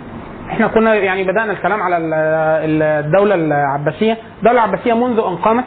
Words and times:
إحنا 0.52 0.66
كنا 0.66 0.94
يعني 0.94 1.24
بدأنا 1.24 1.52
الكلام 1.52 1.82
على 1.82 1.96
ال- 1.96 2.14
ال- 2.14 2.82
الدولة 3.06 3.34
العباسية. 3.34 4.16
الدولة 4.38 4.64
العباسية 4.64 4.92
منذ 4.94 5.18
أن 5.18 5.36
قامت 5.36 5.64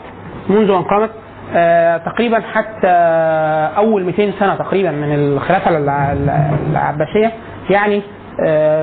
منذ 0.49 0.69
أن 0.71 0.81
قامت 0.83 1.09
آه، 1.55 1.97
تقريبا 1.97 2.39
حتى 2.39 2.87
أول 3.77 4.03
200 4.05 4.31
سنة 4.39 4.55
تقريبا 4.55 4.91
من 4.91 5.15
الخلافة 5.15 5.77
الع- 5.77 6.11
الع- 6.13 6.49
العباسية. 6.71 7.31
يعني 7.69 8.01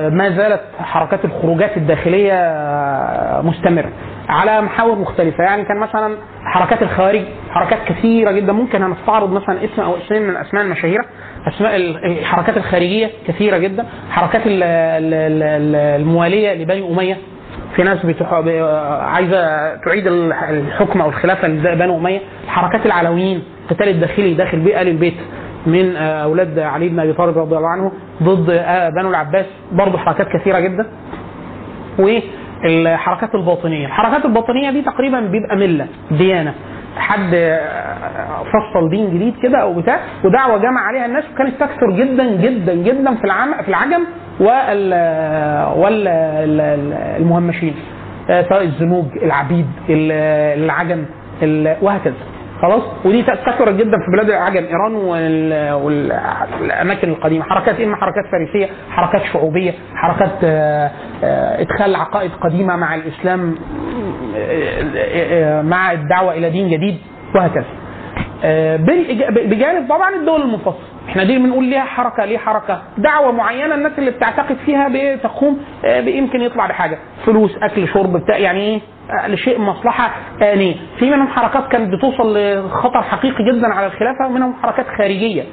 ما 0.09 0.29
زالت 0.37 0.61
حركات 0.79 1.25
الخروجات 1.25 1.77
الداخلية 1.77 2.33
آه، 2.33 3.41
مستمرة 3.41 3.89
على 4.29 4.61
محاور 4.61 4.99
مختلفة. 4.99 5.43
يعني 5.43 5.63
كان 5.65 5.77
مثلا 5.79 6.17
حركات 6.45 6.81
الخوارج 6.81 7.21
حركات 7.49 7.79
كثيرة 7.87 8.31
جدا. 8.31 8.53
ممكن 8.53 8.83
هنستعرض 8.83 9.31
مثلا 9.31 9.65
اسم 9.65 9.81
أو 9.81 9.97
اسمين 9.97 10.21
من 10.23 10.29
الأسماء 10.29 10.63
المشاهيره 10.63 11.05
أسماء 11.47 11.75
ال- 11.75 12.05
الحركات 12.19 12.57
الخارجية 12.57 13.09
كثيرة 13.27 13.57
جدا. 13.57 13.85
حركات 14.11 14.41
ال- 14.45 14.63
ال- 14.63 15.13
ال- 15.43 16.01
الموالية 16.01 16.53
لبني 16.53 16.89
أمية. 16.93 17.17
في 17.75 17.83
ناس. 17.83 18.05
ب- 18.41 18.49
عايزة 19.01 19.75
تعيد 19.75 20.07
ال- 20.07 20.33
الحكم 20.33 21.01
أو 21.01 21.09
الخلافه 21.09 21.47
لبني 21.47 21.95
أمية. 21.97 22.19
حركات 22.47 22.85
العلويين 22.85 23.43
القتال 23.71 23.87
الداخلي 23.89 24.33
داخل 24.33 24.59
بيئة 24.59 24.81
ال 24.81 24.87
البيت 24.87 25.13
من 25.71 25.95
أولاد 25.95 26.59
علي 26.59 26.89
بن 26.89 26.99
أبي 26.99 27.13
طالب 27.13 27.37
رضي 27.37 27.57
الله 27.57 27.69
عنه 27.69 27.91
ضد 28.23 28.49
آه، 28.49 28.89
بنو 28.89 29.09
العباس. 29.09 29.45
برضه 29.71 29.97
حركات 29.97 30.27
كثيرة 30.27 30.59
جدا. 30.59 30.85
والحركات 31.99 33.35
الباطنية. 33.35 33.85
الحركات 33.85 34.25
الباطنية 34.25 34.71
دي 34.71 34.81
تقريبا 34.81 35.19
بيبقى 35.19 35.55
ملة 35.55 35.87
ديانة. 36.11 36.53
حد 36.97 37.31
آه، 37.33 38.43
فصل 38.43 38.89
دين 38.89 39.13
جديد 39.13 39.33
كده 39.43 39.57
أو 39.57 39.73
بتاع 39.73 39.99
ودعوة 40.23 40.57
جمع 40.57 40.81
عليها 40.81 41.05
الناس 41.05 41.23
وكانت 41.33 41.59
تكثر 41.59 41.91
جدا 41.91 42.35
جدا 42.35 42.73
جدا 42.73 43.15
في 43.15 43.23
العم 43.23 43.53
في 43.63 43.69
العجم 43.69 44.01
وال 44.39 44.93
وال 45.77 46.07
ال- 46.07 46.93
المهمشين. 47.21 47.75
آه، 48.29 48.41
سواء 48.49 48.63
الزنوج 48.63 49.05
العبيد 49.23 49.65
ال- 49.89 50.11
العجم 50.63 51.05
ال- 51.43 51.75
وهكذا. 51.81 52.13
خلاص؟ 52.61 52.81
ودي 53.05 53.23
كثرت 53.23 53.75
جدا 53.75 53.97
في 53.97 54.11
بلاد 54.13 54.29
العجم 54.29 54.63
إيران 54.65 54.95
وال- 54.95 55.73
والاماكن 55.73 57.09
القديمة. 57.09 57.45
حركات 57.45 57.79
اما 57.79 57.95
حركات 57.95 58.23
فارسية 58.31 58.69
حركات 58.91 59.21
شعوبية 59.33 59.73
حركات 59.95 60.31
آه، 60.43 60.91
آه، 61.23 61.61
إدخال 61.61 61.95
عقائد 61.95 62.31
قديمة 62.41 62.75
مع 62.75 62.95
الإسلام 62.95 63.55
آه، 64.37 65.61
مع 65.61 65.91
الدعوة 65.91 66.33
إلى 66.33 66.49
دين 66.49 66.69
جديد 66.69 66.97
وهكذا. 67.35 67.65
بجانب 69.29 69.89
طبعا 69.89 70.15
الدول 70.15 70.41
المنفصله 70.41 70.75
إحنا 71.09 71.23
دي 71.23 71.37
بنقول 71.37 71.63
ليها 71.65 71.83
حركة 71.85 72.25
ليه 72.25 72.37
حركة؟ 72.37 72.81
دعوة 72.97 73.31
معينة 73.31 73.75
الناس 73.75 73.91
اللي 73.97 74.11
بتعتقد 74.11 74.57
فيها 74.65 74.87
بتقوم 75.15 75.61
آه، 75.85 75.99
يمكن 75.99 76.41
يطلع 76.41 76.65
بحاجة. 76.67 76.97
فلوس 77.25 77.51
أكل 77.63 77.87
شرب 77.87 78.17
بتاع 78.17 78.37
يعني 78.37 78.59
إيه؟ 78.59 78.81
آه، 79.23 79.27
لشيء 79.27 79.59
مصلحة 79.59 80.11
آنية. 80.41 80.75
في 80.99 81.05
منهم 81.09 81.27
حركات 81.27 81.67
كانت 81.71 81.93
بتوصل 81.93 82.37
لخطر 82.37 83.01
حقيقي 83.01 83.43
جدا 83.43 83.67
على 83.73 83.87
الخلافة 83.87 84.27
ومنهم 84.27 84.53
حركات 84.63 84.85
خارجية. 84.97 85.41
آه، 85.41 85.45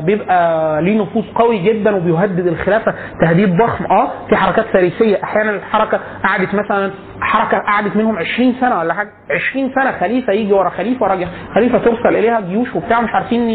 بيبقى 0.00 0.82
ليه 0.82 1.02
نفوذ 1.02 1.24
قوي 1.34 1.58
جدا 1.58 1.96
وبيهدد 1.96 2.46
الخلافة. 2.46 2.94
تهديد 3.20 3.56
ضخم 3.56 3.84
آه 3.84 4.08
في 4.28 4.36
حركات 4.36 4.66
فارسية. 4.66 5.18
أحيانا 5.24 5.50
الحركة 5.50 6.00
قعدت 6.24 6.54
مثلا 6.54 6.90
حركة 7.20 7.58
قعدت 7.58 7.96
منهم 7.96 8.16
20 8.18 8.54
سنة 8.60 8.78
ولا 8.78 8.94
حاجة. 8.94 9.10
20 9.50 9.72
سنة 9.74 9.92
خليفة 10.00 10.32
يجي 10.32 10.52
ورا 10.52 10.70
خليفة 10.70 11.02
ورا 11.04 11.18
خليفة 11.54 11.78
ترسل 11.78 12.16
إليها 12.16 12.40
جيوش 12.40 12.74
وبتاع 12.76 13.00
مش 13.00 13.10
عارفين 13.14 13.50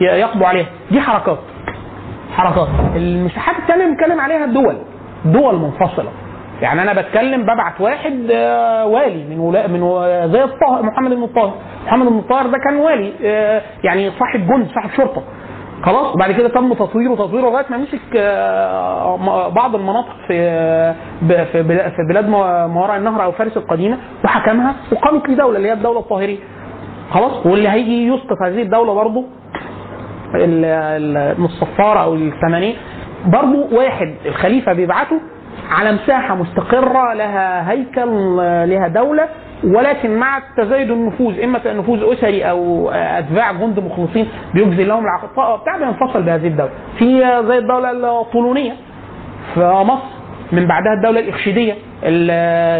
يقضوا 0.00 0.46
عليها. 0.46 0.66
دي 0.90 1.00
حركات. 1.00 1.38
حركات. 2.36 2.68
المساحات 2.96 3.56
الثانية 3.58 3.86
بنتكلم 3.86 4.20
عليها 4.20 4.46
دول. 4.46 4.76
دول 5.24 5.56
منفصلة. 5.58 6.08
يعني 6.62 6.82
أنا 6.82 6.92
بتكلم 7.00 7.42
ببعت 7.42 7.80
واحد 7.80 8.28
آه، 8.32 8.86
والي 8.86 9.24
من 9.24 9.38
ولا 9.40 9.66
من 9.66 9.80
زي 10.32 10.44
الطاهر 10.44 10.82
محمد 10.82 11.10
بن 11.10 11.22
الطاهر. 11.22 11.54
محمد 11.86 12.06
بن 12.06 12.18
الطاهر 12.18 12.46
ده 12.46 12.58
كان 12.64 12.76
والي 12.76 13.12
آه، 13.24 13.62
يعني 13.84 14.10
صاحب 14.10 14.46
جند 14.46 14.66
صاحب 14.74 14.90
شرطة. 14.96 15.22
خلاص 15.82 16.14
وبعد 16.14 16.32
كده 16.32 16.48
تم 16.48 16.72
تطويره 16.74 17.14
تطويره 17.14 17.46
لغاية 17.50 17.64
ما 17.70 17.76
مسك 17.76 18.00
آه، 18.16 19.48
بعض 19.48 19.74
المناطق 19.74 20.16
في 20.28 20.34
في 21.52 21.62
بلا- 21.62 21.88
في 21.88 21.96
بلاد 22.08 22.28
ما 22.28 22.64
وراء 22.80 22.96
النهر 22.96 23.24
أو 23.24 23.32
فارس 23.32 23.56
القديمة 23.56 23.98
وحكمها 24.24 24.74
وقامت 24.92 25.28
ليه 25.28 25.36
دوله 25.36 25.56
اللي 25.56 25.68
هي 25.68 25.72
الدولة 25.72 25.98
الطاهرية. 26.00 26.38
خلاص 27.10 27.46
واللي 27.46 27.68
هيجي 27.68 28.06
يسقط 28.08 28.36
هذه 28.42 28.62
الدولة 28.62 28.94
برضه 28.94 29.24
ال- 30.34 30.64
ال- 30.64 31.44
الصفارة 31.44 31.98
أو 31.98 32.14
الثمانية 32.14 32.74
برضه 33.26 33.76
واحد 33.76 34.14
الخليفة 34.26 34.72
بيبعته 34.72 35.20
على 35.70 35.92
مساحة 35.92 36.34
مستقرة 36.34 37.14
لها 37.14 37.70
هيكل 37.70 38.36
لها 38.70 38.88
دولة 38.88 39.28
ولكن 39.64 40.16
مع 40.18 40.42
تزايد 40.56 40.90
النفوذ 40.90 41.40
إما 41.40 41.60
نفوذ 41.66 42.12
أسري 42.12 42.44
أو 42.50 42.90
أتباع 42.90 43.52
جند 43.52 43.80
مخلصين 43.80 44.28
بيجزي 44.54 44.84
لهم 44.84 45.04
العطاء 45.04 45.56
بتاع 45.56 45.76
بينفصل 45.76 46.22
بهذه 46.22 46.46
الدولة. 46.46 46.70
في 46.98 47.18
زي 47.48 47.58
الدولة 47.58 47.90
الطولونيه 48.20 48.72
في 49.54 49.60
مصر 49.60 50.04
من 50.52 50.66
بعدها 50.66 50.92
الدولة 50.92 51.20
الإخشيدية 51.20 51.72
ال- 52.02 52.30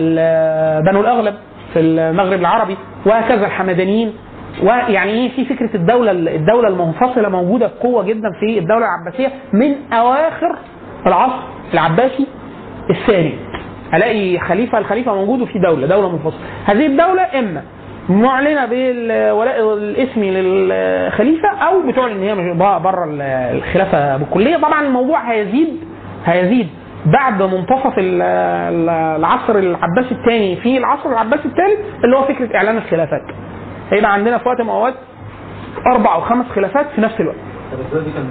ال- 0.00 0.82
بنو 0.84 1.00
الأغلب 1.00 1.34
في 1.72 1.80
المغرب 1.80 2.40
العربي 2.40 2.76
وهكذا 3.06 3.46
الحمدانيين 3.46 4.12
ويعني 4.62 5.10
إيه 5.12 5.28
في 5.36 5.44
فكرة 5.44 5.70
الدولة 5.76 6.10
الدولة 6.10 6.68
المنفصلة 6.68 7.28
موجودة 7.28 7.66
بقوة 7.80 8.04
جدا 8.04 8.28
في 8.40 8.58
الدولة 8.58 8.86
العباسية 8.86 9.28
من 9.52 9.74
أواخر 9.92 10.56
العصر 11.06 11.42
العباسي 11.74 12.26
الثاني. 12.90 13.34
ألاقي 13.94 14.38
خليفة 14.38 14.78
الخليفة 14.78 15.14
موجود 15.14 15.40
وفي 15.40 15.58
دولة 15.58 15.86
دولة 15.86 16.12
منفصلة. 16.12 16.40
هذه 16.64 16.86
الدولة 16.86 17.22
إما 17.38 17.62
معلنة 18.08 18.66
بالولاء 18.66 19.74
الإسمي 19.74 20.30
للخليفة 20.30 21.48
أو 21.48 21.82
بتعلن 21.88 22.22
إن 22.28 22.38
هي 22.40 22.54
بره 22.78 23.04
الخلافة 23.52 24.16
بالكلية. 24.16 24.56
طبعا 24.56 24.82
الموضوع 24.86 25.32
هيزيد 25.32 25.68
هيزيد 26.24 26.68
بعد 27.06 27.42
منتصف 27.42 27.98
ال- 27.98 28.22
ال- 28.22 28.88
العصر 29.18 29.58
العباسي 29.58 30.10
الثاني. 30.14 30.56
في 30.56 30.78
العصر 30.78 31.10
العباسي 31.10 31.44
الثالث 31.48 32.04
اللي 32.04 32.16
هو 32.16 32.22
فكرة 32.22 32.56
إعلان 32.56 32.76
الخلافات. 32.76 33.22
هيبقى 33.92 34.12
عندنا 34.12 34.38
في 34.38 34.48
وقت 34.48 34.60
من 34.60 34.66
الأوقات 34.68 34.94
أربع 35.86 36.14
أو 36.14 36.20
خمس 36.20 36.46
خلافات 36.46 36.86
في 36.94 37.00
نفس 37.00 37.20
الوقت. 37.20 37.36
كان 37.70 38.26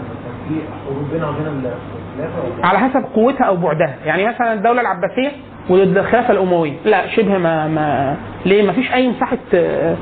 في 0.50 0.56
حروب 0.86 0.98
وبين 1.10 1.24
على 2.64 2.80
حسب 2.80 3.04
قوتها 3.16 3.44
أو 3.46 3.56
بعدها. 3.56 3.96
يعني 4.06 4.28
مثلا 4.28 4.54
الدولة 4.54 4.82
العباسية 4.82 5.32
والخلافه 5.70 6.32
الأموية. 6.34 6.74
لا 6.86 7.08
شبه 7.08 7.38
ما 7.38 7.68
ما 7.68 8.16
ليه؟ 8.46 8.64
ما 8.64 8.72
فيش 8.74 8.94
أي 8.94 9.08
مساحة 9.08 9.38
آه، 9.54 9.96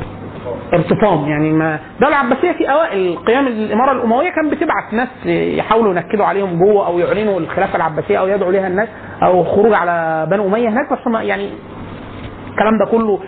ارتطام 0.73 1.25
يعني 1.29 1.51
ما 1.53 1.79
الدولة 1.95 2.21
العباسية 2.21 2.51
في 2.51 2.71
أوائل 2.71 3.17
قيام 3.27 3.47
الإمارة 3.47 3.91
الأموية 3.91 4.29
كان 4.29 4.49
بتبعت 4.49 4.93
ناس 4.93 5.07
يحاولوا 5.25 5.93
ينكدوا 5.93 6.25
عليهم 6.25 6.59
جوه 6.59 6.87
أو 6.87 6.99
يعلنوا 6.99 7.39
الخلافة 7.39 7.75
العباسية 7.75 8.19
أو 8.19 8.27
يدعوا 8.27 8.51
ليها 8.51 8.67
الناس 8.67 8.87
أو 9.23 9.43
خروج 9.43 9.73
على 9.73 10.27
بنو 10.31 10.47
أمية 10.47 10.69
هناك. 10.69 10.93
بس 10.93 11.07
ما 11.07 11.23
يعني 11.23 11.49
الكلام 12.51 12.77
ده 12.77 12.85
كله 12.91 13.19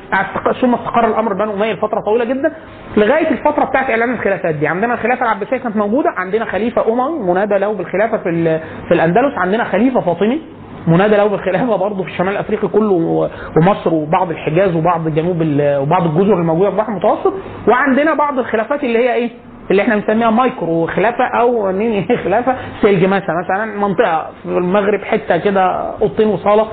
ثم 0.62 0.74
استقر 0.74 1.08
الأمر 1.08 1.34
بنو 1.34 1.54
أمية 1.54 1.74
لفترة 1.74 2.02
طويلة 2.06 2.26
جدا. 2.26 2.54
لغاية 2.98 3.30
الفترة 3.32 3.66
بتاعت 3.66 3.90
إعلان 3.90 4.14
الخلافات 4.14 4.56
دي. 4.56 4.68
عندنا 4.68 4.94
الخلافة 4.94 5.24
العباسيه 5.26 5.58
كانت 5.58 5.76
موجودة. 5.78 6.10
عندنا 6.18 6.46
خليفة 6.46 6.88
اموي 6.94 7.20
منادى 7.20 7.58
له 7.58 7.74
بالخلافة 7.74 8.18
في 8.18 8.60
في 8.88 8.94
الأندلس. 8.94 9.34
عندنا 9.38 9.64
خليفة 9.64 10.00
فاطمي 10.02 10.42
منادى 10.88 11.16
له 11.18 11.28
بالخلافة 11.28 11.76
برضه 11.76 12.04
في 12.04 12.10
الشمال 12.10 12.34
الافريقي 12.34 12.68
كله 12.68 13.28
ومصر 13.58 13.94
وبعض 13.94 14.30
الحجاز 14.32 14.76
وبعض 14.76 15.08
جنوب 15.10 15.38
وبعض 15.58 16.06
الجزر 16.06 16.34
الموجودة 16.34 16.70
في 16.70 16.76
البحر 16.76 16.92
المتوسط. 16.92 17.34
وعندنا 17.68 18.14
بعض 18.14 18.40
الخلافات 18.40 18.84
اللي 18.84 19.00
هي 19.00 19.14
إيه؟ 19.14 19.30
اللي 19.72 19.82
إحنا 19.82 19.96
بنسميها 19.96 20.30
مايكرو. 20.30 20.88
خلافة 20.88 21.24
أو 21.40 21.72
خلافة 22.26 22.56
سلجماسه 22.82 23.28
مثلا 23.44 23.66
منطقة 23.66 24.28
في 24.44 24.50
المغرب 24.50 25.02
حتة 25.04 25.38
كده 25.38 25.62
أوضتين 26.02 26.28
وصالة 26.28 26.68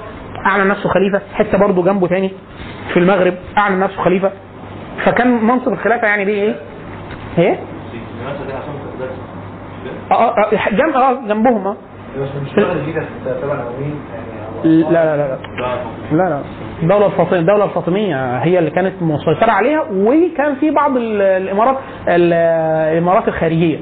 أعلن 0.47 0.69
نفسه 0.69 0.89
خليفة. 0.89 1.21
حتة 1.35 1.59
برضه 1.59 1.83
جنبه 1.85 2.07
تاني 2.09 2.31
في 2.93 2.99
المغرب 2.99 3.35
أعلن 3.59 3.81
نفسه 3.81 4.03
خليفة. 4.03 4.31
فكان 5.05 5.45
منصب 5.45 5.73
الخلافة 5.73 6.07
يعني 6.07 6.25
دي 6.25 6.31
إيه؟ 6.33 6.55
إيه؟ 7.39 7.59
آه 10.11 10.15
آه 10.15 10.35
آه، 10.53 10.71
جنب 10.71 10.97
آه 10.97 11.13
جنبهم 11.29 11.67
آه. 11.67 11.77
لا 14.65 14.91
لا 15.05 15.17
لا 15.17 15.37
لا. 16.13 16.29
لا 16.29 16.43
الدولة 16.83 17.07
الفاطمية 17.07 17.39
الدولة 17.41 17.65
الفاطمية 17.65 18.37
هي 18.39 18.59
اللي 18.59 18.71
كانت 18.71 19.03
مسيطرة 19.03 19.51
عليها 19.51 19.83
وكان 19.93 20.55
في 20.55 20.71
بعض 20.71 20.97
ال- 20.97 21.23
الإمارات 21.23 21.77
ال- 22.09 22.33
الإمارات 22.93 23.29
الخارجية. 23.29 23.79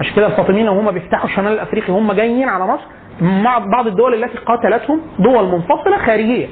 عشان 0.00 0.14
كده 0.16 0.26
الفاطميين 0.26 0.68
وهم 0.68 0.90
بيفتحوا 0.90 1.24
الشمال 1.24 1.52
الأفريقي 1.52 1.92
هم 1.92 2.12
جايين 2.12 2.48
على 2.48 2.66
مصر 2.66 2.82
مع 3.20 3.58
بعض 3.58 3.86
الدول 3.86 4.24
التي 4.24 4.38
قاتلتهم 4.38 5.00
دول 5.18 5.44
منفصلة 5.48 5.98
خارجية. 6.06 6.46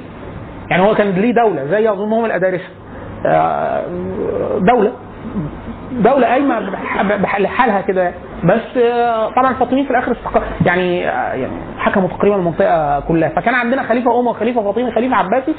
يعني 0.70 0.82
هو 0.82 0.94
كان 0.94 1.10
ليه 1.10 1.32
دولة 1.34 1.64
زي 1.64 1.90
أظنهم 1.90 2.24
الأدارسة. 2.24 2.68
آه، 3.26 3.84
دولة. 4.58 4.92
دولة 5.92 6.26
قايمة 6.26 6.60
لحالها 7.38 7.80
كده 7.80 8.12
بس 8.44 8.76
آه، 8.76 9.30
طبعا 9.30 9.50
الفاطميين 9.50 9.84
في 9.84 9.90
الآخر 9.90 10.16
يعني 10.66 11.08
آه، 11.08 11.32
يعني 11.32 11.52
حكموا 11.78 12.08
تقريبا 12.08 12.36
المنطقة 12.36 13.00
كلها. 13.00 13.28
فكان 13.28 13.54
عندنا 13.54 13.82
خليفة 13.82 14.20
أموي 14.20 14.34
خليفة 14.34 14.62
فاطمي 14.62 14.92
خليفة 14.92 15.16
عباسي 15.16 15.54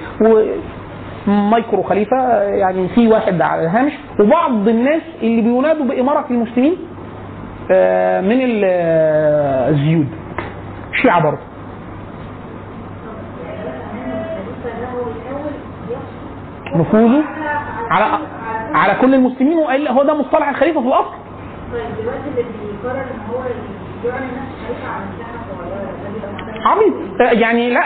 ومايكرو 1.27 1.83
خليفة 1.83 2.17
آه، 2.17 2.43
يعني 2.43 2.87
في 2.87 3.07
واحد 3.07 3.41
على 3.41 3.61
الهامش. 3.63 3.91
وبعض 4.19 4.67
الناس 4.67 5.01
اللي 5.23 5.41
بينادوا 5.41 5.85
بإمارة 5.85 6.25
المسلمين 6.31 6.75
من 8.29 8.41
ال- 8.41 8.65
الزيود. 9.73 10.07
شيعة 11.01 11.23
برضه. 11.23 11.37
نفوذه؟ 16.75 17.23
على 17.91 18.19
على 18.73 18.95
كل 19.01 19.13
المسلمين 19.13 19.57
وقال 19.57 19.87
هو 19.87 20.03
ده 20.03 20.13
مصطلح 20.13 20.49
الخليفة 20.49 20.81
في 20.81 20.87
الأصل. 20.87 21.11
طيب 21.73 21.81
دلوقتي 22.01 22.19
اللي 22.29 22.43
بيقرر 22.83 23.01
إن 23.01 23.19
هو 23.31 23.43
يعلن 24.05 24.25
نفسه 24.25 24.65
خليفة 24.67 24.87
على 24.87 26.65
عبيط 26.65 27.21
آه، 27.21 27.31
يعني 27.31 27.69
لا. 27.69 27.83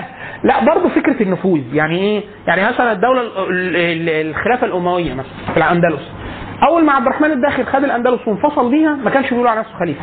لا 0.48 0.64
برضه 0.64 0.88
فكرة 0.88 1.22
النفوذ. 1.22 1.60
يعني 1.74 1.98
إيه؟ 1.98 2.22
يعني 2.46 2.64
مثلا 2.68 2.92
الدولة 2.92 3.20
ال- 3.20 3.76
ال- 3.76 4.28
الخلافة 4.30 4.66
الأموية 4.66 5.14
مثلا 5.14 5.52
في 5.52 5.56
الأندلس. 5.56 6.02
أول 6.68 6.84
ما 6.84 6.92
عبد 6.92 7.06
الرحمن 7.06 7.30
الداخل 7.32 7.66
خد 7.66 7.84
الأندلس 7.84 8.28
وانفصل 8.28 8.70
بيها 8.70 8.94
ما 8.94 9.10
كانش 9.10 9.30
بيقول 9.30 9.46
على 9.46 9.60
نفسه 9.60 9.78
خليفة. 9.78 10.00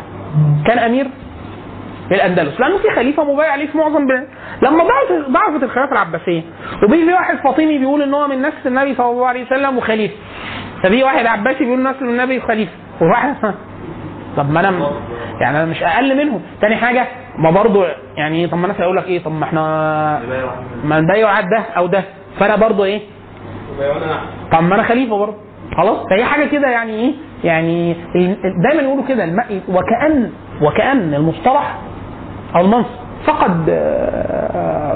كان 0.65 0.79
أمير. 0.79 1.07
للاندلس 2.11 2.59
لأنه 2.59 2.77
في 2.77 2.89
خليفة 2.95 3.23
مبايع 3.23 3.51
عليه 3.51 3.67
في 3.67 3.77
معظم 3.77 4.07
بلاد 4.07 4.27
لما 4.61 4.83
ضعفت 4.83 5.29
ضعفت 5.29 5.63
الخلافة 5.63 5.91
العباسية. 5.91 6.41
وبيجي 6.83 7.13
واحد 7.13 7.37
فاطمي 7.37 7.77
بيقول 7.77 8.01
إن 8.01 8.13
هو 8.13 8.27
من 8.27 8.41
نسل 8.41 8.55
النبي 8.65 8.95
صلى 8.95 9.09
الله 9.09 9.27
عليه 9.27 9.45
وسلم 9.45 9.77
وخليفة. 9.77 10.15
فبيجي 10.83 11.03
واحد 11.03 11.25
عباسي 11.25 11.59
بيقول 11.59 11.83
نسل 11.83 12.05
النبي 12.05 12.37
وخليفة. 12.37 12.71
وواحد 13.01 13.35
طب 14.37 14.51
ما 14.51 14.59
أنا 14.59 14.91
يعني 15.41 15.57
أنا 15.57 15.65
مش 15.65 15.83
أقل 15.83 16.17
منهم. 16.17 16.41
تاني 16.61 16.75
حاجة 16.75 17.07
ما 17.37 17.51
برضه 17.51 17.85
يعني 18.17 18.47
طب 18.47 18.57
ما 18.57 18.63
الناس 18.63 18.81
هيقول 18.81 18.97
لك 18.97 19.07
إيه؟ 19.07 19.23
طب 19.23 19.31
ما 19.31 19.43
إحنا 19.43 19.61
ما 20.83 20.99
نبايع 20.99 21.41
ده 21.41 21.63
أو 21.77 21.87
ده. 21.87 22.03
فأنا 22.39 22.55
برضه 22.55 22.83
إيه؟ 22.83 23.01
طب 24.51 24.63
ما 24.63 24.75
أنا 24.75 24.83
خليفة 24.83 25.17
برضه 25.17 25.35
خلاص؟ 25.77 25.97
فهي 26.09 26.25
حاجة 26.25 26.45
كده 26.45 26.67
يعني 26.67 26.91
إيه؟ 26.93 27.13
يعني 27.43 27.95
دايما 28.63 28.81
يقولوا 28.81 29.03
كده. 29.07 29.23
وكان 29.69 30.31
وكأن 30.61 31.13
المصطلح 31.13 31.75
المنصب. 32.55 32.89
فقد 33.25 33.65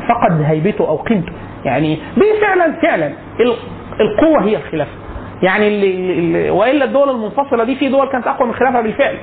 فقد 0.10 0.42
هيبته 0.46 0.88
أو 0.88 0.96
قيمته. 0.98 1.32
يعني 1.66 1.96
دي 1.96 2.24
فعلا 2.42 2.74
فعلا 2.82 3.08
ال- 3.40 3.56
القوة 4.02 4.44
هي 4.44 4.58
الخلافة. 4.58 4.92
يعني 5.44 5.68
اللي 5.68 6.50
وإلا 6.50 6.86
الدول 6.86 7.10
المنفصلة 7.10 7.64
دي 7.64 7.76
في 7.76 7.90
دول 7.90 8.08
كانت 8.10 8.28
أقوى 8.28 8.48
من 8.48 8.54
الخلافه 8.54 8.82
بالفعل. 8.82 9.18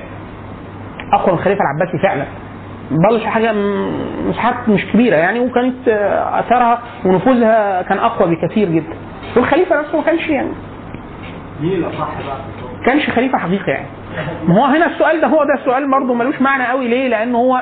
أقوى 1.13 1.27
من 1.33 1.39
الخليفه 1.39 1.61
العباسي 1.61 1.97
فعلا. 2.03 2.25
بل 2.91 3.21
حاجة 3.21 3.51
م- 3.53 4.29
مساحات 4.29 4.69
مش 4.69 4.85
كبيرة. 4.85 5.15
يعني 5.15 5.39
وكانت 5.39 5.87
أثرها 6.33 6.79
ونفوذها 7.05 7.81
كان 7.81 7.97
أقوى 7.97 8.35
بكثير 8.35 8.69
جدا. 8.69 8.95
والخليفة 9.35 9.79
نفسه 9.79 9.97
ما 9.97 10.03
كانش 10.03 10.29
يعني. 10.29 10.49
مين 11.61 11.73
الأصح 11.73 12.07
بقى؟ 12.27 12.37
كانش 12.85 13.09
خليفة 13.09 13.37
حقيقي 13.37 13.71
يعني. 13.71 13.85
ما 14.47 14.55
هو 14.61 14.65
هنا 14.65 14.85
السؤال 14.85 15.21
ده 15.21 15.27
هو 15.27 15.43
ده 15.43 15.53
السؤال 15.61 15.91
برضه 15.91 16.13
ملوش 16.13 16.41
معنى 16.41 16.63
قوي 16.67 16.87
ليه؟ 16.87 17.07
لأن 17.07 17.35
هو 17.35 17.61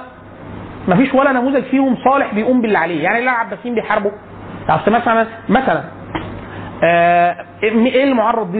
ما 0.90 0.96
فيش 0.96 1.14
ولا 1.14 1.32
نموذج 1.32 1.64
فيهم 1.64 1.96
صالح 2.10 2.34
بيقوم 2.34 2.62
باللي 2.62 2.78
عليه. 2.78 3.04
يعني 3.04 3.18
لا 3.26 3.32
العباسيين 3.32 3.76
بيحاربوا 3.76 4.12
اصل 4.70 4.92
مثلا 4.92 5.26
مثلا 5.50 5.84
آه، 6.84 7.36
إيه 7.64 8.04
المعرض 8.04 8.52
دي 8.52 8.60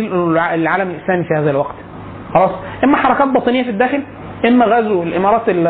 العالم 0.54 0.90
الإسلامي 0.92 1.24
في 1.24 1.34
هذا 1.38 1.50
الوقت؟ 1.50 1.76
خلاص 2.34 2.52
إما 2.84 2.98
حركات 2.98 3.28
باطنية 3.28 3.64
في 3.64 3.70
الداخل 3.70 4.04
إما 4.46 4.66
غزو 4.66 5.04
الإمارات 5.04 5.42
ال- 5.50 5.66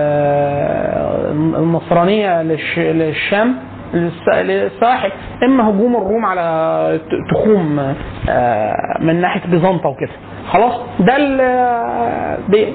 آه، 0.00 1.30
النصرانية 1.32 2.42
للش- 2.42 2.78
للشام 2.78 3.54
للس- 3.94 4.34
للساحل 4.34 5.12
إما 5.44 5.70
هجوم 5.70 5.96
الروم 5.96 6.26
على 6.26 7.00
تخوم 7.30 7.94
آه، 8.28 8.74
من 9.00 9.20
ناحية 9.20 9.50
بيزنطة 9.50 9.88
وكده. 9.88 10.12
خلاص 10.52 10.80
ده 11.00 11.16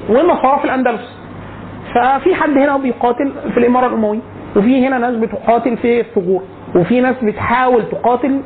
والنصارى 0.08 0.58
في 0.58 0.64
الأندلس. 0.64 1.15
ففي 1.96 2.34
حد 2.34 2.50
هنا 2.58 2.76
بيقاتل 2.76 3.32
في 3.54 3.58
الإمارة 3.60 3.86
الامويه 3.86 4.20
وفي 4.56 4.86
هنا 4.86 4.98
ناس 4.98 5.14
بتقاتل 5.14 5.76
في 5.76 6.00
الثغور 6.00 6.42
وفي 6.76 7.00
ناس 7.00 7.16
بتحاول 7.22 7.82
تقاتل 7.90 8.40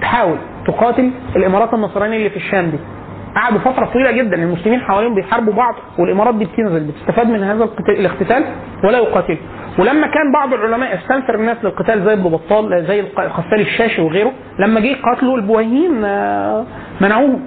تحاول 0.00 0.36
تقاتل 0.66 1.10
الإمارات 1.36 1.74
النصرانية 1.74 2.16
اللي 2.16 2.30
في 2.30 2.36
الشام 2.36 2.66
دي. 2.70 2.78
قعدوا 3.36 3.58
فترة 3.58 3.84
طويلة 3.84 4.10
جدا 4.10 4.36
المسلمين 4.36 4.80
حواليهم 4.80 5.14
بيحاربوا 5.14 5.52
بعض 5.52 5.74
والإمارات 5.98 6.34
دي 6.34 6.44
بتنزل 6.44 6.80
بتستفاد 6.84 7.26
من 7.30 7.42
هذا 7.42 7.68
الاقتتال 7.88 8.44
ولا 8.84 8.98
يقاتل. 8.98 9.36
ولما 9.78 10.06
كان 10.06 10.32
بعض 10.32 10.54
العلماء 10.54 10.94
استنفر 10.94 11.34
الناس 11.34 11.56
للقتال 11.64 12.04
زي 12.04 12.12
ابن 12.12 12.22
بطال 12.22 12.84
زي 12.88 13.00
القفال 13.00 13.60
الشاشي 13.60 14.02
وغيره 14.02 14.32
لما 14.58 14.80
جه 14.80 14.96
قاتلوا 15.04 15.36
البويهيين 15.36 16.04
آه، 16.04 16.64
منعوهم. 17.00 17.40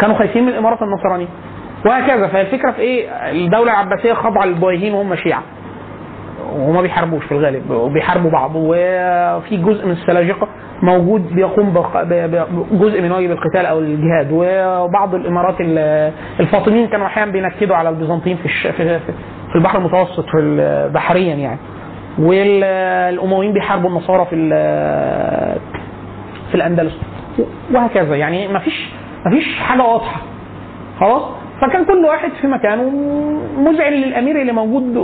كانوا 0.00 0.18
خايفين 0.18 0.42
من 0.42 0.48
الإمارات 0.48 0.78
النصرانية. 0.82 1.26
وهكذا. 1.86 2.26
فالفكرة 2.28 2.70
في 2.70 2.80
إيه؟ 2.80 3.08
الدولة 3.10 3.72
العباسية 3.72 4.12
خاضعة 4.12 4.44
للبويهيين 4.44 4.94
وهم 4.94 5.14
شيعة. 5.14 5.42
وهما 6.52 6.82
بيحاربوش 6.82 7.24
في 7.24 7.32
الغالب 7.32 7.70
وبيحاربوا 7.70 8.30
بعض. 8.30 8.50
وفي 8.54 9.56
جزء 9.56 9.86
من 9.86 9.92
السلاجقة 9.92 10.48
موجود 10.82 11.34
بيقوم 11.34 11.70
بجزء 12.70 13.02
من 13.02 13.12
واجب 13.12 13.30
القتال 13.30 13.66
أو 13.66 13.78
الجهاد. 13.78 14.28
وبعض 14.32 15.14
الإمارات 15.14 15.56
ال- 15.60 16.12
الفاطميين 16.40 16.86
كانوا 16.88 17.06
أحيانا 17.06 17.32
بينكدوا 17.32 17.76
على 17.76 17.88
البيزنطيين 17.88 18.36
في 18.36 18.48
في 18.72 19.56
البحر 19.56 19.78
المتوسط 19.78 20.24
في 20.30 20.90
بحريا 20.94 21.34
يعني. 21.34 21.58
والامويين 22.18 23.52
بيحاربوا 23.52 23.90
النصارى 23.90 24.24
في 24.24 24.36
في 26.48 26.54
الأندلس. 26.54 26.98
وهكذا 27.74 28.16
يعني. 28.16 28.48
ما 28.48 28.58
فيش 28.58 28.88
ما 29.24 29.30
فيش 29.30 29.58
حاجة 29.58 29.82
واضحة. 29.82 30.20
خلاص؟ 31.00 31.22
فكان 31.60 31.84
كل 31.84 32.04
واحد 32.04 32.30
في 32.40 32.46
مكانه 32.46 32.90
مزعل 33.58 33.92
للأمير 33.92 34.40
اللي 34.40 34.52
موجود 34.52 34.94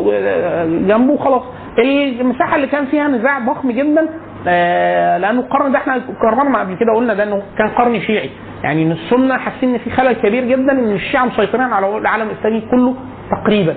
جنبه 0.88 1.16
خلاص. 1.16 1.42
المساحة 1.78 2.56
اللي 2.56 2.66
كان 2.66 2.84
فيها 2.86 3.08
نزاع 3.08 3.38
ضخم 3.38 3.70
جدا 3.70 4.08
آه، 4.48 5.18
لأنه 5.18 5.40
القرن 5.40 5.72
ده 5.72 5.78
إحنا 5.78 6.00
قررنا 6.22 6.58
قبل 6.60 6.74
كده 6.74 6.92
قلنا 6.96 7.14
ده 7.14 7.22
إنه 7.22 7.42
كان 7.58 7.68
قرن 7.68 8.00
شيعي. 8.00 8.30
يعني 8.64 8.82
إن 8.82 8.92
السنة 8.92 9.38
حاسين 9.38 9.68
إن 9.72 9.78
في 9.78 9.90
خلل 9.90 10.12
كبير 10.12 10.44
جدا 10.44 10.72
إن 10.72 10.92
الشيعة 10.92 11.24
مسيطرين 11.24 11.72
على 11.72 11.96
العالم 11.98 12.28
الإسلامي 12.30 12.60
كله 12.70 12.94
تقريبا. 13.30 13.74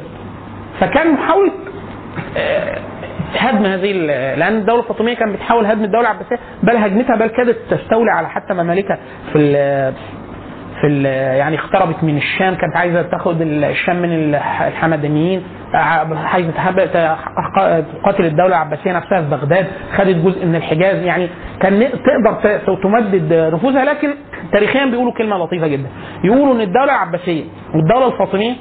فكان 0.79 1.11
محاولة 1.13 1.51
آه، 2.37 2.77
هدم 3.37 3.65
هذه 3.65 3.91
لأن 4.35 4.57
الدولة 4.57 4.79
الفاطمية 4.81 5.13
كانت 5.15 5.35
بتحاول 5.35 5.65
هدم 5.65 5.83
الدولة 5.83 6.11
العباسية 6.11 6.39
بل 6.63 6.77
هجمتها 6.77 7.15
بل 7.15 7.27
كادت 7.27 7.57
تستولي 7.69 8.11
على 8.11 8.29
حتى 8.29 8.53
ممالكها 8.53 8.97
في 9.33 9.37
في 10.85 11.03
يعني 11.37 11.59
اقتربت 11.59 12.03
من 12.03 12.17
الشام 12.17 12.55
كانت 12.55 12.75
عايزة 12.77 13.01
تاخد 13.01 13.41
الشام 13.41 13.95
من 14.01 14.11
الح- 14.11 14.61
الحمدانيين 14.61 15.43
ع- 15.73 16.05
عايزة 16.15 16.51
تقاتل 18.01 18.25
الدولة 18.25 18.47
العباسية 18.47 18.93
نفسها 18.93 19.21
في 19.21 19.29
بغداد 19.29 19.67
خدت 19.97 20.15
جزء 20.15 20.45
من 20.45 20.55
الحجاز. 20.55 21.03
يعني 21.03 21.29
كان 21.61 21.89
تقدر 21.91 22.75
تمدد 22.83 23.33
نفوذها 23.53 23.85
لكن 23.85 24.13
تاريخيا 24.51 24.85
بيقولوا 24.85 25.13
كلمة 25.13 25.37
لطيفة 25.37 25.67
جدا. 25.67 25.89
يقولوا 26.23 26.53
إن 26.55 26.61
الدولة 26.61 26.83
العباسية 26.85 27.43
والدولة 27.75 28.07
الفاطمية 28.07 28.53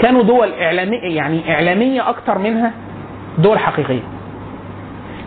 كانوا 0.00 0.22
دول 0.22 0.52
اعلاميه 0.52 1.16
يعني 1.16 1.54
إعلامية 1.54 2.08
أكتر 2.08 2.38
منها 2.38 2.72
دول 3.38 3.58
حقيقية. 3.58 4.02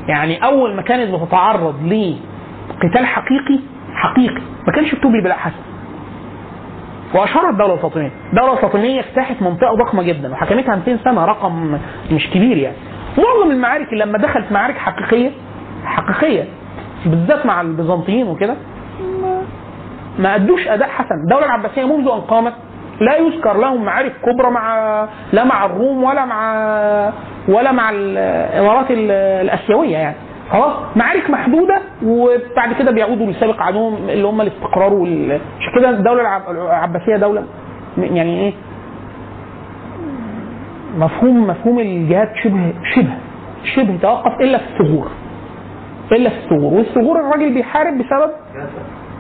يعني 0.08 0.44
أول 0.44 0.76
ما 0.76 0.82
كانت 0.82 1.14
بتتعرض 1.16 1.76
لقتال 1.84 3.06
حقيقي 3.06 3.60
حقيقي 3.96 4.42
ما 4.68 4.74
كانش 4.76 4.96
بتبلي 4.96 5.22
بلا 5.24 5.36
حسن. 5.36 5.69
واشهرت 7.14 7.46
الدولة 7.54 7.74
الفاطمية، 7.74 8.12
الدولة 8.30 8.54
الفاطمية 8.54 9.00
افتتحت 9.00 9.42
منطقة 9.42 9.76
ضخمة 9.86 10.04
جدا 10.04 10.32
وحكمتها 10.32 10.76
200 10.76 10.98
سنة 11.04 11.26
رقم 11.26 11.78
مش 12.12 12.30
كبير 12.30 12.58
يعني. 12.58 12.76
معظم 13.18 13.52
المعارك 13.52 13.94
لما 13.94 14.18
دخلت 14.18 14.52
معارك 14.52 14.78
حقيقية 14.78 15.32
حقيقية 15.86 16.44
بالذات 17.06 17.46
مع 17.46 17.62
البيزنطيين 17.62 18.28
وكده 18.28 18.56
ما- 20.20 20.36
أدوش 20.36 20.68
أداء 20.68 20.90
حسن، 20.90 21.16
الدولة 21.24 21.46
العباسية 21.46 21.84
منذ 21.98 22.08
أن 22.12 22.22
قامت 22.22 22.54
لا 23.02 23.18
يذكر 23.18 23.58
لهم 23.58 23.84
معارك 23.86 24.14
كبرى 24.26 24.52
مع 24.52 25.06
لا 25.34 25.44
مع 25.44 25.66
الروم 25.66 26.04
ولا 26.04 26.26
مع 26.26 26.54
ولا 27.48 27.72
مع 27.72 27.90
الإمارات 27.94 28.92
ال- 28.92 29.12
الآسيوية 29.46 29.98
يعني. 29.98 30.16
خلاص 30.52 30.74
معارك 30.96 31.30
محدودة 31.30 31.82
وبعد 32.06 32.74
كده 32.80 32.92
بيعودوا 32.92 33.32
لسابق 33.32 33.62
عدوهم 33.62 34.10
اللي 34.10 34.28
هم 34.28 34.42
الاستقرار 34.42 34.94
وال... 34.94 35.32
عشان 35.60 35.74
كده 35.80 35.90
الدولة 35.90 36.22
العب- 36.22 36.50
العباسية 36.50 37.16
دولة 37.18 37.44
يعني 37.98 38.40
إيه؟ 38.40 38.54
مفهوم 40.98 41.48
مفهوم 41.48 41.80
الجهاد 41.80 42.30
شبه 42.44 42.74
شبه 42.96 43.14
شبه 43.64 43.98
توقف 44.02 44.42
إلا 44.42 44.58
في 44.58 44.64
الثغور 44.80 45.08
إلا 46.12 46.30
في 46.30 46.36
الثغور 46.38 46.74
والثغور 46.74 47.20
الراجل 47.20 47.54
بيحارب 47.54 47.94
بسبب 47.98 48.32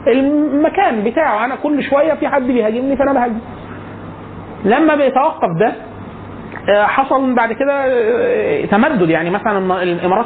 المكان 0.08 1.04
بتاعه 1.04 1.46
أنا 1.46 1.56
كل 1.56 1.84
شوية 1.84 2.14
في 2.14 2.28
حد 2.28 2.42
بيهاجمني 2.44 2.96
فأنا 2.98 3.14
بهاجم. 3.14 3.40
لما 4.66 4.96
بيتوقف 4.96 5.50
ده 5.60 5.74
حصل 6.74 7.34
بعد 7.36 7.54
كده 7.54 7.74
آه، 7.86 8.66
تمدد. 8.66 9.10
يعني 9.10 9.30
مثلا 9.30 9.84
الإمارات 9.84 10.26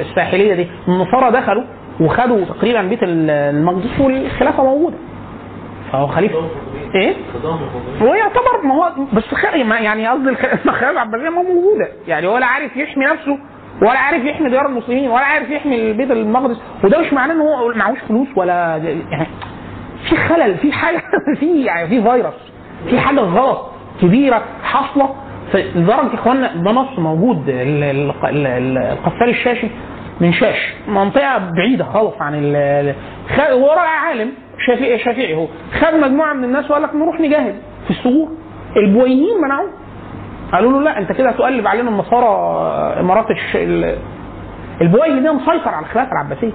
الساحلية 0.00 0.54
دي 0.54 0.68
النصارى 0.88 1.30
دخلوا 1.30 1.62
وخدوا 2.00 2.44
تقريبا 2.44 2.82
بيت 2.82 3.02
ال- 3.02 3.30
المقدس 3.30 4.00
والخلافة 4.00 4.64
موجودة. 4.64 4.96
فهو 5.92 6.06
خليفة. 6.06 6.38
إيه؟ 6.94 7.14
هو 8.02 8.14
يعتبر 8.14 8.62
ما 8.64 8.74
هو 8.74 8.92
بس 9.12 9.24
يعني 9.78 10.08
قصدي 10.08 10.28
الخ- 10.30 10.44
الخلافه 10.66 10.90
العباسيه 10.90 11.28
ما 11.30 11.42
موجودة. 11.42 11.88
يعني 12.08 12.26
ولا 12.26 12.46
عارف 12.46 12.76
يحمي 12.76 13.04
نفسه 13.04 13.38
ولا 13.82 13.98
عارف 13.98 14.24
يحمي 14.24 14.50
ديار 14.50 14.66
المسلمين 14.66 15.10
ولا 15.10 15.24
عارف 15.24 15.50
يحمي 15.50 15.90
البيت 15.90 16.10
المقدس. 16.10 16.56
وده 16.84 16.98
مش 17.00 17.12
معناه 17.12 17.34
إن 17.34 17.40
هو 17.40 17.72
معهوش 17.74 17.98
فلوس 18.08 18.28
ولا 18.36 18.76
يعني 19.10 19.26
في 20.08 20.16
خلل 20.16 20.56
في 20.58 20.72
حاجة 20.72 21.02
في 21.40 21.64
يعني 21.64 21.88
في 21.88 22.02
فيروس 22.02 22.34
في 22.90 23.00
حاجة 23.00 23.20
غلط 23.20 23.66
كبيرة 24.02 24.42
حاصلة 24.62 25.14
لدرجه 25.54 26.08
يا 26.10 26.14
اخوانا 26.14 26.54
ده 26.56 26.70
نص 26.72 26.98
موجود. 26.98 27.48
ال- 27.48 27.84
ال- 27.84 28.46
ال- 28.46 28.78
القفال 28.78 29.28
الشاشي 29.28 29.66
من 30.20 30.32
شاش. 30.32 30.74
منطقة 30.88 31.38
بعيدة 31.38 31.84
خالص 31.84 32.14
عن 32.22 32.32
ال- 32.34 32.94
هو 33.40 33.68
راجل 33.68 33.78
عالم. 33.80 34.30
شافعي 34.66 34.98
شافعي 34.98 35.34
هو. 35.34 35.46
خد 35.80 35.94
مجموعة 35.94 36.32
من 36.32 36.44
الناس 36.44 36.70
وقال 36.70 36.82
لك 36.82 36.94
نروح 36.94 37.20
نجاهد 37.20 37.54
في 37.84 37.90
الثغور 37.90 38.28
البويهيين 38.76 39.40
منعوه. 39.44 39.70
قالوا 40.52 40.72
له 40.72 40.80
لا 40.82 40.98
أنت 40.98 41.12
كده 41.12 41.30
هتقلب 41.30 41.66
علينا 41.66 41.90
النصارى 41.90 42.26
إمارات 43.00 43.30
الش... 43.30 43.56
ال- 43.56 43.96
البويهي 44.80 45.20
ده 45.20 45.32
مسيطر 45.32 45.68
على 45.68 45.86
الخلافه 45.86 46.12
العباسية. 46.12 46.52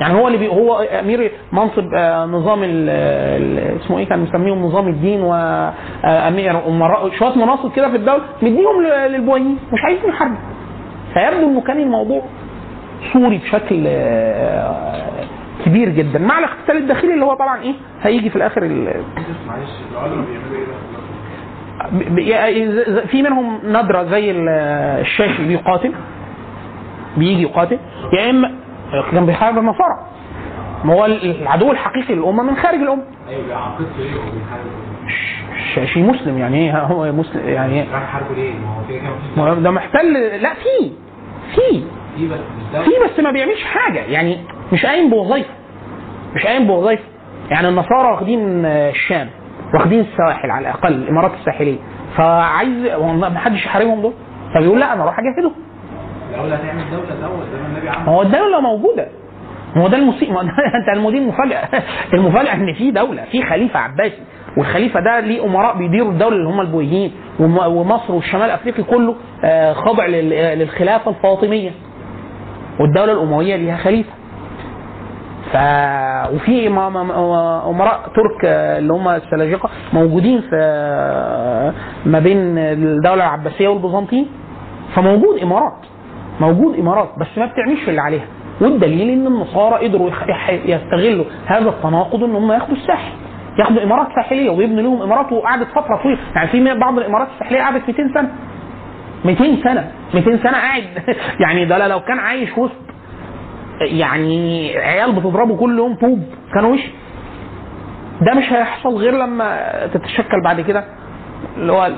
يعني 0.00 0.14
هو 0.14 0.26
اللي 0.26 0.38
بي 0.38 0.48
هو 0.48 0.74
أمير 0.78 1.32
منصب 1.52 1.94
آه، 1.94 2.24
نظام 2.26 2.58
اسمه 2.62 3.98
إيه 3.98 4.04
كان 4.06 4.18
مسميهم 4.20 4.62
نظام 4.62 4.88
الدين 4.88 5.22
وامير 5.22 6.66
أمراء 6.68 7.10
شوية 7.10 7.34
مناصب 7.36 7.72
كده 7.72 7.88
في 7.90 7.96
الدولة 7.96 8.22
مديهم 8.42 8.82
ل- 8.82 9.12
للبويهيين 9.12 9.58
مش 9.72 9.80
عايزين 9.84 10.08
يحاربوا 10.08 10.36
فيبدو 11.14 11.48
إنه 11.48 11.60
كان 11.60 11.80
الموضوع 11.80 12.22
صوري 13.12 13.38
بشكل 13.38 13.84
آه، 13.86 15.02
كبير 15.66 15.88
جدا. 15.88 16.18
مع 16.18 16.38
الاقتتال 16.38 16.76
الداخلي 16.76 17.14
اللي 17.14 17.24
هو 17.24 17.34
طبعا 17.34 17.62
إيه؟ 17.62 17.74
هيجي 18.02 18.30
في 18.30 18.36
الآخر 18.36 18.64
ب- 21.92 23.06
في 23.10 23.22
منهم 23.22 23.58
نادرة 23.72 24.02
زي 24.04 24.30
ال- 24.30 24.48
الشاشي 25.00 25.44
بيقاتل 25.48 25.92
بيجي 27.16 27.42
يقاتل. 27.42 27.78
يا 28.18 28.30
إما 28.30 28.50
كان 29.12 29.26
بيحارب 29.26 29.58
النصارى 29.58 30.06
ما 30.84 30.94
هو 30.94 31.04
العدو 31.04 31.72
الحقيقي 31.72 32.14
للأمة 32.14 32.42
من 32.42 32.56
خارج 32.56 32.78
الأمة. 32.78 33.02
أيوه 33.28 33.46
بيعاقبوا 33.46 33.86
إيه؟ 33.98 35.54
الشاشي 35.56 36.02
مسلم 36.02 36.38
يعني 36.38 36.56
إيه؟ 36.56 36.78
هو 36.78 37.12
مسلم 37.12 37.48
يعني. 37.48 37.82
إيه 37.82 37.86
راح 37.92 38.20
ليه؟ 38.36 38.52
ما 39.36 39.50
هو 39.50 39.54
ده 39.54 39.70
محتل. 39.70 40.12
لا 40.42 40.54
في 40.54 40.92
في 41.54 41.84
في 42.84 42.90
بس 43.04 43.20
ما 43.20 43.30
بيعملش 43.30 43.64
حاجة. 43.64 43.98
يعني 44.00 44.38
مش 44.72 44.86
قايم 44.86 45.10
بوظيفة. 45.10 45.50
مش 46.34 46.46
قايم 46.46 46.66
بوظيفة. 46.66 47.02
يعني 47.50 47.68
النصارى 47.68 48.08
واخدين 48.10 48.64
الشام 48.64 49.30
واخدين 49.74 50.00
السواحل 50.00 50.50
على 50.50 50.68
الأقل 50.68 50.92
الإمارات 50.92 51.32
الساحلية. 51.40 51.78
فعايز 52.16 52.86
ما 53.00 53.38
حدش 53.38 53.66
يحاربهم 53.66 54.02
دول؟ 54.02 54.12
فبيقول 54.54 54.80
لا 54.80 54.92
أنا 54.92 55.02
أروح 55.02 55.18
أجاهدهم. 55.18 55.54
الاولى 56.34 56.54
هتعمل 56.54 56.84
دوله 57.20 57.44
زي 57.52 57.60
ما 57.60 57.66
النبي 57.66 57.86
ما 57.86 57.92
عمل. 57.92 58.08
هو 58.08 58.22
الدولة 58.22 58.60
موجودة. 58.60 59.08
ما 59.76 59.82
هو 59.82 59.88
ده 59.88 59.96
ما 60.30 60.42
ده- 60.42 60.48
أنت 60.80 60.96
المدير 60.96 61.20
مفاجأة. 61.20 61.68
المفاجأة 62.14 62.54
إن 62.54 62.72
في 62.74 62.90
دولة 62.90 63.22
في 63.32 63.42
خليفة 63.42 63.80
عباسي. 63.80 64.18
والخليفة 64.58 65.00
ده 65.00 65.20
ليه 65.20 65.44
أمراء 65.44 65.76
بيديروا 65.78 66.10
الدولة 66.12 66.36
اللي 66.36 66.48
هم 66.48 66.60
البويهيين 66.60 67.12
وم- 67.40 67.58
ومصر 67.76 68.12
والشمال 68.14 68.42
الافريقي 68.42 68.82
كله 68.82 69.14
آه، 69.44 69.72
خاضع 69.72 70.06
لل- 70.06 70.58
للخلافة 70.58 71.10
الفاطمية. 71.10 71.70
والدولة 72.80 73.12
الأموية 73.12 73.56
ليها 73.56 73.76
خليفة. 73.76 74.10
ف 75.52 75.56
وفي 76.34 76.68
أمراء 76.68 78.00
ترك 78.16 78.44
آه، 78.44 78.78
اللي 78.78 78.92
هم 78.92 79.08
السلاجقة 79.08 79.68
موجودين 79.92 80.40
في 80.40 80.50
آه، 80.54 81.72
ما 82.06 82.18
بين 82.18 82.58
الدولة 82.58 83.14
العباسية 83.24 83.68
والبيزنطيين. 83.68 84.26
فموجود 84.94 85.38
إمارات. 85.42 85.72
موجود 86.40 86.78
إمارات 86.78 87.10
بس 87.18 87.26
ما 87.38 87.46
بتعملش 87.46 87.88
اللي 87.88 88.00
عليها. 88.00 88.26
والدليل 88.60 89.10
إن 89.10 89.26
النصارى 89.26 89.88
قدروا 89.88 90.10
يستغلوا 90.64 91.24
هذا 91.46 91.68
التناقض 91.68 92.24
إن 92.24 92.34
هم 92.34 92.52
ياخدوا 92.52 92.76
الساحل. 92.76 93.12
ياخدوا 93.58 93.82
إمارات 93.82 94.06
ساحلية 94.14 94.50
ويبنوا 94.50 94.82
لهم 94.82 95.02
إمارات 95.02 95.32
وقعدت 95.32 95.68
فترة 95.68 95.96
طويلة. 96.02 96.18
يعني 96.34 96.48
في 96.48 96.74
بعض 96.74 96.98
الإمارات 96.98 97.28
الساحلية 97.34 97.60
قعدت 97.60 97.82
200 97.88 98.14
سنة. 98.14 98.30
200 99.24 99.44
سنة. 99.64 99.90
200 100.14 100.36
سنة 100.36 100.52
قاعد. 100.52 100.84
يعني 101.40 101.64
ده 101.64 101.88
لو 101.88 102.00
كان 102.00 102.18
عايش 102.18 102.58
وسط 102.58 102.72
يعني 103.80 104.70
عيال 104.78 105.12
بتضربه 105.12 105.56
كل 105.56 105.78
يوم 105.78 105.94
طوب. 105.94 106.22
كانوا 106.54 106.72
وش 106.74 106.80
ده 108.20 108.34
مش 108.34 108.52
هيحصل 108.52 108.96
غير 108.96 109.12
لما 109.12 109.70
تتشكل 109.94 110.42
بعد 110.44 110.60
كده 110.60 110.84
اللي 111.56 111.72
هو 111.72 111.90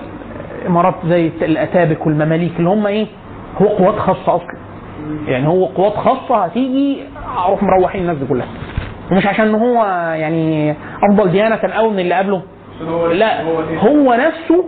الإمارات 0.62 0.94
زي 1.06 1.26
الأتابك 1.42 2.06
والمماليك 2.06 2.52
اللي 2.58 2.70
هم 2.70 2.86
إيه؟ 2.86 3.06
هو 3.62 3.66
قوات 3.66 3.98
خاصة 3.98 4.36
أصلا. 4.36 4.56
يعني 5.26 5.48
هو 5.48 5.66
قوات 5.66 5.92
خاصة 5.92 6.44
هتيجي 6.44 7.02
أروح 7.46 7.62
مروحين 7.62 8.02
الناس 8.02 8.16
دي 8.16 8.26
كلها. 8.26 8.46
ومش 9.12 9.26
عشان 9.26 9.54
هو 9.54 9.84
يعني 10.14 10.74
أفضل 11.02 11.30
ديانة 11.30 11.56
قوي 11.56 11.90
من 11.90 11.98
اللي 11.98 12.14
قبله. 12.14 12.42
لا 13.12 13.42
هو 13.78 14.14
نفسه. 14.14 14.64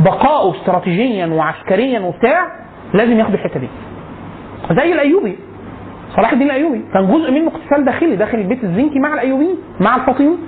بقائه 0.00 0.50
استراتيجيا 0.50 1.26
وعسكريا 1.26 2.00
وبتاع 2.00 2.46
لازم 2.94 3.18
ياخد 3.18 3.32
الحتة 3.32 3.60
دي. 3.60 3.68
زي 4.70 4.92
الأيوبي. 4.92 5.38
صلاح 6.16 6.32
الدين 6.32 6.46
الأيوبي. 6.46 6.84
كان 6.92 7.12
جزء 7.12 7.30
منه 7.30 7.50
اقتتال 7.50 7.84
داخلي. 7.84 8.16
داخل 8.16 8.38
البيت 8.38 8.64
الزنكي 8.64 8.98
مع 8.98 9.14
الأيوبيين 9.14 9.56
مع 9.80 9.96
الفاطميين. 9.96 10.38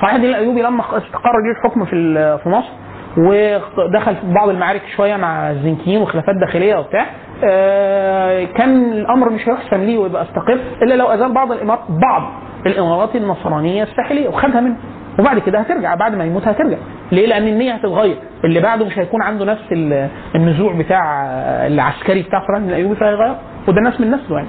صلاح 0.00 0.14
الدين 0.14 0.30
الأيوبي 0.30 0.62
لما 0.62 0.80
استقر 0.80 1.32
جه 1.46 1.58
الحكم 1.58 1.84
في 1.84 2.38
في 2.42 2.48
مصر 2.48 2.68
ودخل 3.16 4.14
في 4.16 4.32
بعض 4.32 4.48
المعارك 4.48 4.82
شوية 4.96 5.16
مع 5.16 5.50
الزنكيين 5.50 6.00
وخلافات 6.02 6.34
داخلية 6.46 6.76
وبتاع. 6.76 7.06
آه، 7.44 8.44
كان 8.44 8.92
الأمر 8.92 9.30
مش 9.30 9.48
هيحسن 9.48 9.80
ليه 9.80 9.98
ويبقى 9.98 10.22
استقر 10.22 10.58
إلا 10.82 10.94
لو 10.94 11.06
ازال 11.06 11.32
بعض 11.32 11.52
الإمارات 11.52 11.80
بعض 11.88 12.22
الإمارات 12.66 13.16
النصرانية 13.16 13.82
الساحلية 13.82 14.28
وخدها 14.28 14.60
منه. 14.60 14.76
وبعد 15.18 15.38
كده 15.38 15.58
هترجع 15.58 15.94
بعد 15.94 16.14
ما 16.14 16.24
يموت 16.24 16.48
هترجع. 16.48 16.76
ليه؟ 17.12 17.26
لأن 17.26 17.48
النية 17.48 17.72
هتتغير. 17.72 18.16
اللي 18.44 18.60
بعده 18.60 18.84
مش 18.84 18.98
هيكون 18.98 19.22
عنده 19.22 19.44
نفس 19.44 19.64
ال- 19.72 20.08
النزوع 20.34 20.72
بتاع 20.72 21.26
العسكري 21.66 22.22
بتاع 22.22 22.42
الدين 22.56 22.68
الايوبي 22.70 22.94
فهيغير 22.94 23.36
وده 23.68 23.80
ناس 23.80 24.00
من 24.00 24.10
نسله 24.10 24.36
يعني. 24.36 24.48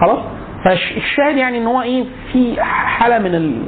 خلاص؟ 0.00 0.18
فالشاهد 0.64 1.36
يعني 1.36 1.58
إن 1.58 1.66
هو 1.66 1.82
إيه 1.82 2.04
في 2.32 2.62
حالة 2.62 3.18
من 3.18 3.34
ال... 3.34 3.62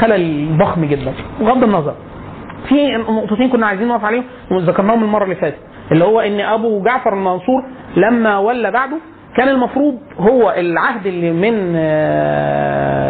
خلل 0.00 0.58
ضخم 0.58 0.84
جدا 0.84 1.12
بغض 1.40 1.64
النظر. 1.64 1.94
في 2.68 2.96
نقطتين 2.96 3.48
كنا 3.48 3.66
عايزين 3.66 3.88
نقف 3.88 4.04
عليهم 4.04 4.24
وذكرناهم 4.50 5.04
المرة 5.04 5.24
اللي 5.24 5.34
فاتت. 5.36 5.58
اللي 5.92 6.04
هو 6.04 6.20
إن 6.20 6.40
أبو 6.40 6.82
جعفر 6.82 7.12
المنصور 7.12 7.64
لما 7.96 8.38
ولى 8.38 8.70
بعده 8.70 8.96
كان 9.36 9.48
المفروض 9.48 9.98
هو 10.18 10.50
العهد 10.50 11.06
اللي 11.06 11.30
من 11.32 11.72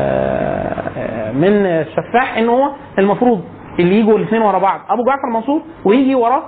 آه، 0.07 1.33
من 1.33 1.67
السفاح 1.67 2.39
إن 2.39 2.49
هو 2.49 2.71
المفروض 2.99 3.41
اللي 3.79 4.01
يجوا 4.01 4.19
الاثنين 4.19 4.43
ورا 4.43 4.59
بعض. 4.59 4.81
أبو 4.91 5.05
جعفر 5.05 5.29
المنصور 5.29 5.63
ويجي 5.85 6.15
وراه 6.15 6.43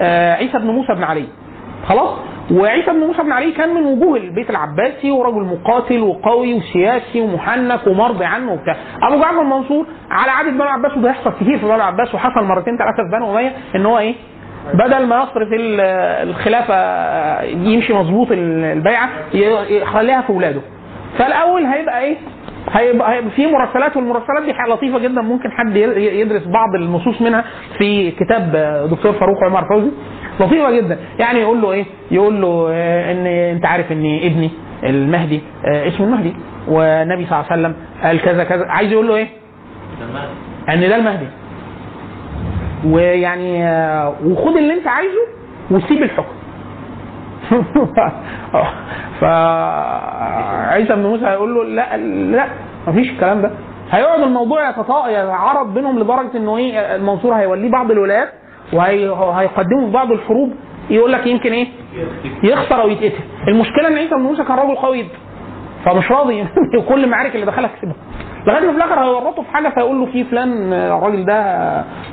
آه، 0.00 0.34
عيسى 0.34 0.58
بن 0.58 0.66
موسى 0.66 0.94
بن 0.94 1.02
علي. 1.04 1.24
خلاص؟ 1.86 2.18
وعيسى 2.50 2.90
بن 2.90 2.96
موسى 3.00 3.22
بن 3.22 3.32
علي 3.32 3.52
كان 3.52 3.74
من 3.74 3.82
وجوه 3.86 4.16
البيت 4.16 4.50
العباسي 4.50 5.10
ورجل 5.10 5.42
مقاتل 5.44 6.00
وقوي 6.00 6.54
وسياسي 6.54 7.20
ومحنك 7.20 7.86
ومرضي 7.86 8.24
عنه 8.24 8.52
وبتاع. 8.52 8.76
أبو 9.02 9.20
جعفر 9.20 9.40
المنصور 9.42 9.86
على 10.10 10.30
عاده 10.30 10.50
بنو 10.50 10.62
العباس 10.62 10.96
وده 10.96 11.10
يحصل 11.10 11.32
كتير 11.40 11.58
في 11.58 11.64
بنو 11.64 11.74
العباس 11.74 12.14
وحصل 12.14 12.44
مرتين 12.44 12.76
ثلاثة 12.76 12.96
في 13.10 13.16
بنو 13.18 13.38
أمية 13.38 13.52
إن 13.76 13.86
هو 13.86 13.98
إيه؟ 13.98 14.14
بدل 14.74 15.06
ما 15.06 15.16
يصرف 15.16 15.48
ال- 15.52 15.80
الخلافة 16.28 16.74
يمشي 17.42 17.92
مظبوط 17.94 18.28
البيعة 18.30 19.08
يخليها 19.70 20.20
في 20.20 20.30
اولاده 20.30 20.60
فالأول 21.18 21.62
هيبقى 21.62 22.00
إيه؟ 22.00 22.16
هيبقى, 22.70 23.12
هيبقى 23.12 23.30
في 23.30 23.46
مراسلات 23.46 23.96
والمراسلات 23.96 24.42
دي 24.44 24.54
حاجة 24.54 24.70
لطيفة 24.72 24.98
جدا 24.98 25.20
ممكن 25.22 25.50
حد 25.50 25.76
يدرس 25.96 26.42
بعض 26.46 26.74
النصوص 26.74 27.22
منها 27.22 27.44
في 27.78 28.10
كتاب 28.10 28.52
دكتور 28.90 29.12
فاروق 29.12 29.44
عمر 29.44 29.64
فوزي. 29.68 29.90
لطيفه 30.40 30.70
جدا. 30.70 30.98
يعني 31.18 31.40
يقول 31.40 31.62
له 31.62 31.72
إيه؟ 31.72 31.84
يقول 32.10 32.42
له 32.42 32.68
آه، 32.72 33.12
إن 33.12 33.26
أنت 33.26 33.66
عارف 33.66 33.92
إن 33.92 34.20
ابني 34.22 34.50
المهدي 34.84 35.40
آه، 35.66 35.88
اسمه 35.88 36.06
المهدي. 36.06 36.34
والنبي 36.68 37.26
صلى 37.26 37.40
الله 37.40 37.52
عليه 37.52 37.62
وسلم 37.62 37.74
قال 38.02 38.20
كذا 38.22 38.44
كذا. 38.44 38.66
عايز 38.68 38.92
يقول 38.92 39.08
له 39.08 39.16
إيه؟ 39.16 39.28
إن 40.68 40.80
ده 40.80 40.96
المهدي. 40.96 41.26
ويعني 42.86 43.64
آه، 43.68 44.14
وخد 44.24 44.56
اللي 44.56 44.74
أنت 44.74 44.86
عايزه 44.86 45.26
وسيب 45.70 46.02
الحكم. 46.02 46.32
فعيسى 49.20 50.94
بن 50.94 51.02
موسى 51.02 51.26
هيقول 51.26 51.54
له 51.54 51.64
لا 51.64 51.96
لا 52.36 52.46
مفيش 52.88 53.10
الكلام 53.10 53.42
ده. 53.42 53.50
هيقعد 53.90 54.20
الموضوع 54.20 54.68
يتعرض 55.08 55.74
بينهم 55.74 55.98
لدرجة 55.98 56.36
إنه 56.36 56.56
إيه 56.56 56.96
المنصور 56.96 57.34
هيوليه 57.34 57.70
بعض 57.70 57.90
الولايات. 57.90 58.28
وهيقدموا 58.72 59.86
في 59.86 59.92
بعض 59.92 60.12
الحروب 60.12 60.52
يقول 60.90 61.12
لك 61.12 61.26
يمكن 61.26 61.52
إيه؟ 61.52 61.66
يخسر 62.42 62.82
أو 62.82 62.88
يتقتل. 62.88 63.20
المشكلة 63.48 63.88
إن 63.88 63.96
عيسى 63.98 64.14
بن 64.14 64.20
موسى 64.20 64.44
كان 64.44 64.58
راجل 64.58 64.74
قوي 64.74 65.06
فمش 65.84 66.10
راضي 66.10 66.44
كل 66.88 67.04
المعارك 67.04 67.34
اللي 67.34 67.46
دخلها 67.46 67.70
كسبها. 67.76 67.94
لغاية 68.46 68.60
ما 68.66 68.70
في 68.72 68.76
الآخر 68.76 69.00
هيورطه 69.04 69.42
في 69.42 69.50
حاجة 69.50 69.68
فيقول 69.68 70.00
له 70.00 70.06
في 70.06 70.24
فلان 70.24 70.72
الراجل 70.72 71.24
ده 71.24 71.34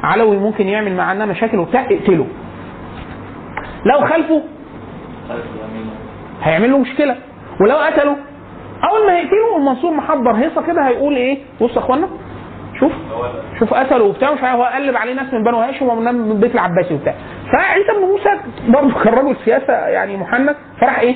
علوي 0.03 0.37
ممكن 0.37 0.67
يعمل 0.67 0.95
معانا 0.95 1.25
مشاكل 1.25 1.59
وبتاع 1.59 1.81
اقتله. 1.81 2.25
لو 3.85 3.99
خلفه 4.07 4.41
هيعمل 6.43 6.71
له 6.71 6.77
مشكلة. 6.77 7.15
ولو 7.61 7.75
قتله 7.77 8.15
أول 8.91 9.07
ما 9.07 9.13
يقتله 9.19 9.57
المنصور 9.57 9.91
محضر 9.91 10.31
هيصة 10.31 10.61
كده 10.61 10.87
هيقول 10.87 11.15
إيه؟ 11.15 11.37
بص 11.61 11.71
يا 11.73 11.77
أخوانا 11.79 12.07
شوف 12.79 12.91
شوف 13.59 13.73
قتله 13.73 14.03
وبتاع 14.03 14.33
مش 14.33 14.43
هو 14.43 14.63
قلب 14.63 14.95
عليه 14.95 15.13
ناس 15.13 15.33
من 15.33 15.43
بنو 15.43 15.57
هاشم 15.57 15.87
ومن 15.87 16.13
من 16.15 16.31
البيت 16.31 16.55
العباسي 16.55 16.93
وبتاع. 16.93 17.15
فعيسى 17.51 17.91
بن 17.99 18.05
موسى 18.07 18.29
برضه 18.67 19.03
كان 19.03 19.13
رجل 19.13 19.35
سياسة 19.45 19.73
يعني 19.73 20.17
محنك 20.17 20.55
فراح 20.81 20.99
إيه؟ 20.99 21.15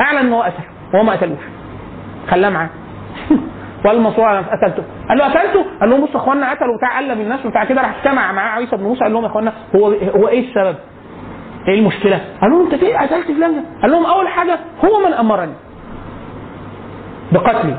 أعلن 0.00 0.18
إن 0.18 0.32
هو 0.32 0.42
قتله 0.42 0.64
وهو 0.94 1.02
ما 1.02 1.12
قتلوش. 1.12 1.38
خلاه 2.30 2.50
معاه. 2.50 2.68
وقال 3.84 3.96
المنصور 3.96 4.30
أنا 4.30 4.40
قتلته. 4.40 4.82
قال 5.08 5.18
له 5.18 5.24
قتلته؟ 5.24 5.64
قال 5.80 5.90
لهم 5.90 6.00
بصوا 6.00 6.14
يا 6.14 6.16
أخوانا 6.16 6.50
قتلوا 6.50 6.76
بتاع 6.76 6.98
قلب 6.98 7.20
الناس 7.20 7.46
وبتاع 7.46 7.64
كده 7.64 7.80
راح 7.80 7.96
اجتمع 7.98 8.32
معاه 8.32 8.50
عيسى 8.50 8.76
بن 8.76 8.82
موسى 8.82 9.00
قال 9.00 9.12
لهم 9.12 9.22
يا 9.22 9.28
أخوانا 9.28 9.52
هو 9.76 9.86
هو 9.86 10.28
إيه 10.28 10.48
السبب؟ 10.48 10.76
إيه 11.68 11.78
المشكلة؟ 11.78 12.20
قالوا 12.40 12.64
له 12.64 12.74
أنت 12.74 12.82
إيه 12.82 12.98
قتلت 12.98 13.26
فلان؟ 13.26 13.64
قال 13.82 13.90
لهم 13.90 14.06
أول 14.06 14.28
حاجة 14.28 14.58
هو 14.84 15.06
من 15.06 15.12
أمرني 15.12 15.52
بقتلي. 17.32 17.76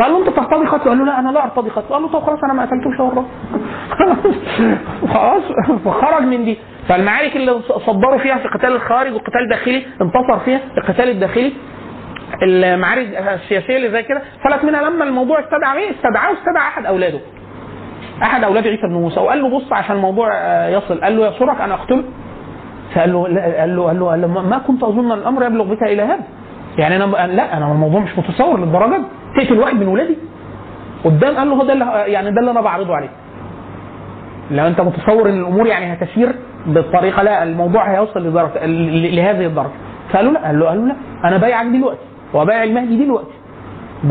فقال 0.00 0.12
له 0.12 0.18
انت 0.18 0.28
ترتضي 0.36 0.66
قتله؟ 0.66 0.88
قال 0.90 0.98
له 0.98 1.04
لا 1.04 1.18
أنا 1.18 1.30
لا 1.30 1.44
أرتضي 1.44 1.70
قتله 1.70 1.88
قال 1.88 2.02
له 2.02 2.08
طب 2.08 2.20
خلاص 2.20 2.38
أنا 2.44 2.52
ما 2.52 2.62
قتلتوش 2.62 3.00
والله 3.00 3.24
خلاص 5.14 5.42
فخرج 5.84 6.22
من 6.22 6.44
دي. 6.44 6.58
فالمعارك 6.88 7.36
اللي 7.36 7.60
صدروا 7.86 8.18
فيها 8.18 8.36
في 8.38 8.48
قتال 8.48 8.72
الخارج 8.72 9.12
وقتال 9.14 9.48
داخلي 9.50 9.86
انتصر 10.02 10.38
فيها 10.44 10.60
القتال 10.78 11.08
الداخلي. 11.08 11.52
المعارك 12.42 13.06
السياسية 13.42 13.76
اللي 13.76 13.90
زي 13.90 14.02
كده 14.02 14.22
فلت 14.44 14.64
منها 14.64 14.82
لما 14.90 15.04
الموضوع 15.04 15.40
استدعى 15.40 15.76
مين؟ 15.76 15.90
استدعاه 15.90 16.30
واستدعى 16.30 16.68
أحد 16.68 16.86
أولاده. 16.86 17.20
أحد 18.22 18.44
أولاد 18.44 18.66
عيسى 18.66 18.82
بن 18.82 18.92
موسى. 18.94 19.20
وقال 19.20 19.42
له 19.42 19.48
بص 19.58 19.72
عشان 19.72 19.96
الموضوع 19.96 20.28
يصل. 20.68 21.00
قال 21.00 21.16
له 21.16 21.26
يسرك 21.28 21.60
ان 21.60 21.72
أقتله. 21.72 22.04
فقال 22.94 23.12
له 23.12 23.28
لا 23.28 23.60
قال 23.60 23.76
له 23.76 23.86
قال 23.86 24.00
له, 24.00 24.06
قال 24.10 24.20
له 24.20 24.26
ما- 24.28 24.58
كنت 24.66 24.82
أظن 24.82 25.12
الأمر 25.12 25.44
يبلغ 25.46 25.64
بك 25.64 25.82
إلى 25.82 26.02
هذا. 26.02 26.20
يعني 26.78 26.96
أنا 26.96 27.26
لا 27.26 27.56
أنا 27.56 27.72
الموضوع 27.72 28.00
مش 28.00 28.18
متصور 28.18 28.60
للدرجة 28.60 28.96
دي. 28.96 29.04
تقتل 29.36 29.58
واحد 29.58 29.74
من 29.74 29.88
ولادي؟ 29.88 30.16
قدام 31.04 31.36
قال 31.36 31.48
له 31.50 31.54
هو 31.54 31.64
ده 31.64 31.72
اللي 31.72 31.84
يعني 32.12 32.30
ده 32.30 32.40
اللي 32.40 32.50
أنا 32.50 32.60
بعرضه 32.60 32.96
عليك 32.96 33.10
لو 34.50 34.66
أنت 34.66 34.80
متصور 34.80 35.28
إن 35.28 35.40
الأمور 35.40 35.66
يعني 35.66 35.92
هتسير 35.92 36.34
بالطريقة 36.66 37.22
لا 37.22 37.42
الموضوع 37.42 37.94
هيوصل 37.94 38.20
لدرجة 38.26 38.66
لهذه 39.16 39.46
الدرجة. 39.46 39.70
فقالوا 40.10 40.32
لا 40.32 40.46
قال 40.46 40.58
له 40.60 40.66
قال 40.66 40.78
له 40.80 40.86
لا 40.86 40.96
أنا 41.24 41.36
بايعك 41.36 41.66
دلوقتي 41.66 42.00
وبايع 42.34 42.62
المهدي 42.64 43.04
دلوقتي. 43.04 43.34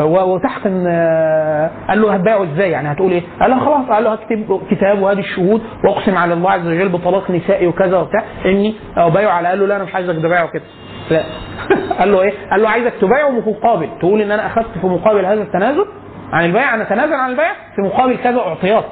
وتحت 0.04 0.66
ان 0.66 0.86
آه، 0.88 1.70
قال 1.90 2.02
له 2.02 2.14
هتبايعه 2.14 2.44
إزاي؟ 2.44 2.72
يعني 2.72 2.92
هتقول 2.92 3.12
إيه؟ 3.12 3.22
قال 3.42 3.52
له 3.52 3.60
خلاص 3.60 3.86
قال 3.90 4.04
له 4.04 4.14
هكتب 4.14 4.62
كتاب 4.72 5.02
وهذه 5.02 5.20
الشهود 5.20 5.62
وأقسم 5.86 6.18
على 6.18 6.34
الله 6.34 6.52
عز 6.52 6.68
وجل 6.68 6.90
بطلاق 6.90 7.32
نسائي 7.32 7.68
وكذا 7.68 7.98
وبتاع 7.98 8.24
إني 8.46 8.76
أبايعه 8.98 9.32
على 9.32 9.48
قال 9.48 9.60
له 9.60 9.66
لا 9.66 9.76
أنا 9.76 9.84
مش 9.84 9.96
عايزك 9.96 10.16
تبايعه 10.16 10.48
كده. 10.48 10.64
لا. 11.12 11.24
قال 12.00 12.12
له 12.12 12.22
إيه؟ 12.22 12.34
قال 12.52 12.62
له 12.62 12.70
عايزك 12.70 12.94
تبايعه 13.02 13.30
مقابل. 13.30 13.90
تقول 14.00 14.22
إن 14.22 14.32
أنا 14.32 14.46
أخذت 14.48 14.78
في 14.82 14.88
مقابل 14.88 15.26
هذا 15.26 15.42
التنازل 15.42 15.86
عن 16.34 16.46
البيع. 16.46 16.76
أنا 16.76 16.84
اتنازل 16.84 17.14
عن 17.14 17.30
البيع 17.32 17.52
في 17.76 17.82
مقابل 17.82 18.18
كذا 18.18 18.40
اعطيات 18.40 18.86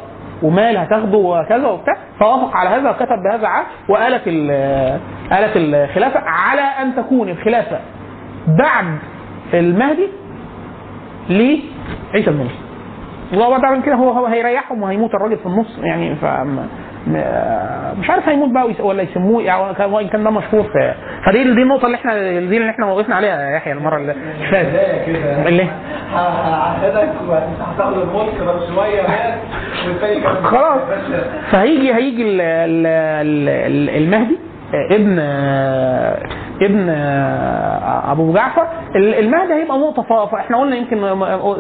ومال 0.44 0.78
هتاخده 0.78 1.18
وكذا 1.18 1.68
وبتاع. 1.68 1.98
فوافق 2.20 2.56
على 2.58 2.70
هذا 2.70 2.90
وكتب 2.90 3.18
بهذا 3.30 3.48
عقد. 3.48 3.66
وآلت 3.90 4.22
ال- 4.28 5.00
آلت 5.32 5.52
الخلافة 5.56 6.20
على 6.20 6.62
أن 6.62 6.96
تكون 6.96 7.30
الخلافة 7.30 7.80
بعد 8.48 8.86
المهدي 9.54 10.08
لعيسى 11.30 12.32
بن 12.32 12.48
وهو 13.34 13.58
طبعا 13.58 13.82
كده 13.82 13.96
هو 13.96 14.10
هو 14.10 14.26
هيريحهم 14.26 14.84
وهيموت 14.84 15.16
الراجل 15.16 15.38
في 15.38 15.46
النص. 15.46 15.80
يعني 15.80 16.16
ف 16.16 16.26
مش 18.00 18.10
عارف 18.10 18.30
هيموت 18.30 18.50
بقى 18.50 18.70
ولا 18.80 19.02
يسموه 19.04 19.44
يعني 19.44 19.74
كان- 19.76 19.90
وان 19.94 20.08
كان 20.08 20.24
ده 20.24 20.30
مشهور 20.30 20.64
في 20.64 20.94
فدي 21.26 21.44
دي 21.44 21.62
النقطة 21.62 21.86
اللي 21.86 21.98
إحنا 21.98 22.14
دي 22.40 22.58
اللي 22.58 22.70
إحنا 22.70 22.86
وقفنا 22.86 23.16
عليها 23.16 23.42
يا 23.52 23.56
يحيى 23.56 23.74
المرة 23.74 23.98
اللي 23.98 24.14
فاتت 24.52 25.08
اللي 25.48 25.68
هعهدك 26.14 27.10
وهتاخد 27.30 27.98
الملك 27.98 28.34
بس 28.42 28.70
شوية 28.76 29.02
خلاص. 30.44 30.82
فهيجي 31.52 31.94
هيجي 31.94 32.22
ال- 32.24 32.42
ال- 32.42 32.88
ال- 32.88 33.50
ال- 33.50 34.04
المهدي. 34.04 34.38
ابن 34.74 35.20
ابن 36.62 36.90
أبو 38.12 38.34
جعفر. 38.34 38.68
ال- 38.96 39.14
المهدي 39.14 39.54
هيبقى 39.54 39.78
نقطة 39.78 40.26
فاحنا 40.26 40.58
قلنا 40.58 40.76
يمكن 40.76 40.98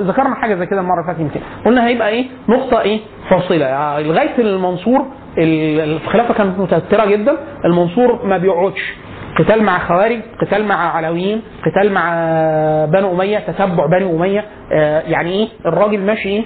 ذكرنا 0.08 0.36
حاجة 0.36 0.56
زي 0.56 0.66
كده 0.66 0.82
المرة 0.82 0.94
اللي 1.02 1.08
فاتت 1.08 1.20
يمكن. 1.20 1.40
قلنا 1.66 1.88
هيبقى 1.88 2.10
إيه؟ 2.10 2.26
نقطة 2.50 2.82
إيه؟ 2.82 3.00
فاصله 3.30 3.66
آه، 3.66 4.00
لغاية 4.02 4.38
المنصور 4.40 5.06
ال- 5.38 5.80
الخلافة 5.80 6.34
كانت 6.34 6.60
متوترة 6.60 7.06
جدا. 7.06 7.38
المنصور 7.66 8.26
ما 8.26 8.38
بيقعدش. 8.38 8.94
قتال 9.40 9.64
مع 9.64 9.80
خوارج 9.80 10.20
قتال 10.42 10.66
مع 10.66 10.96
علويين 10.96 11.42
قتال 11.66 11.92
مع 11.94 12.10
بنو 12.86 13.12
أمية 13.16 13.40
تتبع 13.40 13.86
بني 13.86 14.12
أمية. 14.12 14.46
آه، 14.74 15.02
يعني 15.02 15.32
إيه؟ 15.32 15.48
الراجل 15.66 16.00
ماشي 16.00 16.30
إيه؟ 16.30 16.46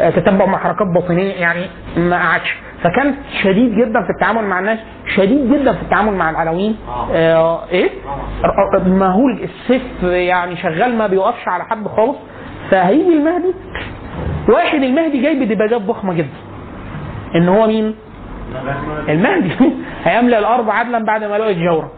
آه، 0.00 0.10
تتبع 0.10 0.46
مع 0.46 0.58
حركات 0.58 0.86
باطنية. 0.94 1.32
يعني 1.34 1.64
ما 1.96 2.16
قعدش. 2.16 2.56
فكان 2.82 3.14
شديد 3.42 3.74
جدا 3.74 4.02
في 4.02 4.10
التعامل 4.10 4.44
مع 4.44 4.58
الناس 4.58 4.78
شديد 5.16 5.52
جدا 5.52 5.72
في 5.72 5.82
التعامل 5.82 6.12
مع 6.12 6.30
العلويين 6.30 6.76
آه. 7.12 7.64
إيه؟ 7.68 7.90
ر- 8.44 8.88
مهول 8.88 9.40
السيف 9.42 9.82
يعني 10.02 10.56
شغال 10.56 10.98
ما 10.98 11.06
بيوقفش 11.06 11.48
على 11.48 11.64
حد 11.64 11.88
خالص. 11.88 12.16
فهيجي 12.70 13.08
المهدي 13.18 13.54
واحد 14.48 14.82
المهدي 14.82 15.22
جاي 15.22 15.40
بدباجات 15.44 15.80
ضخمة 15.82 16.12
جدا. 16.14 16.28
إن 17.36 17.48
هو 17.48 17.66
مين؟ 17.66 17.94
المهدي. 19.08 19.50
هيملأ 20.04 20.38
الأرض 20.38 20.70
عدلا 20.70 21.04
بعد 21.04 21.24
ما 21.24 21.52
جورا 21.52 21.88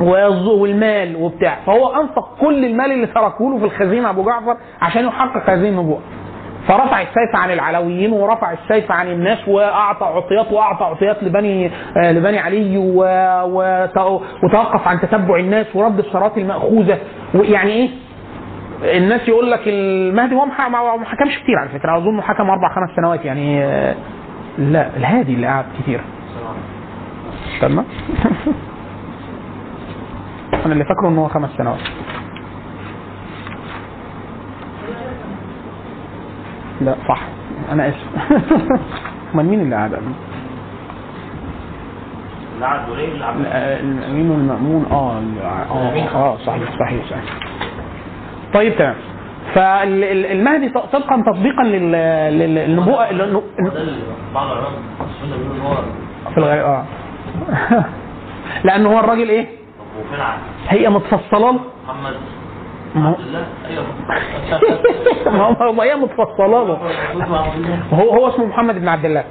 والز- 0.00 0.48
والمال 0.60 1.16
وبتاع. 1.16 1.58
فهو 1.66 2.00
أنفق 2.02 2.36
كل 2.40 2.64
المال 2.64 2.92
اللي 2.92 3.06
تركه 3.06 3.50
له 3.50 3.58
في 3.58 3.64
الخزينة 3.64 4.10
أبو 4.10 4.24
جعفر 4.24 4.56
عشان 4.82 5.04
يحقق 5.04 5.50
هذه 5.50 5.68
النبوءه 5.68 6.00
فرفع 6.68 7.02
السيف 7.02 7.34
عن 7.36 7.50
العلويين 7.50 8.12
ورفع 8.12 8.52
السيف 8.52 8.92
عن 8.92 9.08
الناس 9.08 9.48
وأعطى 9.48 10.04
عطيات 10.04 10.52
وأعطى 10.52 10.84
عطيات 10.84 11.22
لبني 11.22 11.70
آه، 11.96 12.12
لبني 12.12 12.38
علي 12.38 12.78
وتوقف 14.42 14.88
عن 14.88 15.00
تتبع 15.00 15.36
الناس 15.36 15.66
ورد 15.76 15.98
الثروات 15.98 16.38
المأخوذة. 16.38 16.98
ويعني 17.34 17.72
إيه؟ 17.72 17.88
الناس 18.82 19.28
يقول 19.28 19.50
لك 19.50 19.60
المهدي 19.66 20.34
هو 20.34 20.46
ما 20.46 21.04
حكمش 21.04 21.38
كتير 21.38 21.58
على 21.58 21.68
فكرة 21.68 21.96
أظن 21.96 22.20
حكم 22.20 22.50
أربع 22.50 22.74
خمس 22.74 22.96
سنوات 22.96 23.24
يعني 23.24 23.64
آه، 23.64 23.94
لا 24.58 24.96
الهادي 24.96 25.34
اللي 25.34 25.46
قعد 25.46 25.64
كتير. 25.82 26.00
استنى. 27.54 27.82
أنا 30.66 30.72
اللي 30.72 30.84
فاكره 30.84 31.08
ان 31.08 31.18
هو 31.18 31.28
خمس 31.28 31.50
سنوات. 31.58 31.80
لا 36.84 36.94
صح. 37.08 37.20
أنا 37.72 37.88
اسف 37.88 38.06
أمال 39.34 39.46
مين 39.46 39.60
اللي 39.60 39.76
لا، 43.42 43.80
الامين 43.80 44.30
والمامون 44.30 44.86
آه 44.90 45.18
آه 45.42 46.14
آه 46.14 46.36
صحيح 46.46 46.78
صحيح 46.78 47.04
صحيح. 47.10 47.24
طيب 48.54 48.76
تمام. 48.76 48.94
فالمهدي 49.54 50.68
طبقا 50.68 51.22
تطبيقا 51.26 51.62
لل- 51.64 51.92
لل- 52.38 52.54
للنبوءة 52.54 53.10
بعض 54.34 54.46
العلماء 54.46 54.72
في 56.34 56.38
الغالب 56.38 56.60
آه. 56.62 56.84
لأن 58.64 58.86
هو 58.86 59.00
الراجل 59.00 59.28
إيه؟ 59.28 59.46
هي 60.68 60.88
متفصله 60.88 61.38
له 61.52 61.60
محمد 61.88 62.14
ما 62.94 63.16
هو- 65.62 65.72
ما 65.72 65.84
هي 65.84 65.94
متفصلة 65.96 66.64
له. 66.64 66.78
هو 67.92 68.10
هو 68.10 68.28
اسمه 68.28 68.46
محمد 68.46 68.78
بن 68.80 68.88
عبد 68.88 69.04
الله. 69.04 69.24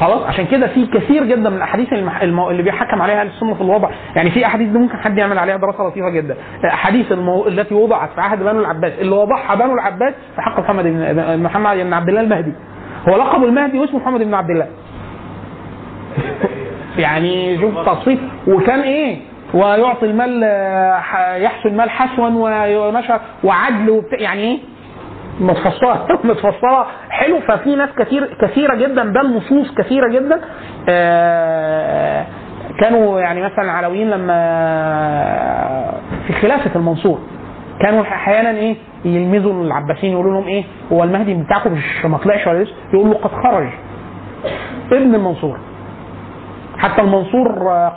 خلاص؟ 0.00 0.22
عشان 0.22 0.46
كده 0.46 0.66
في 0.66 0.86
كثير 0.86 1.24
جدا 1.24 1.50
من 1.50 1.56
الأحاديث 1.56 1.92
المح... 1.92 2.22
المو... 2.22 2.50
اللي 2.50 2.62
بيحكم 2.62 3.02
عليها 3.02 3.20
أهل 3.20 3.26
السنة 3.26 3.54
في 3.54 3.60
الوضع. 3.60 3.90
يعني 4.16 4.30
في 4.30 4.46
أحاديث 4.46 4.68
دي 4.68 4.78
ممكن 4.78 4.96
حد 4.96 5.18
يعمل 5.18 5.38
عليها 5.38 5.56
دراسة 5.56 5.84
لطيفة 5.88 6.10
جدا. 6.10 6.36
أحاديث 6.64 7.12
المو... 7.12 7.46
التي 7.48 7.74
وضعت 7.74 8.10
في 8.14 8.20
عهد 8.20 8.38
بنو 8.38 8.60
العباس 8.60 8.92
اللي 8.98 9.16
وضعها 9.16 9.54
بنو 9.54 9.74
العباس 9.74 10.14
في 10.34 10.40
حق 10.42 10.60
محمد 10.60 10.84
بن 10.84 11.42
محمد 11.42 11.76
بن 11.76 11.92
عبد 11.92 12.08
الله 12.08 12.20
المهدي. 12.20 12.52
هو 13.08 13.16
لقب 13.16 13.44
المهدي 13.44 13.78
واسمه 13.78 14.00
محمد 14.00 14.22
بن 14.22 14.34
عبد 14.34 14.50
الله. 14.50 14.66
يعني 17.04 17.58
شوف 17.60 17.88
تصفيف 17.88 18.18
وكان 18.48 18.80
إيه؟ 18.80 19.18
ويعطي 19.54 20.06
المال 20.06 20.42
يحسن 21.42 21.68
المال 21.68 21.90
حسوا 21.90 22.28
ومشى 22.28 23.12
وعدل 23.44 24.02
يعني 24.12 24.40
إيه؟ 24.40 24.58
متفصلة 25.40 26.06
متفصلة. 26.24 26.86
حلو. 27.10 27.40
ففي 27.40 27.76
ناس 27.76 27.88
كثير 27.98 28.36
كثيرة 28.40 28.74
جدا 28.74 29.12
بل 29.12 29.36
نصوص 29.36 29.74
كثيرة 29.74 30.08
جدا. 30.08 30.40
آه، 30.88 32.26
كانوا 32.80 33.20
يعني 33.20 33.42
مثلا 33.42 33.62
العلويين 33.64 34.10
لما 34.10 34.40
في 36.26 36.32
خلافة 36.32 36.70
المنصور 36.76 37.18
كانوا 37.80 38.02
أحيانا 38.02 38.50
إيه؟ 38.50 38.76
يلمزوا 39.04 39.64
العباسيين 39.64 40.12
يقولوا 40.12 40.32
لهم 40.32 40.46
إيه؟ 40.48 40.64
هو 40.92 41.04
المهدي 41.04 41.34
بتاعكم 41.34 41.72
مش 41.72 42.04
ما 42.04 42.18
طلعش 42.18 42.46
ولا 42.46 42.62
لسه؟ 42.62 42.72
يقول 42.94 43.10
له 43.10 43.14
قد 43.16 43.30
خرج 43.30 43.68
ابن 44.92 45.14
المنصور. 45.14 45.58
حتى 46.80 47.02
المنصور 47.02 47.48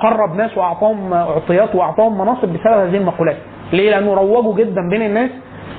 قرب 0.02 0.36
ناس 0.36 0.58
وأعطاهم 0.58 1.14
اعطيات 1.14 1.76
وأعطاهم 1.76 2.22
مناصب 2.22 2.48
بسبب 2.48 2.88
هذه 2.88 2.98
المقولات. 2.98 3.38
ليه؟ 3.74 3.90
لأنه 3.90 4.14
روجوا 4.14 4.56
جدا 4.56 4.90
بين 4.90 5.02
الناس 5.02 5.30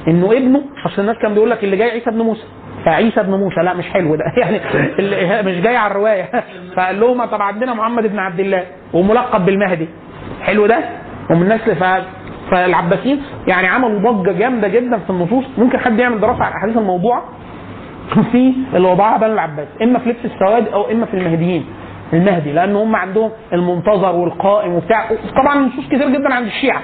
إنه 0.09 0.33
ابنه 0.33 0.63
أصل 0.87 1.03
الناس 1.03 1.17
كان 1.19 1.35
بيقول 1.35 1.51
لك 1.51 1.65
اللي 1.65 1.77
جاي 1.77 1.91
عيسى 1.91 2.11
ابن 2.11 2.19
موسى. 2.23 2.45
فعيسى 2.85 3.21
ابن 3.21 3.35
موسى 3.35 3.61
لا 3.61 3.75
مش 3.75 3.85
حلو 3.85 4.15
ده. 4.15 4.25
يعني 4.41 4.61
مش 5.49 5.61
جاي 5.61 5.77
على 5.77 5.91
الرواية. 5.91 6.29
فقال 6.77 7.01
لهم 7.01 7.25
طب 7.25 7.43
عندنا 7.43 7.75
محمد 7.75 8.07
بن 8.07 8.19
عبد 8.19 8.41
الله 8.41 8.63
وملقب 8.93 9.47
بالمهدي. 9.47 9.89
حلو 10.43 10.67
ده؟ 10.67 10.79
ومن 11.31 11.57
ف 11.57 11.85
فالعباسيين 12.51 13.23
يعني 13.47 13.67
عملوا 13.67 14.13
ضجة 14.13 14.33
جامدة 14.33 14.69
جدا 14.69 14.99
في 14.99 15.11
النصوص. 15.11 15.45
ممكن 15.59 15.79
حد 15.79 15.99
يعمل 15.99 16.21
دراسة 16.21 16.43
على 16.43 16.51
الاحاديث 16.51 16.77
الموضوعه 16.77 17.23
في 18.33 18.53
اللي 18.75 18.89
وضعها 18.89 19.19
بنو 19.19 19.33
العباس 19.33 19.69
إما 19.83 19.99
في 19.99 20.09
لبس 20.09 20.25
السواد 20.25 20.69
أو 20.69 20.91
إما 20.91 21.07
في 21.07 21.15
المهديين. 21.15 21.65
المهدي 22.15 22.53
لأن 22.53 22.77
هم 22.77 22.97
عندهم 22.97 23.31
المنتظر 23.53 24.15
والقائم 24.17 24.73
وبتاع. 24.73 25.09
طبعا 25.37 25.59
نصوص 25.67 25.87
كتير 25.87 26.09
جدا 26.09 26.35
عند 26.35 26.47
الشيعة. 26.47 26.83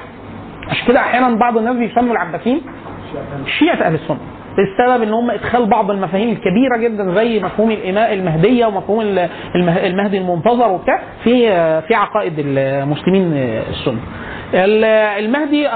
عشان 0.69 0.87
كده 0.87 1.01
أحيانا 1.01 1.35
بعض 1.37 1.59
الناس 1.59 1.77
بيسموا 1.77 2.13
العباسيين 2.13 2.63
شيعة 3.59 3.75
أهل 3.75 3.95
السنة. 3.95 4.19
السبب 4.59 5.03
إن 5.03 5.13
هم 5.13 5.31
إدخال 5.31 5.67
بعض 5.67 5.91
المفاهيم 5.91 6.29
الكبيرة 6.31 6.77
جدا 6.77 7.15
زي 7.15 7.41
مفهوم 7.41 7.71
الاماء 7.71 8.13
المهدية 8.15 8.67
ومفهوم 8.67 9.01
ال- 9.01 9.29
المه- 9.55 9.87
المهدي 9.87 10.19
المنتظر 10.19 10.69
وبتاع 10.69 11.03
في 11.25 11.41
في 11.83 11.95
عقائد 11.95 12.33
المسلمين 12.39 13.33
السنة. 13.71 13.99
ال- 14.55 14.85
المهدي 15.25 15.69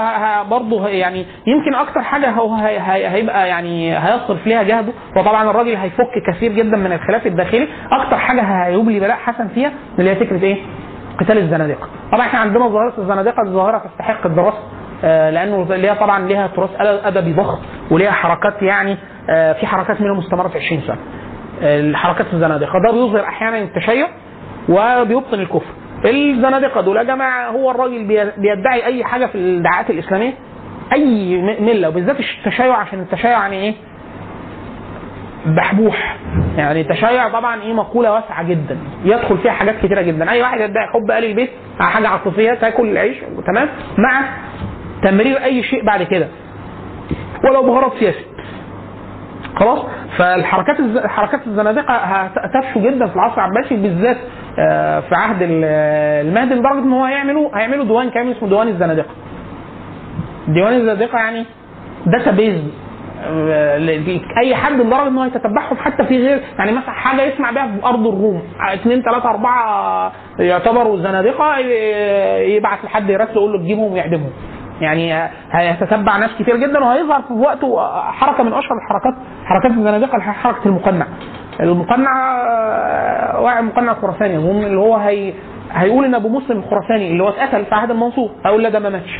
برضه 0.49 0.87
يعني 0.87 1.25
يمكن 1.47 1.75
أكتر 1.75 2.01
حاجة 2.01 2.29
هو 2.31 2.53
هي- 2.55 2.79
هي- 2.79 3.07
هيبقى 3.07 3.47
يعني 3.49 3.97
هيصرف 3.97 4.47
ليها 4.47 4.63
جهده 4.63 4.93
وطبعا 5.17 5.49
الراجل 5.49 5.75
هيفك 5.75 6.09
كثير 6.27 6.51
جدا 6.51 6.77
من 6.77 6.91
الخلاف 6.91 7.27
الداخلي 7.27 7.67
أكتر 7.91 8.17
حاجة 8.17 8.41
هيبلي 8.41 8.99
بلاء 8.99 9.17
حسن 9.17 9.47
فيها 9.47 9.71
اللي 9.99 10.09
هي 10.11 10.15
فكرة 10.15 10.43
إيه؟ 10.43 10.57
قتال 11.19 11.37
الزنادقة. 11.37 11.87
طبعا 12.11 12.21
إحنا 12.25 12.39
عندنا 12.39 12.67
ظاهره 12.67 12.93
الزنادقة 12.97 13.43
دي 13.43 13.49
ظاهره 13.49 13.77
تستحق 13.77 14.25
الدراسة 14.25 14.57
لأنه 15.03 15.75
ليها 15.75 15.93
طبعا 15.93 16.27
ليها 16.27 16.47
تراث 16.47 16.69
ادبي 16.79 17.33
ضخم 17.33 17.57
وليها 17.91 18.11
حركات 18.11 18.61
يعني 18.61 18.97
آه، 19.29 19.53
في 19.53 19.67
حركات 19.67 20.01
منها 20.01 20.13
مستمرة 20.13 20.47
في 20.47 20.57
20 20.57 20.81
سنة. 20.87 20.97
الحركات 21.61 22.25
الزنادقة. 22.33 22.79
ده 22.85 22.91
بيظهر 22.91 23.23
أحيانا 23.23 23.57
التشيع 23.57 24.07
وبيبطن 24.69 25.39
الكفر. 25.39 25.73
الزنادقة 26.05 26.81
دول 26.81 26.97
يا 26.97 27.03
جماعة 27.03 27.49
هو 27.49 27.71
الراجل 27.71 28.03
بي- 28.07 28.31
بيدعي 28.37 28.85
أي 28.85 29.03
حاجة 29.03 29.25
في 29.25 29.35
الدعاءات 29.35 29.89
الإسلامية؟ 29.89 30.33
أي 30.93 31.37
ملة 31.59 31.87
وبالذات 31.89 32.17
التشيع 32.19 32.77
عشان 32.77 32.99
التشيع 32.99 33.29
يعني 33.31 33.55
إيه؟ 33.55 33.73
بحبوح. 35.45 36.17
يعني 36.57 36.81
التشيع 36.81 37.29
طبعا 37.29 37.61
إيه؟ 37.61 37.73
مقولة 37.73 38.11
واسعة 38.13 38.43
جدا. 38.43 38.77
يدخل 39.05 39.37
فيها 39.37 39.51
حاجات 39.51 39.75
كتيرة 39.85 40.01
جدا. 40.01 40.31
أي 40.31 40.41
واحد 40.41 40.59
يدعي 40.59 40.87
حب 40.93 41.11
ال 41.11 41.25
البيت 41.25 41.49
حاجة 41.79 42.07
عاطفية 42.07 42.53
تاكل 42.53 42.89
العيش 42.89 43.17
تمام؟ 43.47 43.69
مع 43.97 44.21
تمرير 45.09 45.43
أي 45.43 45.63
شيء 45.63 45.85
بعد 45.85 46.03
كده. 46.03 46.27
ولو 47.43 47.63
بغرض 47.63 47.91
سياسي. 47.99 48.25
خلاص؟ 49.55 49.79
فالحركات. 50.17 50.77
حركات 51.07 51.47
الزنادقة 51.47 51.93
هتفشو 51.93 52.79
جدا 52.79 53.07
في 53.07 53.15
العصر 53.15 53.35
العباسي 53.45 53.75
بالذات 53.75 54.17
آه، 54.59 54.99
في 54.99 55.15
عهد 55.15 55.41
ال- 55.41 55.63
المهدي 56.27 56.53
لدرجه 56.55 56.79
إن 56.79 56.93
هو 56.93 57.03
هيعملوا 57.03 57.49
هيعملوا 57.57 57.85
ديوان 57.85 58.09
كامل 58.09 58.31
اسمه 58.31 58.49
ديوان 58.49 58.67
الزنادقة. 58.67 59.09
ديوان 60.47 60.73
الزنادقة 60.73 61.17
يعني 61.17 61.45
database 62.05 62.61
أي 64.41 64.55
حد 64.55 64.71
لدرجه 64.73 65.07
إن 65.07 65.17
هو 65.17 65.23
يتتبعهم 65.23 65.77
حتى 65.77 66.03
في 66.05 66.17
غير 66.27 66.41
يعني 66.59 66.71
مثلا 66.71 66.91
حاجة 66.91 67.21
يسمع 67.21 67.51
بيها 67.51 67.67
في 67.67 67.85
أرض 67.85 68.07
الروم. 68.07 68.41
اثنين 68.73 69.01
ثلاثة 69.01 69.29
أربعة 69.29 70.11
يعتبروا 70.39 70.97
زنادقة 70.97 71.57
ي- 71.57 72.55
يبعت 72.55 72.85
لحد 72.85 73.09
يرسل 73.09 73.31
يقول 73.31 73.51
له 73.53 73.59
تجيبهم 73.59 73.93
ويعدمهم. 73.93 74.29
يعني 74.81 75.29
هيتتبع 75.51 76.17
ناس 76.17 76.29
كتير 76.39 76.57
جدا 76.57 76.79
وهيظهر 76.83 77.21
في 77.21 77.33
وقته 77.33 77.87
حركة 78.11 78.43
من 78.43 78.53
أشهر 78.53 78.77
الحركات 78.77 79.13
حركات 79.45 79.71
الزنادقه 79.71 80.19
حركة 80.19 80.65
المقنع. 80.67 81.05
المقنع 81.59 82.41
آه، 82.41 83.39
واحد 83.41 83.63
مقنع 83.63 83.93
خراساني 83.93 84.37
اظن 84.37 84.63
اللي 84.63 84.77
هو 84.77 84.95
هي 84.95 85.33
هيقول 85.71 86.05
إن 86.05 86.15
أبو 86.15 86.29
مسلم 86.29 86.57
الخراساني 86.59 87.11
اللي 87.11 87.23
هو 87.23 87.29
اتقتل 87.29 87.65
في 87.65 87.75
عهد 87.75 87.91
المنصور 87.91 88.29
هيقول 88.45 88.63
لا 88.63 88.69
ده 88.69 88.79
ما 88.79 88.89
ماتش. 88.89 89.19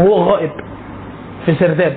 هو 0.00 0.14
غائب 0.14 0.50
في 1.46 1.54
سرداب. 1.54 1.96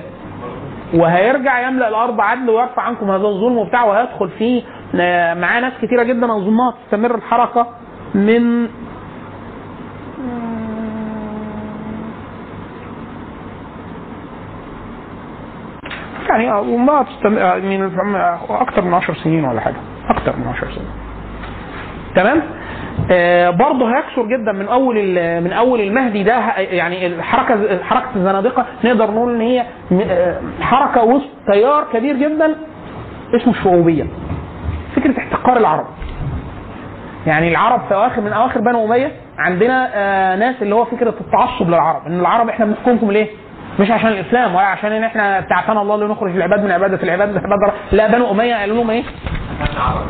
وهيرجع 0.94 1.68
يملأ 1.68 1.88
الأرض 1.88 2.20
عدل 2.20 2.50
ويرفع 2.50 2.82
عنكم 2.82 3.10
هذا 3.10 3.26
الظلم 3.26 3.58
وبتاع 3.58 3.84
وهيدخل 3.84 4.28
فيه 4.38 4.62
آه، 5.00 5.34
معاه 5.34 5.60
ناس 5.60 5.72
كتيرة 5.82 6.02
جدا 6.02 6.36
اظنها 6.36 6.74
تستمر 6.84 7.14
الحركة 7.14 7.66
من 8.14 8.68
يعني 16.30 16.58
اظنها 16.60 17.02
تستمر 17.02 17.60
من 17.60 17.90
أكثر 18.50 18.82
من 18.82 18.94
10 18.94 19.14
سنين 19.14 19.44
ولا 19.44 19.60
حاجة. 19.60 19.76
أكثر 20.08 20.36
من 20.36 20.46
10 20.48 20.68
سنين. 20.68 20.88
تمام؟ 22.16 22.42
آه 23.10 23.50
برضه 23.50 23.96
هيكثر 23.96 24.22
جدا 24.26 24.52
من 24.52 24.68
أول 24.68 24.94
من 25.40 25.52
أول 25.52 25.80
المهدي 25.80 26.22
ده 26.22 26.38
يعني 26.58 27.06
الحركة 27.06 27.82
حركة 27.84 28.08
الزنادقة. 28.16 28.66
نقدر 28.84 29.10
نقول 29.10 29.34
إن 29.34 29.40
هي 29.40 29.64
آه، 30.02 30.40
حركة 30.60 31.04
وسط 31.04 31.28
تيار 31.52 31.84
كبير 31.92 32.16
جدا 32.16 32.54
اسمه 33.36 33.52
الشعوبية. 33.52 34.04
فكرة 34.96 35.18
احتقار 35.18 35.56
العرب. 35.56 35.86
يعني 37.26 37.48
العرب 37.48 37.80
في 37.88 37.94
اواخر 37.94 38.20
من 38.20 38.32
أواخر 38.32 38.60
بنو 38.60 38.84
أمية 38.86 39.12
عندنا 39.38 39.90
آه 39.94 40.36
ناس 40.36 40.62
اللي 40.62 40.74
هو 40.74 40.84
فكرة 40.84 41.14
التعصب 41.20 41.68
للعرب. 41.68 42.06
إن 42.06 42.20
العرب 42.20 42.48
إحنا 42.48 42.64
بنحكمكم 42.64 43.10
ليه؟ 43.10 43.26
مش 43.80 43.90
عشان 43.90 44.08
الإسلام 44.08 44.54
ولا 44.54 44.64
عشان 44.66 44.92
إن 44.92 45.04
إحنا 45.04 45.40
بتاعتنا 45.40 45.82
الله 45.82 45.94
اللي 45.94 46.06
نخرج 46.06 46.36
العباد 46.36 46.64
من 46.64 46.70
عبادة 46.70 47.02
العباد 47.02 47.28
لعباد 47.34 47.52
الله. 47.52 47.72
لا 47.92 48.06
بنو 48.06 48.30
أمية 48.30 48.54
قالوا 48.54 48.76
لهم 48.76 48.90
إيه؟ 48.90 49.02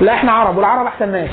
لا 0.00 0.14
إحنا 0.14 0.32
عرب 0.32 0.56
والعرب 0.56 0.86
أحسن 0.86 1.12
ناس. 1.12 1.30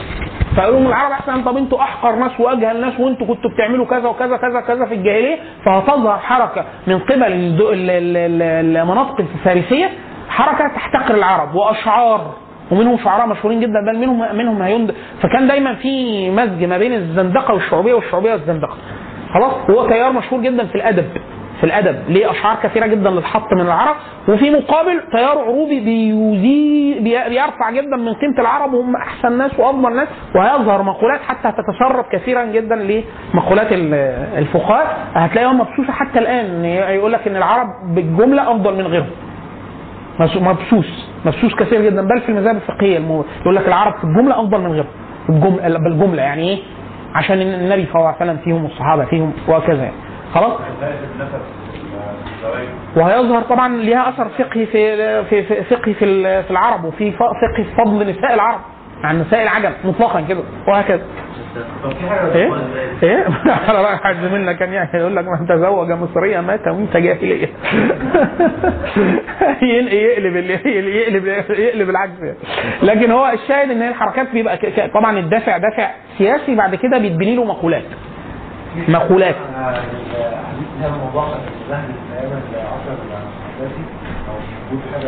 فقالوا 0.57 0.79
لهم 0.79 0.87
العرب 0.87 1.11
أحسن 1.11 1.43
طب 1.43 1.57
أنتوا 1.57 1.81
أحقر 1.81 2.15
ناس 2.15 2.39
وأجهل 2.39 2.81
ناس 2.81 2.99
وأنتوا 2.99 3.27
كنتوا 3.27 3.51
بتعملوا 3.51 3.85
كذا 3.85 4.09
وكذا 4.09 4.37
كذا 4.37 4.61
كذا 4.61 4.85
في 4.85 4.93
الجاهلية. 4.93 5.37
فهتظهر 5.65 6.17
حركة 6.17 6.65
من 6.87 6.99
قبل 6.99 7.23
المناطق 8.77 9.19
الفارسية 9.19 9.89
حركة 10.29 10.67
تحتقر 10.67 11.15
العرب 11.15 11.55
وأشعار 11.55 12.33
ومنهم 12.71 12.97
شعراء 12.97 13.27
مشهورين 13.27 13.59
جدا 13.59 13.81
بل 13.85 13.97
منهم 13.99 14.35
منهم 14.35 14.61
هيند 14.61 14.95
فكان 15.21 15.47
دايما 15.47 15.75
في 15.75 16.29
مزج 16.31 16.63
ما 16.63 16.77
بين 16.77 16.93
الزندقة 16.93 17.53
والشعوبية 17.53 17.93
والشعوبية 17.93 18.31
والزندقة. 18.31 18.77
خلاص؟ 19.33 19.53
هو 19.69 19.87
تيار 19.87 20.11
مشهور 20.11 20.41
جدا 20.41 20.65
في 20.65 20.75
الأدب. 20.75 21.05
في 21.61 21.67
الأدب. 21.67 21.95
ليه؟ 22.09 22.31
أشعار 22.31 22.57
كثيرة 22.63 22.87
جدا 22.87 23.09
للحط 23.09 23.53
من 23.53 23.61
العرب 23.61 23.95
وفي 24.27 24.49
مقابل 24.51 25.01
تيار 25.11 25.37
عروبي 25.37 25.79
بيزي 25.79 26.99
بي- 26.99 27.29
بيرفع 27.29 27.71
جدا 27.71 27.97
من 27.97 28.13
قيمة 28.13 28.39
العرب 28.39 28.73
وهم 28.73 28.95
أحسن 28.95 29.37
ناس 29.37 29.59
وأفضل 29.59 29.95
ناس 29.95 30.07
وهيظهر 30.35 30.81
مقولات 30.83 31.21
حتى 31.21 31.51
تتسرب 31.51 32.05
كثيرا 32.11 32.45
جدا 32.45 32.75
لمقولات 32.75 33.71
ال- 33.71 33.93
الفقهاء. 34.37 34.97
هتلاقيها 35.13 35.51
مبسوسه 35.53 35.91
حتى 35.93 36.19
الآن 36.19 36.65
يقول 36.65 37.11
لك 37.13 37.27
إن 37.27 37.35
العرب 37.35 37.67
بالجملة 37.95 38.51
أفضل 38.51 38.75
من 38.77 38.87
غيرهم. 38.87 39.09
مبسوس 40.19 41.07
مبسوس 41.25 41.55
كثير 41.55 41.81
جدا. 41.81 42.01
بل 42.07 42.21
في 42.21 42.29
المذاهب 42.29 42.55
الفقهية 42.55 42.99
يقول 43.41 43.55
لك 43.55 43.67
العرب 43.67 43.93
في 43.97 44.03
الجمله 44.03 44.39
أفضل 44.39 44.61
من 44.61 44.71
غيرهم. 44.71 44.87
بالجمله 45.29 45.79
بالجملة 45.79 46.21
يعني 46.21 46.49
إيه؟ 46.49 46.59
عشان 47.15 47.41
النبي 47.41 47.85
صلى 47.85 47.95
الله 47.95 48.07
عليه 48.07 48.31
وسلم 48.31 48.37
فيهم 48.43 48.63
والصحابه 48.63 49.05
فيهم 49.05 49.33
وهكذا 49.47 49.83
يعني. 49.83 49.95
خلاص 50.33 50.53
وهيظهر 52.95 53.41
طبعا 53.41 53.77
ليها 53.77 54.09
أثر 54.09 54.29
فقهي 54.29 54.65
في 54.65 55.23
في 55.23 55.63
فقهي 55.63 55.93
في 55.93 56.43
في 56.43 56.51
العرب 56.51 56.85
وفي 56.85 57.11
فقهي 57.11 57.53
في 57.55 57.63
فضل 57.63 58.09
نساء 58.09 58.33
العرب 58.33 58.59
عن 59.03 59.21
نساء 59.21 59.43
العجم 59.43 59.71
مطلقا 59.83 60.21
كده 60.21 60.43
وهكذا 60.67 61.01
إيه؟ 62.35 62.53
إيه؟ 63.03 63.25
على 63.67 63.83
راي 63.83 63.97
حد 63.97 64.23
منا 64.23 64.53
كان 64.53 64.73
يعني 64.73 64.89
يقول 64.93 65.15
لك 65.15 65.25
من 65.27 65.47
تزوج 65.47 65.91
مصريه 65.91 66.39
مات 66.39 66.67
وأنت 66.67 66.97
جاهلية 66.97 67.47
يقلب 69.61 70.35
يقلب 70.65 71.25
يقلب 71.49 71.89
العكس 71.89 72.19
يعني. 72.21 72.37
لكن 72.83 73.11
هو 73.11 73.31
الشاهد 73.33 73.71
إن 73.71 73.81
هي 73.81 73.89
الحركات 73.89 74.31
بيبقى 74.31 74.59
طبعا 74.93 75.19
الدافع 75.19 75.57
دافع 75.57 75.91
سياسي 76.17 76.55
بعد 76.55 76.75
كده 76.75 76.97
بيتبني 76.97 77.35
له 77.35 77.43
مقولات 77.43 77.83
مقولات. 78.87 79.35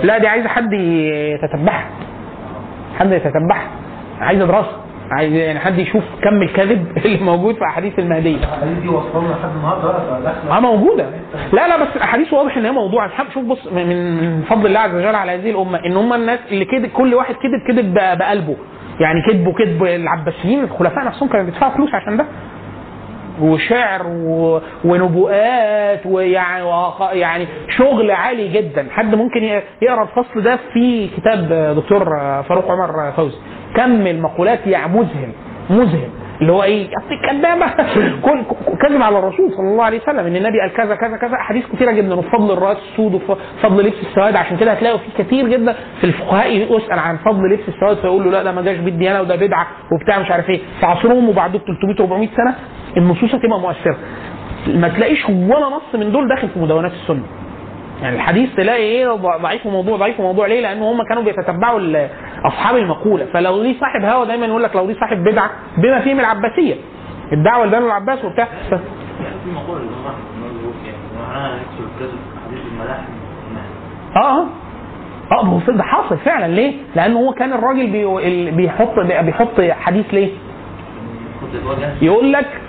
لا 0.04 0.18
دي 0.18 0.28
عايزة 0.28 0.50
حد 0.50 0.74
يتتبعها. 0.74 1.90
حد 3.00 3.12
يتتبعها. 3.12 3.68
عايزة 4.20 4.46
دراسة. 4.46 4.84
عايز 5.12 5.34
يعني 5.34 5.60
حد 5.60 5.80
يشوف 5.80 6.04
كم 6.24 6.42
الكذب 6.42 6.88
اللي 7.06 7.18
موجود 7.18 7.56
في 7.56 7.64
أحاديث 7.66 8.00
المهدية. 8.00 8.38
الحديث 8.38 8.78
دي 8.80 8.88
لحد 8.88 9.50
النهارده 9.56 10.58
آه 10.58 10.60
موجودة. 10.60 11.06
لا 11.54 11.68
لا 11.68 11.78
بس 11.84 11.96
الأحاديث 11.96 12.34
واضح 12.34 12.58
إن 12.58 12.66
هي 12.66 12.72
موضوع. 12.72 13.10
شوف 13.34 13.44
بص 13.46 13.68
من 13.72 14.42
فضل 14.42 14.66
الله 14.66 14.80
عز 14.80 14.96
وجل 14.96 15.16
على 15.16 15.32
هذه 15.32 15.50
الأمة 15.52 15.80
إن 15.86 15.98
هم 15.98 16.14
الناس 16.14 16.40
اللي 16.52 16.66
كده 16.66 16.88
كل 16.88 17.14
واحد 17.14 17.36
كذب 17.36 17.68
كذب 17.68 17.94
بقلبه. 17.94 18.56
يعني 19.00 19.22
كذبوا 19.28 19.54
كذب 19.54 19.84
العباسيين 19.84 20.64
الخلفاء 20.64 21.06
نفسهم 21.06 21.30
كانوا 21.30 21.46
بيدفعوا 21.46 21.72
فلوس 21.72 21.96
عشان 21.96 22.18
ده. 22.18 22.26
وشعر. 23.42 24.04
ونبوءات 24.86 26.06
ويعني 26.06 26.66
يعني 27.14 27.48
شغل 27.78 28.12
عالي 28.12 28.48
جدا 28.48 28.88
حد 28.92 29.16
ممكن 29.16 29.44
يقرأ 29.82 30.04
الفصل 30.04 30.42
ده 30.44 30.60
في 30.74 31.08
كتاب 31.18 31.54
دكتور 31.76 32.06
فاروق 32.44 32.72
عمر 32.72 33.12
فوزي 33.12 33.38
كم 33.76 34.08
المقولات 34.08 34.68
يعني 34.68 34.94
مذهل. 35.70 36.10
اللي 36.42 36.52
هو 36.52 36.64
إيه؟ 36.64 36.88
أصل 36.88 37.30
كذابه 37.30 37.68
كل 38.22 38.40
كذب 38.82 39.02
على 39.02 39.20
الرسول 39.20 39.52
صلى 39.52 39.68
الله 39.72 39.84
عليه 39.84 40.02
وسلم 40.02 40.20
إن 40.20 40.36
النبي 40.36 40.60
قال 40.60 40.74
كذا 40.74 40.96
كذا 40.96 41.18
كذا. 41.18 41.36
احاديث 41.36 41.64
كثيره 41.74 41.92
جدا. 41.92 42.16
وفضل 42.16 42.52
الرأس 42.54 42.78
السود 42.92 43.14
وفضل 43.14 43.86
لبس 43.86 43.96
السواد. 44.10 44.36
عشان 44.36 44.58
كده 44.58 44.72
هتلاقوا 44.72 44.98
في 44.98 45.24
كتير 45.24 45.48
جدا 45.48 45.76
في 46.02 46.04
الفقهاء 46.04 46.52
يسأل 46.52 47.00
عن 47.00 47.18
فضل 47.18 47.50
لبس 47.54 47.64
السواد. 47.68 47.98
فيقول 47.98 48.24
له 48.24 48.32
لا 48.32 48.44
ده 48.44 48.52
ما 48.52 48.62
جاش 48.62 48.78
بالديانه 48.78 49.22
وده 49.22 49.36
بدعة 49.36 49.68
وبتاع 49.92 50.20
مش 50.20 50.32
عارف 50.32 50.50
إيه. 50.50 50.60
في 50.80 50.86
عصرهم 50.86 51.30
وبعد 51.30 51.52
300 51.52 51.96
400 52.00 52.28
سنة 52.38 52.56
النصوص 52.98 53.36
هتبقى 53.36 53.60
مؤثرة. 53.60 53.98
ما 54.68 54.88
تلاقيش 54.88 55.30
ولا 55.30 55.68
نص 55.70 55.96
من 55.96 56.12
دول 56.12 56.28
داخل 56.28 56.48
في 56.50 56.60
مدونات 56.60 56.92
السنة. 56.92 57.24
يعني 58.02 58.16
الحديث 58.16 58.56
تلاقي 58.56 58.82
إيه؟ 58.84 59.08
ضعيف 59.42 59.66
وموضوع 59.66 59.98
ضعيف 59.98 60.20
وموضوع 60.20 60.48
ليه؟ 60.48 60.62
لأن 60.62 60.82
هم 60.82 61.04
كانوا 61.10 61.24
بيتتبعوا 61.24 61.80
اصحاب 62.46 62.76
المقوله 62.76 63.26
فلو 63.26 63.64
ليه 63.64 63.80
صاحب 63.80 64.06
هوا 64.06 64.26
دايما 64.26 64.46
يقول 64.46 64.64
لك 64.64 64.76
لو 64.76 64.86
ليه 64.88 65.00
صاحب 65.00 65.24
بدعه 65.24 65.50
بما 65.78 66.00
فيهم 66.00 66.20
العباسيه 66.20 66.76
الدعوه 67.34 67.66
لبنو 67.66 67.86
العباس 67.88 68.26
وبتاع 68.26 68.46
ف- 68.46 68.72
يعني 68.72 69.36
في 69.44 69.50
يعني 70.86 71.60
حديث 72.48 72.60
الملاحم 72.72 73.04
آه 74.16 74.20
آه 74.20 74.46
آه 75.40 75.44
ما 75.46 75.52
هو 75.54 75.60
ده 75.74 75.84
حاصل 75.84 76.18
فعلا 76.18 76.48
ليه؟ 76.48 76.74
لأن 76.96 77.14
هو 77.14 77.34
كان 77.34 77.54
الراجل 77.54 77.88
بي- 77.88 78.52
بيحط 78.52 79.00
بيحط 79.00 79.62
حديث 79.62 80.14
ليه؟ 80.14 80.30
يقول 82.02 82.34
لك 82.34 82.62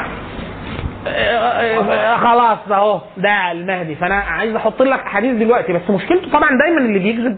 آه، 1.07 1.11
آه، 1.11 2.17
خلاص 2.17 2.59
اهو 2.71 3.01
ده 3.17 3.53
المهدي 3.53 3.95
فانا 3.95 4.15
عايز 4.15 4.55
أحط 4.57 4.83
لك 4.83 5.01
احاديث 5.01 5.37
دلوقتي 5.37 5.73
بس 5.73 5.91
مشكلته 5.91 6.31
طبعا 6.31 6.49
دايما 6.65 6.79
اللي 6.81 6.99
بيكذب 6.99 7.37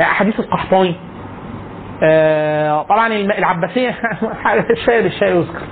احاديث 0.00 0.40
القحطاني 0.40 0.88
آه، 0.88 0.94
طبعا 2.88 3.06
الم- 3.06 3.30
العباسية 3.30 3.94
الشاي 4.70 5.02
بالشاي 5.02 5.36
يذكر 5.36 5.62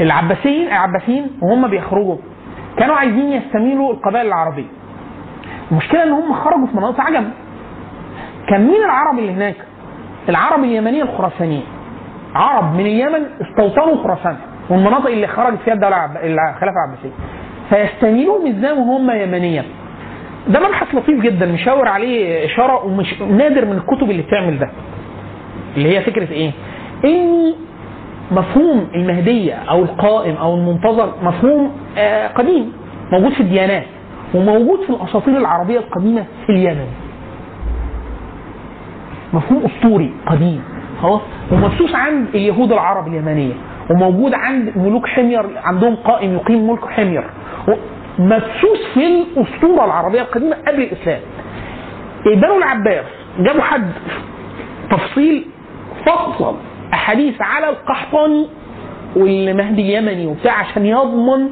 العباسيين 0.00 0.66
العباسيين 0.68 1.30
وهم 1.42 1.68
بيخرجوا. 1.68 2.16
كانوا 2.78 2.96
عايزين 2.96 3.32
يستميلوا 3.32 3.92
القبائل 3.92 4.26
العربية. 4.26 4.64
المشكلة 5.70 6.02
إن 6.02 6.10
هم 6.12 6.32
خرجوا 6.32 6.66
في 6.66 6.76
مناطق 6.76 7.00
عجم 7.00 7.24
كان 8.48 8.66
مين 8.66 8.84
العرب 8.84 9.18
اللي 9.18 9.32
هناك؟ 9.32 9.54
العرب 10.28 10.64
اليمنية 10.64 11.02
الخراسانية. 11.02 11.62
عرب 12.34 12.74
من 12.74 12.80
اليمن 12.80 13.26
استوطنوا 13.42 14.02
خراسان. 14.02 14.36
والمناطق 14.70 15.06
اللي 15.06 15.26
خرجت 15.26 15.58
فيها 15.64 15.74
الدولة 15.74 16.04
الخلافه 16.04 16.76
العباسية. 16.86 17.10
فيستميلوهم 17.70 18.46
إزاي 18.56 18.72
وهم 18.72 19.10
يمنيا 19.10 19.64
ده 20.48 20.60
مبحث 20.60 20.94
لطيف 20.94 21.20
جدا 21.20 21.46
مشاور 21.46 21.88
عليه 21.88 22.46
إشارة 22.46 22.84
ومش 22.84 23.20
نادر 23.22 23.64
من 23.64 23.72
الكتب 23.72 24.10
اللي 24.10 24.22
بتعمل 24.22 24.58
ده. 24.58 24.70
اللي 25.76 25.98
هي 25.98 26.02
فكرة 26.02 26.30
إيه؟ 26.32 26.50
إن 27.04 27.52
مفهوم 28.30 28.86
المهدية 28.94 29.54
أو 29.54 29.82
القائم 29.82 30.36
أو 30.36 30.54
المنتظر 30.54 31.12
مفهوم 31.22 31.72
آه 31.98 32.28
قديم 32.28 32.72
موجود 33.12 33.32
في 33.32 33.40
الديانات 33.40 33.84
وموجود 34.34 34.80
في 34.80 34.90
الأساطير 34.90 35.36
العربية 35.38 35.78
القديمة 35.78 36.24
في 36.46 36.52
اليمن. 36.52 36.86
مفهوم 39.32 39.64
أسطوري 39.64 40.12
قديم 40.26 40.62
خلاص؟ 41.02 41.20
ومبثوث 41.52 41.94
عند 41.94 42.26
اليهود 42.34 42.72
العرب 42.72 43.08
اليمنية 43.08 43.52
وموجود 43.90 44.34
عند 44.34 44.72
ملوك 44.76 45.06
حمير 45.06 45.46
عندهم 45.64 45.96
قائم 45.96 46.34
يقيم 46.34 46.70
ملك 46.70 46.84
حمير. 46.84 47.24
مبثوث 48.18 48.78
في 48.94 49.06
الأسطورة 49.06 49.84
العربية 49.84 50.20
القديمة 50.20 50.56
قبل 50.66 50.82
الإسلام. 50.82 51.20
بنو 52.26 52.58
العباس 52.58 53.04
جابوا 53.38 53.62
حد 53.62 53.90
تفصيل 54.90 55.46
فصل 56.06 56.56
أحاديث 56.92 57.34
على 57.40 57.68
القحطاني 57.68 58.46
والمهدي 59.16 59.82
اليمني 59.82 60.26
وبتاع 60.26 60.52
عشان 60.58 60.86
يضمن 60.86 61.48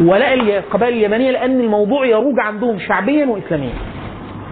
ولاء 0.00 0.34
القبائل 0.34 0.94
اليمنية 0.94 1.30
لأن 1.30 1.60
الموضوع 1.60 2.06
يروج 2.06 2.40
عندهم 2.40 2.78
شعبيا 2.78 3.26
واسلاميا. 3.26 3.72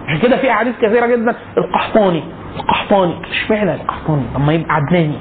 عشان 0.08 0.20
كده 0.20 0.36
في 0.36 0.50
أحاديث 0.50 0.74
كثيرة 0.82 1.06
جدا 1.06 1.34
القحطاني 1.58 2.22
القحطاني 2.56 3.14
اشمعنى 3.30 3.74
القحطاني؟ 3.74 4.22
أما 4.36 4.52
يبقى 4.52 4.74
عدناني. 4.74 5.18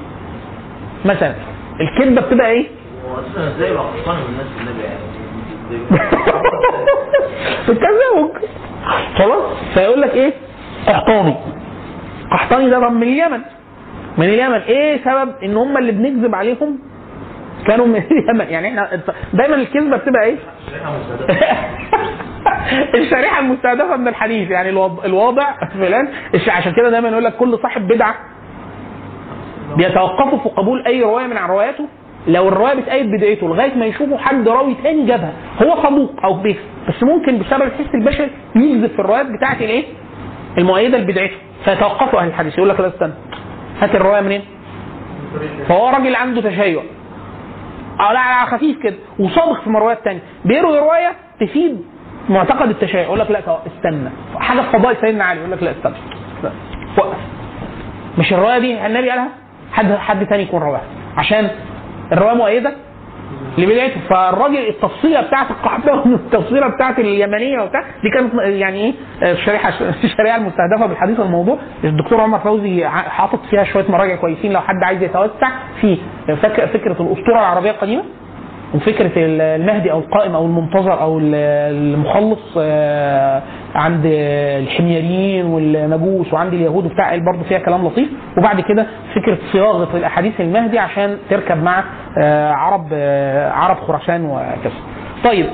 مثلا 1.04 1.34
الكذبة 1.80 2.20
بتبقى 2.20 2.50
إيه؟ 2.50 2.66
هو 3.08 3.20
أساسا 3.20 3.56
إزاي 3.56 3.70
يبقى 3.70 3.82
قحطاني 3.84 4.18
من 4.20 4.28
الناس 4.28 4.46
النبي 4.60 4.82
يعني 4.82 5.06
التزاوج 7.68 8.30
خلاص 9.18 9.42
فيقول 9.74 10.00
لك 10.00 10.14
إيه؟ 10.14 10.32
قحطاني 10.88 11.34
قحطاني 12.32 12.70
ده 12.70 12.88
من 12.88 13.02
اليمن. 13.02 13.40
من 14.18 14.24
اليمن. 14.24 14.54
إيه 14.60 15.04
سبب؟ 15.04 15.32
إن 15.44 15.56
هم 15.56 15.76
اللي 15.78 15.92
بنكذب 15.92 16.34
عليهم 16.34 16.78
كانوا 17.66 17.86
من 17.86 17.96
اليمن. 18.10 18.46
يعني 18.48 18.68
إحنا 18.68 19.00
دايما 19.32 19.54
الكذبة 19.54 19.96
بتبقى 19.96 20.24
إيه؟ 20.24 20.36
الشريحة 22.94 23.40
المستهدفة 23.44 23.96
من 23.96 24.08
الحديث. 24.08 24.50
يعني 24.50 24.70
الواضع 25.04 25.46
فلان 25.78 26.08
عشان 26.48 26.72
كده 26.72 26.90
دايما 26.90 27.08
يقول 27.08 27.24
لك 27.24 27.36
كل 27.36 27.58
صاحب 27.62 27.88
بدعة 27.88 28.14
بيتوقفوا 29.76 30.38
في 30.38 30.48
قبول 30.48 30.86
أي 30.86 31.02
رواية 31.02 31.26
من 31.26 31.36
رواياته 31.38 31.88
لو 32.28 32.48
الرواية 32.48 32.74
بتأيد 32.74 33.10
بدعته 33.10 33.48
لغاية 33.48 33.74
ما 33.74 33.86
يشوفوا 33.86 34.18
حد 34.18 34.48
راوي 34.48 34.76
تاني 34.82 35.06
جابها 35.06 35.32
هو 35.62 35.82
صدوق 35.82 36.12
أو 36.24 36.34
بيه. 36.34 36.54
بس 36.88 37.02
ممكن 37.02 37.38
بسبب 37.38 37.62
الحس 37.62 37.94
البشري 37.94 38.30
يكذب 38.56 38.86
في 38.86 38.98
الروايات 38.98 39.26
بتاعت 39.26 39.56
الإيه؟ 39.62 39.84
المؤيدة 40.58 40.98
لبدعته. 40.98 41.36
فيتوقفوا 41.64 42.20
أهل 42.20 42.28
الحديث. 42.28 42.58
يقول 42.58 42.68
لك 42.68 42.80
لا 42.80 42.88
استنى 42.88 43.12
هات 43.80 43.94
الرواية 43.94 44.20
منين؟ 44.20 44.44
فهو 45.68 45.88
راجل 45.88 46.16
عنده 46.16 46.40
تشيع. 46.40 46.82
لا 47.98 48.18
على 48.18 48.50
خفيف 48.50 48.82
كده. 48.82 48.96
وصادق 49.18 49.60
في 49.60 49.70
روايات 49.70 50.04
تانية. 50.04 50.20
بيروي 50.44 50.78
رواية 50.78 51.12
تفيد 51.40 51.84
معتقد 52.28 52.68
التشيع. 52.68 53.00
يقول 53.00 53.18
لك 53.18 53.30
لا 53.30 53.58
استنى. 53.66 54.10
حاجة 54.38 54.60
في 54.60 54.78
فضائل 54.78 54.96
سيدنا 55.00 55.24
علي. 55.24 55.40
يقول 55.40 55.52
لك 55.52 55.62
لا 55.62 55.70
استنى. 55.70 55.94
وقف. 56.98 57.16
مش 58.18 58.32
الرواية 58.32 58.58
دي 58.58 58.86
النبي 58.86 59.10
قالها؟ 59.10 59.28
حد 59.72 59.92
حد 59.92 60.26
تاني 60.26 60.42
يكون 60.42 60.62
رواها 60.62 60.82
عشان 61.16 61.50
الرواية 62.12 62.34
مؤيدة 62.34 62.72
لبدايته 63.58 64.00
فالراجل 64.10 64.68
التفصيلة 64.68 65.20
بتاعت 65.20 65.50
القحطه 65.50 65.92
والتفصيلة 66.10 66.68
بتاعت 66.68 66.98
اليمنية 66.98 67.60
وبتاع 67.60 67.84
دي 68.02 68.10
كانت 68.10 68.34
يعني 68.34 68.94
إيه 69.22 69.32
الشريحه 69.32 69.72
الشريعه 70.04 70.36
المستهدفة 70.42 70.86
بالحديث 70.86 71.20
والموضوع. 71.20 71.58
الدكتور 71.84 72.20
عمر 72.20 72.38
فوزي 72.38 72.86
حاطط 72.88 73.40
فيها 73.50 73.64
شوية 73.64 73.84
مراجع 73.88 74.16
كويسين 74.16 74.52
لو 74.52 74.60
حد 74.60 74.82
عايز 74.82 75.02
يتوسع 75.02 75.48
في 75.80 75.98
فك- 76.26 76.64
فكرة 76.64 76.92
الأسطورة 77.02 77.38
العربية 77.38 77.70
القديمة. 77.70 78.02
وفكرة 78.76 79.10
المهدي 79.16 79.92
أو 79.92 79.98
القائم 79.98 80.34
أو 80.34 80.46
المنتظر 80.46 81.00
أو 81.00 81.18
المخلص 81.22 82.38
آه، 82.58 83.42
عند 83.74 84.02
الحميريين 84.06 85.44
والمجوس 85.46 86.32
وعند 86.32 86.52
اليهود 86.54 86.84
وبتاع 86.86 87.16
برضه 87.16 87.42
فيها 87.48 87.58
كلام 87.58 87.86
لطيف 87.86 88.08
وبعد 88.38 88.60
كده 88.60 88.86
فكرة 89.14 89.38
صياغة 89.52 89.96
الأحاديث 89.96 90.40
المهدي 90.40 90.78
عشان 90.78 91.16
تركب 91.30 91.62
مع 91.62 91.84
آه، 92.22 92.50
عرب 92.52 92.86
آه، 92.92 93.50
عرب 93.50 93.76
خراسان 93.76 94.24
وكذا. 94.24 94.72
طيب 95.24 95.46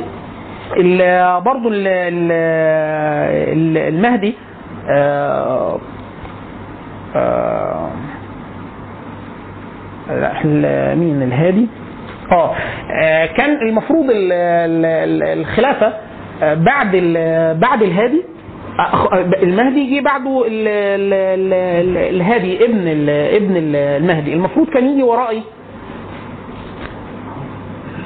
برضه 1.44 1.68
ال- 1.68 1.86
ال- 1.86 2.32
ال- 3.58 3.94
المهدي 3.94 4.34
آه، 4.90 5.78
آه، 7.16 7.88
مين 10.94 11.22
الهادي 11.22 11.68
آه 12.32 12.54
آه، 12.90 13.26
كان 13.26 13.50
المفروض 13.68 14.10
ال- 14.10 14.32
ال- 14.32 14.84
ال- 14.84 15.38
الخلافة 15.40 15.92
آه، 16.42 16.54
بعد 16.54 16.90
بعد 17.60 17.82
الهادي 17.82 18.22
آه، 18.78 19.14
المهدي 19.42 19.96
جه 20.00 20.04
بعده 20.04 20.44
ال- 20.46 20.68
ال- 20.68 21.12
ال- 21.14 21.52
ال- 21.52 22.14
الهادي 22.16 22.64
ابن 22.64 22.88
ابن 23.36 23.56
ال- 23.56 23.76
المهدي. 23.76 24.32
المفروض 24.34 24.68
كان 24.68 24.88
يجي 24.88 25.02
ورائي 25.02 25.42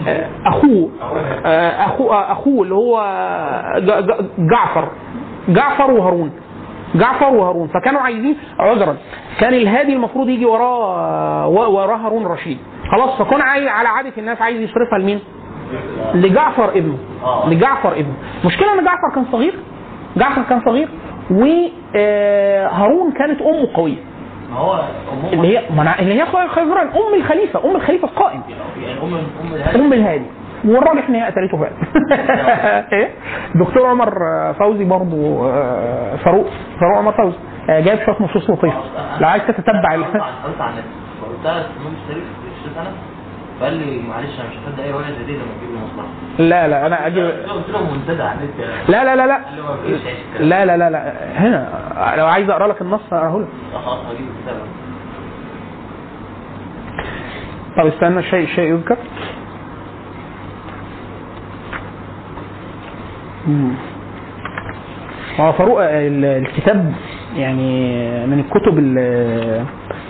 آه، 0.08 0.26
أخوه 0.46 0.90
آه، 1.46 1.70
اخوه 1.86 2.14
آه، 2.16 2.32
أخوه 2.32 2.62
اللي 2.62 2.74
هو 2.74 3.00
جعفر 4.38 4.88
جعفر 5.48 5.90
وهارون. 5.90 6.30
جعفر 6.98 7.34
وهارون 7.34 7.68
فكانوا 7.68 8.00
عايزين 8.00 8.36
عذرا. 8.58 8.96
كان 9.40 9.54
الهادي 9.54 9.92
المفروض 9.92 10.28
يجي 10.28 10.44
وراه 10.44 11.48
وراه 11.48 11.96
هارون 11.96 12.26
الرشيد 12.26 12.58
خلاص 12.92 13.18
عايز 13.42 13.66
على 13.66 13.88
عادة 13.88 14.12
الناس 14.18 14.42
عايز 14.42 14.60
يصرفها 14.60 14.98
لمين؟ 14.98 15.20
لجعفر 16.14 16.68
ابنه. 16.68 16.98
لجعفر 17.46 17.92
ابنه. 17.92 18.14
المشكلة 18.42 18.78
إن 18.78 18.84
جعفر 18.84 19.14
كان 19.14 19.24
صغير. 19.32 19.54
جعفر 20.16 20.42
كان 20.42 20.60
صغير. 20.64 20.88
وهارون 21.30 23.12
كانت 23.12 23.42
أمه 23.42 23.68
قوية. 23.74 23.96
هو 24.52 24.80
اللي 25.32 25.58
هي 25.58 25.62
اللي 26.00 26.14
هي 26.14 26.24
أم 26.96 27.14
الخليفة. 27.14 27.70
أم 27.70 27.76
الخليفة 27.76 28.08
القائم. 28.08 28.42
يعني 29.60 29.84
أم 29.84 29.92
الهادي. 29.92 30.26
والراجح 30.64 31.08
ان 31.08 31.14
هي 31.14 31.22
قتلته 31.22 31.58
فعلا. 31.58 31.76
إيه؟ 32.92 33.10
دكتور 33.54 33.86
عمر 33.86 34.12
فوزي 34.58 34.84
برضو 34.84 35.48
آه، 35.48 36.16
فاروق 36.16 36.46
فاروق 36.80 36.98
عمر 36.98 37.12
فوزي 37.12 37.36
آه، 37.70 37.80
جايب 37.80 37.98
شوية 38.04 38.16
نصوص 38.20 38.50
لطيفة. 38.50 38.80
لو 39.20 39.28
عايز 39.28 39.42
تتتبع 39.42 39.92
قلت 39.94 41.46
على 41.46 41.60
الشريف 41.60 42.24
اشتريت 42.58 42.76
أنا 42.78 42.90
فقال 43.60 43.72
لي 43.74 44.02
معلش 44.08 44.40
أنا 44.40 44.48
مش 44.48 44.56
هصدق 44.56 44.84
أي 44.84 44.90
روايه 44.90 45.04
دي 45.26 45.32
لما 45.32 45.42
تجيب 45.58 45.70
لي 45.70 45.78
مصلحة. 45.84 46.08
لا 46.38 46.68
لا 46.68 46.86
أنا 46.86 47.06
أجيب 47.06 47.24
قلت 47.24 47.68
له 47.70 47.92
منتدى 47.94 48.22
على 48.22 48.38
النت 48.40 48.58
يعني. 48.58 48.72
لا 48.88 49.04
لا 49.04 49.16
لا 49.16 49.26
لا. 49.26 49.40
لا 50.40 50.64
لا 50.66 50.76
لا 50.76 50.90
لا. 50.90 51.12
هنا 51.36 51.68
لو 52.16 52.26
عايز 52.26 52.50
أقرأ 52.50 52.66
لك 52.66 52.82
النص 52.82 53.00
أقرأه 53.12 53.38
لك. 53.40 53.48
خلاص 53.84 53.98
هجيب 53.98 54.26
الكتاب. 54.36 54.56
طب 57.76 57.86
استنى 57.86 58.22
شيء 58.22 58.46
شيء 58.46 58.72
يذكر. 58.74 58.96
مم. 63.46 63.72
هو 65.40 65.52
فاروق 65.52 65.80
ال- 65.82 66.24
الكتاب 66.24 66.92
يعني 67.36 67.90
من 68.26 68.38
الكتب 68.38 68.78
ال- 68.78 69.64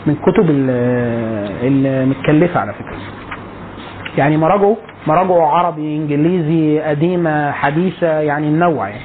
من 0.07 0.12
الكتب 0.14 0.51
ال- 0.51 1.87
المتكلفة 1.87 2.61
على 2.61 2.72
فكرة. 2.72 2.96
يعني 4.18 4.37
مراجعه 4.37 4.77
مراجعه 5.07 5.42
عربي 5.46 5.96
إنجليزي 5.96 6.81
قديمة 6.81 7.51
حديثة 7.53 8.07
يعني 8.20 8.51
منوع 8.51 8.88
يعني. 8.88 9.03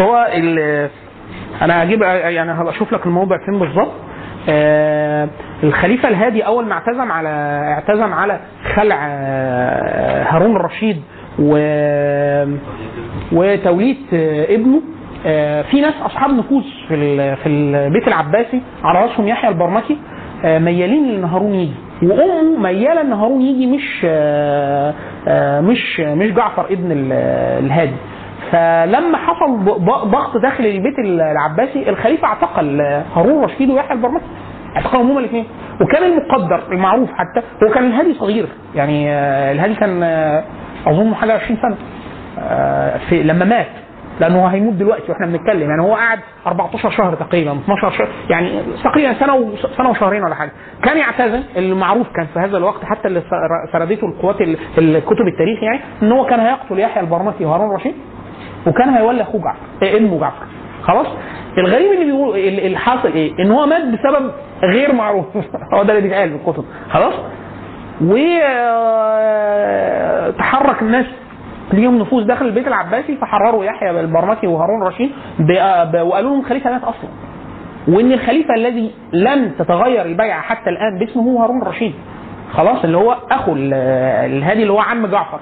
هو 0.00 0.16
أنا 1.62 1.82
هجيب 1.82 2.02
يعني 2.02 2.52
هبقى 2.52 2.72
أشوف 2.74 2.92
لك 2.92 3.06
الموضع 3.06 3.36
فين 3.44 3.58
بالظبط. 3.58 3.92
آه، 4.48 5.28
الخليفة 5.62 6.08
الهادي 6.08 6.42
أول 6.46 6.64
ما 6.66 6.72
اعتزم 6.72 7.12
على 7.12 7.28
اعتزم 7.74 8.12
على 8.12 8.40
خلع 8.74 9.06
آه، 9.10 10.22
هارون 10.28 10.56
الرشيد 10.56 11.02
و 11.38 11.56
وتولية 13.32 13.96
آه، 14.12 14.54
ابنه. 14.54 14.80
آه، 15.26 15.62
في 15.62 15.80
ناس 15.80 15.94
أصحاب 16.02 16.30
نفوذ 16.30 16.62
في 16.88 17.36
في 17.36 17.48
البيت 17.48 18.08
العباسي 18.08 18.62
على 18.84 18.98
رأسهم 19.06 19.28
يحيى 19.28 19.50
البرمكي 19.50 19.98
آه، 20.44 20.58
ميالين 20.58 21.08
إن 21.14 21.24
هارون 21.24 21.54
يجي. 21.54 21.74
وأمه 22.02 22.58
ميالة 22.58 23.00
إن 23.00 23.12
هارون 23.12 23.42
يجي 23.42 23.66
مش 23.66 24.00
آه، 24.04 24.94
مش 25.60 26.00
مش 26.00 26.30
جعفر 26.30 26.66
ابن 26.70 26.92
ال- 26.92 27.12
الهادي. 27.64 27.96
فلما 28.52 29.18
حصل 29.18 29.58
ضغط 30.10 30.36
داخل 30.36 30.66
البيت 30.66 30.98
العباسي 30.98 31.88
الخليفة 31.90 32.26
اعتقل 32.28 32.80
هارون 33.16 33.44
رشيد 33.44 33.70
ويحيى 33.70 33.92
البرمكي 33.92 34.24
اعتقلهم 34.76 35.10
هما 35.10 35.20
الاثنين 35.20 35.46
وكان 35.80 36.02
المقدر 36.12 36.62
المعروف 36.72 37.08
حتى 37.12 37.42
هو 37.66 37.74
كان 37.74 37.84
الهادي 37.86 38.14
صغير 38.14 38.46
يعني 38.74 39.10
آه، 39.10 39.52
الهادي 39.52 39.74
كان 39.74 40.02
آه، 40.02 40.44
أظن 40.86 41.14
حاجة 41.14 41.32
20 41.32 41.58
سنة 41.62 41.76
آه، 42.38 42.98
في 43.08 43.22
لما 43.22 43.44
مات 43.44 43.66
لأنه 44.20 44.46
هيموت 44.46 44.74
دلوقتي 44.74 45.12
وإحنا 45.12 45.26
بنتكلم 45.26 45.70
يعني 45.70 45.82
هو 45.82 45.94
قعد 45.94 46.18
14 46.46 46.90
شهر 46.90 47.14
تقريبا 47.14 47.52
12 47.52 47.90
شهر 47.90 48.08
يعني 48.30 48.62
تقريبا 48.84 49.12
سنة 49.14 49.52
سنة 49.76 49.90
وشهرين 49.90 50.24
ولا 50.24 50.34
حاجة. 50.34 50.50
كان 50.82 50.98
يعتزل 50.98 51.42
المعروف 51.56 52.06
كان 52.16 52.26
في 52.34 52.38
هذا 52.40 52.56
الوقت 52.56 52.84
حتى 52.84 53.08
اللي 53.08 53.20
سر- 53.20 53.72
سردته 53.72 54.06
القوات 54.06 54.40
ال- 54.40 54.56
الكتب 54.78 55.26
التاريخ 55.32 55.62
يعني 55.62 55.80
إن 56.02 56.12
هو 56.12 56.26
كان 56.26 56.40
هيقتل 56.40 56.78
يحيى 56.78 57.02
البرمكي 57.02 57.44
وهارون 57.44 57.70
رشيد. 57.74 57.94
وكان 58.68 58.88
هيولي 58.88 59.22
أخوه 59.22 59.40
جعفر 59.42 59.58
إيه 59.82 59.96
ابنه 59.96 60.18
جعفر. 60.20 60.46
خلاص؟ 60.82 61.06
الغريب 61.58 61.92
اللي 61.92 62.04
بيقول 62.04 62.38
ال- 62.38 62.60
اللي 62.66 62.78
حاصل 62.78 63.08
إيه؟ 63.12 63.32
إن 63.40 63.50
هو 63.50 63.66
مات 63.66 63.82
بسبب 63.84 64.30
غير 64.62 64.92
معروف. 64.94 65.26
هو 65.74 65.82
ده 65.82 65.90
اللي 65.92 66.02
بيتقال 66.02 66.30
في 66.30 66.36
الكتب. 66.48 66.64
خلاص؟ 66.90 67.14
وتحرك 70.28 70.82
الناس. 70.82 71.06
ليهم 71.72 71.98
نفوذ 71.98 72.24
داخل 72.26 72.46
البيت 72.46 72.66
العباسي 72.68 73.16
فحرروا 73.16 73.64
يحيى 73.64 73.90
البرمكي 74.00 74.46
وهارون 74.46 74.82
رشيد 74.82 75.10
ب- 75.38 75.92
ب- 75.92 76.00
وقالوا 76.06 76.30
لهم 76.30 76.40
الخليفة 76.40 76.70
مات 76.70 76.82
أصلا. 76.84 77.10
وإن 77.88 78.12
الخليفة 78.12 78.54
الذي 78.54 78.90
لم 79.12 79.50
تتغير 79.58 80.02
البيعه 80.02 80.40
حتى 80.40 80.70
الآن 80.70 80.98
باسمه 80.98 81.22
هو 81.22 81.38
هارون 81.42 81.62
الرشيد. 81.62 81.94
خلاص؟ 82.52 82.84
اللي 82.84 82.96
هو 82.96 83.16
أخو 83.30 83.52
ال- 83.52 83.74
الهادي 84.38 84.62
اللي 84.62 84.72
هو 84.72 84.80
عم 84.80 85.06
جعفر. 85.06 85.40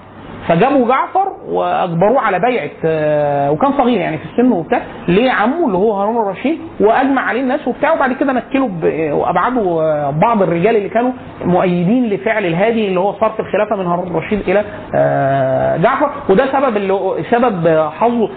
فجابوا 0.49 0.89
جعفر 0.89 1.33
وأجبروه 1.49 2.21
على 2.21 2.39
بيعة 2.39 2.71
آه، 2.85 3.51
وكان 3.51 3.73
صغير 3.73 4.01
يعني 4.01 4.19
في 4.19 4.25
السن 4.25 4.53
وبتاع 4.53 4.81
ليه 5.09 5.31
عمه 5.31 5.67
اللي 5.67 5.79
هو 5.79 5.93
هارون 5.93 6.17
الرشيد 6.17 6.59
وأجمع 6.81 7.23
عليه 7.23 7.41
الناس 7.41 7.69
وبتاع 7.69 7.93
وبعد 7.93 8.13
كده 8.13 8.33
نكلوا 8.33 8.69
ب- 8.69 9.11
وأبعدوا 9.13 9.83
آه، 9.83 10.11
بعض 10.11 10.43
الرجال 10.43 10.77
اللي 10.77 10.89
كانوا 10.89 11.13
مؤيدين 11.45 12.07
لفعل 12.11 12.47
الهادي 12.47 12.89
اللي 12.89 13.01
هو 13.01 13.13
صرف 13.13 13.41
الخلافة 13.41 13.77
من 13.77 13.87
هارون 13.87 14.07
الرشيد 14.07 14.41
إلى 14.49 14.65
آه، 14.95 15.77
جعفر 15.77 16.11
وده 16.29 16.53
سبب 16.53 16.77
اللي 16.77 17.25
سبب 17.31 17.67
آه، 17.67 17.91
حظه 17.91 18.29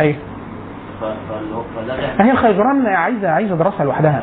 أيوه. 0.00 0.16
هي 2.20 2.30
الخيزران 2.30 2.86
عايزه 2.86 3.30
عايزة 3.30 3.54
دراسة 3.56 3.84
لوحدها. 3.84 4.22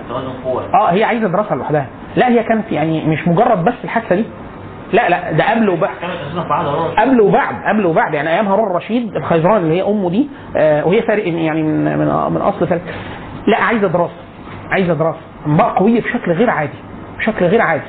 آه 0.73 0.91
هي 0.91 1.03
عايزة 1.03 1.28
دراسة 1.28 1.55
لوحدها. 1.55 1.86
لا 2.15 2.28
هي 2.30 2.43
كانت 2.43 2.71
يعني 2.71 3.05
مش 3.05 3.28
مجرد 3.28 3.63
بس 3.65 3.73
الحادثة 3.84 4.15
دي. 4.15 4.25
لا 4.93 5.09
لا 5.09 5.32
ده 5.32 5.49
قبل 5.51 5.69
وبعد. 5.69 5.95
قبل 6.97 7.21
وبعد 7.21 7.55
قبل 7.67 7.86
وبعد. 7.86 8.13
يعني 8.13 8.30
أيام 8.30 8.47
هارون 8.47 8.71
الرشيد 8.71 9.15
الخيزران 9.15 9.57
اللي 9.57 9.78
هي 9.78 9.88
أمه 9.88 10.09
دي 10.09 10.30
آه، 10.57 10.88
وهي 10.88 11.01
فارق 11.01 11.28
يعني 11.28 11.63
من 11.63 11.84
من 11.97 12.07
من 12.34 12.41
أصل 12.41 12.67
فارق 12.67 12.82
لا 13.47 13.57
عايزة 13.57 13.88
دراسة. 13.88 14.13
عايزة 14.71 14.93
دراسة. 14.93 15.19
انباء 15.47 15.67
قوية 15.69 16.01
بشكل 16.01 16.32
غير 16.32 16.49
عادي. 16.49 16.78
بشكل 17.17 17.45
غير 17.45 17.61
عادي. 17.61 17.84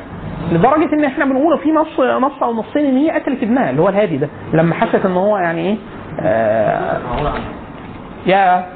لدرجة 0.53 0.93
إن 0.95 1.05
إحنا 1.05 1.25
بنقول 1.25 1.59
في 1.59 1.73
نص 1.73 2.01
نص 2.01 2.43
أو 2.43 2.55
نصين 2.55 2.85
إن 2.87 2.97
هي 2.97 3.11
قتلت 3.11 3.43
ابنها 3.43 3.71
اللي 3.71 3.83
هو 3.83 3.89
الهادي 3.89 4.17
ده. 4.17 4.29
لما 4.53 4.75
حست 4.75 5.07
إن 5.07 5.13
هو 5.17 5.37
يعني 5.39 5.61
إيه؟ 5.61 5.77
آه 6.21 6.99
يا 8.27 8.67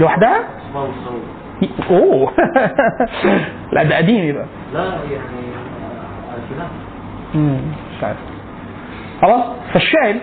لوحدها؟ 0.00 0.40
أوه. 1.90 2.32
لا 3.72 3.82
ده 3.82 3.96
قديم 3.96 4.24
يبقى. 4.24 4.46
لا 4.74 4.84
يعني 4.84 5.46
الفنان 6.36 6.68
مم، 7.34 7.60
مش 7.96 8.04
عارف. 8.04 8.16
خلاص 9.22 9.44
فالشاهد 9.72 10.20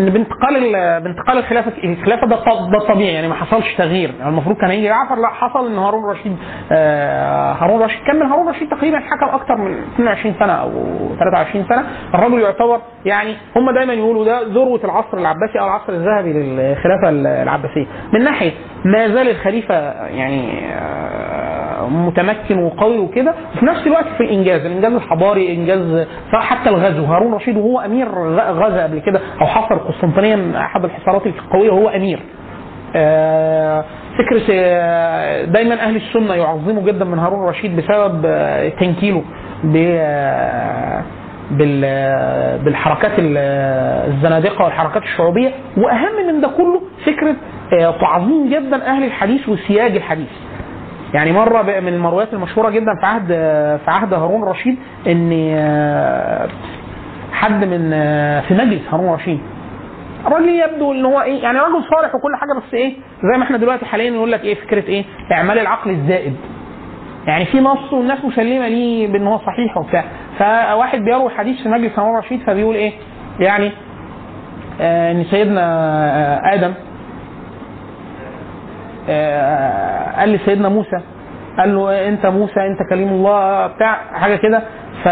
إن 0.00 0.10
بانتقال 0.10 0.56
ال- 0.56 1.02
بانتقال 1.02 1.38
الخلافه 1.38 1.72
الخلافة 1.84 2.26
ده 2.26 2.36
ده 2.70 2.78
الطبيعي 2.78 3.14
يعني 3.14 3.28
ما 3.28 3.34
حصلش 3.34 3.74
تغيير. 3.74 4.14
يعني 4.18 4.30
المفروض 4.30 4.56
كان 4.56 4.70
يجي 4.70 4.86
جعفر 4.88 5.14
لا 5.16 5.28
حصل 5.28 5.66
إن 5.66 5.78
هارون 5.78 6.04
الرشيد 6.04 6.36
آه 6.72 7.52
هارون 7.52 7.80
الرشيد 7.80 8.00
كمل. 8.06 8.22
هارون 8.22 8.48
الرشيد 8.48 8.68
تقريبا 8.70 8.98
حكم 8.98 9.34
أكثر 9.34 9.56
من 9.56 9.74
22 9.94 10.34
سنة 10.38 10.52
أو 10.52 10.70
23 11.18 11.64
سنة. 11.68 11.84
الرجل 12.14 12.40
يعتبر 12.40 12.80
يعني 13.04 13.34
هم 13.56 13.70
دايما 13.70 13.92
يقولوا 13.92 14.24
ده 14.24 14.42
ذروة 14.42 14.80
العصر 14.84 15.18
العباسي 15.18 15.60
أو 15.60 15.64
العصر 15.66 15.92
الذهبي 15.92 16.32
للخلافة 16.32 17.08
العباسية. 17.42 17.86
من 18.12 18.24
ناحية 18.24 18.52
ما 18.84 19.08
زال 19.08 19.28
الخليفة 19.30 19.74
يعني 20.06 20.68
آه، 20.74 21.88
متمكن 21.88 22.58
وقوي 22.58 22.98
وكده 22.98 23.34
وفي 23.56 23.66
نفس 23.66 23.86
الوقت 23.86 24.06
في 24.16 24.22
الإنجاز. 24.22 24.66
الإنجاز 24.66 24.92
الحضاري 24.92 25.54
إنجاز 25.54 26.06
حتى 26.32 26.68
الغزو. 26.68 27.04
هارون 27.04 27.34
رشيد 27.34 27.56
وهو 27.56 27.80
أمير 27.80 28.08
غزا 28.38 28.82
قبل 28.82 28.98
كده 28.98 29.20
أو 29.40 29.46
حصر 29.46 29.89
القسطنطينيه 29.90 30.60
احد 30.60 30.84
الحصارات 30.84 31.26
القوية 31.26 31.70
وهو 31.70 31.88
أمير. 31.88 32.20
آه، 32.96 33.84
فكرة 34.18 34.42
آه، 34.54 35.44
دايما 35.44 35.74
أهل 35.74 35.96
السنة 35.96 36.34
يعظموا 36.34 36.82
جدا 36.82 37.04
من 37.04 37.18
هارون 37.18 37.48
رشيد 37.48 37.76
بسبب 37.76 38.22
آه، 38.26 38.68
تنكيله 38.68 39.22
بالحركات 42.64 43.12
ال- 43.18 43.36
الزنادقة 44.14 44.64
والحركات 44.64 45.02
الشعوبية. 45.02 45.50
وأهم 45.76 46.26
من 46.34 46.40
ده 46.40 46.48
كله 46.48 46.80
فكرة 47.06 47.36
آه، 47.80 47.94
تعظيم 48.00 48.48
جدا 48.48 48.86
أهل 48.86 49.04
الحديث 49.04 49.48
وسياج 49.48 49.96
الحديث. 49.96 50.28
يعني 51.14 51.32
مرة 51.32 51.62
ب- 51.62 51.82
من 51.82 51.88
المرويات 51.94 52.32
المشهورة 52.34 52.70
جدا 52.70 52.94
في 53.00 53.06
عهد 53.06 53.26
في 53.84 53.90
عهد 53.90 54.14
هارون 54.14 54.42
الرشيد 54.42 54.76
آه، 55.06 56.48
حد 57.32 57.64
من 57.64 57.90
في 58.40 58.54
مجلس 58.54 58.80
هارون 58.92 59.08
الرشيد 59.08 59.40
الراجل 60.26 60.48
يبدو 60.48 60.92
إن 60.92 61.04
هو 61.04 61.20
إيه 61.20 61.42
يعني 61.42 61.58
راجل 61.58 61.84
صالح 61.90 62.14
وكل 62.14 62.36
حاجة 62.36 62.52
بس 62.58 62.74
إيه 62.74 62.92
زي 63.32 63.38
ما 63.38 63.44
إحنا 63.44 63.56
دلوقتي 63.56 63.86
حاليا 63.86 64.10
يقول 64.10 64.32
لك 64.32 64.44
إيه 64.44 64.54
فكرة 64.54 64.84
إيه 64.88 65.04
اعمال 65.32 65.58
العقل 65.58 65.90
الزائد. 65.90 66.36
يعني 67.26 67.44
في 67.44 67.60
نص 67.60 67.92
والناس 67.92 68.24
مسلمة 68.24 68.68
ليه 68.68 69.08
بإن 69.08 69.26
هو 69.26 69.38
صحيح 69.38 69.76
وبتاع. 69.76 70.04
فواحد 70.38 70.98
بيروي 71.04 71.30
حديث 71.30 71.62
في 71.62 71.68
مجلس 71.68 71.98
هارون 71.98 72.18
الرشيد 72.18 72.40
فبيقول 72.46 72.74
إيه 72.74 72.92
يعني 73.40 73.72
آه 74.80 75.12
إن 75.12 75.24
سيدنا 75.24 75.62
آه 75.64 76.54
آدم 76.54 76.74
آه، 79.08 80.20
قال 80.20 80.28
لسيدنا 80.32 80.68
موسى 80.68 80.96
قال 81.58 81.74
له 81.74 81.90
إيه 81.90 82.08
أنت 82.08 82.26
موسى 82.26 82.60
أنت 82.60 82.78
كليم 82.90 83.08
الله 83.08 83.66
بتاع 83.66 83.94
حاجة 84.14 84.36
كده. 84.36 84.62
ف 85.04 85.08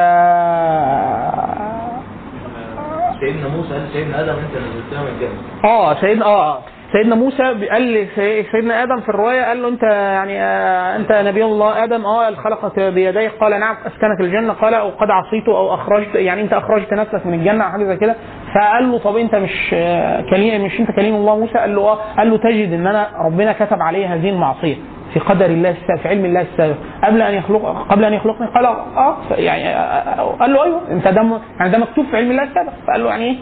سيدنا 3.20 3.48
موسى 3.48 3.72
قال 3.72 3.82
لسيدنا 3.84 4.20
آدم 4.20 4.32
أنت 4.32 4.54
نزلتنا 4.56 5.02
من 5.02 5.08
الجنة. 5.08 5.40
آه 5.64 5.94
سيدنا 5.94 6.24
آه. 6.26 6.58
سيدنا 6.92 7.14
موسى 7.14 7.42
قال 7.42 7.82
لسي- 7.94 8.42
سيدنا 8.52 8.82
آدم 8.82 9.00
في 9.00 9.08
الرواية 9.08 9.42
قال 9.42 9.62
له 9.62 9.68
أنت 9.68 9.82
يعني 9.82 10.42
آه 10.42 10.96
أنت 10.96 11.12
نبي 11.12 11.44
الله 11.44 11.84
آدم 11.84 12.04
آه 12.06 12.34
خلقك 12.34 12.80
بيديك. 12.80 13.32
قال 13.40 13.60
نعم 13.60 13.76
أسكنك 13.86 14.20
الجنة. 14.20 14.52
قال 14.52 14.74
أو 14.74 14.88
قد 14.88 15.10
عصيته 15.10 15.58
أو 15.58 15.74
أخرجت 15.74 16.14
يعني 16.14 16.42
أنت 16.42 16.52
أخرجت 16.52 16.92
نفسك 16.92 17.26
من 17.26 17.34
الجنة 17.34 17.64
أو 17.64 17.70
حاجة 17.70 17.84
زي 17.84 17.96
كده. 17.96 18.14
فقال 18.54 18.92
له 18.92 18.98
طب 18.98 19.16
أنت 19.16 19.34
مش 19.34 19.70
آه، 19.74 20.20
كليم 20.30 20.64
مش 20.64 20.80
أنت 20.80 20.90
كليم 20.90 21.14
الله 21.14 21.36
موسى؟ 21.38 21.58
قال 21.58 21.74
له 21.76 21.82
آه 21.82 21.98
قال 22.18 22.30
له 22.30 22.36
تجد 22.36 22.72
إن 22.72 22.86
أنا 22.86 23.08
ربنا 23.26 23.52
كتب 23.52 23.82
علي 23.82 24.06
هذه 24.06 24.28
المعصية. 24.30 24.76
في 25.14 25.20
قدر 25.20 25.46
الله 25.46 25.70
السابق 25.70 26.00
في 26.02 26.08
علم 26.08 26.24
الله 26.24 26.40
السابق 26.40 26.74
قبل 27.04 27.22
أن 27.22 27.34
يخلق 27.34 27.86
قبل 27.90 28.04
أن 28.04 28.12
يخلقني 28.12 28.46
قال 28.46 28.66
آه 28.66 29.16
يعني 29.30 29.68
آه، 29.68 30.36
قال 30.40 30.52
له 30.52 30.64
أيوه 30.64 30.80
أنت 30.90 31.08
ده 31.08 31.40
يعني 31.58 31.70
ده 31.72 31.78
مكتوب 31.78 32.06
في 32.10 32.16
علم 32.16 32.30
الله 32.30 32.42
السابق 32.42 32.72
فقال 32.86 33.04
له 33.04 33.10
يعني 33.10 33.24
إيه؟ 33.24 33.36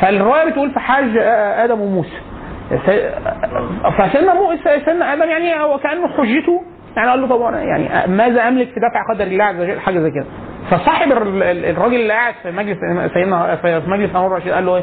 فالرواية 0.00 0.44
بتقول 0.50 0.70
في 0.70 0.80
حاج 0.80 1.16
آه، 1.16 1.64
آدم 1.64 1.80
وموسى. 1.80 2.18
سي- 2.86 3.10
فسيدنا 3.98 4.34
سيدنا 4.84 5.12
آدم 5.12 5.28
يعني 5.30 5.60
هو 5.60 5.78
كأنه 5.78 6.08
حجته. 6.08 6.62
يعني 6.96 7.10
قال 7.10 7.20
له 7.20 7.26
طب 7.28 7.42
أنا 7.42 7.62
يعني 7.62 8.12
ماذا 8.12 8.48
أملك 8.48 8.68
في 8.68 8.80
دفع 8.80 9.14
قدر 9.14 9.24
الله 9.26 9.44
عز 9.44 9.60
وجل؟ 9.60 9.80
حاجة 9.80 9.98
زي 10.00 10.10
كده. 10.10 10.24
فصاحب 10.70 11.12
ال- 11.12 11.42
ال- 11.42 11.64
الراجل 11.64 11.94
اللي 11.94 12.12
قاعد 12.12 12.34
في 12.42 12.50
مجلس 12.50 12.78
سيدنا 13.14 13.56
في 13.56 13.82
مجلس 13.86 14.10
هارون 14.16 14.32
الرشيد 14.32 14.52
قال 14.52 14.66
له 14.66 14.76
إيه؟ 14.76 14.82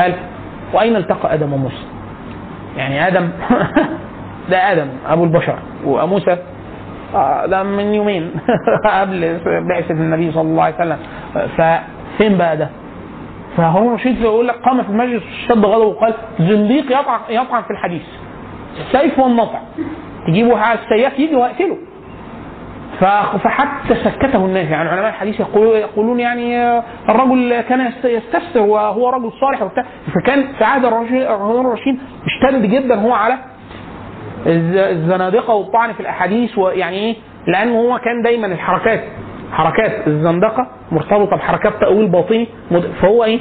قال 0.00 0.14
وأين 0.74 0.96
التقى 0.96 1.34
آدم 1.34 1.52
وموسى؟ 1.52 1.84
يعني 2.76 3.06
آدم 3.08 3.28
ده 4.50 4.72
آدم 4.72 4.88
أبو 5.08 5.24
البشر 5.24 5.58
وموسى. 5.84 6.36
آه، 7.14 7.46
ده 7.46 7.62
من 7.62 7.94
يومين. 7.94 8.30
قبل 9.00 9.40
بعثة 9.68 9.94
النبي 9.94 10.32
صلى 10.32 10.42
الله 10.42 10.62
عليه 10.62 10.74
وسلم. 10.74 10.98
ففين 11.56 12.36
بقى 12.38 12.56
ده؟ 12.56 12.68
فهارون 13.56 13.88
الرشيد 13.88 14.20
يقول 14.22 14.48
لك 14.48 14.54
قام 14.54 14.82
في 14.82 14.88
المجلس 14.88 15.22
شد 15.48 15.64
غضبه 15.64 15.84
وقال 15.86 16.14
زنديق 16.40 16.84
يطعن 17.00 17.20
يطعن 17.30 17.62
في 17.62 17.70
الحديث. 17.70 18.02
السيف 18.80 19.18
والنطع 19.18 19.58
تجيبوا 20.26 20.72
السياف 20.74 21.18
يجي 21.18 21.34
ويقتله. 21.36 21.76
فحتى 23.00 23.94
سكته 24.04 24.36
الناس. 24.46 24.68
يعني 24.70 24.88
علماء 24.88 25.08
الحديث 25.08 25.40
يقولون 25.40 26.20
يعني 26.20 26.58
آه، 26.58 26.82
الرجل 27.08 27.60
كان 27.60 27.80
يست- 27.80 28.04
يستفسر 28.04 28.60
وهو 28.60 29.10
رجل 29.10 29.32
صالح 29.40 29.62
وبتاع. 29.62 29.84
فكان 30.14 30.44
في 30.58 30.64
عهد 30.64 30.84
الرشيد- 30.84 31.22
الرشيد 31.30 31.98
اشتد 32.26 32.62
جدا 32.62 32.94
هو 32.94 33.12
على 33.12 33.34
الزنادقة 34.46 35.54
والطعن 35.54 35.92
في 35.92 36.00
الأحاديث 36.00 36.58
ويعني 36.58 36.96
إيه؟ 36.96 37.16
لأن 37.46 37.70
هو 37.72 37.98
كان 37.98 38.22
دايما 38.22 38.46
الحركات 38.46 39.04
حركات 39.52 40.06
الزندقة 40.08 40.66
مرتبطة 40.92 41.36
بحركات 41.36 41.72
تأويل 41.80 42.08
باطني 42.08 42.48
فهو 43.02 43.24
إيه؟ 43.24 43.38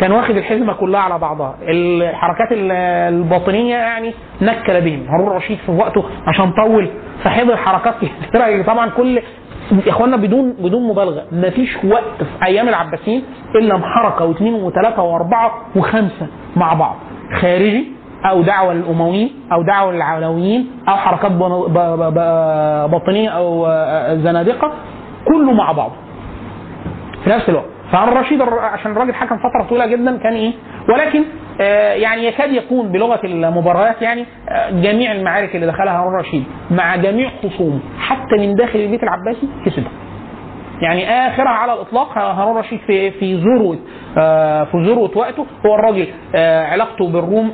كان 0.00 0.12
واخد 0.12 0.36
الحزمة 0.36 0.72
كلها 0.72 1.00
على 1.00 1.18
بعضها. 1.18 1.56
الحركات 1.62 2.52
ال- 2.52 2.72
الباطنية 3.14 3.74
يعني 3.76 4.14
نكل 4.42 4.80
بهم. 4.80 5.06
هارون 5.08 5.28
الرشيد 5.28 5.58
في 5.66 5.72
وقته 5.72 6.04
عشان 6.26 6.52
طول 6.52 6.88
فحضر 7.24 7.56
حركات 7.56 7.94
كتيرة 8.28 8.62
طبعا 8.62 8.90
كل 8.90 9.16
يا 9.86 9.90
اخوانا 9.90 10.16
بدون 10.16 10.52
بدون 10.52 10.88
مبالغة. 10.88 11.22
ما 11.32 11.50
فيش 11.50 11.76
وقت 11.84 12.22
في 12.22 12.44
أيام 12.46 12.68
العباسيين 12.68 13.24
إلا 13.54 13.78
حركه 13.84 14.24
واثنين 14.24 14.54
وثلاثة 14.54 15.02
وأربعة 15.02 15.52
وخمسة 15.76 16.26
مع 16.56 16.74
بعض. 16.74 16.96
خارجي 17.40 17.92
أو 18.30 18.42
دعوة 18.42 18.74
للأمويين 18.74 19.30
أو 19.52 19.62
دعوة 19.62 19.92
للعلويين 19.92 20.70
أو 20.88 20.96
حركات 20.96 21.32
باطنية 22.90 23.28
أو 23.28 23.66
آه، 23.66 24.14
زنادقة 24.14 24.72
كله 25.28 25.52
مع 25.52 25.72
بعض. 25.72 25.90
في 27.24 27.30
نفس 27.30 27.48
الوقت. 27.48 27.64
فهارون 27.92 28.16
الرشيد 28.16 28.40
الر- 28.42 28.58
عشان 28.60 28.92
الراجل 28.92 29.14
حكم 29.14 29.36
فترة 29.38 29.62
طويلة 29.68 29.86
جدا 29.86 30.16
كان 30.18 30.32
إيه؟ 30.32 30.52
ولكن 30.88 31.24
آه، 31.60 31.92
يعني 31.92 32.26
يكاد 32.26 32.50
يكون 32.52 32.88
بلغة 32.92 33.20
المباريات 33.24 34.02
يعني 34.02 34.26
آه، 34.48 34.70
جميع 34.70 35.12
المعارك 35.12 35.54
اللي 35.56 35.66
دخلها 35.66 35.98
هارون 36.00 36.14
الرشيد 36.14 36.44
مع 36.70 36.96
جميع 36.96 37.30
خصومه 37.42 37.78
حتى 37.98 38.36
من 38.38 38.54
داخل 38.54 38.78
البيت 38.78 39.02
العباسي 39.02 39.48
كسبها 39.66 39.90
يعني 40.82 41.10
آخرها 41.28 41.48
على 41.48 41.72
الإطلاق 41.72 42.18
هارون 42.18 42.56
الرشيد 42.56 42.80
في 42.86 43.10
في 43.10 43.34
ذروة 43.34 43.78
آه، 44.18 44.64
في 44.64 44.76
ذروة 44.76 45.10
وقته 45.14 45.46
هو 45.66 45.74
الراجل 45.74 46.06
آه، 46.34 46.64
علاقته 46.66 47.08
بالروم 47.08 47.50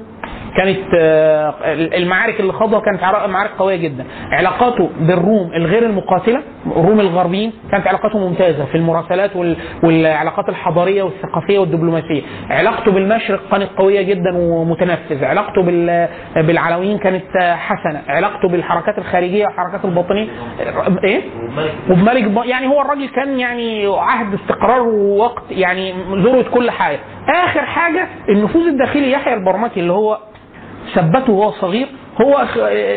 كانت 0.57 0.79
آه، 0.99 1.55
المعارك 1.75 2.41
اللي 2.41 2.53
خاضها 2.53 2.81
كانت 2.81 3.03
معارك 3.29 3.51
قوية 3.59 3.77
جدا. 3.77 4.05
علاقاته 4.33 4.91
بالروم 5.01 5.53
الغير 5.55 5.83
المقاتلة 5.83 6.43
الروم 6.77 7.01
الغربيين 7.01 7.53
كانت 7.73 7.87
علاقاته 7.87 8.19
ممتازة 8.19 8.65
في 8.65 8.75
المراسلات 8.75 9.37
وال- 9.37 9.57
والعلاقات 9.83 10.49
الحضارية 10.49 11.03
والثقافية 11.03 11.59
والدبلوماسية. 11.59 12.23
علاقته 12.51 12.93
بالمشرق 12.93 13.41
كانت 13.51 13.69
قوية 13.77 14.03
جدا 14.03 14.31
ومتنفذ 14.37 15.25
علاقته 15.25 15.63
بال- 15.63 16.09
بالعلويين 16.37 16.99
كانت 16.99 17.25
حسنة. 17.39 18.03
علاقته 18.09 18.49
بالحركات 18.49 18.99
الخارجية 18.99 19.45
والحركات 19.47 19.85
الباطنية 19.85 20.29
إيه؟ 21.05 21.23
وبملك. 21.91 22.47
يعني 22.47 22.67
هو 22.67 22.81
الراجل 22.81 23.09
كان 23.09 23.41
يعني 23.41 23.87
عهد 23.87 24.35
استقرار 24.35 24.81
ووقت 24.83 25.43
يعني 25.51 25.95
ذروة 26.13 26.43
كل 26.43 26.71
حاجة. 26.71 26.99
آخر 27.31 27.61
حاجة 27.61 28.09
النفوذ 28.29 28.63
الداخلي 28.67 29.11
يحيى 29.13 29.35
البرمكي 29.35 29.81
اللي 29.81 29.93
هو 29.93 30.19
ثبته 30.95 31.33
وهو 31.33 31.51
صغير 31.51 31.87
هو. 32.23 32.45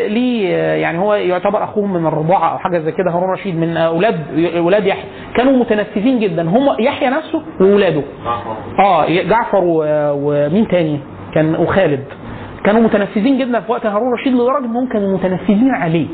ليه 0.07 0.49
يعني 0.55 0.97
هو 0.99 1.13
يعتبر 1.13 1.63
اخوهم 1.63 1.93
من 1.93 2.05
الرضاعة 2.05 2.51
أو 2.51 2.57
حاجة 2.57 2.79
زي 2.79 2.91
كده 2.91 3.11
هارون 3.11 3.29
رشيد 3.33 3.57
من 3.57 3.77
أولاد 3.77 4.19
أولاد 4.57 4.85
يحيى. 4.87 5.03
كانوا 5.35 5.53
متنفذين 5.57 6.19
جدا 6.19 6.49
هم 6.49 6.75
يحيى 6.79 7.09
نفسه 7.09 7.41
واولاده 7.61 8.01
آه 8.79 9.05
جعفر. 9.09 9.61
ومين 9.63 10.67
تاني؟ 10.67 10.99
كان 11.35 11.55
وخالد. 11.55 12.03
كانوا 12.65 12.81
متنفذين 12.81 13.37
جدا 13.37 13.59
في 13.59 13.71
وقت 13.71 13.85
هارون 13.85 14.13
رشيد 14.13 14.33
لدرجة 14.33 14.65
انهم 14.65 14.89
كانوا 14.89 15.17
متنفذين 15.17 15.71
عليه. 15.75 16.07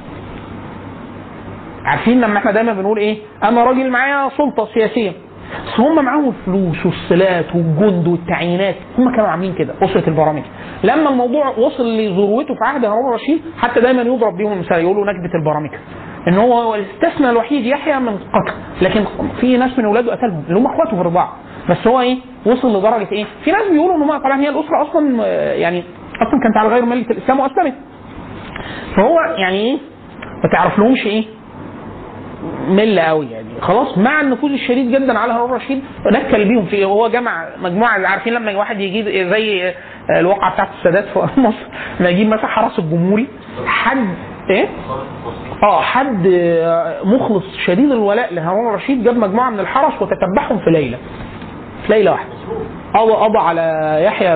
عارفين 1.86 2.22
لما 2.22 2.38
إحنا 2.38 2.52
دايما 2.52 2.74
بنقول 2.74 2.98
إيه؟ 2.98 3.18
أنا 3.44 3.64
راجل 3.64 3.90
معايا 3.90 4.30
سلطة 4.38 4.68
سياسية. 4.74 5.12
بس 5.68 5.80
هم 5.80 6.06
معاهم 6.06 6.30
الفلوس 6.30 6.86
والصلات 6.86 7.56
والجند 7.56 8.08
والتعيينات. 8.08 8.76
هم 8.98 9.12
كانوا 9.16 9.28
عاملين 9.30 9.54
كده 9.54 9.74
أسرة 9.84 10.10
البرامج. 10.10 10.44
لما 10.84 11.10
الموضوع 11.10 11.48
وصل 11.50 11.98
لذروته 11.98 12.54
في 12.54 12.60
عهد 12.66 12.86
هارون 12.86 13.10
الرشيد 13.10 13.42
حتى 13.58 13.82
دايما 13.82 14.02
يضرب 14.02 14.38
بيهم 14.38 14.52
المثال 14.54 14.80
يقولوا 14.80 15.06
نكبه 15.06 15.40
البرامج. 15.40 15.70
إن 16.28 16.38
هو 16.38 16.76
الاستثناء 16.76 17.32
الوحيد 17.32 17.66
يحيى 17.66 18.00
من 18.00 18.18
قتل. 18.18 18.54
لكن 18.82 19.06
في 19.42 19.58
ناس 19.58 19.80
من 19.80 19.86
أولاده 19.86 20.12
قتلهم 20.12 20.44
اللي 20.48 20.60
هم 20.60 20.66
أخواته 20.66 20.92
في 20.96 21.02
الرضاعة. 21.02 21.34
بس 21.70 21.88
هو 21.88 22.02
إيه؟ 22.02 22.18
وصل 22.46 22.78
لدرجة 22.80 23.12
إيه؟ 23.12 23.26
في 23.44 23.52
ناس 23.52 23.62
بيقولوا 23.72 23.96
إن 23.96 24.02
هم 24.02 24.18
طبعا 24.18 24.42
هي 24.42 24.50
الأسرة 24.50 24.82
أصلا 24.82 25.26
يعني 25.54 25.84
أصلا 26.16 26.40
كانت 26.44 26.58
على 26.58 26.70
غير 26.70 26.86
ملة 26.86 27.06
الإسلام 27.12 27.40
وأسلمت. 27.40 27.74
فهو 28.96 29.20
يعني 29.38 29.58
إيه؟ 29.58 29.78
ما 30.44 30.50
تعرف 30.52 30.80
لهمش 30.80 31.06
إيه؟ 31.06 31.24
مل 32.70 33.00
قوي 33.00 33.26
يعني. 33.32 33.48
خلاص 33.62 33.98
مع 33.98 34.22
النفوذ 34.22 34.52
الشديد 34.52 34.92
جدا 34.92 35.20
على 35.20 35.34
هارون 35.34 35.50
الرشيد 35.50 35.84
نكل 36.12 36.46
بيهم 36.46 36.66
في 36.66 36.86
هو 36.86 37.08
جمع 37.08 37.46
مجموعة 37.62 38.08
عارفين 38.08 38.34
لما 38.34 38.58
واحد 38.58 38.80
يجيب 38.80 39.06
زي 39.06 39.74
الواقعة 40.10 40.54
بتاعت 40.54 40.70
السادات 40.78 41.06
في 41.06 41.20
مصر 41.42 41.66
لما 42.00 42.10
يجيب 42.10 42.28
مثلا 42.28 42.48
حرس 42.48 42.80
الجمهوري 42.80 43.28
حد 43.66 44.08
إيه؟ 44.50 44.66
آه 45.64 45.82
حد 45.82 46.28
مخلص 47.04 47.44
شديد 47.66 47.92
الولاء 47.92 48.34
لهارون 48.34 48.68
الرشيد 48.70 49.04
جاب 49.04 49.18
مجموعة 49.18 49.50
من 49.50 49.60
الحرس 49.60 49.94
وتتبعهم 50.02 50.58
في 50.60 50.70
ليلة. 50.70 50.98
في 51.88 51.94
ليلة 51.94 52.12
واحدة. 52.12 52.34
قضى 52.94 53.12
قضى 53.14 53.38
على 53.38 53.98
يحيى 54.06 54.36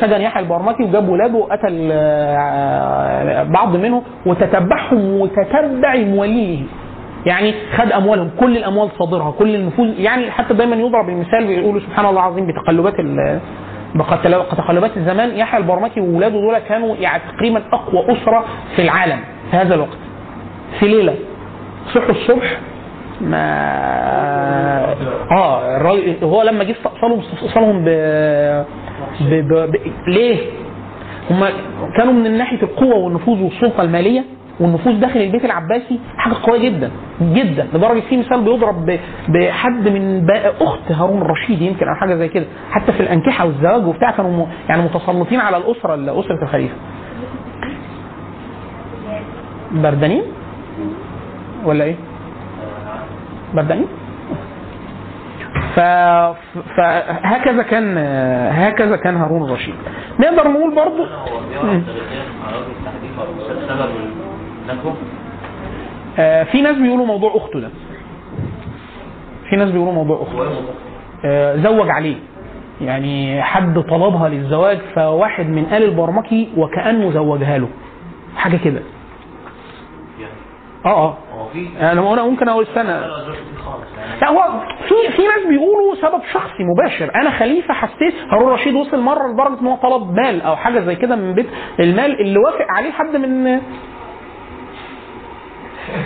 سجن 0.00 0.20
يحيى 0.20 0.42
البرمكي 0.42 0.82
وجاب 0.82 1.08
ولاده 1.08 1.38
وقتل 1.38 1.88
آه، 1.92 3.42
بعض 3.42 3.76
منهم 3.76 4.02
وتتبعهم 4.26 5.20
وتتبع 5.20 5.96
مواليه. 5.96 6.62
يعني 7.26 7.54
خد 7.76 7.92
أموالهم 7.92 8.30
كل 8.40 8.56
الأموال 8.56 8.88
صادرها 8.98 9.30
كل 9.30 9.54
النفوذ. 9.54 10.00
يعني 10.00 10.30
حتى 10.30 10.54
دايما 10.54 10.76
يضرب 10.76 11.08
المثال 11.08 11.46
بيقولوا 11.46 11.80
سبحان 11.80 12.06
الله 12.06 12.20
العظيم 12.20 12.46
بتقلبات 12.46 12.94
بتقلبات 14.52 14.96
الزمان. 14.96 15.30
يحيى 15.36 15.60
البرمكي 15.60 16.00
وولاده 16.00 16.40
دول 16.40 16.58
كانوا 16.58 16.96
يعني 16.96 17.22
تقريبا 17.36 17.62
أقوى 17.72 18.04
أسرة 18.12 18.44
في 18.76 18.82
العالم 18.82 19.18
في 19.50 19.56
هذا 19.56 19.74
الوقت. 19.74 19.98
في 20.80 20.88
ليلة 20.88 21.14
صحوا 21.94 22.10
الصبح 22.10 22.58
ما 23.24 23.44
آه 25.30 25.76
الراجل 25.76 26.16
هو 26.24 26.42
لما 26.42 26.64
جه 26.64 26.72
استأصلهم 26.72 27.18
استأصلهم 27.20 27.84
ب... 27.84 27.88
ب... 29.20 29.48
ب... 29.48 29.70
ب... 29.72 29.76
ليه؟ 30.08 30.36
هم 31.30 31.44
كانوا 31.96 32.12
من 32.12 32.38
ناحية 32.38 32.62
القوة 32.62 32.96
والنفوذ 32.96 33.42
والسلطة 33.42 33.82
المالية 33.82 34.24
والنفوذ 34.60 35.00
داخل 35.00 35.20
البيت 35.20 35.44
العباسي 35.44 35.98
حاجة 36.16 36.34
قوية 36.42 36.68
جدا 36.68 36.90
جدا 37.22 37.66
لدرجة 37.74 38.00
في 38.00 38.16
مثال 38.16 38.42
بيضرب. 38.44 38.98
بحد 39.28 39.88
من 39.88 40.30
أخت 40.60 40.92
هارون 40.92 41.22
الرشيد 41.22 41.62
يمكن 41.62 41.88
أو 41.88 41.94
حاجة 41.94 42.14
زي 42.14 42.28
كده 42.28 42.44
حتى 42.70 42.92
في 42.92 43.00
الأنكحة 43.00 43.46
والزواج 43.46 43.86
وبتاع 43.86 44.10
كانوا. 44.10 44.46
يعني 44.68 44.82
متسلطين 44.82 45.40
على 45.40 45.56
الأسرة 45.56 45.94
أسرة 46.20 46.42
الخليفة 46.42 46.74
بردانين 49.72 50.22
ولا 51.64 51.84
إيه؟ 51.84 51.94
بردانين 53.54 53.86
ف... 55.74 55.80
فهكذا 56.76 57.62
كان 57.62 57.98
هكذا 58.52 58.96
كان 58.96 59.16
هارون 59.16 59.42
الرشيد. 59.42 59.74
نقدر 60.20 60.48
نقول 60.48 60.72
النكوة 64.70 64.94
آه، 66.18 66.42
في 66.42 66.62
ناس 66.62 66.76
بيقولوا 66.76 67.06
موضوع 67.06 67.36
أخته 67.36 67.60
ده. 67.60 67.70
في 69.50 69.56
ناس 69.56 69.70
بيقولوا 69.70 69.92
موضوع 69.92 70.22
أخته. 70.22 70.66
آه، 71.24 71.56
زوج 71.56 71.90
عليه. 71.90 72.16
يعني 72.80 73.42
حد 73.42 73.80
طلبها 73.80 74.28
للزواج 74.28 74.78
فواحد 74.94 75.46
من 75.48 75.64
آل 75.64 75.82
البرمكي 75.82 76.48
وكأنه 76.56 77.12
زوجها 77.12 77.58
له. 77.58 77.68
حاجة 78.36 78.56
كده. 78.56 78.80
آه 80.86 80.90
آه 81.08 81.16
هو 81.34 81.48
في 81.48 81.68
أنا 81.80 81.92
أنا 82.12 82.22
ممكن 82.22 82.48
أقول 82.48 82.64
استنى. 82.64 82.88
لا 82.92 83.24
يعني 84.22 84.36
هو 84.36 84.42
في 84.88 85.16
في 85.16 85.22
ناس 85.22 85.46
بيقولوا 85.48 85.94
سبب 85.94 86.20
شخصي 86.32 86.64
مباشر. 86.64 87.14
أنا 87.14 87.30
خليفة 87.30 87.74
حسيت 87.74 88.14
هارون 88.32 88.52
رشيد 88.52 88.74
وصل 88.74 89.00
مرة 89.00 89.32
لدرجة 89.32 89.60
إن 89.60 89.66
هو 89.66 89.76
طلب 89.76 90.10
مال 90.20 90.42
أو 90.42 90.56
حاجة 90.56 90.80
زي 90.80 90.96
كده 90.96 91.16
من 91.16 91.34
بيت 91.34 91.46
المال 91.80 92.20
اللي 92.20 92.38
وافق 92.38 92.66
عليه 92.68 92.90
حد 92.92 93.16
من 93.16 93.60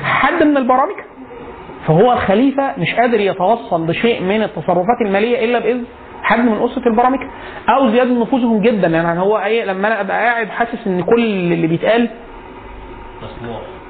حد 0.05 0.43
من 0.43 0.57
البرامج. 0.57 0.97
فهو 1.87 2.13
الخليفة 2.13 2.73
مش 2.79 2.95
قادر 2.95 3.21
يتوصل 3.21 3.91
لشيء 3.91 4.23
من 4.23 4.43
التصرفات 4.43 5.01
المالية 5.07 5.45
إلا 5.45 5.59
بإذن 5.59 5.85
حد 6.23 6.39
من 6.39 6.63
أسرة 6.65 6.89
البرامج. 6.89 7.19
أو 7.69 7.91
زيادة 7.91 8.21
نفوذهم 8.23 8.61
جدا. 8.61 8.89
يعني 8.89 9.21
هو 9.21 9.39
إيه 9.39 9.65
لما 9.65 9.89
أنا 9.89 10.01
أبقى 10.01 10.17
قاعد 10.25 10.49
حاسس 10.49 10.87
إن 10.87 11.03
كل 11.03 11.21
اللي 11.53 11.67
بيتقال 11.67 12.11
مسموع 13.23 13.57
آه، 13.57 13.61
الب... 13.61 13.67
آه، 13.67 13.88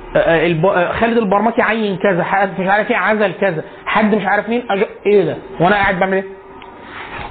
خالد 1.01 1.19
البرمكي 1.19 1.63
عين 1.63 1.97
كذا 1.97 2.25
حد 2.25 2.61
مش 2.61 2.67
عارف 2.69 2.91
إيه 2.91 2.97
عزل 2.97 3.33
كذا 3.41 3.65
حد 3.87 4.15
مش 4.15 4.27
عارف 4.27 4.49
مين 4.49 4.63
أج... 4.71 4.85
إيه 5.07 5.25
ده؟ 5.25 5.37
وأنا 5.61 5.77
قاعد 5.77 5.99
بعمل 6.01 6.13
إيه؟ 6.15 6.25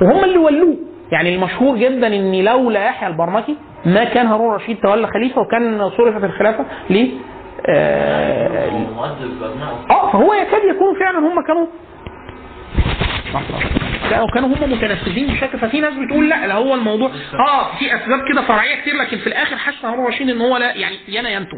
وهم 0.02 0.24
اللي 0.24 0.38
ولوه. 0.38 0.76
يعني 1.12 1.36
المشهور 1.36 1.78
جدا 1.78 2.08
إن 2.08 2.36
لولا 2.44 2.86
يحيى 2.86 3.08
البرمكي 3.10 3.56
ما 3.86 4.04
كان 4.04 4.28
هارون 4.28 4.56
رشيد 4.56 4.78
تولى 4.82 5.08
خليفة 5.08 5.42
وكان 5.42 5.90
صرفت 5.90 6.24
الخلافة 6.24 6.66
ليه 6.90 7.12
آه... 7.70 8.70
آه 9.92 10.12
فهو 10.12 10.34
يكاد 10.34 10.62
يكون 10.76 11.00
فعلا 11.00 11.20
هم 11.20 11.42
كانوا 11.48 11.66
كانوا 14.10 14.28
كانوا 14.34 14.50
هم 14.50 14.72
متنفذين 14.72 15.28
بشكل 15.28 15.58
ففي 15.60 15.82
ناس 15.82 15.94
بتقول 15.94 16.30
لا 16.30 16.48
ده 16.48 16.54
هو 16.54 16.74
الموضوع 16.74 17.10
آه 17.50 17.78
في 17.80 17.96
أسباب 17.96 18.20
كده 18.34 18.42
فرعية 18.42 18.82
كتير 18.82 18.94
لكن 18.96 19.18
في 19.18 19.28
الآخر 19.28 19.56
حس 19.58 19.86
هارون 19.86 20.06
رشيد 20.06 20.30
إن 20.30 20.42
هو 20.42 20.58
لا 20.58 20.76
يعني 20.76 20.96
ينا 21.08 21.30
ينتو. 21.30 21.58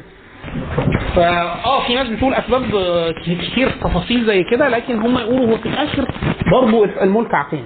فا 1.19 1.65
آه 1.65 1.87
في 1.87 1.95
ناس 1.95 2.07
بتقول 2.07 2.33
أسباب 2.33 2.75
آه، 2.75 3.11
كتير 3.51 3.69
تفاصيل 3.69 4.25
زي 4.25 4.43
كده 4.43 4.67
لكن 4.69 4.99
هم 5.01 5.17
يقولوا 5.17 5.51
هو 5.51 5.57
في 5.57 5.65
الآخر 5.65 6.05
برضه 6.51 6.85
الملك 7.01 7.33
عقيم. 7.35 7.65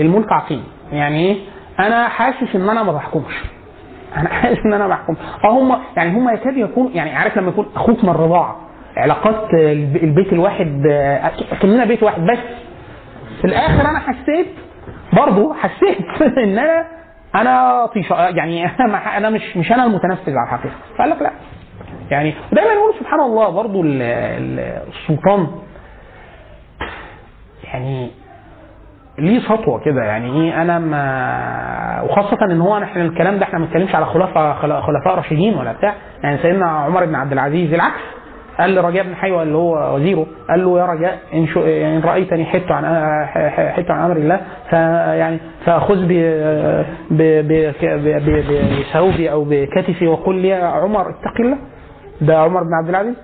الملك 0.00 0.32
عقيم. 0.32 0.64
يعني 0.92 1.26
إيه؟ 1.26 1.36
أنا 1.78 2.08
حاسس 2.08 2.54
إن 2.56 2.68
أنا 2.68 2.82
ما 2.82 2.92
بحكمش. 2.92 3.34
أنا 4.16 4.28
حاسس 4.28 4.58
إن 4.66 4.72
أنا 4.72 4.88
بحكم 4.88 5.16
آه 5.44 5.48
هم 5.50 5.78
يعني 5.96 6.10
هم 6.18 6.28
يكاد 6.34 6.56
يكون 6.56 6.90
يعني 6.94 7.10
عارف 7.14 7.36
لما 7.38 7.48
يكون 7.48 7.66
أخوك 7.76 8.04
من 8.04 8.10
الرضاعة 8.10 8.56
علاقات 8.96 9.54
الب- 9.54 9.96
البيت 9.96 10.32
الواحد 10.32 10.82
آه، 10.90 11.30
كلنا 11.62 11.84
بيت 11.84 12.02
واحد 12.02 12.22
بس. 12.22 12.38
في 13.40 13.44
الآخر 13.44 13.90
أنا 13.90 13.98
حسيت 13.98 14.46
برضه 15.12 15.54
حسيت 15.54 15.98
إن 16.44 16.58
أنا 16.58 16.84
أنا 17.34 17.86
طيشه 17.86 18.14
يعني 18.28 18.62
ما- 18.78 19.16
أنا 19.18 19.30
مش 19.30 19.56
مش 19.56 19.72
أنا 19.72 19.84
المتنفذ 19.84 20.32
على 20.36 20.44
الحقيقة. 20.46 20.74
فقال 20.98 21.10
لك 21.10 21.22
لا. 21.22 21.30
يعني 22.10 22.34
ودايما 22.52 22.72
يقول 22.72 22.94
سبحان 23.00 23.20
الله 23.20 23.50
ال- 23.84 24.82
السلطان 24.88 25.46
يعني 27.64 28.10
ليه 29.18 29.40
سطوة 29.40 29.80
كده. 29.84 30.02
يعني 30.04 30.32
إيه 30.42 30.62
أنا 30.62 30.78
ما 30.78 32.02
وخاصة 32.10 32.38
إن 32.50 32.60
هو 32.60 32.78
إحنا 32.78 33.02
الكلام 33.02 33.36
ده 33.38 33.42
إحنا 33.44 33.58
ما 33.58 33.64
بنتكلمش 33.64 33.94
على 33.94 34.06
خلفاء 34.06 34.54
خل- 34.54 34.82
خلفاء 34.82 35.14
راشدين 35.14 35.54
ولا 35.58 35.72
بتاع. 35.72 35.94
يعني 36.22 36.38
سيدنا 36.38 36.66
عمر 36.66 37.04
بن 37.04 37.14
عبد 37.14 37.32
العزيز 37.32 37.74
العكس. 37.74 38.00
قال 38.60 38.74
لرجاء 38.74 39.04
بن 39.04 39.14
حيوة 39.14 39.42
اللي 39.42 39.56
هو 39.56 39.94
وزيره 39.96 40.26
قال 40.50 40.64
له 40.64 40.78
يا 40.78 40.86
رجاء 40.86 41.18
إن, 41.34 41.46
شو 41.46 41.60
إن 41.62 42.00
رأيتني 42.04 42.44
حدت 42.44 42.70
عن 42.72 42.84
حدت 43.76 43.90
عن 43.90 44.04
أمر 44.04 44.16
الله 44.16 44.40
فيعني 44.70 45.38
فخذ 45.66 45.96
بثوبي 48.80 49.30
أو 49.32 49.44
بكتفي 49.50 50.06
وقل 50.06 50.34
لي 50.34 50.48
يا 50.48 50.64
عمر 50.64 51.10
اتق 51.10 51.40
الله. 51.40 51.56
ده 52.20 52.38
عمر 52.38 52.62
بن 52.62 52.74
عبد 52.74 52.88
العزيز 52.88 53.14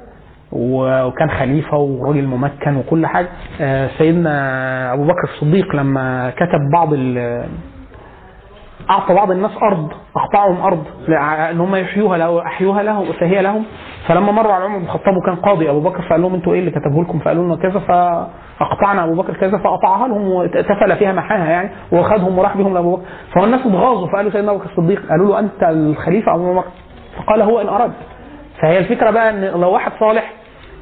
وكان 0.52 1.30
خليفة 1.30 1.76
وراجل 1.78 2.24
ممكن 2.26 2.76
وكل 2.76 3.06
حاجة. 3.06 3.28
آه، 3.60 3.88
سيدنا 3.98 4.92
أبو 4.92 5.04
بكر 5.04 5.24
الصديق 5.34 5.76
لما 5.76 6.30
كتب 6.30 6.70
بعض 6.72 6.88
أعطى 8.90 9.14
بعض 9.14 9.30
الناس 9.30 9.50
أرض 9.62 9.88
أقطعهم 10.16 10.60
أرض 10.60 10.84
لأ- 11.06 11.10
إن 11.50 11.60
هم 11.60 11.76
يحيوها 11.76 12.18
له 12.18 12.42
أحيوها 12.46 12.82
له 12.82 13.12
فهي 13.12 13.42
لهم. 13.42 13.64
فلما 14.08 14.32
مروا 14.32 14.52
على 14.52 14.64
عمر 14.64 14.78
بن 14.78 14.84
الخطاب 14.84 15.16
وكان 15.16 15.34
قاضي 15.36 15.70
أبو 15.70 15.80
بكر 15.80 16.02
فقال 16.02 16.22
لهم 16.22 16.34
أنتوا 16.34 16.52
إيه 16.54 16.60
اللي 16.60 16.70
كتبه 16.70 17.02
لكم؟ 17.02 17.18
فقالوا 17.18 17.44
لنا 17.44 17.56
كذا 17.56 17.78
فأقطعنا 17.78 19.04
أبو 19.04 19.14
بكر 19.22 19.34
كذا 19.36 19.58
فقطعها 19.58 20.08
لهم 20.08 20.28
وتفل 20.28 20.96
فيها 20.96 21.12
محاها 21.12 21.50
يعني 21.50 21.70
وأخذهم 21.92 22.38
وراح 22.38 22.56
بهم 22.56 22.74
لأبو 22.74 22.96
بكر. 22.96 23.04
فالناس 23.34 23.60
اتغاظوا 23.60 24.06
فقالوا 24.08 24.30
سيدنا 24.30 24.50
أبو 24.50 24.58
بكر 24.60 24.70
الصديق 24.70 25.08
قالوا 25.10 25.26
له 25.28 25.38
أنت 25.38 25.62
الخليفة 25.62 26.34
أبو 26.34 26.54
بكر؟ 26.54 26.68
فقال 27.18 27.42
هو 27.42 27.60
إن 27.60 27.68
اراد 27.68 27.92
فهي 28.62 28.78
الفكرة 28.78 29.10
بقى 29.10 29.30
إن 29.30 29.60
لو 29.60 29.70
واحد 29.72 29.92
صالح 30.00 30.32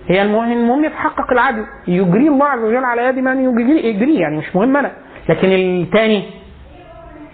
هي 0.09 0.23
المهم 0.23 0.53
المهم 0.53 0.85
يتحقق 0.85 1.33
العدل. 1.33 1.65
يجري 1.89 2.29
الله 2.29 2.47
عز 2.47 2.61
وجل 2.61 2.85
على 2.85 3.03
يد 3.03 3.19
من 3.19 3.45
يجري 3.45 3.87
يجري 3.89 4.15
يعني 4.15 4.37
مش 4.39 4.57
مهم 4.57 4.77
أنا. 4.77 4.93
لكن 5.29 5.49
الثاني 5.53 6.25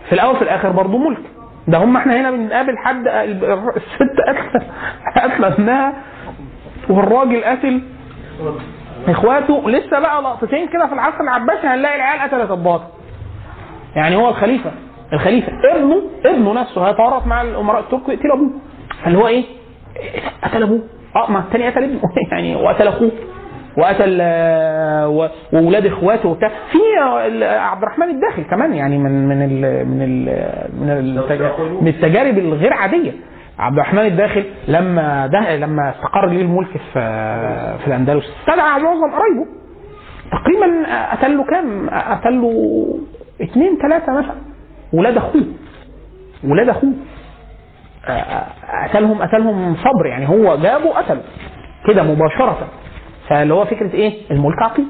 في 0.08 0.12
الأول 0.14 0.36
في 0.36 0.42
الآخر 0.42 0.70
برضه 0.70 0.98
ملك. 0.98 1.20
ده 1.68 1.78
هم 1.78 1.96
إحنا 1.96 2.20
هنا 2.20 2.30
بنقابل 2.30 2.78
حد 2.78 3.08
الست 3.08 4.16
قتل 4.28 4.62
قتل 5.16 5.44
ابنها 5.44 5.92
والراجل 6.90 7.44
قتل 7.44 7.82
إخواته 9.08 9.70
لسه 9.70 10.00
بقى 10.00 10.22
لقطتين 10.22 10.68
كده 10.68 10.86
في 10.86 10.92
العصر 10.92 11.20
العباسي 11.20 11.66
هنلاقي 11.66 11.96
العيال 11.96 12.20
قتلت 12.30 12.50
الباطل. 12.50 12.84
يعني 13.96 14.16
هو 14.16 14.28
الخليفه 14.28 14.70
الخليفة 15.12 15.52
ابنه 15.74 16.02
ابنه 16.24 16.52
نفسه 16.52 16.88
هيتورط 16.88 17.26
مع 17.26 17.42
الأمراء 17.42 17.80
الترك 17.80 18.08
ويقتل 18.08 18.32
أبوه. 18.32 18.50
اللي 19.06 19.18
هو 19.18 19.26
إيه؟ 19.26 19.44
قتل 20.44 20.62
ابوه 20.62 20.80
آه 21.16 21.30
ما 21.30 21.38
الثاني 21.38 21.68
قتل 21.68 21.84
ابنه. 21.84 22.00
يعني 22.32 22.56
وقتل 22.56 22.88
أخوه. 22.88 23.10
وقتل 23.78 24.18
آه، 24.20 25.08
واولاد 25.52 25.86
إخواته 25.86 26.28
وبتاع. 26.28 26.48
في 26.48 26.78
آه، 27.00 27.58
عبد 27.58 27.82
الرحمن 27.82 28.08
الداخل 28.08 28.42
كمان 28.42 28.74
يعني 28.74 28.98
من 28.98 29.28
من 29.28 29.42
ال 29.42 29.86
من 29.88 30.02
ال 30.02 30.24
من 30.80 30.90
التجارب, 30.90 31.82
من 31.82 31.88
التجارب 31.88 32.38
الغير 32.38 32.72
عادية. 32.72 33.12
عبد 33.58 33.74
الرحمن 33.74 34.06
الداخل 34.06 34.44
لما 34.68 35.26
ده 35.26 35.56
لما 35.56 35.90
استقر 35.90 36.26
ليه 36.26 36.42
الملك 36.42 36.68
في 36.68 37.00
في 37.78 37.86
الأندلس. 37.86 38.24
استدعى 38.40 38.80
معظم 38.82 39.10
قرايبه. 39.12 39.46
تقريبا 40.32 40.66
قتل 41.12 41.36
له 41.36 41.44
كام؟ 41.44 41.90
قتل 41.90 42.40
له 42.40 42.84
اثنين 43.42 43.78
ثلاثة 43.82 44.12
مثلا. 44.12 44.34
ولاد 44.92 45.16
أخوه. 45.16 45.42
ولاد 46.44 46.68
أخوه. 46.68 46.92
قتلهم 48.84 49.22
قتلهم 49.22 49.76
صبر 49.76 50.06
يعني 50.06 50.28
هو 50.28 50.56
جابه 50.56 50.90
قتله 50.90 51.22
كده 51.88 52.02
مباشرة. 52.02 52.68
فاللي 53.28 53.54
هو 53.54 53.64
فكرة 53.64 53.94
إيه؟ 53.94 54.30
الملك 54.30 54.62
عقيم 54.62 54.88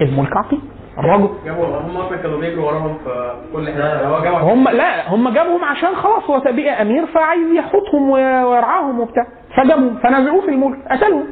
الملك 0.00 0.36
عقيم 0.36 0.62
الراجل 0.98 1.28
جابوا 1.44 1.66
هم 1.66 1.96
أصلا 1.96 2.16
كانوا 2.16 2.40
بيجروا 2.40 2.66
وراهم 2.66 2.98
في 2.98 3.34
كل 3.52 3.68
حتة. 3.72 4.08
هو 4.08 4.22
جابوا 4.22 4.38
هم 4.38 4.68
لا 4.68 5.14
هم 5.14 5.28
جابهم 5.28 5.64
عشان 5.64 5.94
خلاص 5.96 6.22
هو 6.30 6.38
بقى 6.40 6.82
أمير 6.82 7.06
فعايز 7.06 7.52
يحطهم 7.54 8.10
ويرعاهم 8.10 9.00
وبتاع. 9.00 9.24
فجابهم 9.56 9.96
فنزعوه 10.02 10.40
في 10.40 10.48
الملك 10.48 10.78
قتلهم. 10.90 11.24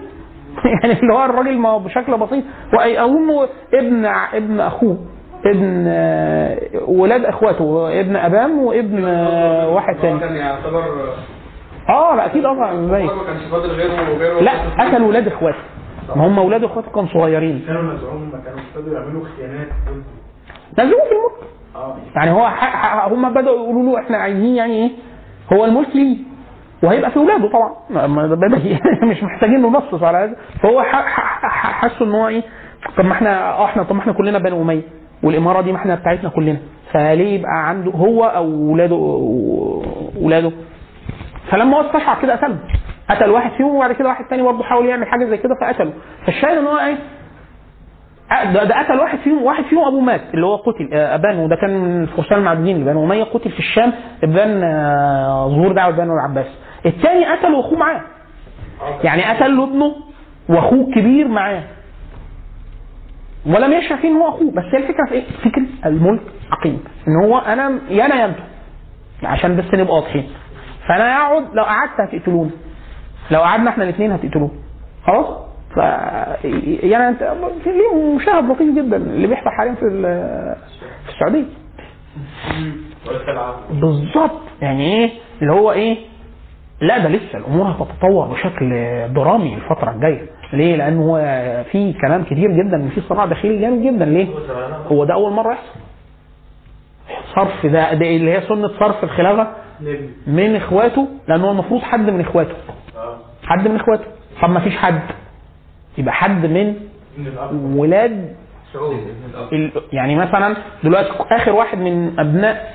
يعني 0.82 1.00
اللي 1.00 1.14
هو 1.14 1.24
الراجل 1.24 1.58
ما 1.58 1.68
هو 1.68 1.78
بشكل 1.78 2.16
بسيط. 2.18 2.44
واظن 2.72 3.48
ابن 3.74 4.04
ابن 4.34 4.60
أخوه. 4.60 4.98
ابن 5.46 5.84
آه، 5.88 6.58
ولاد 6.86 7.24
اخواته 7.24 8.00
ابن 8.00 8.16
ابام 8.16 8.58
وابن 8.58 9.04
آه، 9.04 9.68
واحد 9.68 9.96
تاني. 10.02 10.20
كان 10.20 10.36
يعتبر 10.36 10.84
آه 11.88 12.14
لا 12.14 12.26
أكيد 12.26 12.42
زي 12.42 12.48
ما 12.48 13.24
كانش 13.26 13.44
فاضل 13.50 13.70
غيره 13.70 14.14
وغيره. 14.14 14.40
لا 14.40 14.52
قتل 14.78 15.02
ولاد 15.02 15.26
إخواته. 15.26 15.58
ما 16.16 16.26
هم 16.26 16.38
ولاد 16.38 16.64
إخواته 16.64 16.90
كانوا 16.90 17.08
صغيرين. 17.08 17.64
كانوا 17.66 17.82
نزعوهم 17.82 18.30
كانوا 18.30 18.60
ابتدوا 18.76 18.94
يعملوا 18.94 19.24
خيانات. 19.36 19.68
نزلوه 20.78 21.00
في 21.00 21.12
الملك. 21.12 21.50
آه. 21.76 21.96
يعني 22.16 22.30
هو 22.30 22.46
هم 23.16 23.34
بدأوا 23.34 23.56
يقولوا 23.56 23.82
له 23.82 23.98
إحنا 23.98 24.16
عايزين 24.18 24.54
يعني 24.54 24.72
إيه؟ 24.72 24.90
هو 25.52 25.64
الملك 25.64 25.96
ليه؟ 25.96 26.16
وهيبقى 26.82 27.10
في 27.10 27.16
اولاده 27.16 27.48
طبعا. 27.48 27.74
مش 29.10 29.22
محتاجين 29.22 29.62
ننصص 29.62 30.02
على 30.02 30.18
هذا. 30.18 30.36
فهو 30.62 30.82
حسوا 30.82 32.06
إن 32.06 32.12
هو 32.12 32.28
إيه؟ 32.28 32.42
طب 32.98 33.04
ما 33.04 33.12
إحنا 33.12 33.50
آه 33.52 33.64
إحنا 33.64 33.82
طب 33.82 33.94
ما 33.94 34.00
إحنا 34.00 34.12
كلنا 34.12 34.38
بني 34.38 34.62
أمية. 34.62 34.97
والإمارة 35.22 35.60
دي 35.60 35.72
ما 35.72 35.78
إحنا 35.78 35.94
بتاعتنا 35.94 36.28
كلنا. 36.30 36.56
فليه 36.92 37.38
يبقى 37.38 37.68
عنده 37.68 37.90
هو 37.90 38.24
أو 38.24 38.44
اولاده 38.44 38.96
اولاده 40.16 40.52
فلما 41.50 41.76
هو 41.76 41.80
استشعر 41.80 42.22
كده 42.22 42.32
قتله. 42.36 42.56
قتل 43.10 43.30
واحد 43.30 43.50
فيهم 43.50 43.74
وبعد 43.76 43.92
كده 43.92 44.08
واحد 44.08 44.24
تاني 44.24 44.42
برضه 44.42 44.64
حاول 44.64 44.86
يعمل 44.86 45.06
حاجة 45.06 45.24
زي 45.24 45.36
كده 45.36 45.54
فقتله. 45.60 45.92
فالشاهد 46.26 46.58
إن 46.58 46.66
هو 46.66 46.78
إيه؟ 46.78 46.96
ده, 48.52 48.64
ده 48.64 48.78
قتل 48.78 49.00
واحد 49.00 49.18
فيهم 49.18 49.42
واحد 49.42 49.64
فيهم 49.64 49.84
ابوه 49.84 50.00
مات 50.00 50.20
اللي 50.34 50.46
هو 50.46 50.56
قتل 50.56 50.88
آه، 50.92 51.14
ابان 51.14 51.38
وده 51.38 51.56
كان 51.56 51.70
من 51.80 52.02
الفرسان 52.02 52.38
المعدودين 52.38 52.80
لبني 52.80 53.04
أمية 53.04 53.24
قتل 53.24 53.50
في 53.50 53.58
الشام 53.58 53.92
ابان 54.24 54.62
آه، 54.62 55.48
ظهور 55.48 55.72
دعوه 55.72 55.92
بني 55.92 56.12
العباس. 56.12 56.46
الثاني 56.86 57.26
قتل 57.26 57.52
وأخوه 57.54 57.78
معاه. 57.78 58.00
يعني 59.04 59.24
قتل 59.24 59.60
ابنه 59.62 59.92
وأخوه 60.48 60.88
الكبير 60.88 61.28
معاه. 61.28 61.62
ولم 63.46 63.72
يشعر 63.72 63.98
فيه 63.98 64.08
إن 64.08 64.16
هو 64.16 64.28
أخوه. 64.28 64.50
بس 64.50 64.64
هي 64.72 64.78
الفكرة 64.78 65.06
في 65.08 65.14
إيه؟ 65.14 65.24
فكرة 65.44 65.66
الملك 65.86 66.22
عقيم 66.50 66.84
إن 67.08 67.24
هو 67.24 67.38
أنا 67.38 67.78
يا 67.90 68.06
أنا 68.06 68.14
يا 68.14 68.34
عشان 69.22 69.56
بس 69.56 69.74
نبقى 69.74 69.94
واضحين. 69.94 70.28
فأنا 70.88 71.16
أقعد 71.16 71.54
لو 71.54 71.62
قعدت 71.62 72.00
هتقتلوني. 72.00 72.50
لو 73.30 73.40
قعدنا 73.40 73.70
إحنا 73.70 73.84
الاثنين 73.84 74.12
هتقتلوه 74.12 74.50
خلاص؟ 75.06 75.26
ف 75.74 75.76
يعني 76.84 77.08
انت 77.08 77.22
ليه 77.66 78.14
مشاهد 78.16 78.44
لطيف 78.50 78.74
جدا 78.76 78.96
اللي 78.96 79.26
بيحصل 79.26 79.50
حاليا 79.58 79.74
في 79.74 79.80
في 81.06 81.10
السعودية. 81.12 81.44
بالظبط. 83.70 84.40
يعني 84.62 84.82
إيه؟ 84.94 85.10
اللي 85.42 85.52
هو 85.52 85.72
إيه؟ 85.72 85.96
لا 86.80 86.98
ده 86.98 87.08
لسه 87.08 87.38
الأمور 87.38 87.66
هتتطور 87.66 88.26
بشكل 88.26 88.68
درامي 89.14 89.54
الفترة 89.54 89.90
الجاية. 89.90 90.26
ليه؟ 90.52 90.76
لأن 90.76 90.96
هو 90.98 91.16
في 91.72 91.92
كلام 91.92 92.24
كتير 92.24 92.50
جدا 92.50 92.76
ان 92.76 92.88
في 92.94 93.00
صراع 93.00 93.24
داخلي 93.26 93.58
جامد 93.60 93.82
جدا. 93.82 94.04
ليه؟ 94.04 94.26
هو 94.92 95.04
ده 95.04 95.14
أول 95.14 95.32
مرة 95.32 95.52
يحصل. 95.52 95.80
صرف 97.36 97.66
ده, 97.66 97.94
ده 97.94 98.06
اللي 98.06 98.30
هي 98.32 98.40
سنة 98.48 98.68
صرف 98.80 99.04
الخلافة 99.04 99.48
نبي 99.80 100.10
من 100.26 100.56
إخواته 100.56 101.08
لأن 101.28 101.40
هو 101.40 101.50
المفروض 101.50 101.80
حد 101.82 102.10
من 102.10 102.20
إخواته. 102.20 102.54
آه 102.96 103.16
حد 103.42 103.68
من 103.68 103.76
إخواته. 103.76 104.04
طب 104.42 104.50
ما 104.50 104.60
فيش 104.60 104.76
حد. 104.76 105.00
يبقى 105.98 106.14
حد 106.14 106.46
من 106.46 106.74
ولاد 107.76 108.34
يعني 109.92 110.16
مثلا 110.16 110.56
دلوقتي 110.84 111.08
آخر 111.30 111.52
واحد 111.52 111.78
من 111.78 112.20
أبناء 112.20 112.74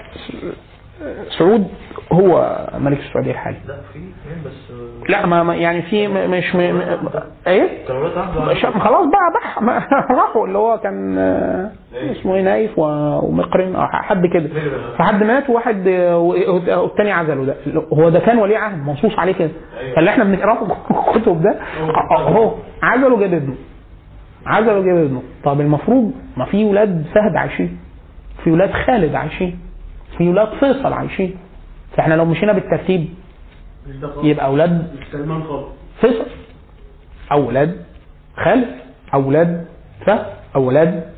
سعود 1.37 1.67
هو 2.11 2.57
ملك 2.79 2.99
السعودية 2.99 3.31
الحالي. 3.31 3.57
لا 3.67 3.75
في 3.93 3.99
بس 4.45 4.71
لا 5.09 5.25
ما 5.25 5.55
يعني 5.55 5.81
في 5.81 6.07
مش 6.07 6.55
م... 6.55 6.59
إيه؟ 7.47 7.85
خلاص 8.79 9.05
بقى 9.05 9.33
بح 9.35 9.59
راحوا 10.11 10.47
اللي 10.47 10.57
هو 10.57 10.77
كان 10.77 11.17
آه، 11.17 11.71
اسمه 12.11 12.35
إيه 12.35 12.41
نايف 12.41 12.71
ومقرن 12.79 13.87
حد 13.91 14.25
كده. 14.25 14.49
فحد 14.97 15.23
مات 15.23 15.49
وواحد 15.49 15.87
آه، 15.87 16.17
والتاني 16.17 17.11
عزله 17.11 17.45
ده. 17.45 17.55
هو 17.93 18.09
ده 18.09 18.19
كان 18.19 18.37
ولي 18.37 18.55
عهد 18.55 18.87
منصوص 18.87 19.19
عليه 19.19 19.33
كده. 19.33 19.51
فاللي 19.95 20.09
إحنا 20.09 20.23
بنقراه 20.23 20.65
في 20.65 20.91
الكتب 21.15 21.41
ده 21.41 21.55
أهو 22.11 22.51
عزله 22.83 23.19
جاب 23.19 23.33
ابنه. 23.33 23.55
عزله 24.45 24.81
جاب 24.81 24.97
ابنه. 24.97 25.23
طب 25.43 25.61
المفروض 25.61 26.11
ما 26.37 26.45
في 26.45 26.65
ولاد 26.65 27.05
فهد 27.15 27.35
عايشين 27.35 27.77
في 28.43 28.51
ولاد 28.51 28.71
خالد 28.71 29.15
عايشين. 29.15 29.59
في 30.17 30.29
ولاد 30.29 30.49
فيصل 30.59 30.93
عايشين. 30.93 31.35
فإحنا 31.97 32.13
لو 32.13 32.25
مشينا 32.25 32.53
بالترتيب 32.53 33.09
يبقى 34.23 34.45
أولاد 34.45 34.87
سلمان 35.11 35.43
خالص 35.43 35.67
فيصل 36.01 36.25
أولاد 37.31 37.85
خالد 38.37 38.67
أولاد 39.13 39.65
فهد 40.05 40.25
أولاد 40.55 41.13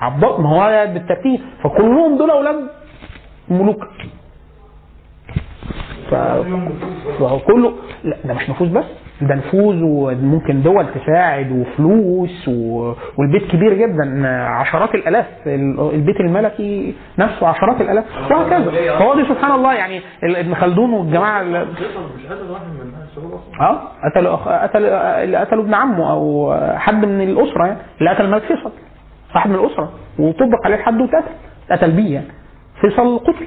عباس. 0.00 0.40
ما 0.40 0.48
هو 0.48 0.92
بالترتيب. 0.92 1.40
فكلهم 1.62 2.18
دول 2.18 2.30
أولاد 2.30 2.68
ملوك. 3.48 3.84
ف... 6.10 6.14
فهو 7.18 7.38
كله 7.38 7.72
لا 8.04 8.16
ده 8.24 8.34
مش 8.34 8.50
نفوذ 8.50 8.68
بس. 8.68 8.84
ده 9.26 9.34
نفوذ 9.34 9.82
وممكن 9.82 10.62
دول 10.62 10.86
تساعد 10.94 11.52
وفلوس 11.52 12.48
و... 12.48 12.92
والبيت 13.18 13.50
كبير 13.50 13.74
جدا. 13.74 14.28
عشرات 14.28 14.94
الألاف 14.94 15.26
ال- 15.46 15.90
البيت 15.94 16.20
الملكي 16.20 16.94
نفسه 17.18 17.48
عشرات 17.48 17.80
الألاف. 17.80 18.04
وهكذا 18.30 18.70
فهو 18.98 19.14
دي 19.14 19.24
سبحان 19.28 19.52
الله 19.52 19.74
يعني 19.74 20.00
ابن 20.24 20.54
خلدون 20.54 20.90
والجماعة 20.92 21.40
ال- 21.40 21.66
مش 21.72 22.26
قتل 22.26 22.50
واحد 22.50 22.64
من 22.66 22.94
أهل 22.94 23.06
الشعوب 23.10 23.32
أصلا. 23.32 23.66
آه 23.68 23.80
قتلوا 24.10 24.36
أخ- 24.36 24.62
قتل 24.62 24.84
اللي 24.86 25.36
قتلوا 25.36 25.62
ابن 25.64 25.74
عمه 25.74 26.10
أو 26.12 26.54
حد 26.76 27.04
من 27.04 27.20
الأسرة 27.20 27.66
يعني 27.66 27.78
اللي 28.00 28.10
قتل 28.10 28.24
الملك 28.24 28.42
فيصل 28.42 28.72
واحد 29.34 29.50
من 29.50 29.56
الأسرة 29.56 29.90
وطبق 30.18 30.64
عليه 30.66 30.76
الحد 30.76 31.00
واتقتل 31.00 31.24
اتقتل 31.70 31.90
بيه 31.90 32.14
يعني. 32.14 32.26
فيصل 32.80 33.18
قتل 33.18 33.46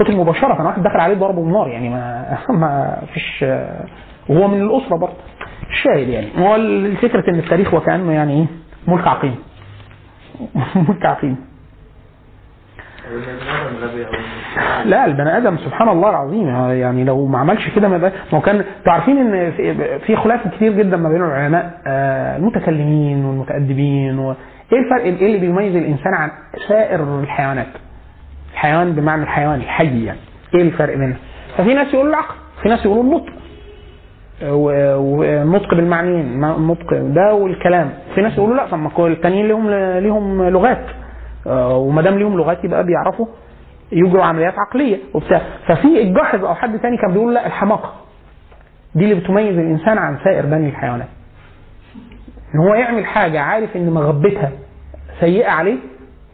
قتل 0.00 0.16
مباشرة. 0.16 0.66
واحد 0.66 0.82
دخل 0.82 1.00
عليه 1.00 1.14
ضربه 1.14 1.42
بالنار 1.42 1.68
يعني 1.68 1.88
ما 1.88 2.24
ما 2.48 2.98
فيش 3.14 3.44
وهو 4.28 4.48
من 4.48 4.62
الأسرة 4.62 4.96
برضه. 4.96 5.14
الشاهد 5.70 6.08
يعني. 6.08 6.28
هو 6.38 6.56
الفكرة 6.56 7.30
إن 7.30 7.38
التاريخ 7.38 7.74
وكانه 7.74 8.12
يعني 8.12 8.32
إيه؟ 8.40 8.46
ملك 8.94 9.06
عقيم. 9.08 9.34
ملك 10.88 11.06
عقيم. 11.06 11.36
لا 14.84 15.04
البني 15.04 15.36
آدم 15.36 15.56
سبحان 15.56 15.88
الله 15.88 16.10
العظيم. 16.10 16.48
يعني 16.72 17.04
لو 17.04 17.26
ما 17.26 17.38
عملش 17.38 17.68
كده 17.68 17.88
ما 17.88 18.12
هو 18.34 18.40
كان 18.40 18.56
أنتوا 18.56 18.92
عارفين 18.92 19.18
إن 19.18 19.52
في- 19.52 19.98
في 19.98 20.16
خلاف 20.16 20.48
كتير 20.48 20.72
جدا 20.72 20.96
ما 20.96 21.08
بين 21.08 21.24
العلماء 21.24 21.80
آه، 21.86 22.36
المتكلمين 22.36 23.24
والمتأدبين 23.24 24.18
و... 24.18 24.34
إيه 24.72 24.78
الفرق 24.78 25.02
إيه 25.02 25.26
اللي 25.26 25.38
بيميز 25.38 25.76
الإنسان 25.76 26.14
عن 26.14 26.30
سائر 26.68 27.20
الحيوانات؟ 27.20 27.66
الحيوان 28.52 28.92
بمعنى 28.92 29.22
الحيوان 29.22 29.60
الحي 29.60 30.04
يعني. 30.04 30.18
إيه 30.54 30.62
الفرق 30.62 30.94
بينهم؟ 30.96 31.16
ففي 31.58 31.74
ناس 31.74 31.94
يقولوا 31.94 32.10
العقل 32.10 32.34
في 32.62 32.68
ناس 32.68 32.84
يقولوا 32.84 33.02
النطق 33.02 33.32
و- 34.42 34.96
والنطق 34.96 35.74
بالمعنيين 35.74 36.44
النطق 36.44 36.92
ده 36.94 37.34
والكلام. 37.34 37.90
في 38.14 38.20
ناس 38.20 38.32
يقولوا 38.38 38.56
لا 38.56 38.66
طب 38.66 38.78
ما 38.78 39.06
التانيين 39.06 39.46
ليهم 39.48 39.70
ليهم 39.98 40.48
لغات. 40.48 40.86
آه، 41.46 41.76
وما 41.76 42.02
دام 42.02 42.18
ليهم 42.18 42.36
لغات 42.38 42.64
يبقى 42.64 42.84
بيعرفوا 42.84 43.26
يجروا 43.92 44.24
عمليات 44.24 44.54
عقلية 44.58 44.98
وبتاع. 45.14 45.40
ففي 45.66 46.02
الجاحظ 46.02 46.44
أو 46.44 46.54
حد 46.54 46.78
تاني 46.78 46.96
كان 46.96 47.12
بيقول 47.12 47.34
لا 47.34 47.46
الحماقة. 47.46 47.92
دي 48.94 49.04
اللي 49.04 49.14
بتميز 49.14 49.58
الإنسان 49.58 49.98
عن 49.98 50.18
سائر 50.24 50.46
بني 50.46 50.68
الحيوانات. 50.68 51.08
إن 52.54 52.60
هو 52.60 52.74
يعمل 52.74 53.06
حاجة 53.06 53.40
عارف 53.40 53.76
إن 53.76 53.90
مغبتها 53.90 54.50
سيئة 55.20 55.50
عليه 55.50 55.76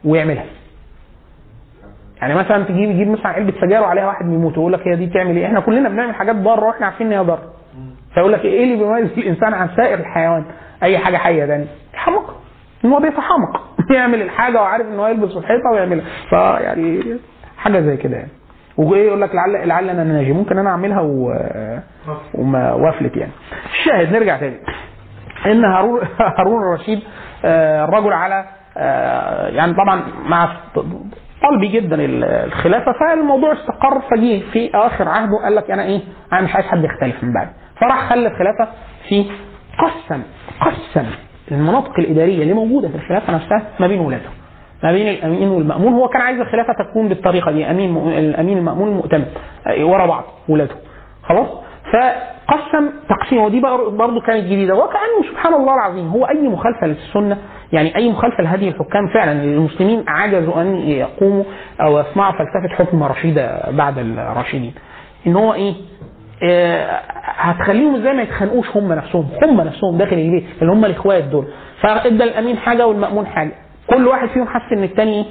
ويعملها. 0.04 0.44
يعني 2.20 2.34
مثلا 2.34 2.64
تجيب 2.64 2.90
يجيب 2.90 3.08
مثلا 3.08 3.28
علبة 3.28 3.52
سجاير 3.60 3.82
وعليها 3.82 4.06
واحد 4.06 4.24
بيموت 4.24 4.58
ويقول 4.58 4.72
لك 4.72 4.88
هي 4.88 4.96
دي 4.96 5.06
بتعمل 5.06 5.36
إيه؟ 5.36 5.46
إحنا 5.46 5.60
كلنا 5.60 5.88
بنعمل 5.88 6.14
حاجات 6.14 6.36
ضارة 6.36 6.64
وإحنا 6.66 6.86
عارفين 6.86 7.06
إن 7.06 7.12
هي 7.12 7.18
ضارة. 7.24 7.42
فيقول 8.18 8.32
لك 8.32 8.44
إيه 8.44 8.64
اللي 8.64 8.76
بيميز 8.84 9.18
الإنسان 9.18 9.54
عن 9.54 9.68
سائر 9.76 9.98
الحيوان؟ 9.98 10.44
أي 10.82 10.98
حاجة 10.98 11.16
حية 11.16 11.46
تاني. 11.46 11.66
إن 12.84 12.90
هو 12.92 13.00
بيتحمق 13.00 13.60
يعمل 13.94 14.22
الحاجة 14.22 14.60
وعارف 14.62 14.86
إن 14.86 14.98
هو 14.98 15.06
يلبس 15.06 15.32
في 15.32 15.38
الحيطه 15.38 15.70
ويعملها 15.72 16.04
فيعني 16.30 17.18
حاجة 17.58 17.80
زي 17.80 17.96
كده 17.96 18.16
يعني. 18.16 18.30
وإيه 18.76 19.06
يقول 19.06 19.20
لك 19.20 19.34
لعل 19.34 19.68
لعل 19.68 19.90
أنا 19.90 20.04
ناجي. 20.04 20.32
ممكن 20.32 20.58
أنا 20.58 20.70
أعملها 20.70 21.00
و... 21.00 21.34
وما 22.34 22.72
وافلت 22.72 23.16
يعني. 23.16 23.32
الشاهد 23.72 24.12
نرجع 24.12 24.36
تاني. 24.36 24.56
إن 25.46 25.64
هارون 25.64 26.00
هارون 26.38 26.62
الرشيد 26.62 27.00
آه، 27.44 27.84
الرجل 27.84 28.12
على 28.12 28.44
آه، 28.76 29.48
يعني 29.48 29.72
طبعا 29.74 30.02
مع 30.28 30.48
قلبي 31.42 31.68
جدا 31.68 31.96
الخلافة 32.44 32.92
فالموضوع 32.92 33.52
استقر 33.52 34.00
فجيه 34.10 34.42
في 34.52 34.70
آخر 34.74 35.08
عهده. 35.08 35.36
قال 35.44 35.54
لك 35.54 35.70
أنا 35.70 35.82
إيه؟ 35.82 36.00
أنا 36.32 36.40
مش 36.40 36.54
عايز 36.54 36.66
حد 36.66 36.84
يختلف 36.84 37.24
من 37.24 37.32
بعدي 37.32 37.50
فراح 37.80 38.08
خلى 38.10 38.28
الخلافة 38.28 38.68
في 39.08 39.24
قسم 39.78 40.22
قسم 40.60 41.06
المناطق 41.52 41.98
الإدارية 41.98 42.42
اللي 42.42 42.54
موجودة 42.54 42.88
في 42.88 42.94
الخلافة 42.94 43.34
نفسها 43.34 43.62
ما 43.80 43.86
بين 43.86 44.00
ولاده 44.00 44.28
ما 44.84 44.92
بين 44.92 45.08
الأمين 45.08 45.48
والمأمون. 45.48 45.92
هو 45.92 46.08
كان 46.08 46.22
عايز 46.22 46.40
الخلافة 46.40 46.72
تكون 46.72 47.08
بالطريقة 47.08 47.52
دي 47.52 47.70
أمين 47.70 47.96
الأمين 48.08 48.58
المأمون 48.58 48.88
المؤتمن 48.88 49.24
ورا 49.80 50.06
بعض 50.06 50.24
ولاده. 50.48 50.74
خلاص؟ 51.22 51.48
فقسم 51.92 52.90
تقسيم 53.08 53.38
ودي 53.42 53.60
برضه 53.90 54.20
كانت 54.20 54.44
جديدة. 54.44 54.74
وكانه 54.74 55.30
سبحان 55.30 55.54
الله 55.54 55.74
العظيم 55.74 56.08
هو 56.08 56.24
أي 56.24 56.48
مخالفة 56.48 56.86
للسنة 56.86 57.38
يعني 57.72 57.96
أي 57.96 58.10
مخالفة 58.12 58.42
لهدي 58.42 58.68
الحكام 58.68 59.08
فعلا. 59.14 59.32
المسلمين 59.42 60.04
عجزوا 60.08 60.60
أن 60.62 60.76
يقوموا 60.76 61.44
أو 61.80 61.98
يصنعوا 61.98 62.32
فلسفة 62.32 62.84
حكم 62.84 63.02
رشيدة 63.02 63.70
بعد 63.70 63.98
الراشدين. 63.98 64.74
إن 65.26 65.36
هو 65.36 65.54
إيه؟ 65.54 65.74
هتخليهم 67.24 67.94
إزاي 67.96 68.12
ما 68.14 68.22
يتخانقوش 68.22 68.76
هم 68.76 68.92
نفسهم؟ 68.92 69.28
هم 69.44 69.60
نفسهم 69.60 69.98
داخل 69.98 70.16
البيت 70.16 70.44
اللي 70.62 70.72
هم 70.72 70.84
الإخوات 70.84 71.24
دول. 71.24 71.44
فادى 71.80 72.24
الامين 72.24 72.56
حاجة 72.56 72.86
والمأمون 72.86 73.26
حاجة. 73.26 73.52
كل 73.86 74.06
واحد 74.08 74.28
فيهم 74.28 74.46
حس 74.46 74.72
إن 74.72 74.82
الثاني 74.84 75.26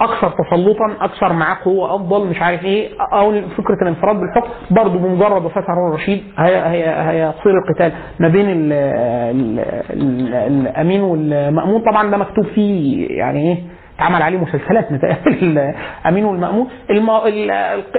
أكثر 0.00 0.30
تسلطا 0.30 0.96
أكثر 1.00 1.32
معاه 1.32 1.56
قوة 1.64 1.94
أفضل 1.94 2.26
مش 2.26 2.42
عارف 2.42 2.64
إيه. 2.64 2.88
أو 3.12 3.32
فكرة 3.32 3.76
الانفراد 3.82 4.16
بالحكم 4.16 4.48
برضه 4.70 4.98
بمجرد 4.98 5.44
وفاة 5.44 5.64
هارون 5.68 5.88
الرشيد 5.88 6.22
هي 6.38 6.56
هي 6.56 6.84
هيصير 7.10 7.52
القتال 7.58 7.92
ما 8.20 8.28
بين 8.28 8.46
ال 8.50 8.72
ال 8.72 9.58
ال 9.90 10.34
الأمين 10.34 11.00
والمأمون. 11.00 11.80
طبعا 11.90 12.10
ده 12.10 12.16
مكتوب 12.16 12.44
فيه 12.54 13.06
يعني 13.10 13.40
إيه؟ 13.52 13.58
اتعمل 13.98 14.22
عليه 14.22 14.38
مسلسلات 14.38 14.92
متهيألي 14.92 15.74
الأمين 16.02 16.24
والمأمون. 16.24 16.68
الم... 16.90 17.10
ال- 17.10 17.50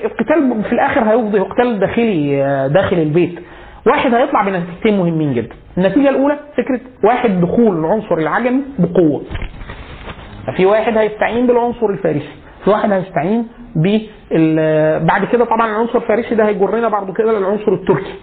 القتال 0.05 0.63
في 0.63 0.73
الآخر 0.73 1.03
هيفضي 1.03 1.39
قتال 1.39 1.79
داخلي 1.79 2.37
داخل 2.73 2.97
البيت. 2.97 3.39
واحد 3.87 4.13
هيطلع 4.13 4.43
بنتيجتين 4.43 4.97
مهمين 4.97 5.33
جدا. 5.33 5.55
النتيجة 5.77 6.09
الأولى 6.09 6.37
فكرة 6.57 6.79
واحد 7.03 7.41
دخول 7.41 7.79
العنصر 7.79 8.15
العجمي 8.17 8.61
بقوة. 8.79 9.21
ففي 10.47 10.65
واحد 10.65 10.97
هيستعين 10.97 11.47
بالعنصر 11.47 11.85
الفارسي. 11.85 12.29
في 12.63 12.69
واحد 12.69 12.91
هيستعين 12.91 13.47
بال 13.75 14.07
بعد 15.05 15.25
كده 15.25 15.45
طبعا 15.45 15.67
العنصر 15.71 15.97
الفارسي 15.97 16.35
ده 16.35 16.47
هيجرنا 16.47 16.89
بعد 16.89 17.11
كده 17.17 17.39
للعنصر 17.39 17.73
التركي. 17.73 18.13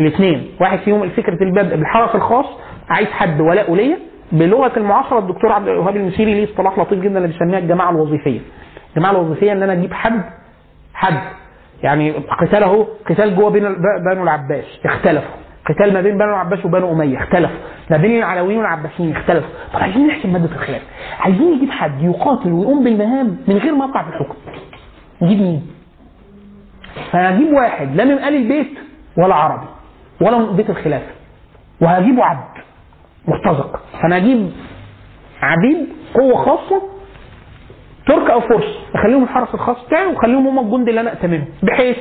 الاثنين. 0.00 0.46
واحد 0.60 0.78
فيهم 0.78 1.08
فكرة 1.08 1.42
البدء 1.42 1.76
بالحرس 1.76 2.14
الخاص 2.14 2.46
عايز 2.88 3.08
حد 3.08 3.40
ولاء 3.40 3.74
ليا 3.74 3.96
بلغة 4.32 4.72
المعاصرة 4.76 5.18
الدكتور 5.18 5.52
عبد 5.52 5.68
الوهاب 5.68 5.96
المسيري 5.96 6.34
ليه 6.34 6.44
اصطلاح 6.44 6.78
لطيف 6.78 7.00
جدا 7.00 7.16
اللي 7.16 7.28
بيسميها 7.28 7.58
الجماعة 7.58 7.90
الوظيفية. 7.90 8.40
الجماعة 8.90 9.12
الوظيفية 9.12 9.52
إن 9.52 9.62
أنا 9.62 9.72
أجيب 9.72 9.92
حد 9.92 10.22
حد. 10.94 11.20
يعني 11.82 12.10
قتال 12.10 12.62
أهو 12.62 12.86
قتال 13.10 13.36
جوه 13.36 13.50
بين 13.50 13.62
بنو 14.04 14.22
العباس. 14.22 14.64
اختلفوا. 14.84 15.34
قتال 15.68 15.94
ما 15.94 16.00
بين 16.00 16.14
بنو 16.18 16.28
العباس 16.28 16.64
وبنو 16.64 16.92
أمية. 16.92 17.18
اختلفوا. 17.18 17.56
ما 17.90 17.96
بين 17.96 18.18
العلويين 18.18 18.58
والعباسيين. 18.58 19.16
اختلفوا. 19.16 19.50
طب 19.74 19.80
عايزين 19.80 20.06
نحسب 20.06 20.32
ماده 20.32 20.54
الخلاف. 20.54 20.82
عايزين 21.20 21.54
نجيب 21.56 21.70
حد 21.70 22.02
يقاتل 22.02 22.52
ويقوم 22.52 22.84
بالمهام 22.84 23.36
من 23.48 23.56
غير 23.56 23.74
ما 23.74 23.84
يقع 23.84 24.02
في 24.02 24.08
الحكم. 24.08 24.34
نجيب 25.22 25.40
مين؟ 25.40 25.66
فهجيب 27.12 27.52
واحد 27.52 27.96
لا 27.96 28.04
من 28.04 28.12
آل 28.12 28.34
البيت 28.36 28.78
ولا 29.18 29.34
عربي 29.34 29.66
ولا 30.20 30.38
من 30.38 30.56
بيت 30.56 30.70
الخلافة. 30.70 31.12
وهجيبه 31.80 32.24
عبد. 32.24 32.62
مرتزق 33.28 33.80
فانا 34.02 34.16
أجيب 34.16 34.50
عبيد 35.42 35.88
قوة 36.14 36.44
خاصة 36.44 36.82
ترك 38.06 38.30
أو 38.30 38.40
فرس 38.40 38.78
اخليهم 38.94 39.22
الحرس 39.22 39.54
الخاص 39.54 39.76
بتاعي 39.86 40.06
واخليهم 40.06 40.46
هم 40.46 40.58
الجند 40.58 40.88
اللي 40.88 41.00
أنا 41.00 41.12
اتممه 41.12 41.44
بحيث 41.62 41.96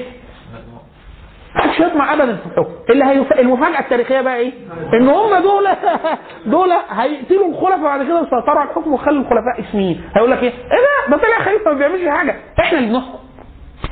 محدش 1.56 1.80
يطمع 1.80 2.14
ابدا 2.14 2.36
في 2.36 2.46
الحكم 2.46 2.72
اللي 2.90 3.06
هيف... 3.06 3.34
المفاجأة 3.34 3.80
التاريخية 3.80 4.22
بقى 4.22 4.38
إيه؟ 4.38 4.52
إن 4.94 5.10
هم 5.10 5.42
دول 5.42 5.68
دول 6.56 6.70
هيقتلوا 6.90 7.50
الخلفاء 7.50 7.84
بعد 7.84 8.04
كده 8.04 8.20
يسيطروا 8.20 8.60
على 8.60 8.70
الحكم 8.70 8.92
ويخلوا 8.92 9.22
الخلفاء 9.22 9.60
اسميين 9.60 10.02
هيقول 10.16 10.32
لك 10.32 10.44
إيه؟ 10.44 10.50
إيه 10.50 11.10
ده؟ 11.10 11.18
ده 11.18 11.24
طلع 11.24 11.46
خليفة 11.46 11.72
ما 11.72 11.78
بيعملش 11.78 12.08
حاجة 12.08 12.36
إحنا 12.60 12.80
اللي 12.80 12.90
بنحكم 12.90 13.20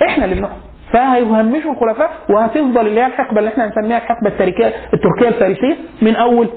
إحنا 0.08 0.26
اللي 0.26 0.36
بنحكم 0.36 0.58
فهيهمشوا 0.94 1.72
الخلفاء 1.72 2.12
وهتفضل 2.30 2.88
اللي 2.88 3.02
هي 3.02 3.06
الحقبة 3.06 3.40
اللي 3.40 3.50
إحنا 3.50 3.66
هنسميها 3.66 3.98
الحقبة 3.98 4.30
التاريخيه 4.30 4.74
التركية 4.94 5.28
الفارسية 5.28 5.78
من 6.02 6.16
أول 6.16 6.50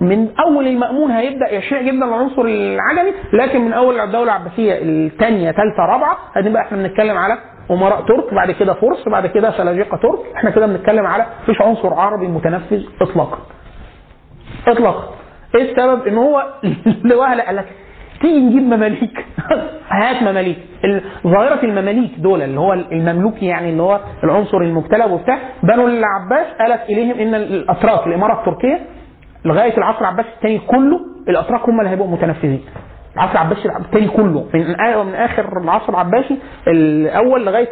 من 0.00 0.28
أول 0.46 0.66
المأمون 0.66 1.10
هيبدأ 1.10 1.52
يشيع 1.54 1.82
جدا 1.82 2.04
العنصر 2.04 2.42
العجمي 2.42 3.12
لكن 3.32 3.60
من 3.60 3.72
أول 3.72 4.00
الدولة 4.00 4.24
العباسية 4.24 4.78
الثانية 4.82 5.52
ثالثة 5.52 5.82
رابعة 5.82 6.16
هنبقى 6.36 6.62
إحنا 6.62 6.76
بنتكلم 6.78 7.16
على 7.18 7.38
أمراء 7.70 8.00
ترك 8.02 8.34
بعد 8.34 8.50
كده 8.50 8.74
فرس 8.74 9.08
بعد 9.08 9.26
كده 9.26 9.50
سلاجقة 9.50 9.96
ترك 9.96 10.18
إحنا 10.36 10.50
كده 10.50 10.66
بنتكلم 10.66 11.06
على 11.06 11.26
مفيش 11.42 11.60
عنصر 11.62 11.94
عربي 11.94 12.26
متنفذ 12.28 12.82
اطلاقا. 13.00 13.38
اطلاقا. 14.68 15.14
إيه 15.54 15.70
السبب؟ 15.72 16.06
إن 16.06 16.16
هو 16.18 16.46
لوهله 17.10 17.42
قال 17.42 17.56
لك 17.56 17.66
تيجي 18.20 18.40
نجيب 18.40 18.62
مماليك. 18.62 19.26
هات 19.90 20.22
مماليك. 20.22 20.58
ال- 20.84 21.02
ظاهرة 21.26 21.64
المماليك 21.64 22.10
دول 22.18 22.42
اللي 22.42 22.60
هو 22.60 22.72
المملوكي 22.72 23.46
يعني 23.46 23.70
اللي 23.70 23.82
هو 23.82 24.00
العنصر 24.24 24.56
المبتلى 24.58 25.04
وبتاع 25.04 25.38
بنو 25.62 25.86
العباس 25.88 26.46
قالت 26.60 26.82
إليهم 26.90 27.18
إن 27.20 27.34
الأتراك 27.34 28.06
الإمارة 28.06 28.40
التركية 28.40 28.80
لغاية 29.44 29.76
العصر 29.78 30.00
العباسي 30.00 30.28
الثاني 30.36 30.58
كله 30.58 31.00
الأتراك 31.28 31.68
هم 31.68 31.80
اللي 31.80 31.90
هيبقوا 31.90 32.08
متنفذين. 32.10 32.60
العصر 33.14 33.32
العباسي 33.32 33.68
الثاني 33.68 34.08
كله. 34.08 34.48
من 34.54 34.60
من 35.06 35.14
آخر 35.14 35.58
العصر 35.62 35.88
العباسي 35.88 36.38
الأول 36.68 37.46
لغاية 37.46 37.68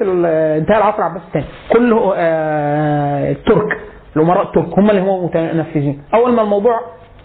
انتهى 0.58 0.76
العصر 0.78 0.98
العباسي 0.98 1.24
الثاني 1.26 1.44
كله 1.72 2.12
آه، 2.16 3.30
الترك 3.32 3.80
الأمراء 4.16 4.42
الترك 4.46 4.78
هم 4.78 4.90
اللي 4.90 5.00
هم 5.00 5.24
متنفذين. 5.24 6.02
أول 6.14 6.32
ما 6.32 6.42
الموضوع 6.42 6.80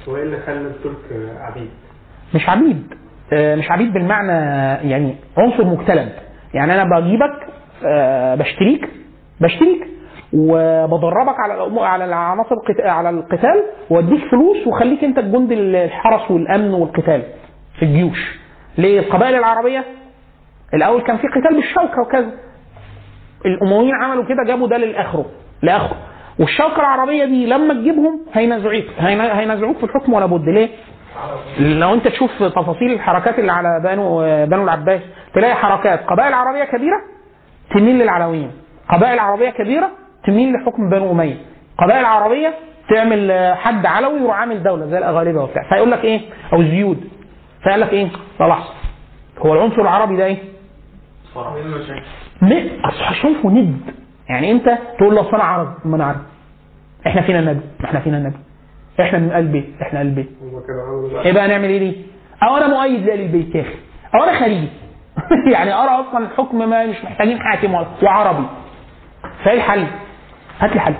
هو 0.09 0.15
إيه 0.15 0.23
اللي 0.23 0.37
خلى 0.37 0.55
الترك 0.57 0.97
عبيد؟ 1.39 1.69
مش 2.35 2.49
عبيد. 2.49 2.93
آه، 3.33 3.55
مش 3.55 3.71
عبيد 3.71 3.93
بالمعنى 3.93 4.31
يعني 4.89 5.15
عنصر 5.37 5.65
مكتلب. 5.65 6.09
يعني 6.53 6.81
أنا 6.81 6.99
بجيبك 6.99 7.47
آه، 7.85 8.35
بشتريك 8.35 8.89
بشتريك. 9.41 9.87
وبدربك 10.33 11.39
على 11.39 11.53
على 11.85 12.03
القت- 12.51 12.85
على 12.85 13.09
القتال 13.09 13.63
وأديك 13.89 14.21
فلوس 14.31 14.67
وخليك 14.67 15.03
أنت 15.03 15.17
الجند 15.17 15.51
الحرس 15.51 16.31
والأمن 16.31 16.73
والقتال 16.73 17.23
في 17.79 17.85
الجيوش. 17.85 18.39
ليه 18.77 18.99
القبائل 18.99 19.35
العربية 19.35 19.83
الأول 20.73 21.01
كان 21.01 21.17
في 21.17 21.27
قتال 21.27 21.55
بالشوكة 21.55 22.01
وكذا. 22.01 22.31
الأمويين 23.45 23.95
عملوا 23.95 24.23
كده 24.23 24.43
جابوا 24.47 24.67
ده 24.67 24.77
للآخره 24.77 25.25
لآخره. 25.61 25.97
والشوكة 26.39 26.79
العربية 26.79 27.25
دي 27.25 27.45
لما 27.45 27.73
تجيبهم 27.73 28.19
هينازعوك 28.33 28.83
هين- 28.99 29.21
هينازعوك 29.21 29.77
في 29.77 29.83
الحكم 29.83 30.13
ولا 30.13 30.25
بد. 30.25 30.49
ليه؟ 30.49 30.69
لو 31.59 31.93
أنت 31.93 32.07
تشوف 32.07 32.31
تفاصيل 32.43 32.91
الحركات 32.93 33.39
اللي 33.39 33.51
على 33.51 33.81
بنو 33.83 34.17
بنو 34.45 34.63
العباس 34.63 35.01
تلاقي 35.35 35.55
حركات 35.55 35.99
قبائل 36.07 36.33
عربية 36.33 36.63
كبيرة 36.63 37.01
تميل 37.75 37.95
للعلويين 37.99 38.51
قبائل 38.89 39.19
عربية 39.19 39.49
كبيرة 39.49 39.89
تميل 40.25 40.53
لحكم 40.53 40.89
بنو 40.89 41.11
أمية. 41.11 41.37
قبائل 41.77 42.05
عربية 42.05 42.53
تعمل 42.89 43.31
آه، 43.31 43.53
حد 43.53 43.85
علوي 43.85 44.19
يروح 44.19 44.35
عامل 44.39 44.63
دولة 44.63 44.85
زي 44.85 44.97
الاغالبه 44.97 45.43
وبتاع. 45.43 45.63
فيقول 45.69 45.91
لك 45.91 46.03
إيه؟ 46.03 46.21
أو 46.53 46.61
الزيود. 46.61 47.09
فقال 47.65 47.79
لك 47.79 47.93
إيه؟ 47.93 48.07
لا 48.39 48.45
لحظة. 48.45 48.73
هو 49.39 49.53
العنصر 49.53 49.81
العربي 49.81 50.17
ده 50.17 50.25
إيه؟ 50.25 50.37
أصل 52.85 53.15
شايفه 53.21 53.49
ند. 53.49 53.81
يعني 54.29 54.51
أنت 54.51 54.77
تقول 54.97 55.15
له 55.15 55.21
اصل 55.21 55.35
أنا 55.35 55.43
عربي 55.43 55.69
ما 55.85 55.95
أنا 55.95 56.05
عربي 56.05 56.19
إحنا 57.07 57.21
فينا 57.21 57.39
النبي. 57.39 57.61
إحنا 57.85 57.99
فينا 57.99 58.17
النبي. 58.17 58.37
إحنا 59.01 59.19
من 59.19 59.31
قلب 59.31 59.63
إحنا 59.81 59.99
قلب 59.99 60.25
إيه 61.25 61.33
بقى 61.33 61.47
نعمل 61.47 61.69
إيه 61.69 61.79
دي؟ 61.79 61.95
أو 62.43 62.57
أنا 62.57 62.67
مؤيد 62.67 63.05
لآل 63.05 63.19
البيت 63.19 63.55
يا 63.55 63.61
أخي. 63.61 63.75
أو 64.15 64.23
أنا 64.23 64.39
خليجي. 64.39 64.67
يعني 65.53 65.73
أرى 65.73 65.89
أصلا 65.89 66.25
الحكم 66.25 66.69
ما 66.69 66.85
مش 66.85 67.03
محتاجين 67.03 67.39
حاكم 67.39 67.73
وعربي. 68.03 68.45
فإيه 69.43 69.57
الحل؟ 69.57 69.87
هات 70.59 70.73
لي 70.73 70.79
حل 70.79 70.93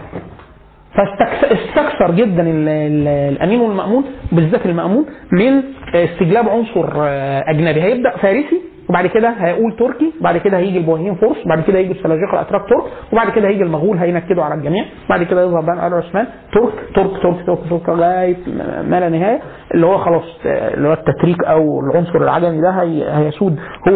فاستكثر 0.95 2.12
جدا 2.12 2.41
ال- 2.41 2.70
ال- 2.70 3.08
الأمين 3.08 3.60
والمأمون 3.62 4.03
بالذات 4.32 4.66
المأمون 4.66 5.05
من 5.32 5.64
استجلاب 5.95 6.49
عنصر 6.49 6.89
آه، 6.97 7.43
أجنبي. 7.49 7.82
هيبدأ 7.82 8.18
فارسي 8.18 8.62
وبعد 8.90 9.08
كده 9.08 9.30
هيقول 9.30 9.76
تركي 9.76 10.14
بعد 10.22 10.38
كده 10.38 10.58
هيجي 10.58 10.78
البويهيين 10.78 11.16
فرس 11.16 11.38
بعد 11.48 11.62
كده 11.64 11.78
هيجي 11.80 11.92
السلاجقة 11.92 12.34
الأتراك 12.34 12.62
ترك 12.70 12.84
وبعد 13.14 13.30
كده 13.30 13.48
هيجي 13.48 13.64
المغول 13.64 13.98
هينكدوا 13.98 14.44
على 14.44 14.54
الجميع 14.54 14.86
بعد 15.10 15.24
كده 15.24 15.42
يظهر 15.44 15.62
بقى 15.62 15.88
ال 15.88 15.94
عثمان 15.94 16.28
ترك 16.54 16.74
ترك 16.96 17.22
ترك 17.24 17.46
ترك 17.46 17.60
ترك 17.70 17.90
لغاية 17.90 18.38
ما 18.84 19.00
لا 19.00 19.10
نهاية 19.10 19.40
اللي 19.74 19.86
هو 19.86 19.98
خلاص 19.98 20.24
اللي 20.46 20.88
هو 20.88 20.94
التتريك 20.94 21.44
أو 21.44 21.80
العنصر 21.80 22.16
العجمي 22.18 22.62
ده 22.62 22.70
هي- 22.70 23.10
هيسود 23.26 23.60
هو 23.90 23.96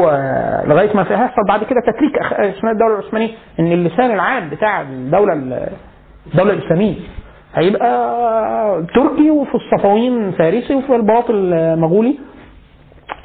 لغاية 0.67 0.95
ما 0.95 1.01
هيحصل. 1.01 1.41
بعد 1.47 1.63
كده 1.63 1.79
تتريك 1.87 2.17
اسمها 2.57 2.71
الدولة 2.71 2.99
العثمانية 2.99 3.29
إن 3.59 3.71
اللسان 3.71 4.11
العام 4.11 4.49
بتاع 4.49 4.81
الدولة 4.81 5.33
ال- 5.33 5.67
الدولة 6.33 6.53
الإسلامية 6.53 6.95
هيبقى 7.55 7.91
تركي 8.95 9.31
وفي 9.31 9.55
الصفويين 9.55 10.31
فارسي 10.31 10.75
وفي 10.75 10.95
الباطن 10.95 11.33
المغولي 11.35 12.15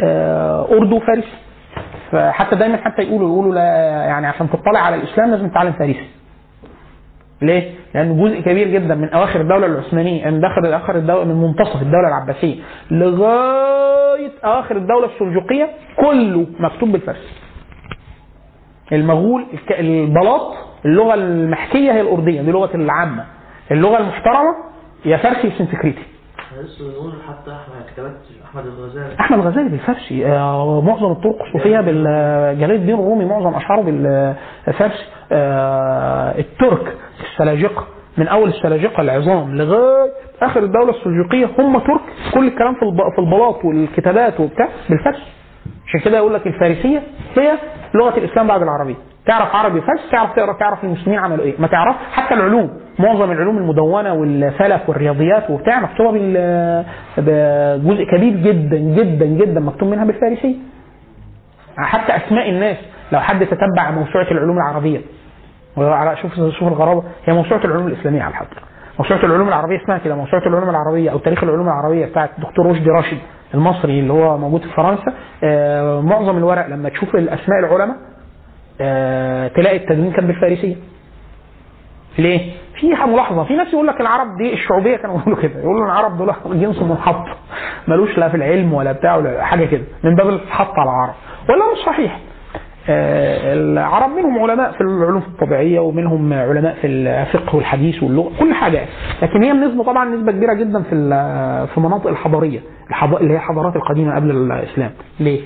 آه، 0.02 0.68
أردو 0.72 0.98
فارسي. 1.00 1.28
فحتى 2.12 2.56
دايما 2.56 2.76
حتى 2.76 3.02
يقولوا 3.02 3.28
يقولوا 3.28 3.54
لا 3.54 3.62
يعني 4.06 4.26
عشان 4.26 4.50
تطلع 4.50 4.80
على 4.80 4.96
الإسلام 4.96 5.30
لازم 5.30 5.48
تتعلم 5.48 5.72
فارسي 5.72 6.06
ليه؟ 7.42 7.70
لأن 7.94 8.22
جزء 8.22 8.40
كبير 8.40 8.68
جدا 8.68 8.94
من 8.94 9.10
أواخر 9.10 9.40
الدولة 9.40 9.66
العثمانية 9.66 10.30
من 10.30 10.40
داخل 10.40 10.66
آخر 10.72 10.96
الدولة 10.96 11.24
من 11.24 11.34
منتصف 11.42 11.82
الدولة 11.82 12.08
العباسية 12.08 12.54
لغاية 12.90 14.30
أواخر 14.44 14.76
الدولة 14.76 15.06
السلجوقية 15.06 15.68
كله 15.96 16.46
مكتوب 16.58 16.92
بالفارسي. 16.92 17.32
المغول 18.92 19.44
البلاط 19.70 20.54
اللغة 20.84 21.14
المحكية 21.14 21.92
هي 21.92 22.00
الأردية 22.00 22.42
دي 22.42 22.50
لغة 22.50 22.76
العامة. 22.76 23.24
اللغة 23.70 23.98
المحترمة 23.98 24.54
يا 25.04 25.16
فارسي 25.16 25.46
يا 25.48 25.52
سنسكريتي. 25.58 26.02
حتى 27.28 27.56
أحمد 28.44 28.66
الغزالي. 28.66 29.20
أحمد 29.20 29.38
غزالي 29.38 29.68
بالفارسي. 29.68 30.26
آه، 30.26 30.80
معظم 30.80 31.12
الطرق 31.12 31.42
الصوفية 31.42 31.80
بالجلال 31.80 32.72
الدين 32.72 32.94
الرومي 32.94 33.24
معظم 33.24 33.54
أشعاره 33.54 33.82
بالفارسي. 33.82 35.04
آه، 35.32 36.38
الترك 36.38 36.96
السلاجقه 37.20 37.86
من 38.18 38.28
أول 38.28 38.48
السلاجقه 38.48 39.00
العظام 39.00 39.56
لغاية 39.56 40.10
آخر 40.42 40.62
الدولة 40.62 40.90
السلجوقية. 40.90 41.46
هم 41.58 41.78
ترك. 41.78 42.00
كل 42.34 42.46
الكلام 42.46 42.74
في 42.74 42.80
في 43.14 43.20
البلاط 43.20 43.64
والكتابات 43.64 44.40
وبتاع 44.40 44.68
بالفارسي. 44.90 45.32
عشان 45.86 46.00
كده 46.00 46.16
يقول 46.16 46.34
لك 46.34 46.46
الفارسية 46.46 47.02
هي 47.36 47.58
لغة 47.94 48.18
الإسلام 48.18 48.46
بعد 48.46 48.62
العربية. 48.62 48.94
تعرف 49.26 49.54
عربي 49.54 49.80
فارسي 49.80 50.10
تعرف 50.12 50.32
تقرا 50.36 50.52
تعرف 50.52 50.84
المسلمين 50.84 51.18
عملوا 51.18 51.44
إيه. 51.44 51.54
ما 51.58 51.66
تعرف 51.66 51.96
حتى 52.12 52.34
العلوم. 52.34 52.85
معظم 52.98 53.32
العلوم 53.32 53.58
المدونة 53.58 54.12
والفلك 54.14 54.88
والرياضيات 54.88 55.50
وبتاع 55.50 55.80
مكتوبة 55.80 56.10
بجزء 57.18 58.04
كبير 58.04 58.36
جدا 58.36 58.76
جدا 58.78 59.26
جدا 59.26 59.60
مكتوب 59.60 59.88
منها 59.88 60.04
بالفارسيه 60.04 60.54
حتى 61.76 62.16
أسماء 62.16 62.50
الناس 62.50 62.76
لو 63.12 63.20
حد 63.20 63.46
تتبع 63.46 63.90
موسوعة 63.90 64.26
العلوم 64.30 64.56
العربية. 64.56 65.00
شوف 66.22 66.34
شوف 66.34 66.68
الغرابة. 66.68 67.02
هي 67.24 67.32
موسوعة 67.32 67.64
العلوم 67.64 67.86
الإسلامية 67.86 68.22
على 68.22 68.30
الحقيقة 68.30 68.62
موسوعة 68.98 69.24
العلوم 69.24 69.48
العربية 69.48 69.76
اسمها 69.84 69.98
كده 69.98 70.14
موسوعة 70.14 70.42
العلوم 70.46 70.70
العربية 70.70 71.10
أو 71.10 71.18
تاريخ 71.18 71.44
العلوم 71.44 71.66
العربية 71.66 72.06
بتاعت 72.06 72.30
الدكتور 72.38 72.66
رشدي 72.66 72.90
راشد 72.90 73.18
المصري 73.54 74.00
اللي 74.00 74.12
هو 74.12 74.38
موجود 74.38 74.60
في 74.60 74.68
فرنسا. 74.76 75.12
آه، 75.44 76.00
معظم 76.00 76.36
الورق 76.38 76.66
لما 76.66 76.88
تشوف 76.88 77.14
الأسماء 77.14 77.58
العلماء 77.58 77.96
آه، 78.80 79.48
تلاقي 79.48 79.76
التدوين 79.76 80.12
كان 80.12 80.26
بالفارسية. 80.26 80.76
ليه؟ 82.18 82.52
في 82.80 82.86
ملاحظة. 82.88 83.44
في 83.44 83.56
ناس 83.56 83.72
يقول 83.72 83.86
لك 83.86 84.00
العرب 84.00 84.36
دي 84.38 84.52
الشعوبية 84.52 84.96
كانوا 84.96 85.18
يقولوا 85.20 85.42
كده. 85.42 85.60
يقولوا 85.60 85.84
العرب 85.86 86.18
دول 86.18 86.32
جنس 86.60 86.82
منحط. 86.82 87.24
ملوش 87.88 88.18
لا 88.18 88.28
في 88.28 88.36
العلم 88.36 88.72
ولا 88.72 88.92
بتاع 88.92 89.16
ولا 89.16 89.44
حاجة 89.44 89.64
كده. 89.64 89.82
من 90.04 90.14
باب 90.14 90.28
الحط 90.28 90.72
على 90.78 90.90
العرب. 90.90 91.14
ولا 91.48 91.72
مش 91.72 91.78
صحيح. 91.86 92.18
آه، 92.88 93.54
العرب 93.54 94.10
منهم 94.10 94.38
علماء 94.38 94.72
في 94.72 94.80
العلوم 94.80 95.22
الطبيعية 95.22 95.80
ومنهم 95.80 96.32
علماء 96.32 96.74
في 96.80 96.86
الفقه 96.86 97.56
والحديث 97.56 98.02
واللغة. 98.02 98.32
كل 98.40 98.54
حاجة. 98.54 98.80
لكن 99.22 99.42
هي 99.42 99.50
النسبة 99.52 99.84
طبعا 99.84 100.04
نسبة 100.04 100.32
كبيرة 100.32 100.52
جدا 100.54 100.82
في 100.82 100.90
في 101.72 101.78
المناطق 101.78 102.06
الحضارية. 102.06 102.60
الحض- 102.90 103.14
اللي 103.14 103.32
هي 103.32 103.36
الحضارات 103.36 103.76
القديمة 103.76 104.14
قبل 104.14 104.30
الإسلام. 104.30 104.90
ليه؟ 105.20 105.40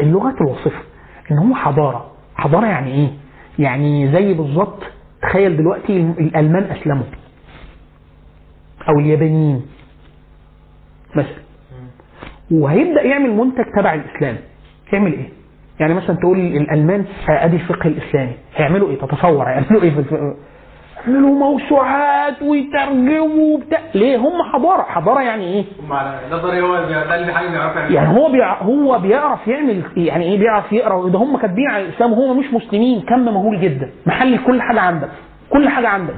اللغات 0.00 0.34
الوصفة. 0.40 0.80
إن 1.30 1.38
هو 1.38 1.54
حضارة. 1.54 2.10
حضارة 2.36 2.66
يعني 2.66 2.92
إيه؟ 2.92 3.08
يعني 3.58 4.12
زي 4.12 4.34
بالظبط 4.34 4.82
تخيل 5.22 5.56
دلوقتي 5.56 5.96
الألمان 5.96 6.62
أسلموا 6.64 7.04
أو 8.88 8.98
اليابانيين 8.98 9.62
مثلا 11.14 11.48
وهيبدأ 12.50 13.02
يعمل 13.02 13.30
منتج 13.30 13.64
تبع 13.76 13.94
الإسلام 13.94 14.36
يعمل 14.92 15.12
إيه؟ 15.12 15.28
يعني 15.80 15.94
مثلا 15.94 16.16
تقول 16.16 16.38
الألمان 16.38 17.04
آه، 17.28 17.44
أدي 17.44 17.56
الفقه 17.56 17.86
الإسلامي 17.88 18.32
هيعملوا 18.56 18.90
إيه؟ 18.90 18.98
تتصور 18.98 19.44
هيعملوا 19.48 19.82
الفقه؟ 19.82 20.36
يعملوا 21.06 21.30
موسوعات 21.34 22.42
ويترجموا 22.42 23.54
وبتاع. 23.56 23.78
ليه؟ 23.94 24.16
هم 24.16 24.42
حضارة، 24.52 24.82
حضارة 24.82 25.20
يعني 25.20 25.44
إيه؟ 25.44 25.64
نظري 26.32 26.60
هو 26.60 26.76
اللي 26.76 27.32
حاجة 27.32 27.48
بيعرف 27.50 27.76
يعملها 27.76 27.90
يعني 27.90 28.18
هو 28.18 28.28
بيع... 28.32 28.62
هو 28.62 28.98
بيعرف 28.98 29.48
يعمل 29.48 29.82
يعني 29.96 30.24
إيه 30.24 30.38
بيعرف 30.38 30.72
يقرأ. 30.72 31.08
ده 31.08 31.18
هم 31.18 31.36
كاتبين 31.36 31.70
على 31.70 31.84
الإسلام 31.84 32.12
وهو 32.12 32.34
مش 32.34 32.46
مسلمين. 32.52 33.00
كم 33.00 33.18
مهول 33.24 33.60
جدا. 33.60 33.90
محل 34.06 34.38
كل 34.46 34.62
حاجة 34.62 34.80
عندك. 34.80 35.08
كل 35.50 35.68
حاجة 35.68 35.88
عندك. 35.88 36.14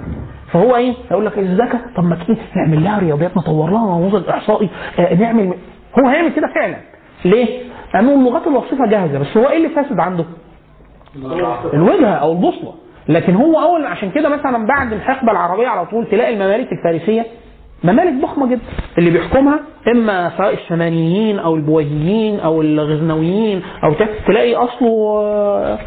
فهو 0.52 0.76
إيه؟ 0.76 0.94
هيقول 1.10 1.26
لك 1.26 1.38
الزكاة. 1.38 1.80
طب 1.96 2.04
ما 2.04 2.16
تيجي 2.16 2.40
نعمل 2.56 2.84
لها 2.84 2.98
رياضيات 2.98 3.36
نطور 3.36 3.70
لها 3.70 3.98
نموذج 3.98 4.28
إحصائي 4.28 4.70
آه 4.98 5.14
نعمل 5.14 5.54
هو 5.98 6.08
هيعمل 6.08 6.32
كده 6.32 6.46
فعلا. 6.54 6.76
ليه؟ 7.24 7.62
لأنه 7.94 8.14
اللغات 8.14 8.46
الوصفه 8.46 8.86
جاهزة. 8.86 9.18
بس 9.18 9.36
هو 9.36 9.48
إيه 9.48 9.56
اللي 9.56 9.68
فاسد 9.68 10.00
عنده؟ 10.00 10.24
الوجهه 11.74 12.14
أو 12.14 12.32
البوصلة. 12.32 12.74
لكن 13.08 13.34
هو 13.34 13.60
اول 13.62 13.86
عشان 13.86 14.10
كده 14.10 14.28
مثلا 14.28 14.66
بعد 14.66 14.92
الحقبة 14.92 15.32
العربية 15.32 15.68
على 15.68 15.86
طول 15.86 16.06
تلاقي 16.06 16.34
الممالك 16.34 16.68
الفارسية 16.72 17.26
ممالك 17.84 18.22
ضخمة 18.22 18.46
جدا. 18.50 18.60
اللي 18.98 19.10
بيحكمها 19.10 19.60
إما 19.88 20.32
سواء 20.36 20.54
الشمانيين 20.54 21.38
أو 21.38 21.54
البويهيين 21.54 22.40
أو 22.40 22.60
الغزنويين 22.62 23.62
أو 23.84 23.94
تلاقي 24.26 24.54
أصله 24.54 25.20
آه، 25.22 25.78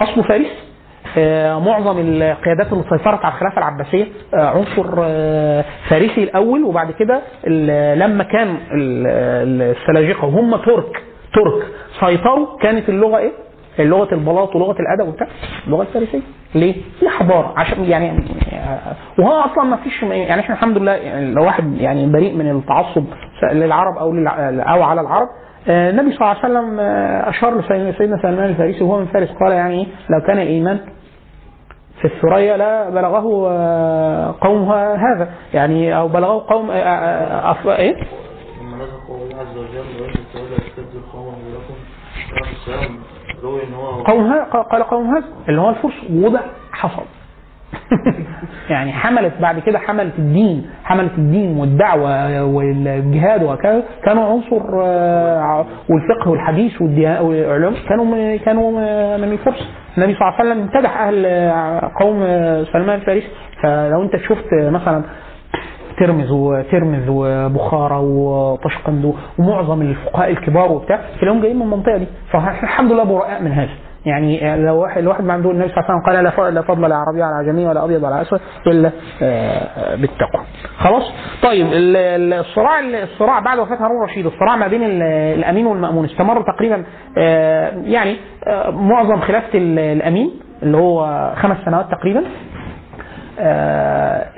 أصله 0.00 0.22
فارسي 0.22 0.50
آه، 1.18 1.58
معظم 1.60 1.98
القيادات 1.98 2.72
اللي 2.72 2.84
سيطرت 2.84 3.24
على 3.24 3.34
الخلافة 3.34 3.58
العباسية 3.58 4.06
آه، 4.34 4.46
عنصر 4.46 4.96
فارسي 5.88 6.22
الأول 6.22 6.64
وبعد 6.64 6.90
كده 6.90 7.20
لما 7.94 8.24
كان 8.24 8.48
ال- 8.48 9.76
السلاجقة 9.76 10.24
وهم 10.26 10.56
ترك 10.56 11.02
ترك 11.34 11.66
سيطروا 12.00 12.46
كانت 12.62 12.88
اللغة 12.88 13.18
إيه؟ 13.18 13.32
لغه 13.78 14.14
البلاط 14.14 14.56
ولغة 14.56 14.76
الأدب 14.80 15.08
وبتاع 15.08 15.26
اللغة 15.66 15.82
الفارسية. 15.82 16.20
ليه؟ 16.54 16.74
دي 17.00 17.08
حضاره 17.08 17.54
عشان 17.56 17.84
يعني 17.84 18.22
وهو 19.18 19.40
أصلا 19.40 19.64
ما 19.64 19.76
فيش 19.76 20.02
يعني 20.02 20.40
إحنا 20.40 20.54
الحمد 20.54 20.78
لله 20.78 21.20
لو 21.20 21.44
واحد 21.44 21.74
يعني 21.80 22.06
بريء 22.12 22.34
من 22.34 22.50
التعصب 22.50 23.04
للعرب 23.52 23.96
أو 23.98 24.12
أو 24.58 24.82
على 24.82 25.00
العرب 25.00 25.28
آه، 25.68 25.90
النبي 25.90 26.12
صلى 26.12 26.20
الله 26.20 26.28
عليه 26.28 26.38
وسلم 26.54 26.80
آه، 26.80 27.28
أشار 27.30 27.58
لسيدنا 27.60 27.92
سيدنا 27.98 28.22
سلمان 28.22 28.44
الفارسي 28.50 28.84
وهو 28.84 28.98
من 29.00 29.06
فارس 29.06 29.28
قال 29.40 29.52
يعني؟ 29.52 29.88
لو 30.10 30.20
كان 30.26 30.38
الإيمان 30.38 30.78
في 32.00 32.04
الثريا 32.04 32.56
لا 32.56 32.90
بلغه 32.90 33.48
آه، 33.50 34.34
قومها 34.40 34.94
هذا 34.94 35.28
يعني 35.54 35.96
أو 35.96 36.08
بلغه 36.08 36.46
قوم 36.52 36.66
أف- 36.68 37.66
إيه؟ 37.66 37.94
نزل 37.94 39.00
قول 39.08 39.20
الله 39.22 39.40
عز 39.40 39.56
وجل 39.56 40.02
وإن 40.02 40.14
تولى 40.32 40.56
يستبدل 40.66 41.00
قوم 44.04 44.32
قال 44.72 44.82
قوم 44.82 45.16
هذا 45.16 45.24
اللي 45.48 45.60
هو 45.60 45.70
الفرس 45.70 45.94
وده 46.10 46.40
حصل. 46.72 47.02
يعني 48.70 48.92
حملت 48.92 49.32
بعد 49.40 49.58
كده 49.58 49.78
حملت 49.78 50.18
الدين 50.18 50.70
حملت 50.84 51.12
الدين 51.18 51.56
والدعوة 51.56 52.44
والجهاد 52.44 53.42
وكذا 53.42 53.82
كانوا 54.04 54.24
عنصر 54.24 54.82
آه، 54.82 55.66
والفقه 55.90 56.30
والحديث 56.30 56.82
والعلوم 56.82 57.74
كانوا 57.88 58.36
كانوا 58.36 58.70
من 59.16 59.32
الفرس. 59.32 59.68
النبي 59.98 60.14
صلى 60.14 60.22
الله 60.28 60.34
عليه 60.38 60.50
وسلم 60.50 60.62
امتدح 60.62 61.00
أهل 61.00 61.26
آه، 61.26 61.90
قوم 62.00 62.22
آه، 62.22 62.64
سلمان 62.72 62.98
الفارسي. 62.98 63.28
فلو 63.62 64.02
أنت 64.02 64.16
شفت 64.16 64.54
مثلا 64.54 65.02
ترمز 66.00 66.30
وترمز 66.30 67.08
وبخارى 67.08 67.96
وطشقند 67.96 69.14
ومعظم 69.38 69.82
الفقهاء 69.82 70.30
الكبار 70.30 70.72
وبتاع 70.72 71.00
تلاقيهم 71.20 71.40
جايين 71.42 71.56
من 71.56 71.62
المنطقة 71.62 71.96
دي. 71.96 72.06
فاحنا 72.32 72.62
الحمد 72.62 72.92
لله 72.92 73.04
براء 73.04 73.42
من 73.42 73.52
هذا. 73.52 73.70
يعني 74.06 74.56
لو 74.66 74.76
واحد 74.82 74.98
الواحد 74.98 75.24
ما 75.24 75.32
عنده 75.32 75.50
النبي 75.50 75.68
صلى 75.68 75.76
الله 75.78 75.84
عليه 75.90 75.94
وسلم 76.00 76.30
قال 76.36 76.44
لا 76.54 76.60
لا 76.60 76.62
فضل 76.66 76.88
لعربي 76.90 77.22
على 77.22 77.34
عجمي 77.34 77.66
ولا 77.66 77.84
أبيض 77.84 78.04
على 78.04 78.22
أسود 78.22 78.40
إلا 78.66 78.90
آه، 79.22 79.94
بالتقوى. 79.96 80.42
خلاص؟ 80.78 81.12
طيب 81.42 81.66
ال- 81.66 81.96
ال- 81.96 82.32
الصراع 82.32 82.80
الصراع 82.80 83.40
بعد 83.40 83.58
وفاة 83.58 83.76
هارون 83.76 84.04
الرشيد 84.04 84.26
الصراع 84.26 84.56
ما 84.56 84.66
بين 84.68 84.82
ال- 84.82 85.02
الأمين 85.38 85.66
والمأمون 85.66 86.04
استمر 86.04 86.42
تقريبا 86.42 86.84
آه، 87.18 87.72
يعني 87.84 88.16
آه، 88.46 88.70
معظم 88.70 89.20
خلافة 89.20 89.58
ال- 89.58 89.78
الأمين 89.78 90.30
اللي 90.62 90.76
هو 90.76 91.30
خمس 91.36 91.56
سنوات 91.64 91.86
تقريبا. 91.90 92.20
آه، 92.20 92.24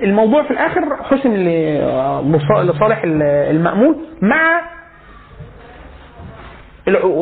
الموضوع 0.03 0.43
في 0.43 0.51
الآخر 0.51 0.81
حسم 1.11 1.35
لصالح 2.63 3.03
ال- 3.05 3.23
المأمون 3.23 3.97
مع 4.23 4.61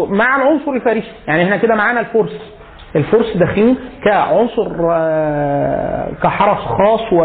مع 0.08 0.36
العنصر 0.36 0.72
الفارسي. 0.72 1.12
يعني 1.28 1.44
إحنا 1.44 1.56
كده 1.56 1.74
معانا 1.74 2.00
الفرس. 2.00 2.52
الفرس 2.96 3.36
داخلين 3.36 3.76
كعنصر 4.04 4.70
آه، 4.92 6.08
كحرس 6.22 6.58
خاص 6.58 7.12
و 7.12 7.24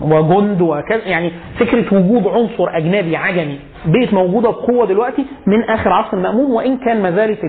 وجند 0.00 0.60
وكذا. 0.62 1.00
يعني 1.06 1.32
فكرة 1.58 1.94
وجود 1.98 2.26
عنصر 2.26 2.76
أجنبي 2.76 3.16
عجمي 3.16 3.58
بقت 3.86 4.14
موجودة 4.14 4.50
بقوة 4.50 4.86
دلوقتي 4.86 5.24
من 5.46 5.62
آخر 5.62 5.92
عصر 5.92 6.16
المامون 6.16 6.50
وإن 6.50 6.76
كان 6.78 7.02
ما 7.02 7.10
زالت 7.10 7.44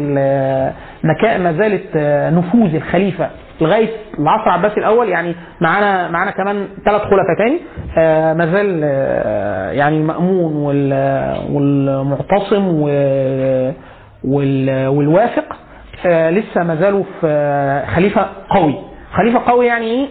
ما 1.42 1.54
زالت 1.54 1.98
نفوذ 2.38 2.76
الخليفة 2.76 3.30
لغاية 3.62 3.90
العصر 4.20 4.44
العباسي 4.46 4.78
الأول 4.80 5.10
يعني 5.10 5.36
معانا 5.62 6.10
معانا 6.10 6.32
كمان 6.32 6.68
ثلاث 6.86 7.02
خلفاء 7.02 7.36
تاني 7.38 7.60
آه، 7.98 8.34
ما 8.34 8.46
زال 8.52 8.82
آه، 8.84 9.72
يعني 9.72 9.98
المأمون 9.98 10.54
وال- 10.56 11.38
والمعتصم 11.52 12.68
و- 12.68 13.72
وال- 14.24 14.88
والواثق 14.88 15.56
آه، 16.06 16.30
لسه 16.30 16.64
ما 16.64 16.76
زالوا 16.76 17.04
في 17.22 17.84
خليفة 17.96 18.26
قوي. 18.50 18.76
خليفة 19.14 19.40
قوي 19.48 19.66
يعني 19.66 19.86
إيه؟ 19.86 20.08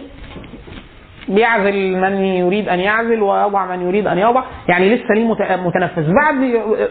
بيعزل 1.29 1.97
من 2.01 2.13
يريد 2.25 2.69
أن 2.69 2.79
يعزل 2.79 3.21
ويضع 3.21 3.65
من 3.75 3.81
يريد 3.81 4.07
أن 4.07 4.17
يضع. 4.17 4.43
يعني 4.67 4.95
لسه 4.95 5.13
ليه 5.15 5.27
مت- 5.27 5.59
متنفذ. 5.67 6.13
بعد 6.13 6.35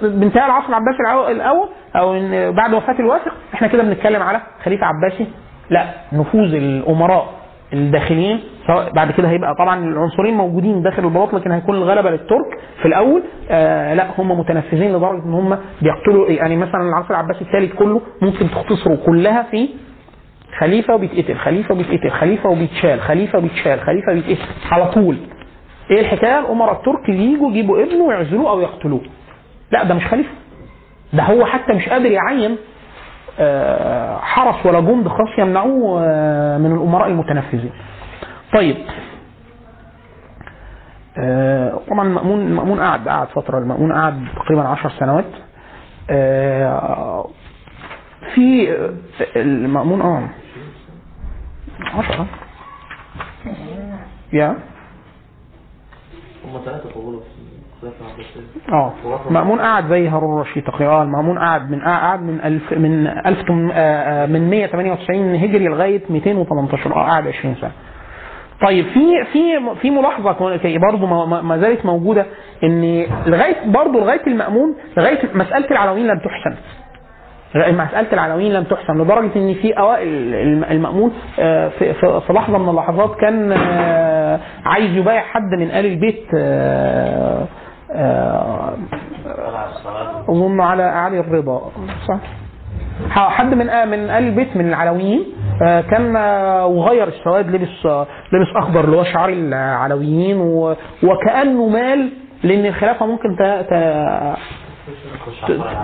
بانتهاء 0.03 0.47
العصر 0.47 0.69
العباسي 0.69 0.99
الأول 1.33 1.67
أو 1.97 2.13
بعد 2.53 2.75
وفاة 2.75 2.99
الواثق 3.01 3.33
إحنا 3.55 3.69
كده 3.69 3.83
بنتكلم 3.83 4.23
على 4.23 4.41
خليفة 4.65 4.87
عباسي. 4.87 5.27
لا 5.71 5.85
نفوذ 6.13 6.55
الأمراء 6.55 7.27
الداخليين 7.73 8.41
سواء 8.67 8.93
بعد 8.93 9.11
كده 9.11 9.29
هيبقى 9.29 9.55
طبعا 9.59 9.85
العنصرين 9.85 10.35
موجودين 10.35 10.83
داخل 10.83 11.05
البلاط 11.05 11.35
لكن 11.35 11.53
هيكون 11.53 11.75
الغلبة 11.75 12.11
للترك 12.11 12.59
في 12.83 12.89
الأول. 12.89 13.23
آه 13.51 13.95
لا 13.95 14.07
هم 14.19 14.39
متنفذين 14.41 14.97
لدرجة 14.97 15.25
إن 15.25 15.33
هم 15.35 15.59
بيقتلوا 15.83 16.29
يعني 16.29 16.57
مثلا 16.57 16.83
العصر 16.89 17.11
العباسي 17.11 17.41
الثالث 17.41 17.75
كله 17.75 18.01
ممكن 18.23 18.51
تختصره 18.51 18.99
كلها 19.07 19.43
في 19.51 19.69
خليفة 20.59 20.95
وبيتقتل 20.95 21.37
خليفة 21.39 21.75
وبيتقتل 21.75 22.11
خليفة 22.11 22.49
وبيتشال 22.49 23.01
خليفة 23.01 23.39
وبيتشال 23.39 23.81
خليفة 23.81 24.13
وبيتقتل. 24.13 24.43
على 24.71 24.87
طول. 24.87 25.17
إيه 25.91 26.01
الحكاية؟ 26.01 26.39
الأمراء 26.41 26.73
الترك 26.73 27.09
يجوا 27.09 27.51
يجيبوا 27.51 27.83
ابنه 27.83 28.05
ويعزلوه 28.05 28.51
أو 28.51 28.61
يقتلوه. 28.61 29.01
لا 29.71 29.85
ده 29.85 29.95
مش 29.95 30.07
خليفة. 30.07 30.31
ده 31.13 31.23
هو 31.23 31.45
حتى 31.45 31.73
مش 31.73 31.89
قادر 31.89 32.11
يعين 32.11 32.57
آه، 33.39 34.19
حرس 34.19 34.67
ولا 34.67 34.81
جند 34.81 35.09
خاص 35.09 35.39
يمنعوه 35.39 36.03
آه، 36.05 36.59
من 36.59 36.73
الأمراء 36.73 37.09
المتنفذين. 37.09 37.73
طيب. 38.55 38.77
آه، 41.19 41.81
طبعا 41.91 42.09
المأمون 42.09 42.41
المأمون 42.41 42.81
قعد 42.81 43.09
قعد 43.09 43.29
فترة. 43.29 43.59
المأمون 43.59 43.93
قعد 43.93 44.25
تقريبا 44.37 44.63
عشر 44.63 44.91
سنوات. 44.91 45.25
في 48.35 48.77
المأمون 49.37 50.01
آه. 50.01 50.29
عشرة 51.99 52.27
يا. 54.33 54.49
هم 56.45 56.61
ثلاثة 56.65 56.91
طولوا 56.95 57.21
آه. 58.73 58.93
مأمون 59.31 59.61
قعد 59.61 59.89
زي 59.89 60.09
هارون 60.09 60.41
الرشيد 60.41 60.65
تقريبا. 60.65 60.93
آه 60.93 61.03
المأمون 61.03 61.39
قعد 61.39 61.71
من 61.71 61.81
قعد 61.81 62.23
من 62.23 62.41
ألف 62.45 62.73
من 62.73 63.07
ألف 63.07 63.43
تم- 63.43 63.71
آه، 63.71 63.75
آه، 64.23 64.27
من 64.27 64.51
198 64.51 65.35
هجري 65.35 65.69
لغاية 65.69 66.03
218 66.11 66.91
آه 66.97 67.05
قعد 67.05 67.29
20 67.29 67.55
سنة. 67.61 67.71
طيب 68.67 68.85
في 68.87 69.25
في 69.33 69.61
في 69.81 69.91
ملاحظة 69.91 70.33
برضه 70.79 71.07
ما- 71.07 71.25
ما- 71.27 71.43
ما 71.43 71.59
زالت 71.59 71.87
موجودة 71.87 72.27
إن 72.65 73.07
لغايه 73.27 73.57
برضه 73.67 74.01
لغاية 74.01 74.27
المأمون 74.27 74.75
لغاية 74.97 75.19
مسألة 75.35 75.71
العلويين 75.71 76.07
لم 76.07 76.19
تحسن. 76.19 76.57
مسألة 77.57 78.13
العلويين 78.13 78.53
لم 78.53 78.65
تحسن 78.65 78.99
لدرجة 79.03 79.31
إن 79.37 79.55
في 79.55 79.73
أوائل 79.79 80.09
الم- 80.35 80.65
المأمون 80.65 81.13
آه، 81.39 81.69
في 81.79 82.33
لحظة 82.33 82.59
من 82.59 82.69
اللحظات 82.69 83.17
كان 83.21 83.53
آه، 83.53 84.41
عايز 84.65 84.97
يبايع 84.97 85.21
حد 85.21 85.51
من 85.59 85.71
آل 85.71 85.87
البيت 85.87 86.25
آه، 86.39 87.47
آه، 87.93 88.73
اظن 90.29 90.61
على 90.61 90.83
علي 90.83 91.21
الرضا. 91.21 91.71
صح. 92.09 92.19
حد 93.11 93.55
من 93.55 93.67
من 93.67 94.11
آل 94.11 94.11
البيت 94.29 94.57
من 94.57 94.69
العلويين 94.69 95.25
كان 95.91 96.17
وغير 96.65 97.09
السواد 97.09 97.51
لبس 97.51 97.87
لبس 98.33 98.57
أخضر 98.57 98.85
اللي 98.85 98.97
هو 98.97 99.05
شعار 99.05 99.29
العلويين 99.29 100.37
وكأنه 101.03 101.69
مال 101.69 102.11
لأن 102.45 102.67
الخلافة 102.67 103.07
ممكن 103.07 103.37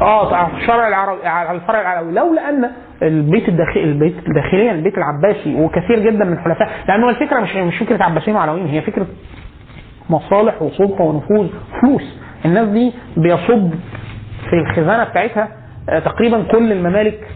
آه 0.03 0.57
الشرع 0.57 0.89
العربي 0.89 1.27
على 1.27 1.51
الفرع 1.59 1.81
العلوي. 1.81 2.13
لولا 2.13 2.49
أن 2.49 2.71
البيت 3.03 3.49
الداخلي 3.49 3.85
البيت 3.85 4.15
داخليا 4.35 4.73
البيت 4.73 4.95
العباسي 4.99 5.55
وكثير 5.55 5.99
جدا 5.99 6.25
من 6.25 6.33
الخلفاء 6.33 6.71
لأنه 6.89 7.09
الفكرة 7.09 7.41
مش 7.41 7.57
مش 7.57 7.79
فكرة 7.79 8.03
عباسيين 8.05 8.37
وعلويين 8.37 8.67
هي 8.67 8.81
فكرة 8.83 9.07
مصالح 10.11 10.63
وسلطة 10.63 11.05
ونفوذ 11.05 11.49
فلوس. 11.81 12.19
الناس 12.45 12.69
دي 12.69 12.93
بيصب 13.17 13.71
في 14.51 14.57
الخزانة 14.57 15.05
بتاعتها 15.05 15.49
آه، 15.89 15.99
تقريبا 15.99 16.43
كل 16.43 16.73
الممالك 16.73 17.29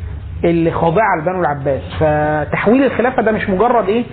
اللي 0.44 0.70
خاضعة 0.70 1.16
لبنو 1.20 1.40
العباس. 1.40 1.82
فتحويل 2.00 2.84
الخلافة 2.84 3.22
ده 3.22 3.32
مش 3.32 3.50
مجرد 3.50 3.88
إيه؟ 3.88 4.04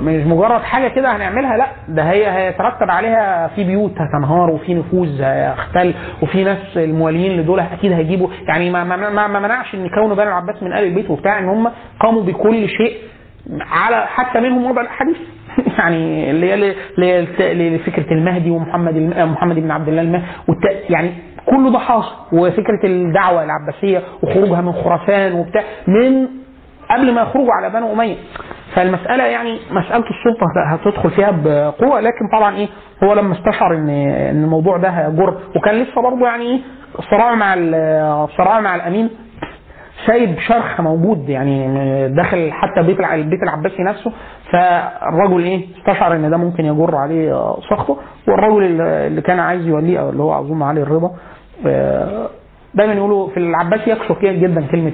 مش 0.00 0.26
مجرد 0.26 0.60
حاجة 0.62 0.88
كده 0.88 1.16
هنعملها 1.16 1.56
لا 1.56 1.66
ده 1.88 2.02
هي 2.02 2.30
هيترتب 2.30 2.90
عليها 2.90 3.48
في 3.48 3.64
بيوت 3.64 3.92
هتنهار 3.98 4.50
وفي 4.50 4.74
نفوذ 4.74 5.22
هيختل 5.22 5.94
وفي 6.22 6.44
ناس 6.44 6.58
المواليين 6.76 7.40
لدول 7.40 7.60
أكيد 7.60 7.92
هيجيبوا. 7.92 8.28
يعني 8.48 8.70
ما, 8.70 8.84
ما, 8.84 8.96
ما, 9.10 9.26
ما 9.26 9.40
منعش 9.40 9.74
إن 9.74 9.88
كون 9.88 10.14
بني 10.14 10.28
العباس 10.28 10.62
من 10.62 10.72
آل 10.72 10.84
البيت 10.84 11.10
وبتاع 11.10 11.38
إن 11.38 11.48
هم 11.48 11.70
قاموا 12.00 12.22
بكل 12.22 12.68
شيء 12.68 12.96
على 13.60 14.06
حتى 14.06 14.40
منهم 14.40 14.70
وضع 14.70 14.82
الأحاديث. 14.82 15.16
يعني 15.78 16.30
اللي 16.30 16.74
هي 16.98 17.76
لفكره 17.76 18.12
المهدي 18.12 18.50
ومحمد 18.50 18.94
محمد 19.18 19.54
بن 19.56 19.70
عبد 19.70 19.88
الله 19.88 20.02
المهدي 20.02 20.24
يعني 20.90 21.10
كل 21.46 21.72
ده 21.72 21.78
حاصل. 21.78 22.14
وفكرة 22.32 22.80
الدعوة 22.84 23.44
العباسية 23.44 24.02
وخروجها 24.22 24.60
من 24.60 24.72
خراسان 24.72 25.32
وبتاع 25.32 25.62
من 25.86 26.28
قبل 26.90 27.14
ما 27.14 27.22
يخرجوا 27.22 27.52
على 27.52 27.70
بنو 27.70 27.92
أمية. 27.92 28.16
فالمسألة 28.74 29.24
يعني 29.24 29.58
مسألة 29.70 30.04
السلطة 30.10 30.46
هتدخل 30.66 31.10
فيها 31.10 31.30
بقوة 31.30 32.00
لكن 32.00 32.28
طبعا 32.38 32.56
إيه 32.56 32.68
هو 33.04 33.12
لما 33.14 33.34
استشعر 33.34 33.74
ان 33.74 33.88
إن 33.88 34.44
الموضوع 34.44 34.76
ده 34.76 34.88
هيجر 34.88 35.34
وكان 35.56 35.74
لسه 35.74 36.02
برضه 36.02 36.26
يعني 36.26 36.44
إيه 36.44 36.60
الصراع 36.98 37.34
مع 37.34 37.54
ال- 37.54 37.74
الصراع 38.30 38.60
مع 38.60 38.74
الأمين 38.74 39.10
سايب 40.06 40.38
شرخ 40.38 40.80
موجود 40.80 41.28
يعني 41.28 41.68
داخل 42.08 42.52
حتى 42.52 42.82
بيت 42.82 43.00
البيت 43.00 43.42
العباسي 43.42 43.82
نفسه. 43.82 44.12
فالرجل 44.52 45.42
إيه 45.44 45.66
استشعر 45.78 46.14
إن 46.14 46.30
ده 46.30 46.36
ممكن 46.36 46.64
يجر 46.64 46.96
عليه 46.96 47.54
سخطه 47.70 47.96
والرجل 48.28 48.62
اللي 48.64 49.06
اللي 49.06 49.20
كان 49.20 49.38
عايز 49.40 49.66
يوليه 49.66 50.08
اللي 50.10 50.22
هو 50.22 50.40
أظن 50.40 50.62
علي 50.62 50.82
الرضا 50.82 51.10
آه، 51.66 52.28
دايما 52.74 52.92
يقولوا 52.92 53.28
في 53.28 53.36
العباسي 53.36 53.90
فيها 54.14 54.32
جدا 54.32 54.66
كلمة 54.66 54.92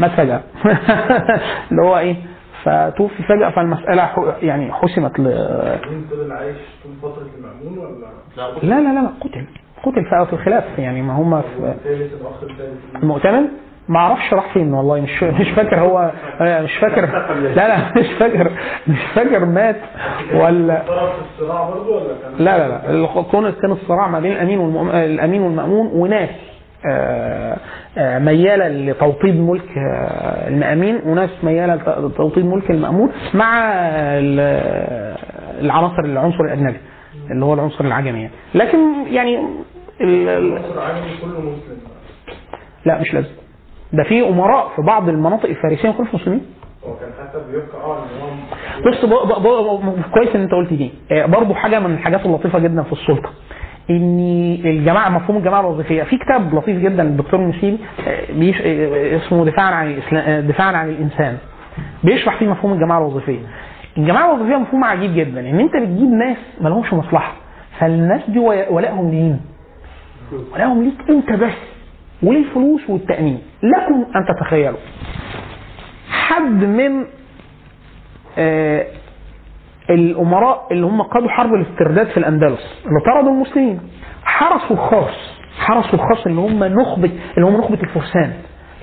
مات 0.00 0.10
فجاه 0.10 0.40
اللي 1.70 1.82
هو 1.82 1.98
إيه؟ 1.98 2.16
فتوفي 2.64 3.22
فجأة 3.22 3.50
فالمسألة 3.50 4.02
ح- 4.02 4.34
يعني 4.42 4.72
حسمت 4.72 5.18
ل... 5.18 5.22
فضل 6.10 6.32
عايش 6.32 6.56
طول 6.84 6.92
فترة 7.12 7.26
المأمون 7.38 7.78
ولا؟ 7.78 8.06
لا 8.62 8.80
لا 8.80 8.80
لا 8.94 9.00
لا 9.02 9.10
قتل. 9.20 9.44
قتل 9.82 10.04
في 10.04 10.26
في 10.26 10.32
الخلاف. 10.32 10.64
يعني 10.78 11.02
ما 11.02 11.12
هم 11.12 11.42
في 11.42 11.74
المؤتمن 13.02 13.42
ما 13.88 13.98
أعرفش 13.98 14.34
راح 14.34 14.52
فين 14.54 14.74
والله 14.74 15.00
مش 15.00 15.22
مش 15.22 15.50
فاكر 15.50 15.80
هو 15.80 16.12
آه، 16.40 16.62
مش 16.62 16.74
فاكر. 16.76 17.06
لا 17.56 17.68
لا 17.68 18.00
مش 18.00 18.06
فاكر 18.18 18.50
مش 18.88 18.98
فاكر 19.14 19.44
مات 19.44 19.76
ولا 20.34 20.82
لا 22.38 22.58
لا 22.58 22.68
لا 22.68 22.92
كان 23.62 23.72
الصراع 23.72 24.08
ما 24.08 24.20
بين 24.20 24.32
الأمين 24.32 24.58
والمؤمن 24.58 24.90
الأمين 24.90 25.42
والمأمون 25.42 25.86
وناس. 25.86 26.30
ميالة 28.18 28.68
لتوطيد 28.68 29.40
ملك 29.40 29.78
آه، 29.78 30.48
المأمين. 30.48 31.00
وناس 31.06 31.30
ميالة 31.42 31.74
لتوطيد 31.74 32.44
ملك 32.44 32.70
المأمون 32.70 33.12
مع 33.34 33.62
ال- 34.18 35.16
العناصر 35.60 36.04
العنصر 36.04 36.44
الأجنبي 36.44 36.76
اللي 37.30 37.44
هو 37.44 37.54
العنصر 37.54 37.84
العجمي 37.84 38.08
يعني. 38.22 38.30
لكن 38.54 38.78
يعني 39.10 39.38
ال- 40.00 40.28
ال- 40.28 40.54
مصر 40.54 40.74
العالمي 40.74 41.00
كله 41.22 41.40
مسلم 41.40 41.78
لا 42.86 43.00
مش 43.00 43.14
لازم. 43.14 43.28
ده 43.92 44.02
في 44.02 44.28
أمراء 44.28 44.68
في 44.76 44.82
بعض 44.82 45.08
المناطق 45.08 45.46
الفارسية 45.48 45.88
ما 45.88 45.94
مسلمين 46.14 46.46
هو 46.86 46.96
كان 46.96 47.10
حتى 47.20 47.38
بيبقى 47.50 47.80
آه 47.84 48.04
بص 48.86 49.04
كويس 50.14 50.36
إن 50.36 50.40
أنت 50.42 50.52
قلت 50.52 50.72
دي. 50.72 50.90
آه، 51.12 51.26
برضو 51.26 51.54
حاجة 51.54 51.78
من 51.78 51.94
الحاجات 51.94 52.26
اللطيفة 52.26 52.58
جدا 52.58 52.82
في 52.82 52.92
السلطة. 52.92 53.30
ان 53.90 54.18
الجماعة 54.64 55.08
مفهوم 55.08 55.36
الجماعة 55.38 55.60
الوظيفية. 55.60 56.02
في 56.02 56.16
كتاب 56.18 56.54
لطيف 56.54 56.78
جدا 56.78 57.02
للدكتور 57.02 57.40
المسيري 57.40 57.78
آه، 58.08 58.32
بيش- 58.32 58.60
آه، 58.64 59.16
اسمه 59.16 59.44
دفاعا 59.44 59.70
عن 59.74 59.98
آه، 60.12 60.40
دفاعا 60.40 60.72
عن 60.76 60.88
الإنسان. 60.88 61.38
بيشرح 62.04 62.38
فيه 62.38 62.46
مفهوم 62.48 62.72
الجماعة 62.72 62.98
الوظيفية. 62.98 63.38
الجماعة 63.98 64.34
الوظيفية 64.34 64.56
مفهوم 64.56 64.84
عجيب 64.84 65.14
جدا 65.14 65.40
إن 65.40 65.60
أنت 65.60 65.76
بتجيب 65.76 66.10
ناس 66.10 66.36
ما 66.60 66.68
لهمش 66.68 66.92
مصلحة 66.92 67.32
فالناس 67.78 68.20
دي 68.30 68.38
ولا- 68.38 68.68
ولائهم 68.70 69.08
لمين؟ 69.08 69.40
ولائهم 70.52 70.82
ليك 70.84 71.10
أنت 71.10 71.32
بس 71.32 71.52
وللفلوس 72.22 72.90
والتأمين. 72.90 73.38
لكم 73.62 73.94
أن 74.16 74.26
تتخيلوا. 74.36 74.78
حد 76.10 76.64
من 76.64 77.04
آه، 78.38 78.86
الأمراء 79.90 80.66
اللي 80.70 80.86
هم 80.86 81.02
قادوا 81.02 81.28
حرب 81.28 81.54
الاسترداد 81.54 82.06
في 82.06 82.16
الأندلس 82.16 82.82
اللي 82.86 83.00
طردوا 83.06 83.30
المسلمين. 83.32 83.80
حرسوا 84.24 84.76
الخاص 84.76 85.14
حرسوا 85.58 85.94
الخاص 85.94 86.26
اللي 86.26 86.40
هم 86.40 86.64
نخبة 86.64 87.10
اللي 87.36 87.46
هم 87.48 87.56
نخبة 87.56 87.78
الفرسان. 87.82 88.32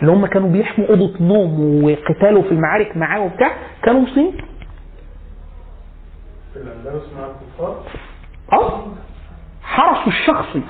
اللي 0.02 0.12
هم 0.12 0.26
كانوا 0.26 0.50
بيحموا 0.50 0.88
أوضة 0.90 1.14
نوم 1.22 1.84
وقتالوا 1.84 2.42
في 2.44 2.52
المعارك 2.52 2.98
معاه 2.98 3.22
وبتاع 3.22 3.52
كانوا 3.84 4.02
مسلمين. 4.02 4.32
في 6.54 6.60
الأندلس 6.60 7.04
مع 7.20 7.26
الكفار؟ 7.26 7.84
آه. 8.54 8.84
حرسوا 9.64 10.08
الشخصي. 10.08 10.62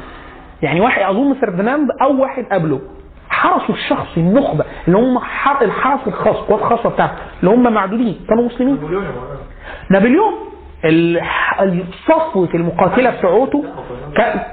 يعني 0.62 0.82
واحد 0.82 1.02
أظن 1.02 1.34
فرديناند 1.34 1.88
أو 2.02 2.22
واحد 2.22 2.46
قبله. 2.52 2.82
حرسوا 3.30 3.76
الشخصي 3.76 4.20
النخبة 4.20 4.66
اللي 4.88 4.98
هم 4.98 5.20
حر- 5.20 5.62
الحرس 5.62 6.08
الخاص 6.08 6.36
القوات 6.36 6.62
الخاصة 6.62 6.90
بتاعته 6.90 7.14
اللي 7.40 7.52
هم 7.52 7.74
معدودين 7.74 8.20
كانوا 8.30 8.44
مسلمين. 8.46 8.78
نابليون 9.90 10.34
صفوة 12.08 12.50
المقاتلة 12.54 13.10
بتوعته 13.10 13.64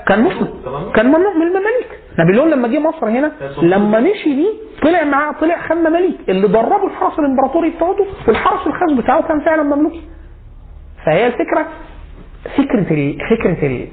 كان 0.06 0.22
مسلم. 0.22 0.48
كان 0.94 1.06
ممنوع 1.06 1.34
من 1.34 1.42
المماليك. 1.42 1.88
نابليون 2.18 2.50
لما 2.50 2.68
جه 2.68 2.78
مصر 2.78 3.08
هنا 3.08 3.32
لما 3.62 4.00
مشي 4.00 4.34
دي 4.34 4.48
طلع 4.82 5.04
معاه 5.04 5.32
طلع 5.40 5.58
خد 5.68 5.76
مماليك. 5.76 6.16
اللي 6.28 6.48
دربوا 6.48 6.88
الحرس 6.88 7.18
الإمبراطوري 7.18 7.70
بتاعته 7.70 8.06
والحرس 8.28 8.66
الخاص 8.66 8.92
بتاعه 8.92 9.28
كان 9.28 9.40
فعلا 9.40 9.62
مملوكي 9.62 10.00
فهي 11.06 11.26
الفكرة 11.26 11.66
فكرة 12.56 12.94
ال 12.94 13.18
فكرة 13.30 13.88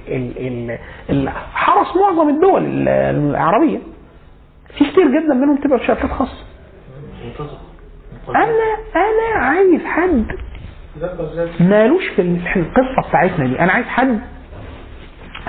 ال 1.10 1.30
حرس 1.54 1.98
معظم 1.98 2.30
الدول 2.30 2.64
ال- 2.66 2.88
العربية. 3.30 3.78
في 4.78 4.86
كتير 4.92 5.08
جدا 5.08 5.34
منهم 5.34 5.56
تبقى 5.58 5.80
في 5.80 5.86
شركات 5.86 6.12
خاصة. 6.12 6.46
أنا 8.30 8.78
أنا 8.96 9.46
عايز 9.46 9.82
حد 9.86 10.26
مالوش 11.60 12.08
في 12.16 12.22
القصة 12.56 13.10
بتاعتنا 13.10 13.48
دي. 13.48 13.60
أنا 13.60 13.72
عايز 13.72 13.86
حد 13.86 14.20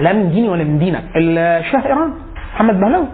لا 0.01 0.13
من 0.13 0.31
ديني 0.31 0.49
ولا 0.49 0.65
من 0.65 0.79
دينك. 0.79 1.03
الشاه 1.17 1.87
إيران 1.87 2.13
محمد 2.55 2.81
بهلوي 2.81 3.07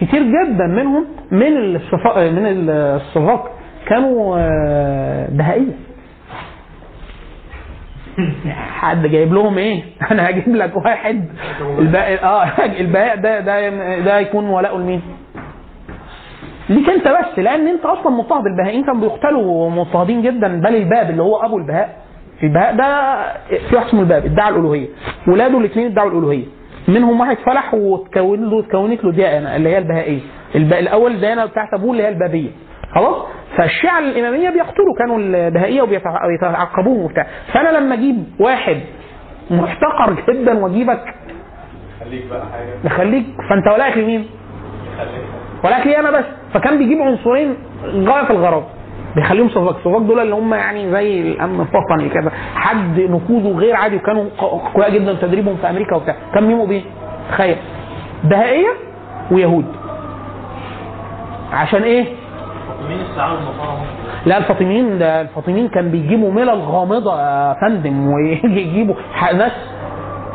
كتير 0.00 0.22
جدا 0.22 0.66
منهم 0.66 1.04
من 1.30 1.56
الصفا 1.76 2.30
من 2.30 2.70
الصفاق 2.70 3.50
كانوا 3.86 4.36
آه، 4.38 5.28
بهائيه 5.30 5.72
حد 8.80 9.06
جايب 9.06 9.32
لهم 9.34 9.58
إيه؟ 9.58 9.82
أنا 10.10 10.30
هجيب 10.30 10.48
لك 10.56 10.76
واحد. 10.76 11.24
الباقي 11.78 12.16
آه 12.16 12.44
البهاء 12.80 13.16
ده 13.16 13.40
ده 13.40 13.68
ده 14.00 14.18
يكون 14.18 14.48
ولاؤه 14.48 14.78
لمين؟ 14.78 15.02
ليك 16.68 16.88
انت 16.90 17.08
بس 17.08 17.38
لأن 17.38 17.66
انت 17.68 17.84
أصلا 17.84 18.12
مضطهد 18.12 18.46
البهائيين 18.46 18.84
كانوا 18.84 19.00
بيقتلوا 19.00 19.70
مضطهدين 19.70 20.22
جدا 20.22 20.60
بل 20.60 20.74
الباب 20.76 21.10
اللي 21.10 21.22
هو 21.22 21.36
أبو 21.44 21.58
البهاء. 21.58 21.96
البهاء 22.42 22.76
ده 22.76 23.16
في 23.68 23.74
واحد 23.76 23.86
اسمه 23.86 24.00
الباب 24.00 24.24
ادعى 24.24 24.48
الألوهية. 24.48 24.86
ولاده 25.28 25.58
الاثنين 25.58 25.86
ادعوا 25.86 26.10
الألوهية. 26.10 26.44
منهم 26.88 27.20
واحد 27.20 27.36
فلح 27.36 27.74
وتكون 27.74 28.50
له 28.50 28.60
اتكونت 28.60 29.04
له 29.04 29.12
ديانة 29.12 29.56
اللي 29.56 29.68
هي 29.68 29.78
البهائية. 29.78 30.20
الب... 30.54 30.72
الأول 30.72 31.12
الديانه 31.12 31.44
بتاعت 31.46 31.74
أبوه 31.74 31.90
اللي 31.92 32.02
هي 32.02 32.08
البابية. 32.08 32.50
خلاص؟ 32.94 33.16
فالشيعة 33.56 33.98
الإمامية 33.98 34.50
بيقتلوا 34.50 34.94
كانوا 34.98 35.18
البهائية 35.18 35.82
وبيتع- 35.82 36.24
وبيتعقبوهم 36.24 37.02
وبتاع. 37.04 37.26
فأنا 37.52 37.78
لما 37.78 37.94
أجيب 37.94 38.24
واحد 38.40 38.76
محتقر 39.50 40.16
جدا 40.28 40.58
وأجيبك 40.64 41.14
خليك 42.04 42.26
بقى 42.30 42.46
حاجة. 42.52 42.74
نخليك 42.84 43.26
فأنت 43.50 43.66
ولاك 43.74 43.98
لمين؟ 43.98 44.26
ولكن 45.64 45.90
أنا 45.90 46.10
بس. 46.10 46.24
فكان 46.54 46.78
بيجيب 46.78 47.02
عنصرين 47.02 47.56
غايه 47.84 48.24
في 48.24 48.30
الغرض 48.30 48.64
بيخليهم 49.16 49.48
صفاق. 49.48 49.78
صفاق 49.84 49.98
دول 49.98 50.20
اللي 50.20 50.34
هم 50.34 50.54
يعني 50.54 50.90
زي 50.90 51.20
الأمن 51.20 51.54
الوطني 51.74 52.08
كده. 52.08 52.30
حد 52.54 53.00
نفوذه 53.00 53.58
غير 53.58 53.76
عادي. 53.76 53.96
وكانوا 53.96 54.24
ق- 54.38 54.72
قوية 54.74 54.88
جدا 54.88 55.12
تدريبهم 55.14 55.56
في 55.56 55.70
أمريكا 55.70 55.96
وبتاع. 55.96 56.16
كان 56.34 56.44
ميمو 56.44 56.66
بيه 56.66 56.82
تخيل. 57.30 57.56
بهائية 58.24 58.68
ويهود. 59.30 59.64
عشان 61.52 61.82
إيه؟ 61.82 62.04
مين 62.88 62.98
لا 64.26 64.38
الفاطميين. 64.38 64.98
ده 64.98 65.20
الفاطميين 65.20 65.68
كان 65.68 65.90
بيجيبوا 65.90 66.32
ملل 66.32 66.50
غامضة 66.50 67.20
يا 67.20 67.56
فندم. 67.60 68.06
ويجي 68.12 68.60
يجيبوا 68.60 68.94
ح- 69.14 69.32
ناس 69.34 69.52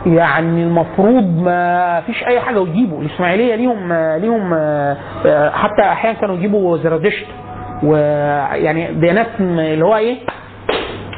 يعني 0.06 0.64
المفروض 0.64 1.42
ما 1.44 2.02
فيش 2.02 2.24
أي 2.28 2.40
حاجة 2.40 2.60
ويجيبوا. 2.62 3.02
الإسماعيلية 3.02 3.56
ليهم 3.56 3.94
ليهم 3.94 4.54
آه، 4.54 4.98
حتى 5.50 5.82
أحيانا 5.82 6.20
كانوا 6.20 6.36
يجيبوا 6.36 6.78
زرادشت 6.78 7.26
ويعني 7.84 8.94
ديانات 8.94 9.28
م- 9.42 9.60
اللي 9.60 9.86
هو 9.86 9.96
إيه؟ 9.98 10.18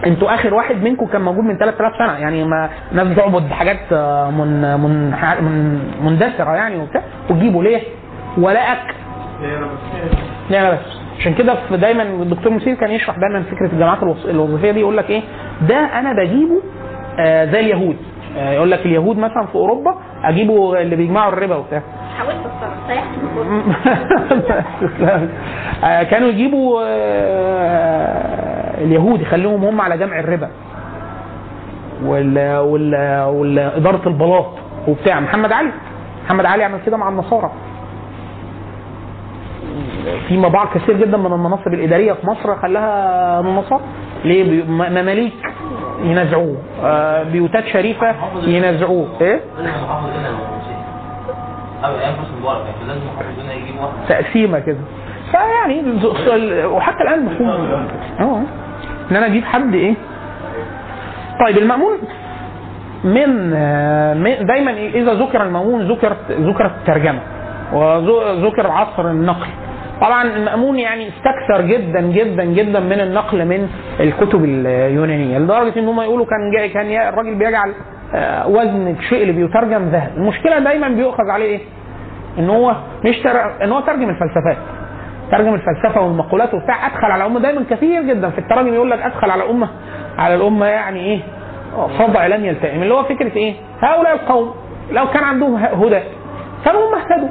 أنتوا 0.05 0.33
آخر 0.35 0.53
واحد 0.53 0.83
منكم 0.83 1.05
كان 1.05 1.21
موجود 1.21 1.43
من 1.43 1.57
3000 1.57 1.93
سنة. 1.97 2.17
يعني 2.17 2.43
ما 2.43 2.69
ناس 2.91 3.07
بتعبد 3.07 3.51
حاجات 3.51 3.79
آه، 3.91 4.29
من 4.29 4.61
من 4.79 5.11
من 5.41 5.79
مندثرة 6.05 6.55
يعني 6.55 6.75
وبتاع. 6.81 7.01
وتجيبوا 7.29 7.63
ليه؟ 7.63 7.81
ولاءك 8.37 8.95
لا 10.49 10.63
لا 10.63 10.71
بس 10.71 10.79
عشان 11.19 11.33
كده 11.33 11.55
دايما 11.71 12.03
الدكتور 12.03 12.53
مسير 12.53 12.75
كان 12.75 12.91
يشرح 12.91 13.17
دايما 13.17 13.43
فكرة 13.43 13.65
الجامعات 13.73 14.03
الوظيفية 14.25 14.71
دي. 14.71 14.79
يقول 14.79 14.97
لك 14.97 15.09
إيه؟ 15.09 15.21
ده 15.69 15.75
أنا 15.77 16.13
بجيبه 16.13 16.61
آه 17.19 17.45
زي 17.45 17.59
اليهود. 17.59 17.97
يقول 18.35 18.71
لك 18.71 18.85
اليهود 18.85 19.17
مثلا 19.17 19.45
في 19.45 19.55
أوروبا 19.55 19.95
اجيبه 20.23 20.81
اللي 20.81 20.95
بيجمعوا 20.95 21.33
الربا 21.33 21.55
وبتاع. 21.55 21.81
حاولت 22.17 22.37
اتصرف 22.45 22.73
آه، 25.83 26.03
كانوا 26.03 26.29
يجيبوا 26.29 26.81
آه، 26.85 28.83
اليهود 28.83 29.21
يخليهم 29.21 29.65
هم 29.65 29.81
على 29.81 29.97
جمع 29.97 30.19
الربا. 30.19 30.49
وال 32.03 32.57
وال 32.57 33.87
البلاط 34.07 34.49
وبتاع. 34.87 35.19
محمد 35.19 35.51
علي 35.51 35.71
محمد 36.25 36.45
علي 36.45 36.63
عمل 36.63 36.79
كده 36.85 36.97
مع 36.97 37.09
النصارى. 37.09 37.51
في 40.27 40.37
مباع 40.37 40.65
كثير 40.65 40.97
جدا 40.97 41.17
من 41.17 41.33
المناصب 41.33 41.73
الإدارية 41.73 42.13
في 42.13 42.27
مصر 42.27 42.55
خلاها 42.55 43.41
من 43.41 43.49
النصارى. 43.49 43.81
ليه؟ 44.25 44.63
مماليك. 44.63 45.52
ينازعوه. 46.03 46.57
آه، 46.83 47.23
بيوتات 47.23 47.65
شريفة 47.67 48.15
ينازعوه. 48.43 49.07
إيه؟ 49.21 49.39
تقسيمة 54.09 54.59
كده. 54.59 54.77
فيعني 55.31 55.83
وحتى 56.65 57.03
الآن 57.03 57.25
مفهوم. 57.25 57.49
آه. 58.19 58.41
إن 59.11 59.15
أنا 59.15 59.25
أجيب 59.25 59.43
حد 59.45 59.73
إيه؟ 59.73 59.93
طيب 61.45 61.57
المأمون 61.57 61.93
من 63.03 63.53
آه، 63.55 64.13
دايما 64.41 64.71
إذا 64.71 65.13
ذكر 65.13 65.43
المأمون 65.43 65.91
ذكرت 65.91 66.31
ذكرت 66.31 66.71
الترجمة. 66.81 67.19
وذكر 67.73 68.67
عصر 68.71 69.09
النقل. 69.11 69.47
طبعا 70.03 70.23
المأمون 70.23 70.79
يعني 70.79 71.07
استكثر 71.07 71.61
جدا 71.61 72.01
جدا 72.01 72.43
جدا 72.43 72.79
من 72.79 72.99
النقل 72.99 73.45
من 73.45 73.69
الكتب 73.99 74.43
اليونانية. 74.43 75.37
لدرجة 75.39 75.79
إن 75.79 75.87
هم 75.87 76.01
يقولوا 76.01 76.25
كان 76.25 76.67
كان 76.73 77.07
الراجل 77.07 77.35
بيجعل 77.35 77.73
آه، 78.15 78.47
وزن 78.47 78.87
الشيء 78.87 79.21
اللي 79.21 79.33
بيترجم 79.33 79.83
ذهب 79.89 80.11
المشكلة 80.17 80.59
دايما 80.59 80.87
بيؤخذ 80.87 81.29
عليه 81.29 81.45
إيه؟ 81.45 81.59
إن 82.39 82.49
هو 82.49 82.75
مش 83.05 83.19
تر... 83.19 83.63
إن 83.63 83.71
هو 83.71 83.79
ترجم 83.79 84.09
الفلسفات. 84.09 84.57
ترجم 85.31 85.53
الفلسفة 85.53 86.01
والمقولات 86.01 86.53
وبتاع 86.53 86.87
أدخل 86.87 87.05
على 87.05 87.23
الامه 87.23 87.39
دايما 87.39 87.65
كثير 87.69 88.01
جدا 88.01 88.29
في 88.29 88.37
التراجم 88.39 88.73
يقول 88.73 88.91
لك 88.91 88.99
أدخل 89.01 89.29
على 89.31 89.43
الامه 89.43 89.69
على 90.17 90.35
الأمة 90.35 90.65
يعني 90.65 90.99
إيه؟ 90.99 91.19
صدع 91.99 92.27
لم 92.27 92.45
يلتئم. 92.45 92.81
اللي 92.83 92.93
هو 92.93 93.03
فكرة 93.03 93.35
إيه؟ 93.35 93.53
هؤلاء 93.81 94.13
القوم 94.13 94.53
لو 94.91 95.07
كان 95.07 95.23
عندهم 95.23 95.55
هدى 95.55 95.99
كانوا 96.65 96.89
هم 96.89 96.95
اهتدوا. 96.95 97.29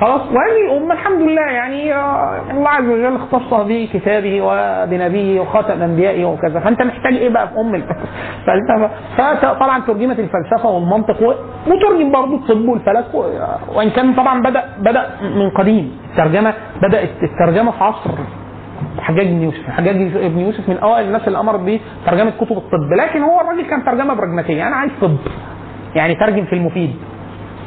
خلاص. 0.00 0.20
وهذه 0.20 0.72
الأمة 0.72 0.94
الحمد 0.94 1.20
لله 1.20 1.42
يعني 1.42 1.94
آه، 1.94 2.40
الله 2.50 2.68
عز 2.68 2.84
وجل 2.84 3.16
اختص 3.16 3.54
بكتابه 3.54 4.40
وبنبيه 4.42 5.40
وخاتم 5.40 5.82
أنبيائه 5.82 6.24
وكذا. 6.24 6.60
فأنت 6.60 6.82
محتاج 6.82 7.14
إيه 7.14 7.28
بقى 7.28 7.48
في 7.48 7.54
أم 7.60 7.74
الفلسفة؟ 7.74 8.90
فطبعا 9.16 9.80
ترجمة 9.80 10.12
الفلسفة 10.18 10.68
والمنطق 10.70 11.36
وترجم 11.66 12.12
برضه 12.12 12.34
الطب 12.36 12.68
والفلك 12.68 13.14
و- 13.14 13.24
وإن 13.76 13.90
كان 13.90 14.14
طبعا 14.14 14.42
بدأ 14.42 14.64
بدأ 14.78 15.06
من 15.22 15.50
قديم. 15.50 15.98
الترجمة 16.10 16.54
بدأت 16.82 17.08
الترجمة 17.22 17.70
في 17.70 17.84
عصر 17.84 18.10
حجاج 19.00 19.26
بن 19.26 19.42
يوسف. 19.42 19.70
حجاج 19.70 19.96
بن 20.12 20.38
يوسف 20.38 20.68
من 20.68 20.78
أوائل 20.78 21.06
الناس 21.06 21.26
اللي 21.28 21.38
أمر 21.40 21.56
بترجمة 21.56 22.30
كتب 22.30 22.56
الطب. 22.56 22.92
لكن 23.00 23.22
هو 23.22 23.40
الراجل 23.40 23.62
كان 23.70 23.84
ترجمة 23.84 24.14
براجماتية. 24.14 24.66
أنا 24.68 24.76
عايز 24.76 24.92
طب. 25.00 25.16
يعني 25.94 26.14
ترجم 26.14 26.44
في 26.44 26.52
المفيد. 26.52 26.94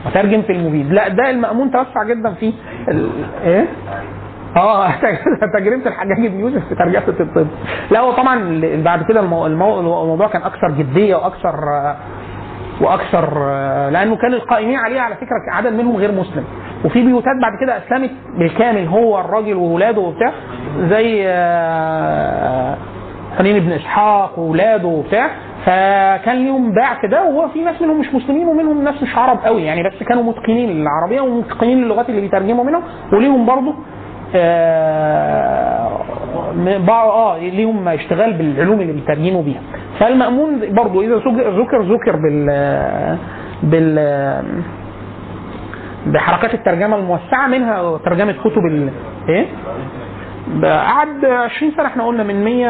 وترجم 0.07 0.41
في 0.41 0.51
المفيد 0.51 0.93
لا 0.93 1.07
ده 1.07 1.29
المأمون 1.29 1.71
توسع 1.71 2.03
جدا 2.03 2.34
في 2.34 2.53
ال... 2.89 3.09
إيه؟ 3.43 3.65
آه 4.57 4.91
تجربة 5.59 5.88
الحجاج 5.88 6.27
بن 6.27 6.39
يوسف 6.39 6.67
في 6.69 6.75
ترجمة 6.75 7.03
الطب. 7.19 7.47
لا 7.91 7.99
هو 7.99 8.11
طبعا 8.11 8.61
بعد 8.84 9.03
كده 9.03 9.19
المو... 9.19 9.45
المو... 9.45 9.79
الموضوع 9.79 10.27
كان 10.27 10.41
أكثر 10.41 10.71
جدية 10.71 11.15
وأكثر 11.15 11.55
وأكثر 12.81 13.39
لأنه 13.89 14.15
كان 14.15 14.34
القائمين 14.34 14.75
عليه 14.75 14.99
على 14.99 15.15
فكرة 15.15 15.51
عدد 15.51 15.73
منهم 15.73 15.95
غير 15.95 16.11
مسلم. 16.11 16.43
وفي 16.85 17.05
بيوتات 17.05 17.35
بعد 17.41 17.53
كده 17.61 17.77
أسلمت 17.77 18.11
بالكامل 18.38 18.88
هو 18.88 19.19
الراجل 19.19 19.53
واولاده 19.53 20.01
وبتاع 20.01 20.31
زي 20.89 21.23
آه، 21.27 22.77
حنين 23.38 23.59
بن 23.59 23.71
إسحاق 23.71 24.39
واولاده 24.39 24.88
وبتاع. 24.88 25.29
فكان 25.65 26.35
ليهم 26.35 26.71
باع 26.73 27.01
في 27.01 27.07
ده 27.07 27.23
وهو 27.23 27.47
في 27.49 27.61
ناس 27.63 27.81
منهم 27.81 27.99
مش 27.99 28.13
مسلمين 28.13 28.47
ومنهم 28.47 28.84
ناس 28.84 29.03
مش 29.03 29.17
عرب 29.17 29.39
قوي. 29.45 29.63
يعني 29.63 29.84
بس 29.84 30.03
كانوا 30.03 30.23
متقنين 30.23 30.69
للعربية 30.69 31.21
ومتقنين 31.21 31.84
للغات 31.84 32.09
اللي 32.09 32.21
بيترجموا 32.21 32.63
منهم 32.63 32.81
وليهم 33.13 33.45
برضه 33.45 33.75
آه 34.35 35.99
آه 36.89 37.38
ليهم 37.39 37.88
اشتغال 37.88 38.34
بالعلوم 38.34 38.81
اللي 38.81 38.93
بيترجموا 38.93 39.43
بيها. 39.43 39.61
فالمأمون 39.99 40.73
برضه 40.73 41.01
إذا 41.01 41.15
ذكر 41.15 41.81
ذكر 41.81 42.15
بال 42.15 42.47
بال 43.63 44.43
بحركات 46.07 46.53
الترجمة 46.53 46.95
الموسعة 46.97 47.47
منها 47.47 47.97
ترجمة 47.97 48.31
كتب 48.31 48.65
ال 48.65 48.89
إيه؟ 49.29 49.45
قعد 50.63 51.25
20 51.25 51.71
سنة 51.77 51.85
إحنا 51.85 52.07
قلنا 52.07 52.23
من 52.23 52.43
100 52.45 52.67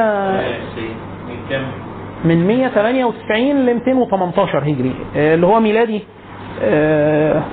من 2.25 2.47
198 2.47 3.65
ل 3.65 3.73
218 3.73 4.59
هجري. 4.59 4.93
آه، 5.15 5.35
اللي 5.35 5.45
هو 5.47 5.59
ميلادي. 5.59 6.03
آه، 6.61 7.43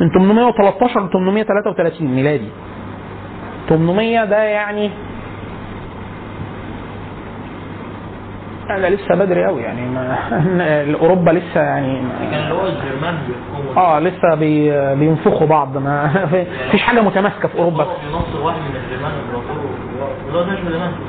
من 0.00 0.08
813 0.10 1.00
ل 1.06 1.10
833 1.12 2.08
ميلادي. 2.14 2.48
800 3.68 4.24
ده 4.24 4.42
يعني 4.42 4.90
لا 8.78 8.90
لسه 8.90 9.14
بدري 9.14 9.44
قوي 9.44 9.62
يعني 9.62 9.88
ما 9.88 10.16
اوروبا 11.00 11.30
لسه 11.30 11.60
يعني 11.60 11.98
كان 12.30 12.42
اللي 12.42 12.54
هو 12.54 12.66
الجرمان 12.66 13.14
آه 13.76 13.98
لسه 14.00 14.34
بي 14.34 14.70
بينفخوا 14.94 15.46
بعض. 15.46 15.76
ما 15.76 16.08
فيش 16.70 16.82
حاجة 16.82 17.00
متماسكة 17.00 17.48
في 17.48 17.58
أوروبا. 17.58 17.84
في 17.84 17.90
نص 18.14 18.42
واحد 18.42 18.58
من 18.60 18.76
الجرمان 18.76 19.12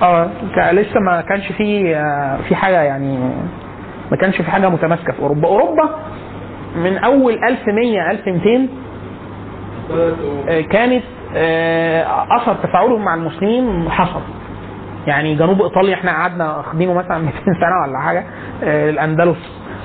آه 0.03 0.71
لسه 0.71 0.99
ما 0.99 1.21
كانش 1.21 1.51
في 1.51 1.95
آه، 1.95 2.37
في 2.47 2.55
حاجة 2.55 2.81
يعني 2.81 3.17
ما 4.11 4.17
كانش 4.17 4.37
في 4.37 4.51
حاجة 4.51 4.69
متماسكة 4.69 5.13
في 5.13 5.19
أوروبا. 5.19 5.47
أوروبا 5.47 5.89
من 6.75 6.97
أول 6.97 7.33
1100 7.43 8.11
1200 8.11 8.67
آه، 10.49 10.61
كانت 10.61 11.03
آه، 11.35 12.05
أثر 12.37 12.53
تفاعلهم 12.63 13.05
مع 13.05 13.15
المسلمين 13.15 13.89
حصل. 13.89 14.21
يعني 15.07 15.35
جنوب 15.35 15.61
إيطاليا 15.61 15.93
إحنا 15.95 16.11
قعدنا 16.11 16.57
واخدينه 16.57 16.93
مثلا 16.93 17.17
200 17.17 17.35
سنة 17.45 17.81
ولا 17.87 17.99
حاجة 17.99 18.23
الأندلس 18.63 19.37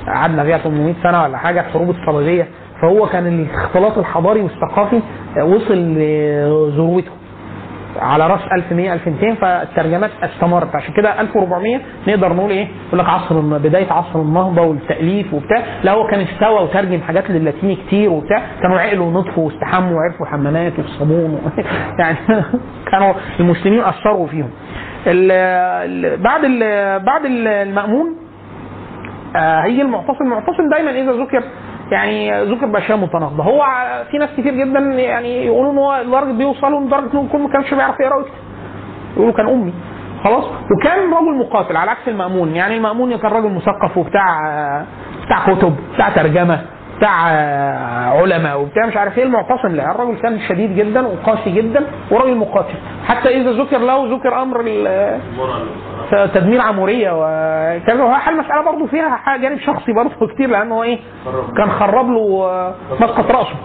قعدنا 0.07 0.45
فيها 0.45 0.59
800 0.59 0.95
سنة 1.03 1.23
ولا 1.23 1.39
حاجة 1.39 1.61
الحروب 1.61 1.91
الصليبية. 1.91 2.49
فهو 2.83 3.07
كان 3.07 3.27
الاختلاط 3.27 3.99
الحضاري 3.99 4.41
والثقافي 4.41 5.01
وصل 5.43 5.75
لذروته. 5.75 7.11
على 7.97 8.27
رأس 8.27 8.41
1100 8.53 8.93
1200 8.93 9.35
فالترجمات 9.35 10.11
استمرت 10.23 10.75
عشان 10.75 10.95
كده 10.95 11.21
1400 11.21 11.81
نقدر 12.09 12.33
نقول 12.33 12.51
إيه؟ 12.51 12.69
يقول 12.89 12.99
لك 12.99 13.09
عصر 13.09 13.41
بداية 13.41 13.93
عصر 13.93 14.21
النهضة 14.21 14.63
والتأليف 14.63 15.35
وبتاع 15.35 15.63
لا 15.83 15.93
هو 15.93 16.07
كان 16.07 16.21
استوى 16.21 16.63
وترجم 16.63 17.01
حاجات 17.01 17.31
للاتيني 17.31 17.77
كتير 17.77 18.11
وبتاع 18.11 18.43
كانوا 18.63 18.79
عقلوا 18.79 19.07
ونطفوا 19.07 19.45
واستحموا 19.47 19.97
وعرفوا 19.97 20.27
حمامات 20.27 20.73
والصابون 20.79 21.31
و... 21.35 21.39
يعني 22.01 22.17
كانوا 22.93 23.15
المسلمين 23.41 23.81
أثروا 23.81 24.27
فيهم. 24.27 24.51
ال... 25.07 25.31
ال... 25.33 26.23
بعد 26.23 26.45
ال... 26.45 26.61
بعد 27.05 27.25
المأمون 27.25 28.17
آه، 29.37 29.61
هيجي 29.61 29.83
المعتصم 29.83 30.25
المعتصم 30.25 30.69
دايما 30.71 30.91
إذا 30.91 31.13
ذكر 31.13 31.43
يعني 31.93 32.45
ذكر 32.45 32.67
باشياء 32.67 32.99
متناقضة. 32.99 33.43
هو 33.45 33.65
في 34.11 34.19
ناس 34.19 34.31
كتير 34.37 34.55
جدا 34.55 34.79
يعني 34.81 35.47
يقولوا 35.47 35.73
إن 35.73 35.79
هو 35.79 36.03
لدرجه 36.07 36.33
بيوصلوا 36.33 36.81
لدرجه 36.81 37.13
إنه 37.13 37.37
ما 37.39 37.49
كانش 37.49 37.75
بيعرف 37.75 38.01
يقرأ 38.01 38.17
ويكتب. 38.17 38.33
يقولوا 39.17 39.33
كان 39.33 39.49
أمي. 39.49 39.73
خلاص؟ 40.25 40.45
وكان 40.45 40.99
رجل 41.15 41.39
مقاتل 41.39 41.77
على 41.77 41.91
عكس 41.91 42.09
المأمون. 42.09 42.57
يعني 42.57 42.77
المأمون 42.77 43.17
كان 43.17 43.31
راجل 43.31 43.51
مثقف 43.51 43.97
وبتاع 43.97 44.41
بتاع 45.27 45.55
كتب 45.55 45.77
بتاع 45.95 46.09
ترجمة. 46.09 46.61
بتاع 46.99 47.13
علماء 48.21 48.61
وبتاع 48.61 48.87
مش 48.87 48.97
عارف 48.97 49.19
إيه 49.19 49.25
المعتصم. 49.25 49.69
لا 49.69 49.91
الراجل 49.91 50.19
كان 50.19 50.41
شديد 50.49 50.77
جدا 50.77 51.07
وقاسي 51.07 51.51
جدا 51.51 51.85
وراجل 52.11 52.37
مقاتل. 52.37 52.75
حتى 53.07 53.29
إذا 53.29 53.51
ذكر 53.53 53.79
له 53.79 54.15
ذكر 54.17 54.43
أمر 54.43 54.63
تدمير 56.35 56.61
عمورية 56.61 57.11
وكذا 57.13 58.03
وهو 58.03 58.15
حل 58.15 58.33
المساله 58.35 58.63
برضه 58.65 58.87
فيها 58.87 59.37
جانب 59.37 59.59
شخصي 59.59 59.93
برضه 59.93 60.27
كتير 60.35 60.49
لأنه 60.51 60.75
هو 60.75 60.83
إيه 60.83 60.99
كان 61.57 61.71
خرب 61.71 62.11
له 62.11 62.53
مسقط 63.01 63.31
رأسه. 63.31 63.57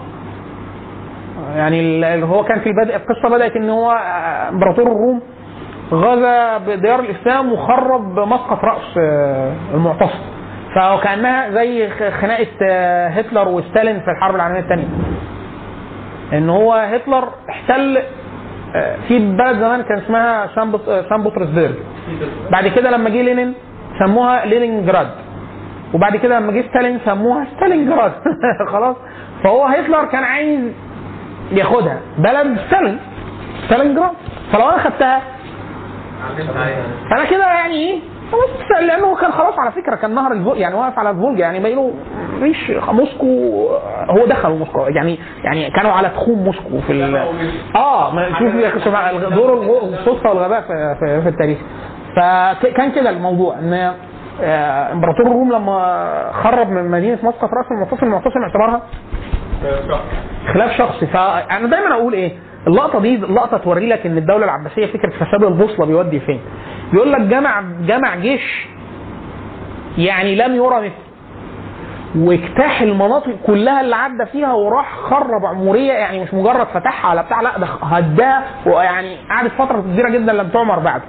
يعني 1.56 2.04
هو 2.24 2.44
كان 2.44 2.60
في 2.60 2.66
البدء 2.70 2.96
القصة 2.96 3.28
بدأت 3.28 3.56
إن 3.56 3.70
هو 3.70 3.90
إمبراطور 4.50 4.86
الروم 4.86 5.20
غزا 5.92 6.58
بديار 6.58 7.00
الإسلام 7.00 7.52
وخرب 7.52 8.18
مسقط 8.18 8.64
رأس 8.64 8.98
آه، 8.98 9.52
المعتصم. 9.74 10.18
فكانها 10.74 11.50
زي 11.50 11.90
خناقة 12.20 12.46
آه، 12.62 13.08
هتلر 13.08 13.48
وستالين 13.48 14.00
في 14.00 14.10
الحرب 14.10 14.34
العالمية 14.34 14.60
الثانية 14.60 14.84
إن 16.32 16.50
هو 16.50 16.72
هتلر 16.72 17.28
احتل 17.50 17.98
آه، 18.76 18.96
في 19.08 19.18
بلد 19.18 19.56
زمان 19.58 19.82
كان 19.82 19.98
اسمها 19.98 20.46
سان 20.54 20.70
بط- 20.72 20.88
آه، 20.88 21.16
بطرسبرج 21.16 21.74
بعد 22.50 22.68
كده 22.68 22.90
لما 22.90 23.10
جه 23.10 23.22
لينين 23.22 23.54
سموها 23.98 24.44
لينينجراد. 24.46 25.08
وبعد 25.94 26.16
كده 26.16 26.38
لما 26.38 26.52
جه 26.52 26.64
ستالين 26.70 26.98
سموها 27.04 27.46
ستالينجراد. 27.56 28.12
خلاص؟ 28.72 28.96
فهو 29.44 29.64
هتلر 29.64 30.04
كان 30.04 30.24
عايز 30.24 30.60
ياخدها. 31.52 31.98
بلد 32.18 32.58
ستالين. 32.68 32.98
ستالينجراد. 33.66 34.10
فلو 34.52 34.68
أنا 34.68 34.78
خدتها. 34.78 35.22
فانا 37.10 37.24
كده 37.24 37.46
يعني 37.46 37.74
إيه؟ 37.74 37.98
خلاص 38.32 38.80
لأنه 38.82 39.16
كان 39.16 39.32
خلاص 39.32 39.58
على 39.58 39.70
فكرة 39.72 39.96
كان 39.96 40.14
نهر 40.14 40.32
الفولجا 40.32 40.60
يعني 40.60 40.74
واقف 40.74 40.98
على 40.98 41.10
الفولجا 41.10 41.40
يعني 41.40 41.60
باقي 41.60 41.74
له 41.74 41.92
مفيش 42.36 42.70
موسكو 42.88 43.26
هو 44.10 44.26
دخل 44.26 44.50
موسكو 44.50 44.80
يعني 44.80 45.18
يعني 45.44 45.70
كانوا 45.70 45.92
على 45.92 46.08
تخوم 46.08 46.38
موسكو 46.44 46.80
في 46.86 46.92
ال... 46.92 47.16
آه 47.76 48.14
ما 48.14 48.28
شوف 48.38 48.54
دور 49.34 49.52
الصدفة 49.82 50.28
والغباء 50.30 50.60
في, 50.60 50.96
في, 51.00 51.22
في 51.22 51.28
التاريخ. 51.28 51.58
فكان 52.16 52.92
كده 52.92 53.10
الموضوع 53.10 53.58
إن 53.58 53.92
آه، 54.42 54.92
إمبراطور 54.92 55.26
الروم 55.26 55.52
لما 55.52 56.30
خرب 56.42 56.70
من 56.70 56.90
مدينة 56.90 57.18
مسقط 57.22 57.50
راس 57.54 57.66
المعتصم 57.70 58.06
المعتصم 58.06 58.42
اعتبرها 58.42 58.82
خلاف 60.54 60.72
شخصي. 60.78 61.06
فأنا 61.06 61.68
دايما 61.68 61.94
أقول 61.94 62.12
إيه؟ 62.12 62.32
اللقطة 62.66 63.00
دي 63.00 63.16
لقطة 63.16 63.56
توري 63.58 63.86
لك 63.88 64.06
إن 64.06 64.18
الدولة 64.18 64.44
العباسية 64.44 64.86
فكرة 64.86 65.10
فساد 65.10 65.44
البوصلة 65.44 65.86
بيودي 65.86 66.20
فين 66.20 66.40
بيقول 66.92 67.12
لك 67.12 67.20
جمع 67.20 67.62
جمع 67.86 68.16
جيش 68.16 68.66
يعني 69.98 70.36
لم 70.36 70.54
يرى 70.54 70.76
مثله 70.76 71.04
واجتاح 72.16 72.80
المناطق 72.82 73.36
كلها 73.46 73.80
اللي 73.80 73.96
عدى 73.96 74.26
فيها 74.26 74.52
وراح 74.52 74.96
خرب 74.96 75.46
عمورية 75.46 75.92
يعني 75.92 76.22
مش 76.22 76.34
مجرد 76.34 76.66
فتحها 76.66 77.10
على 77.10 77.22
بتاع 77.22 77.40
لا 77.40 77.58
ده 77.58 77.66
هداها 77.82 78.44
ويعني 78.66 79.16
قعدت 79.30 79.52
فترة 79.52 79.80
كبيرة 79.80 80.08
جدا 80.08 80.32
لم 80.32 80.48
تعمر 80.48 80.78
بعده. 80.78 81.02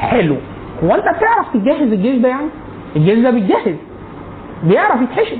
حلو 0.00 0.36
هو 0.84 0.94
أنت 0.94 1.04
بتعرف 1.16 1.46
تجهز 1.54 1.92
الجيش 1.92 2.16
ده 2.18 2.28
يعني؟ 2.28 2.48
الجيش 2.96 3.18
ده 3.18 3.30
بيتجهز 3.30 3.76
بيعرف 4.64 5.00
يتحشد 5.02 5.38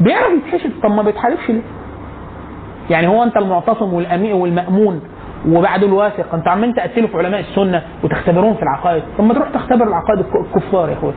بيعرف 0.00 0.32
يتحشد 0.32 0.72
طب 0.82 0.90
ما 0.90 1.02
بيتحاربش 1.02 1.48
ليه؟ 1.50 1.60
يعني 2.90 3.06
هو 3.08 3.22
انت 3.22 3.36
المعتصم 3.36 3.94
والامين 3.94 4.32
والمأمون 4.32 5.00
وبعد 5.48 5.82
الواثق 5.84 6.34
أنتوا 6.34 6.52
عمالين 6.52 6.74
تقتلوا 6.74 7.08
في 7.08 7.16
علماء 7.18 7.40
السنة 7.40 7.82
وتختبروهم 8.04 8.54
في 8.54 8.62
العقائد. 8.62 9.02
طب 9.18 9.24
ما 9.24 9.34
تروح 9.34 9.48
تختبر 9.50 9.86
العقائد 9.88 10.18
الك- 10.18 10.36
الكفار 10.56 10.88
يا 10.88 10.94
اخويا. 10.94 11.12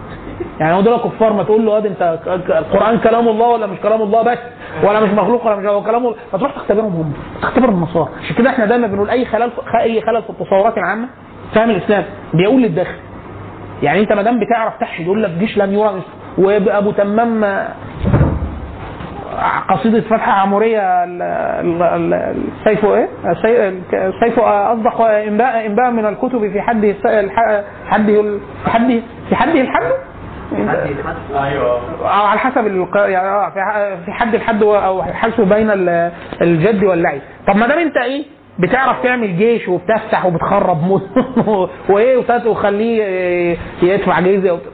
يعني 0.60 0.76
هو 0.76 0.82
دول 0.82 0.98
كفار 0.98 1.34
ما 1.34 1.44
تقول 1.44 1.66
له 1.66 1.78
آه 1.78 1.80
انت 1.80 2.20
القرآن 2.50 2.98
كلام 3.00 3.28
الله 3.28 3.48
ولا 3.48 3.68
مش 3.68 3.78
كلام 3.80 4.02
الله 4.02 4.22
بس؟ 4.22 4.38
ولا 4.84 5.00
مش 5.00 5.10
مخلوق 5.10 5.46
ولا 5.48 5.56
مش 5.56 5.66
هو 5.66 5.84
كلام 5.84 6.06
الله. 6.06 6.16
ما 6.34 6.40
تروح 6.40 6.52
تختبرهم 6.56 6.94
هم. 6.96 7.14
تختبر 7.42 7.70
النصارى. 7.70 8.10
عشان 8.24 8.36
كده 8.36 8.50
إحنا 8.50 8.66
دايما 8.66 8.88
بنقول 8.88 9.10
أي 9.10 9.26
خلل 9.26 9.52
أي 9.82 10.02
خلل 10.02 10.22
في 10.24 10.30
التصورات 10.30 10.78
العامة 10.78 11.08
فهم 11.56 11.70
الإسلام. 11.70 12.04
بيقول 12.34 12.62
للداخل. 12.62 12.96
يعني 13.84 14.00
انت 14.00 14.14
ما 14.14 14.22
دام 14.22 14.40
بتعرف 14.40 14.74
تحشد 14.80 15.04
يقول 15.06 15.24
لك 15.24 15.30
جيش 15.30 15.58
لم 15.58 15.74
يرى. 15.74 16.02
وابو 16.38 16.92
تمام 16.92 17.44
آه، 17.44 17.68
قصيدة 19.70 20.02
فتحة 20.02 20.32
عمورية 20.32 21.04
ال- 21.04 21.22
ال- 21.22 21.84
ال- 21.84 22.44
السيف 22.60 22.86
إيه؟ 22.86 23.08
السي- 23.26 23.68
السيف 23.94 24.40
أصدق 24.40 25.02
انباء 25.02 25.66
إنباء 25.66 25.92
من 25.92 26.06
الكتب 26.06 26.52
في 26.52 26.62
حده 26.62 26.94
حده 27.88 28.24
حده 28.66 29.10
في 29.30 29.36
حده 29.36 29.62
الحد؟ 29.62 29.92
أيوه 31.44 31.82
أو 32.02 32.26
على 32.26 32.40
حسب. 32.40 32.68
يعني 32.96 33.28
آه، 33.28 33.50
في 34.06 34.12
حد 34.12 34.36
الحد 34.36 34.64
أو 34.64 35.04
حسب 35.04 35.50
بين 35.50 35.72
ال- 35.72 36.12
الجد 36.42 36.84
واللعب 36.84 37.20
طب 37.48 37.56
ما 37.56 37.68
دام 37.68 37.80
أنت 37.80 37.98
إيه 37.98 38.24
بتعرف 38.60 39.04
تعمل 39.04 39.38
جيش 39.38 39.68
وبتفتح 39.68 40.26
وبتخرب 40.26 41.02
وإيه 41.90 42.18
وخليه 42.46 43.04
يدفع 43.82 44.20
وت- 44.52 44.74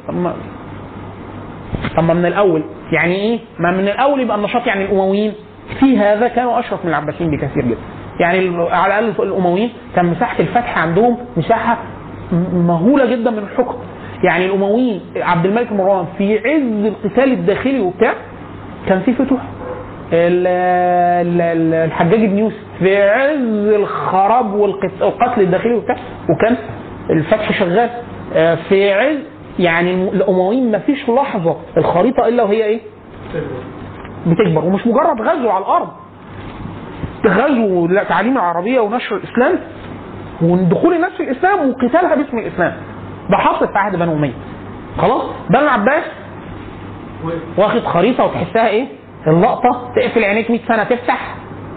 طب 1.98 2.04
ما 2.04 2.14
من 2.14 2.26
الأول 2.26 2.64
يعني 2.92 3.16
إيه؟ 3.16 3.40
ما 3.60 3.72
من 3.72 3.88
الأول 3.88 4.22
يبقى 4.22 4.38
النشاط 4.38 4.68
يعني 4.68 4.86
الأمويين 4.86 5.34
في 5.80 5.98
هذا 5.98 6.28
كانوا 6.28 6.60
أشرف 6.60 6.86
من 6.86 6.90
العباسيين 6.90 7.32
بكثير 7.32 7.64
جدا. 7.66 7.78
يعني 8.20 8.58
على 8.72 9.00
الأقل 9.00 9.28
الأمويين 9.28 9.70
كان 9.96 10.06
مساحة 10.06 10.40
الفتح 10.40 10.78
عندهم 10.78 11.18
مساحة 11.38 11.78
مهولة 12.54 13.06
جدا 13.06 13.32
من 13.32 13.38
الحكم. 13.38 13.76
يعني 14.24 14.46
الأمويين 14.46 15.02
عبد 15.16 15.46
الملك 15.46 15.72
مروان 15.72 16.06
في 16.18 16.38
عز 16.40 16.86
القتال 16.86 17.32
الداخلي 17.32 17.80
وبتاع 17.80 18.14
كان 18.88 19.00
في 19.00 19.14
فتوح. 19.14 19.42
ال- 20.14 20.48
ال- 21.28 21.42
ال- 21.42 21.74
الحجاج 21.74 22.26
بن 22.26 22.38
يوسف 22.38 22.58
في 22.80 23.02
عز 23.10 23.74
الخراب 23.82 24.54
والقت- 24.54 25.02
والقتل 25.02 25.42
الداخلي 25.42 25.74
وبتاع 25.74 25.96
وكان 26.30 26.58
الفتح 27.10 27.60
شغال 27.60 27.90
آه، 28.36 28.56
في 28.70 28.92
عز 28.94 29.18
يعني 29.60 30.10
الأمويين 30.10 30.72
ما 30.72 30.80
فيش 30.80 31.10
لحظة 31.10 31.56
الخريطة 31.78 32.28
إلا 32.28 32.44
وهي 32.44 32.64
إيه؟ 32.64 32.80
بتكبر 34.28 34.66
ومش 34.66 34.88
مجرد 34.88 35.22
غزو 35.22 35.50
على 35.50 35.66
الأرض. 35.66 35.90
غزو 37.28 37.88
تعليم 38.10 38.34
العربية 38.34 38.80
ونشر 38.80 39.16
الإسلام 39.16 39.60
ودخول 40.42 40.94
الناس 40.94 41.12
في 41.12 41.24
الإسلام 41.24 41.70
وقتالها 41.70 42.16
باسم 42.16 42.38
الإسلام. 42.38 42.74
ده 43.30 43.38
حاصل 43.38 43.68
في 43.68 43.78
عهد 43.78 43.96
بنو 43.96 44.14
أمية. 44.14 44.34
خلاص؟ 44.98 45.24
بنو 45.50 45.62
العباس 45.62 46.04
واخد 47.58 47.82
خريطة 47.82 48.26
وتحسها 48.26 48.68
إيه؟ 48.68 48.88
اللقطة 49.28 49.92
تقفل 49.96 50.24
عينيك 50.24 50.52
100 50.52 50.60
سنة 50.68 50.84
تفتح. 50.84 51.36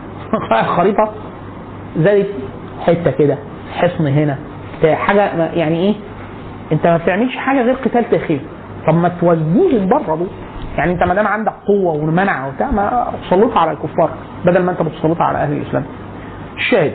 الخريطه 0.64 1.12
زي 1.96 2.24
حتة 2.86 3.10
كده 3.10 3.38
حصن 3.74 4.06
هنا. 4.06 4.38
حاجة 4.84 5.52
يعني 5.54 5.78
إيه؟ 5.78 5.94
انت 6.72 6.86
ما 6.86 6.96
بتعملش 6.96 7.36
حاجة 7.36 7.62
غير 7.62 7.74
قتال 7.74 8.10
داخلي 8.10 8.40
طب 8.86 8.94
ما 8.94 9.08
توجههم 9.08 9.88
بره 9.88 10.16
دول 10.16 10.28
يعني 10.78 10.92
انت 10.92 11.02
ما 11.02 11.14
دام 11.14 11.26
عندك 11.26 11.52
قوة 11.66 11.92
ومنع 11.94 12.46
وبتاع 12.46 12.70
ما 12.70 13.12
تسلطها 13.26 13.58
على 13.58 13.70
الكفار 13.70 14.10
بدل 14.44 14.62
ما 14.62 14.70
انت 14.72 14.82
بتسلطها 14.82 15.24
على 15.24 15.38
أهل 15.38 15.52
الإسلام. 15.52 15.84
الشاهد 16.56 16.92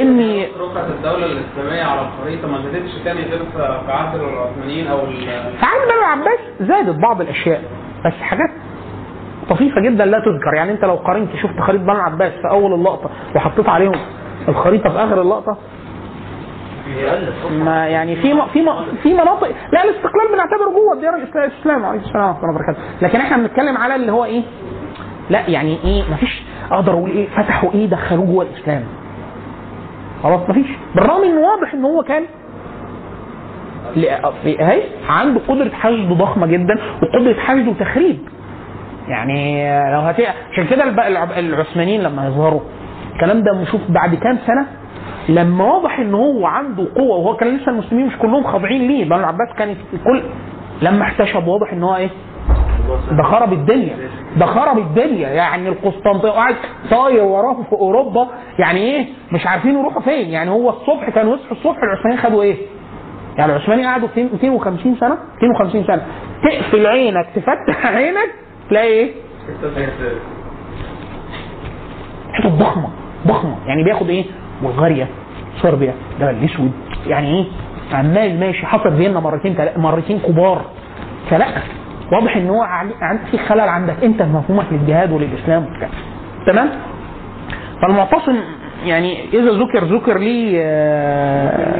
اني 0.00 0.46
رقعة 0.60 0.86
الدولة 0.86 1.26
الإسلامية 1.26 1.82
على 1.82 2.00
الخريطة 2.00 2.48
ما 2.48 2.58
زادتش 2.62 2.90
تاني 3.04 3.20
غير 3.20 3.40
في 3.56 3.92
عهد 3.92 4.20
العثمانيين 4.20 4.86
أو 4.86 4.98
في 5.06 5.30
عهد 5.62 5.88
بنو 5.88 5.98
العباس 6.00 6.38
زادت 6.60 6.98
بعض 7.02 7.20
الأشياء 7.20 7.62
بس 8.06 8.12
حاجات 8.12 8.50
طفيفة 9.50 9.80
جدا 9.80 10.04
لا 10.04 10.18
تذكر. 10.18 10.54
يعني 10.56 10.72
انت 10.72 10.84
لو 10.84 10.94
قارنت 10.94 11.36
شفت 11.42 11.60
خريطة 11.60 11.84
بنو 11.84 11.92
العباس 11.96 12.32
في 12.32 12.48
أول 12.48 12.72
اللقطة 12.74 13.10
وحطيت 13.36 13.68
عليهم 13.68 13.94
الخريطة 14.48 14.90
في 14.90 14.98
آخر 14.98 15.22
اللقطة 15.22 15.56
ما 17.50 17.88
يعني 17.88 18.16
في 18.16 18.34
في 18.52 18.66
في 19.02 19.14
مناطق 19.14 19.48
لا 19.72 19.84
الاستقلال 19.84 20.28
بنعتبره 20.32 20.70
جوه 20.74 20.92
الديار 20.94 21.14
الإسلام 21.14 21.84
عليه 21.84 22.00
السلام 22.00 22.24
ورحمة 22.28 22.48
الله 22.50 22.76
لكن 23.02 23.18
إحنا 23.20 23.36
بنتكلم 23.36 23.76
على 23.76 23.94
اللي 23.94 24.12
هو 24.12 24.24
إيه؟ 24.24 24.42
لا 25.30 25.48
يعني 25.50 25.78
إيه؟ 25.84 26.02
مفيش 26.12 26.42
أقدر 26.70 26.92
أقول 26.92 27.10
إيه؟ 27.10 27.28
فتحوا 27.36 27.72
إيه؟ 27.74 27.86
دخلوه 27.86 28.26
جوه 28.26 28.44
الإسلام. 28.44 28.82
خلاص 30.22 30.40
مفيش 30.50 30.66
بالرغم 30.94 31.22
إن 31.24 31.36
واضح 31.38 31.74
إن 31.74 31.84
هو 31.84 32.02
كان 32.02 32.22
اهي 34.46 34.82
عنده 35.08 35.40
قدرة 35.48 35.70
حشد 35.74 36.08
ضخمة 36.12 36.46
جدا 36.46 36.74
وقدرة 37.02 37.34
حشد 37.40 37.68
وتخريب. 37.68 38.18
يعني 39.08 39.64
لو 39.92 40.00
هت 40.00 40.20
عشان 40.52 40.66
كده 40.66 40.84
العثمانيين 41.38 42.02
لما 42.02 42.26
يظهروا 42.26 42.60
الكلام 43.14 43.42
ده 43.42 43.52
نشوف 43.62 43.80
بعد 43.88 44.14
كام 44.14 44.38
سنة 44.46 44.66
لما 45.28 45.64
واضح 45.64 45.98
إن 45.98 46.14
هو 46.14 46.46
عنده 46.46 46.86
قوة 46.96 47.16
وهو 47.16 47.36
كان 47.36 47.56
لسه 47.56 47.70
المسلمين 47.72 48.06
مش 48.06 48.16
كلهم 48.18 48.44
خاضعين 48.44 48.88
ليه؟ 48.88 49.04
بنو 49.04 49.16
العباس 49.16 49.48
كانت 49.58 49.76
الكل 49.92 50.22
لما 50.82 51.02
احتشد 51.02 51.48
واضح 51.48 51.72
إن 51.72 51.82
هو 51.82 51.96
إيه؟ 51.96 52.10
ده 53.10 53.22
خرب 53.22 53.52
الدنيا 53.52 53.96
ده 54.36 54.46
خرب 54.46 54.78
الدنيا. 54.78 55.28
يعني 55.28 55.68
القسطنطينيه 55.68 56.32
قاعد 56.32 56.54
طاير 56.90 57.22
وراهم 57.24 57.64
في 57.64 57.72
أوروبا 57.72 58.28
يعني 58.58 58.80
إيه؟ 58.80 59.06
مش 59.32 59.46
عارفين 59.46 59.78
يروحوا 59.78 60.02
فين. 60.02 60.28
يعني 60.28 60.50
هو 60.50 60.70
الصبح 60.70 61.10
كانوا 61.10 61.34
يصحوا 61.34 61.52
الصبح 61.56 61.76
العثمانيين 61.82 62.22
خدوا 62.22 62.42
إيه؟ 62.42 62.56
يعني 63.38 63.52
العثمانيين 63.56 63.88
قعدوا 63.88 64.08
250 64.16 64.96
سنة؟ 65.00 65.18
250 65.42 65.84
سنة. 65.84 66.02
تقفل 66.44 66.86
عينك 66.86 67.26
تفتح 67.34 67.86
عينك 67.86 68.30
تلاقي 68.70 68.86
إيه؟ 68.86 69.12
حتت 72.32 72.46
ضخمة 72.52 72.88
ضخمة. 73.26 73.56
يعني 73.66 73.84
بياخد 73.84 74.08
إيه؟ 74.08 74.24
بلغاريا 74.62 75.06
صربيا 75.62 75.94
جبل 76.20 76.30
الأسود. 76.30 76.72
يعني 77.06 77.28
إيه؟ 77.38 77.44
عمال 77.92 78.40
ماشي. 78.40 78.66
حصل 78.66 78.96
فيينا 78.96 79.20
مرتين 79.20 79.56
مرتين 79.76 80.18
كبار. 80.18 80.62
فلا 81.30 81.46
واضح 82.12 82.36
إن 82.36 82.48
هو 82.50 82.66
في 83.30 83.38
خلل 83.38 83.60
عندك. 83.60 84.04
أنت 84.04 84.22
في 84.22 84.28
مفهومك 84.28 84.66
للجهاد 84.72 85.12
وللإسلام 85.12 85.66
وبتاع. 85.66 85.88
تمام؟ 86.46 86.68
فالمعتصم 87.82 88.36
يعني 88.84 89.24
إذا 89.34 89.50
ذكر 89.50 89.84
ذكر 89.84 90.18
لي 90.18 90.62
آه، 90.62 91.76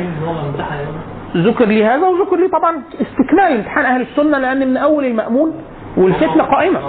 ذكر 1.36 1.64
لي 1.64 1.84
هذا 1.84 2.06
وذكر 2.08 2.36
لي 2.36 2.48
طبعا 2.48 2.82
استكمال 3.00 3.52
امتحان 3.56 3.84
أهل 3.84 4.00
السنة 4.00 4.38
لأن 4.38 4.68
من 4.68 4.76
أول 4.76 5.04
المأمون 5.04 5.52
والفتنة 5.96 6.42
قائمة. 6.42 6.80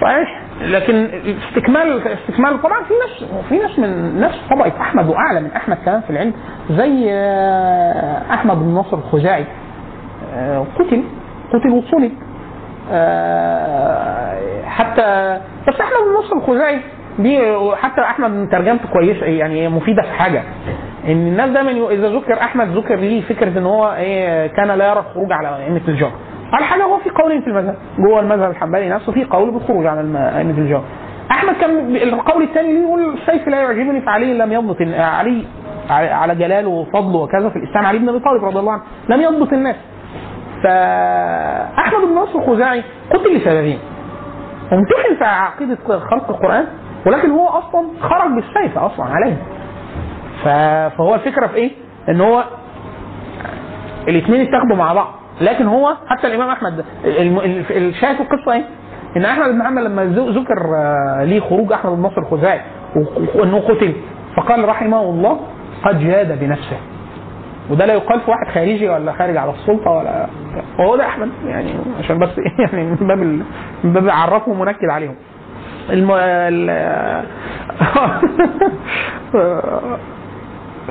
صحيح. 0.00 0.40
لكن 0.60 1.08
استكمال 1.48 2.08
استكمال 2.08 2.62
طبعا 2.62 2.82
في 2.84 2.94
ناس 2.94 3.30
في 3.48 3.58
ناس 3.58 3.78
من 3.78 4.20
نفس 4.20 4.38
طبقة 4.50 4.72
أحمد 4.80 5.08
وأعلى 5.08 5.40
من 5.40 5.50
أحمد 5.52 5.76
كمان 5.84 6.00
في 6.00 6.10
العلم 6.10 6.32
زي 6.70 7.06
آه، 7.12 8.22
أحمد 8.34 8.56
بن 8.58 8.74
نصر 8.74 8.96
الخزاعي. 8.96 9.44
آه، 10.34 10.66
قتل 10.78 11.02
قتل 11.52 11.70
وصلب. 11.70 12.12
آه، 12.92 14.34
حتى 14.66 15.40
بس 15.68 15.80
أحمد 15.80 15.96
بن 16.06 16.24
نصر 16.24 16.36
الخزاعي 16.36 16.80
دي 17.18 17.38
حتى 17.76 18.00
أحمد 18.00 18.48
ترجمته 18.52 18.88
كويسة 18.92 19.26
يعني 19.26 19.68
مفيدة 19.68 20.02
في 20.02 20.12
حاجة. 20.12 20.42
إن 21.04 21.10
الناس 21.26 21.50
دايما 21.50 21.90
إذا 21.90 22.08
ذكر 22.08 22.40
أحمد 22.40 22.68
ذكر 22.68 22.94
ليه 22.96 23.22
فكرة 23.22 23.58
إن 23.58 23.66
هو 23.66 23.92
إيه 23.98 24.46
كان 24.46 24.68
لا 24.70 24.88
يرى 24.90 24.98
الخروج 24.98 25.32
على 25.32 25.56
ائمه 25.64 25.80
الجار 25.88 26.12
على 26.52 26.64
حاجة 26.64 26.82
هو 26.82 26.98
في 26.98 27.10
قولين 27.10 27.40
في 27.40 27.46
المذهب. 27.46 27.76
جوه 27.98 28.20
المذهب 28.20 28.50
الحنبلي 28.50 28.88
نفسه 28.88 29.12
في 29.12 29.24
قول 29.24 29.50
بالخروج 29.50 29.86
الم- 29.86 30.16
ائمه 30.16 30.58
الجار 30.58 30.82
أحمد 31.30 31.54
كان 31.60 31.96
القول 31.96 32.42
الثاني 32.42 32.72
ليه 32.72 32.80
يقول 32.82 33.14
السيف 33.14 33.48
لا 33.48 33.60
يعجبني 33.60 34.00
فعلي 34.00 34.34
لم 34.38 34.52
يضبط 34.52 34.76
علي 34.80 35.44
على- 35.88 36.30
جلاله 36.38 36.68
وفضله 36.68 37.18
وكذا 37.18 37.48
في 37.48 37.56
الإسلام. 37.56 37.86
علي 37.86 37.98
بن 37.98 38.08
أبي 38.08 38.18
طالب 38.18 38.44
رضي 38.44 38.58
الله 38.58 38.72
عنه 38.72 38.82
لم 39.08 39.20
يضبط 39.20 39.52
الناس. 39.52 39.76
فأحمد 40.64 42.08
بن 42.08 42.14
نصر 42.14 42.38
الخزاعي 42.38 42.82
قتل 43.10 43.36
لسببين. 43.36 43.78
امتحن 44.72 45.16
في 45.18 45.24
عقيدة 45.24 45.78
خلق 46.10 46.30
القرآن 46.30 46.66
ولكن 47.06 47.30
هو 47.30 47.48
أصلا 47.48 47.86
خرج 48.00 48.30
بالسيف 48.32 48.78
أصلا 48.78 49.06
عليه. 49.06 49.36
فهو 50.44 51.14
الفكرة 51.14 51.46
في 51.46 51.54
إيه؟ 51.54 51.70
إن 52.08 52.20
هو 52.20 52.44
الاثنين 54.08 54.40
اتاخدوا 54.40 54.76
مع 54.76 54.92
بعض. 54.92 55.12
لكن 55.40 55.66
هو 55.66 55.94
حتى 56.06 56.26
الإمام 56.26 56.48
أحمد 56.48 56.84
الشاهد 57.70 58.16
في 58.16 58.22
القصة 58.22 58.52
إيه؟ 58.52 58.64
إن 59.16 59.24
أحمد 59.24 59.48
بن 59.48 59.58
محمد 59.58 59.82
لما 59.82 60.04
ذكر 60.04 60.74
آه، 60.76 61.24
ليه 61.24 61.40
خروج 61.40 61.72
أحمد 61.72 61.92
بن 61.92 62.02
نصر 62.02 62.18
الخزاعي 62.18 62.60
وإنه 63.34 63.60
قتل 63.60 63.94
فقال 64.36 64.68
رحمه 64.68 65.02
الله 65.02 65.40
قد 65.84 66.00
جاد 66.00 66.40
بنفسه. 66.40 66.76
وده 67.70 67.86
لا 67.86 67.94
يقال 67.94 68.20
في 68.20 68.30
واحد 68.30 68.48
خارجي 68.54 68.88
ولا 68.88 69.12
خارج 69.12 69.36
على 69.36 69.50
السلطة 69.50 69.90
ولا 69.90 70.26
وهو 70.78 70.96
ده 70.96 71.06
أحمد 71.06 71.28
يعني 71.46 71.74
عشان 71.98 72.18
بس 72.18 72.28
إيه؟ 72.38 72.52
يعني 72.66 72.84
من 72.86 73.06
باب 73.08 73.18
من 73.84 73.92
باب 73.92 74.08
عرفه 74.08 74.50
ومنكد 74.50 74.90
عليهم. 74.90 75.14
الم... 75.90 76.10
ال... 76.12 76.70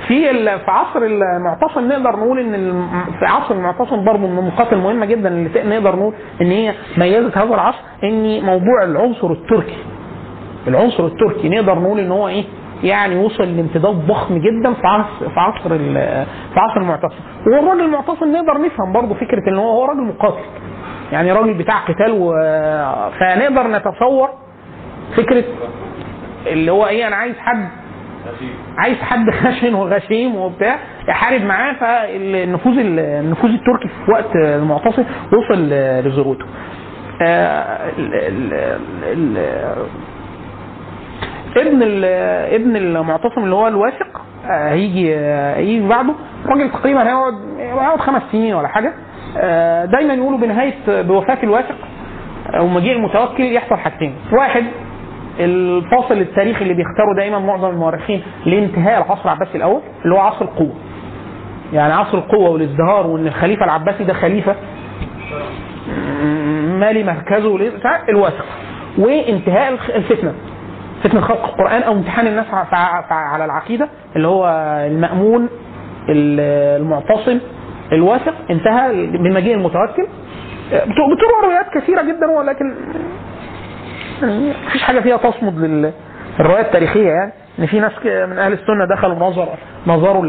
في. 0.08 0.34
في 0.58 0.72
عصر 0.72 1.00
المعتصم 1.02 1.88
نقدر 1.88 2.16
نقول 2.16 2.40
إن. 2.40 2.88
في 3.20 3.26
عصر 3.26 3.56
المعتصم 3.56 4.06
برضه 4.06 4.28
من 4.28 4.40
النقاط 4.40 4.74
المهمة 4.74 5.06
جدا 5.06 5.30
اللي 5.30 5.50
نقدر 5.80 5.96
نقول 5.96 6.14
إن 6.42 6.52
هي 6.52 6.74
ميزت 6.98 7.38
هذا 7.38 7.54
العصر 7.54 7.80
إن 8.04 8.42
موضوع 8.46 8.84
العنصر 8.84 9.32
التركي 9.32 9.78
العنصر 10.68 11.06
التركي 11.06 11.50
نقدر 11.50 11.80
نقول 11.80 12.00
إن 12.00 12.12
هو 12.12 12.28
إيه 12.28 12.44
يعني 12.84 13.16
وصل 13.16 13.44
لامتداد 13.44 14.08
ضخم 14.08 14.38
جدا 14.38 14.74
في 14.74 14.88
عصر 14.88 15.30
في 15.30 15.40
عصر 15.40 15.70
في 16.54 16.60
عصر 16.60 16.82
المعتصم 16.82 17.16
والراجل 17.48 17.82
المعتصم 17.82 18.32
نقدر 18.32 18.62
نفهم 18.62 18.94
برضه 18.94 19.14
فكرة 19.14 19.50
إن 19.50 19.58
هو 19.58 19.72
هو 19.72 19.86
راجل 19.86 20.02
مقاتل 20.04 20.44
يعني 21.12 21.32
راجل 21.32 21.54
بتاع 21.54 21.76
قتال. 21.78 22.32
فنقدر 23.20 23.68
نتصور 23.68 24.30
فكرة 25.18 25.44
اللي 26.48 26.72
هو 26.72 26.88
إيه 26.88 27.08
أنا 27.08 27.16
عايز 27.16 27.36
حد 27.38 27.68
عايز 28.78 28.98
حد 28.98 29.30
خشن 29.30 29.74
وغشيم 29.74 30.36
وبتاع 30.36 30.80
يحارب 31.08 31.42
معاه 31.42 31.74
فالنفوذ 31.74 32.74
النفوذ 32.80 33.50
التركي 33.50 33.88
في 34.06 34.12
وقت 34.12 34.36
المعتصم 34.36 35.04
وصل 35.34 35.70
لذروته. 35.70 36.46
آه، 37.22 37.90
ابن 41.58 41.84
ابن 42.56 42.76
المعتصم 42.76 43.44
اللي 43.44 43.56
هو 43.56 43.68
الواثق 43.68 44.22
آه، 44.50 44.70
هيجي 44.72 45.16
آه، 45.16 45.56
هيجي 45.58 45.88
بعده. 45.88 46.14
الراجل 46.46 46.72
تقريبا 46.72 47.04
هيقعد 47.08 47.34
هيقعد 47.60 48.00
خمس 48.00 48.22
سنين 48.32 48.54
ولا 48.54 48.68
حاجة. 48.68 48.94
دايما 49.86 50.14
يقولوا 50.14 50.40
بنهاية 50.40 50.74
بوفاة 50.88 51.38
الواثق 51.44 51.76
أو 52.58 52.68
مجيء 52.68 52.92
المتوكل 52.94 53.44
يحصل 53.44 53.76
حاجتين. 53.76 54.16
واحد 54.32 54.64
الفاصل 55.40 56.14
التاريخي 56.18 56.62
اللي 56.64 56.74
بيختاروا 56.74 57.16
دايما 57.16 57.40
معظم 57.40 57.70
المؤرخين 57.70 58.22
لانتهاء 58.46 58.98
العصر 59.06 59.22
العباسي 59.26 59.58
الأول 59.58 59.82
اللي 60.04 60.16
هو 60.16 60.20
عصر 60.20 60.46
القوة. 60.46 60.74
يعني 61.74 61.94
عصر 61.94 62.18
القوة 62.18 62.50
والازدهار 62.50 63.08
وإن 63.08 63.28
الخليفة 63.28 63.66
العباسي 63.66 64.04
ده 64.04 64.14
خليفة 64.14 64.56
مالي 66.80 67.04
مركزه 67.04 67.58
الواثق 68.10 68.46
وانتهاء 68.98 69.74
الفتنة. 69.96 70.34
فتنة 71.04 71.22
خلق 71.22 71.44
القرآن 71.46 71.82
أو 71.84 71.94
امتحان 71.94 72.28
الناس 72.28 72.46
على 73.12 73.46
العقيدة 73.46 73.88
اللي 74.16 74.28
هو 74.28 74.48
المأمون 74.88 75.50
ال- 76.10 76.82
المعتصم 76.82 77.40
الواثق 77.92 78.34
انتهى 78.50 79.06
بمجيء 79.06 79.54
المتوكل. 79.56 80.08
بت- 80.72 80.84
بتروى 80.86 81.42
روايات 81.44 81.66
كثيرة 81.74 82.02
جدا 82.02 82.32
ولكن 82.32 82.74
مفيش 84.24 84.84
حاجة 84.84 85.00
فيها 85.00 85.18
تصمد 85.18 85.58
للروايات 86.40 86.66
التاريخية 86.66 87.10
يعني. 87.10 87.34
إن 87.60 87.66
في 87.66 87.80
ناس 87.80 87.92
من 88.06 88.40
أهل 88.40 88.54
السنة 88.54 88.86
دخلوا 88.96 89.16
نظر 89.16 89.48
نظروا 89.88 90.26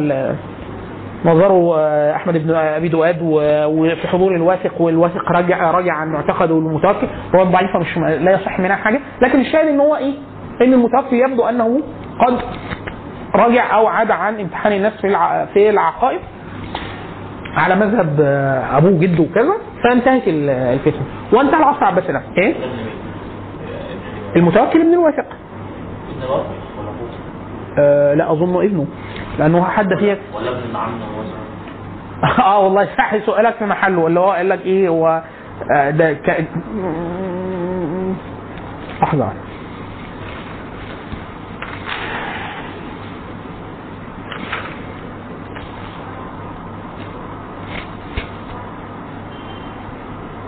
نظروا 1.24 1.76
آه، 1.78 2.16
أحمد 2.16 2.46
بن 2.46 2.50
أبي 2.54 2.88
دؤاد 2.88 3.18
وفي 3.22 4.08
حضور 4.08 4.34
الواثق 4.34 4.80
والواثق 4.80 5.32
رجع 5.32 5.70
رجع 5.70 5.92
عن 5.94 6.08
معتقده 6.08 6.58
المتوكل. 6.58 7.06
روايات 7.34 7.48
ضعيفه 7.52 7.78
مش 7.78 7.98
لا 7.98 8.32
يصح 8.32 8.60
منها 8.60 8.76
حاجة. 8.76 9.00
لكن 9.22 9.40
الشاهد 9.40 9.66
إن 9.68 9.80
هو 9.80 9.96
إيه؟ 9.96 10.12
إن 10.62 10.72
المتوكل 10.72 11.16
يبدو 11.16 11.44
أنه 11.44 11.80
قد 12.26 12.38
رجع 13.34 13.74
أو 13.76 13.86
عاد 13.86 14.10
عن 14.10 14.40
امتحان 14.40 14.72
الناس 14.72 14.92
في 15.00 15.16
في 15.54 15.70
العقائد 15.70 16.20
على 17.56 17.74
مذهب 17.76 18.20
آه، 18.20 18.76
أبوه 18.78 18.98
جده 19.00 19.22
وكذا 19.22 19.54
فانتهت 19.84 20.28
ال- 20.28 20.50
الفتنة. 20.50 21.02
وانتهى 21.32 21.58
العصر 21.58 21.78
العباسي 21.78 22.20
إيه؟ 22.38 22.54
المتوكل 24.36 24.80
ابن 24.80 24.92
الواثق 24.94 25.26
آه 27.78 28.14
لا 28.14 28.32
اظنه 28.32 28.60
ابنه 28.62 28.86
لأنه 29.38 29.64
حد 29.64 29.94
فيها 29.94 30.16
ولا 30.34 30.50
ابن 30.50 30.58
مثلا 31.18 32.44
آه 32.46 32.58
والله 32.60 32.88
صح 32.98 33.18
سؤالك 33.26 33.54
في 33.54 33.64
محله. 33.64 34.06
اللي 34.06 34.20
هو 34.20 34.30
قال 34.30 34.48
لك 34.48 34.60
إيه 34.60 34.88
هو 34.88 35.22
آه 35.76 35.90
ده 35.90 36.12
ك... 36.12 36.44
لحظة. 39.02 39.32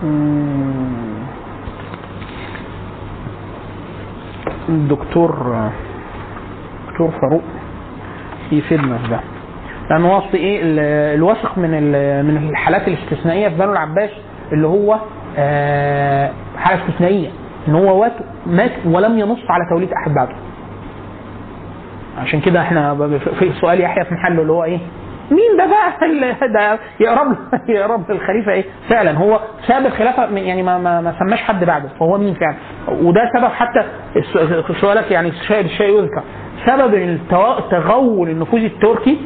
مم. 0.03 1.26
الدكتور 4.69 5.55
دكتور 6.91 7.11
فاروق 7.21 7.43
يفيدنا 8.51 8.97
في 8.97 9.07
ده. 9.09 9.19
لأن 9.89 10.05
أصل 10.05 10.33
إيه 10.33 10.61
ال- 10.61 10.79
الواثق 11.17 11.57
من 11.57 11.71
من 12.25 12.49
الحالات 12.49 12.87
الاستثنائية 12.87 13.49
في 13.49 13.55
بنو 13.55 13.71
العباس 13.71 14.09
اللي 14.51 14.67
هو 14.67 14.97
آه، 15.37 16.31
حالة 16.57 16.81
استثنائية 16.87 17.29
إن 17.67 17.75
هو 17.75 18.11
مات 18.45 18.71
ولم 18.85 19.19
ينص 19.19 19.39
على 19.49 19.63
توليد 19.69 19.89
أحد 19.93 20.13
بعده. 20.13 20.35
عشان 22.17 22.39
كده 22.39 22.61
إحنا 22.61 22.95
في 23.39 23.51
سؤال 23.61 23.81
يحيى 23.81 24.05
في 24.05 24.13
محله 24.13 24.41
اللي 24.41 24.51
هو 24.53 24.63
إيه 24.63 24.79
مين 25.31 25.57
ده 25.57 25.65
بقى؟ 25.65 26.47
ده 26.53 26.79
يقرب 26.99 27.37
يقرب 27.69 28.11
للخليفه 28.11 28.51
إيه؟ 28.51 28.65
فعلا 28.89 29.17
هو 29.17 29.39
ساب 29.67 29.85
الخلافة 29.85 30.37
يعني 30.37 30.63
ما 30.63 30.77
ما, 30.77 31.01
ما 31.01 31.15
سماش 31.19 31.41
حد 31.41 31.63
بعده 31.63 31.89
فهو 31.99 32.17
مين 32.17 32.33
فعلا؟ 32.33 32.55
وده 33.01 33.21
سبب 33.37 33.47
حتى 33.51 33.83
سؤالك 34.81 35.11
يعني 35.11 35.29
الشيء 35.29 35.89
يذكر. 35.99 36.23
سبب 36.65 37.19
تغول 37.71 38.29
النفوذ 38.29 38.63
التركي 38.63 39.17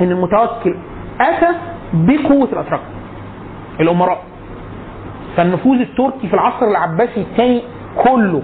إن 0.00 0.10
المتوكل 0.10 0.74
أتى 1.20 1.48
بقوة 1.92 2.48
الأتراك 2.52 2.80
الأمراء. 3.80 4.22
فالنفوذ 5.36 5.80
التركي 5.80 6.28
في 6.28 6.34
العصر 6.34 6.66
العباسي 6.66 7.20
الثاني 7.20 7.62
كله 8.04 8.42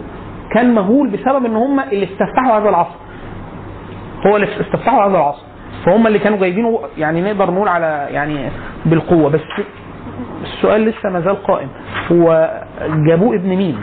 كان 0.55 0.75
مهول 0.75 1.09
بسبب 1.11 1.47
إن 1.47 1.57
هم 1.57 1.81
اللي 1.81 2.05
استفتحوا 2.05 2.59
هذا 2.59 2.69
العصر. 2.69 2.97
هو 4.27 4.37
اللي 4.37 4.47
استفتحوا 4.61 5.03
هذا 5.05 5.17
العصر. 5.17 5.52
فهم 5.85 6.07
اللي 6.07 6.19
كانوا 6.19 6.39
جايبينه 6.39 6.81
يعني 6.99 7.21
نقدر 7.21 7.51
نقول 7.51 7.69
على 7.69 8.07
يعني 8.11 8.51
بالقوة. 8.87 9.31
بس 9.31 9.41
السؤال 10.43 10.85
لسه 10.85 11.11
ما 11.11 11.21
زال 11.21 11.43
قائم. 11.43 11.69
هو 12.13 12.51
جابوه 12.83 13.35
ابن 13.35 13.49
مين؟ 13.49 13.79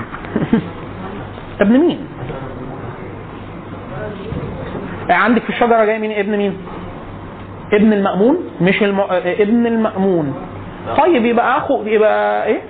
ابن 1.62 1.78
مين؟ 1.80 2.00
عندك 5.10 5.42
في 5.42 5.50
الشجرة 5.50 5.86
جاي 5.86 6.00
مين؟ 6.00 6.12
ابن 6.12 6.38
مين؟ 6.38 6.58
ابن 7.74 7.94
المأمون؟ 7.94 8.38
مش 8.62 8.84
الم... 8.84 9.00
ابن 9.12 9.68
المأمون. 9.68 10.34
طيب 10.98 11.26
يبقى 11.26 11.58
أخو 11.58 11.84
يبقى 11.86 12.46
إيه؟ 12.46 12.62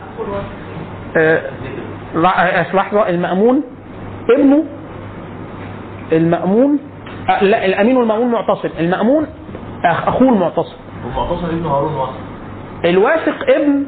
آه، 1.18 1.42
آه، 2.16 2.76
لحظة. 2.76 3.10
المأمون؟ 3.10 3.64
ابنه؟ 4.30 4.64
المأمون؟ 6.12 6.80
لا 7.42 7.66
الأمين 7.66 7.98
والمأمون 7.98 8.32
معتصم. 8.32 8.70
المأمون 8.80 9.26
أخ- 9.84 10.08
أخوه 10.08 10.30
المعتصم. 10.30 10.76
ومعتصم 11.06 11.46
ابن 11.46 11.66
هارون 11.66 11.94
واثق 11.96 12.14
الواثق 12.86 13.50
ابن 13.50 13.86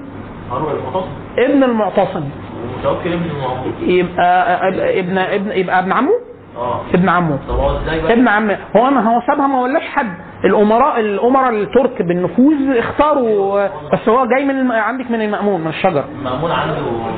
هارون 0.52 0.72
المعتصم. 0.72 1.10
ابن 1.38 1.64
المعتصم. 1.64 2.24
ومتوكل 2.64 3.14
ابن 3.14 3.26
المعمود 3.36 3.74
يبقى 3.82 4.54
آه، 4.68 5.00
ابن 5.00 5.18
ابن 5.18 5.52
يبقى 5.52 5.80
ابن 5.80 5.92
عمه؟ 5.92 6.12
آه. 6.58 6.82
ابن 6.94 7.10
عمه. 7.10 7.40
طب 7.50 7.56
هو 7.56 7.78
إزاي 7.78 8.02
بقى؟ 8.02 8.14
ابن 8.14 8.28
عم 8.28 8.52
هو 8.78 8.90
ما 8.90 9.16
هو 9.16 9.22
سابها 9.28 9.48
ما 9.48 9.62
ولاش 9.62 9.84
حد. 9.84 10.14
الأمراء 10.46 11.00
الأمراء 11.00 11.50
الترك 11.50 12.02
بالنفوذ 12.02 12.78
اختاروا 12.78 13.68
بس 13.94 14.10
هو 14.10 14.26
جاي 14.26 14.46
من. 14.46 14.72
عندك 14.72 15.12
من 15.12 15.22
المأمون 15.22 15.62
من 15.62 15.68
الشجر. 15.68 16.04
مأمون 16.24 16.52
عنده 16.52 16.76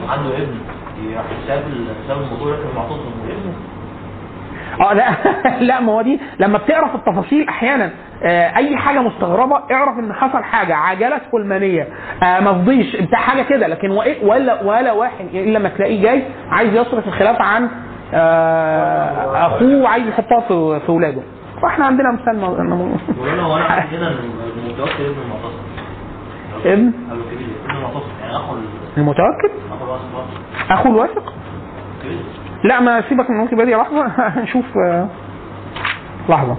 عنده 0.10 0.38
ابن. 0.38 0.56
راح 1.16 1.24
ساب 1.48 1.64
ال- 1.68 2.08
ساب 2.08 2.18
الموضوع 2.18 2.56
المعتصم. 2.72 3.12
وابنه 3.22 3.54
آه 4.82 4.94
لا. 4.94 5.10
لا 5.70 5.80
ما 5.80 5.92
هو 5.94 6.02
دي 6.02 6.20
لما 6.40 6.58
بتقرأ 6.58 6.88
في 6.88 6.96
التفاصيل 6.96 7.48
أحيانا 7.50 7.90
آه 8.24 8.56
أي 8.58 8.78
حاجة 8.78 9.00
مستغربة 9.02 9.56
اعرف 9.72 10.00
إن 10.00 10.14
حصل 10.14 10.44
حاجة 10.44 10.76
عجلت 10.76 11.22
فلمانيه 11.32 11.88
آه 12.24 12.40
ما 12.40 12.54
فضيش 12.54 12.96
بتاع 12.96 13.20
حاجة 13.20 13.42
كده. 13.42 13.68
لكن 13.68 13.90
وإيه- 14.02 14.24
ولا 14.24 14.64
ولا 14.64 14.92
واحد 14.92 15.26
إلا 15.34 15.60
ما 15.60 15.70
تلاقيه 15.70 16.02
جاي 16.04 16.24
عايز 16.50 16.74
يصرف 16.76 17.08
الخلافه 17.08 17.44
عن 17.44 17.70
آه 18.14 19.48
أخوه 19.48 19.82
وعايز 19.82 20.08
يحطها 20.08 20.40
في 20.40 20.80
في 20.80 20.90
اولاده 20.90 21.22
فاحنا 21.62 21.86
عندنا 21.86 22.12
مثال 22.12 22.40
م- 22.40 22.44
ويقول 23.22 23.38
له 23.38 23.44
هو 23.44 23.60
كده 23.92 24.08
ان 24.08 24.16
المتوكل 24.66 25.04
ابن 25.06 25.22
المعتصم 25.26 25.64
ابن؟ 26.66 26.92
المعتصم 27.70 28.10
يعني 28.22 28.36
أخو 28.36 28.54
ال- 28.54 28.98
المتوكل 28.98 29.50
أخو 29.72 29.86
الواثق 29.86 30.16
واثق. 30.16 30.72
اخو 30.72 30.90
الواثق 30.90 31.34
لا 32.64 32.80
ما 32.80 33.02
سيبك 33.10 33.30
من 33.30 33.40
ويكيبيديا 33.40 33.78
لحظة. 33.78 34.06
هنشوف 34.40 34.66
آه، 34.78 35.08
لحظة 36.30 36.58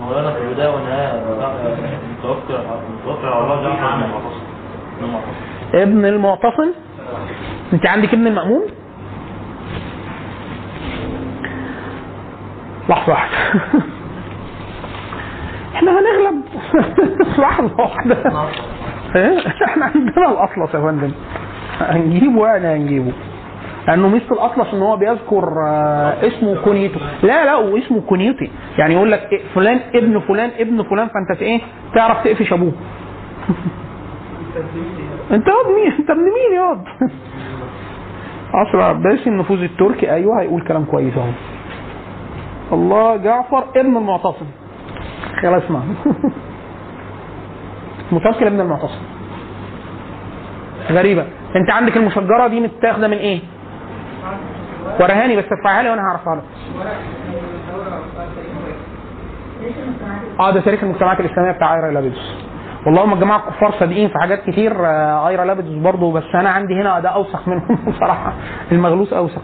مولانا 0.00 0.32
في 0.32 0.42
البداية 0.42 0.68
والنهاية 0.68 1.22
متوكل 2.18 2.58
متوكل 3.02 3.26
على 3.28 3.44
الله 3.44 3.62
جعفر 3.62 3.96
بن 3.96 4.02
المعتصم 4.02 4.40
بن 4.98 5.04
المعتصم 5.04 5.32
ابن 5.76 6.04
المعتصم؟ 6.04 6.70
انت 7.72 7.86
عندك 7.86 8.14
ابن 8.14 8.26
المأمون؟ 8.26 8.62
لحظة 12.88 13.12
واحدة. 13.12 13.36
إحنا 15.74 15.90
هنغلب. 15.92 16.42
لحظة 17.40 17.80
واحدة. 17.80 18.16
إيه؟ 19.16 19.38
إحنا 19.64 19.84
عندنا 19.84 20.30
الأطلس 20.32 20.74
يا 20.74 20.80
فندم. 20.80 21.10
هنجيبه 21.80 22.46
يعني 22.46 22.66
هنجيبه. 22.66 23.12
لأنه 23.88 24.08
مثل 24.08 24.24
الاطلس 24.32 24.74
ان 24.74 24.82
هو 24.82 24.96
بيذكر 24.96 25.52
آه، 25.66 26.26
اسمه 26.26 26.56
كونيته 26.64 27.00
لا 27.22 27.44
لا 27.44 27.56
واسمه 27.56 28.00
كونيتي. 28.00 28.50
يعني 28.78 28.94
يقول 28.94 29.12
لك 29.12 29.28
إيه، 29.32 29.40
فلان 29.54 29.80
ابن 29.94 30.20
فلان 30.20 30.50
ابن 30.58 30.82
فلان 30.82 31.08
فأنت 31.08 31.42
إيه 31.42 31.60
تعرف 31.94 32.24
تقفش 32.24 32.52
أبوه. 32.52 32.72
انت 35.30 35.46
ياض 35.48 35.66
مين؟ 35.74 35.92
انت 35.98 36.10
ابن 36.10 36.20
مين 36.22 36.56
ياض 36.56 36.84
عصر 38.54 38.78
العباسي 38.78 39.30
النفوذ 39.30 39.62
التركي. 39.62 40.10
أيوه 40.12 40.40
هيقول 40.40 40.62
كلام 40.62 40.84
كويس 40.84 41.14
أهو. 41.16 41.30
الله 42.72 43.16
جعفر 43.16 43.64
ابن 43.76 43.96
المعتصم. 43.96 44.46
خلصنا. 45.42 45.82
متوكل 48.12 48.46
ابن 48.46 48.60
المعتصم. 48.60 49.00
غريبة. 50.90 51.26
انت 51.56 51.70
عندك 51.70 51.96
المشجرة 51.96 52.46
دي 52.46 52.60
متاخدة 52.60 53.08
من 53.08 53.16
إيه؟ 53.16 53.40
ورهاني 55.00 55.36
بس 55.36 55.44
ادفعها 55.52 55.82
لي 55.82 55.90
وأنا 55.90 56.02
هعرفها 56.02 56.36
لك. 56.36 56.42
آه 60.40 60.50
ده 60.50 60.60
تاريخ 60.60 60.84
المجتمعات 60.84 61.20
الإسلامية 61.20 61.52
بتاع 61.52 61.74
ايرا 61.74 61.90
لابيدوس 61.90 62.34
والله 62.86 63.04
هم 63.04 63.12
الجماعه 63.12 63.38
الكفار 63.48 63.72
صادقين 63.80 64.08
في 64.08 64.14
حاجات 64.20 64.50
كتير 64.50 64.86
آه، 64.86 65.28
آيرا 65.28 65.44
لابيدوس 65.44 65.74
برضه 65.82 66.12
بس 66.12 66.24
أنا 66.34 66.50
عندي 66.50 66.74
هنا 66.74 67.00
ده 67.00 67.08
أوسخ 67.08 67.48
منهم 67.48 67.78
بصراحة. 67.92 68.32
المغلوس 68.72 69.12
أوسخ. 69.12 69.40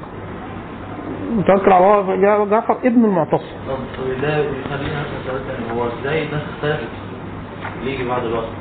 متوكل 1.33 1.73
على 1.73 2.01
الله 2.01 2.45
جعفر 2.45 2.77
ابن 2.85 3.05
المعتصم. 3.05 3.45
طب 3.69 4.23
ده 4.23 4.29
يخلينا 4.39 5.01
نسأل 5.01 5.27
سؤال 5.27 5.79
هو 5.79 5.87
إزاي 5.87 6.23
الناس 6.27 6.43
اختلفت 6.57 6.89
اللي 7.81 7.95
يجي 7.95 8.09
بعد 8.09 8.25
الوصف. 8.25 8.53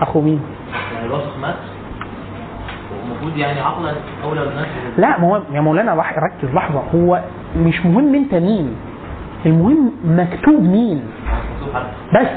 أخو 0.00 0.20
مين؟ 0.20 0.40
يعني 0.94 1.06
الوصف 1.06 1.38
مات؟ 1.42 1.54
والمفروض 2.92 3.36
يعني 3.36 3.60
عقلا 3.60 3.92
أولى 4.24 4.40
بالناس 4.44 4.66
لا 4.98 5.20
ما 5.20 5.28
هو 5.28 5.42
يا 5.52 5.60
مولانا 5.60 5.94
ركز 6.18 6.54
لحظة. 6.54 6.82
هو 6.94 7.20
مش 7.56 7.86
مهم 7.86 8.14
أنت 8.14 8.34
مين. 8.34 8.76
المهم 9.46 9.92
مكتوب 10.04 10.62
مين؟ 10.62 11.02
بس. 12.14 12.28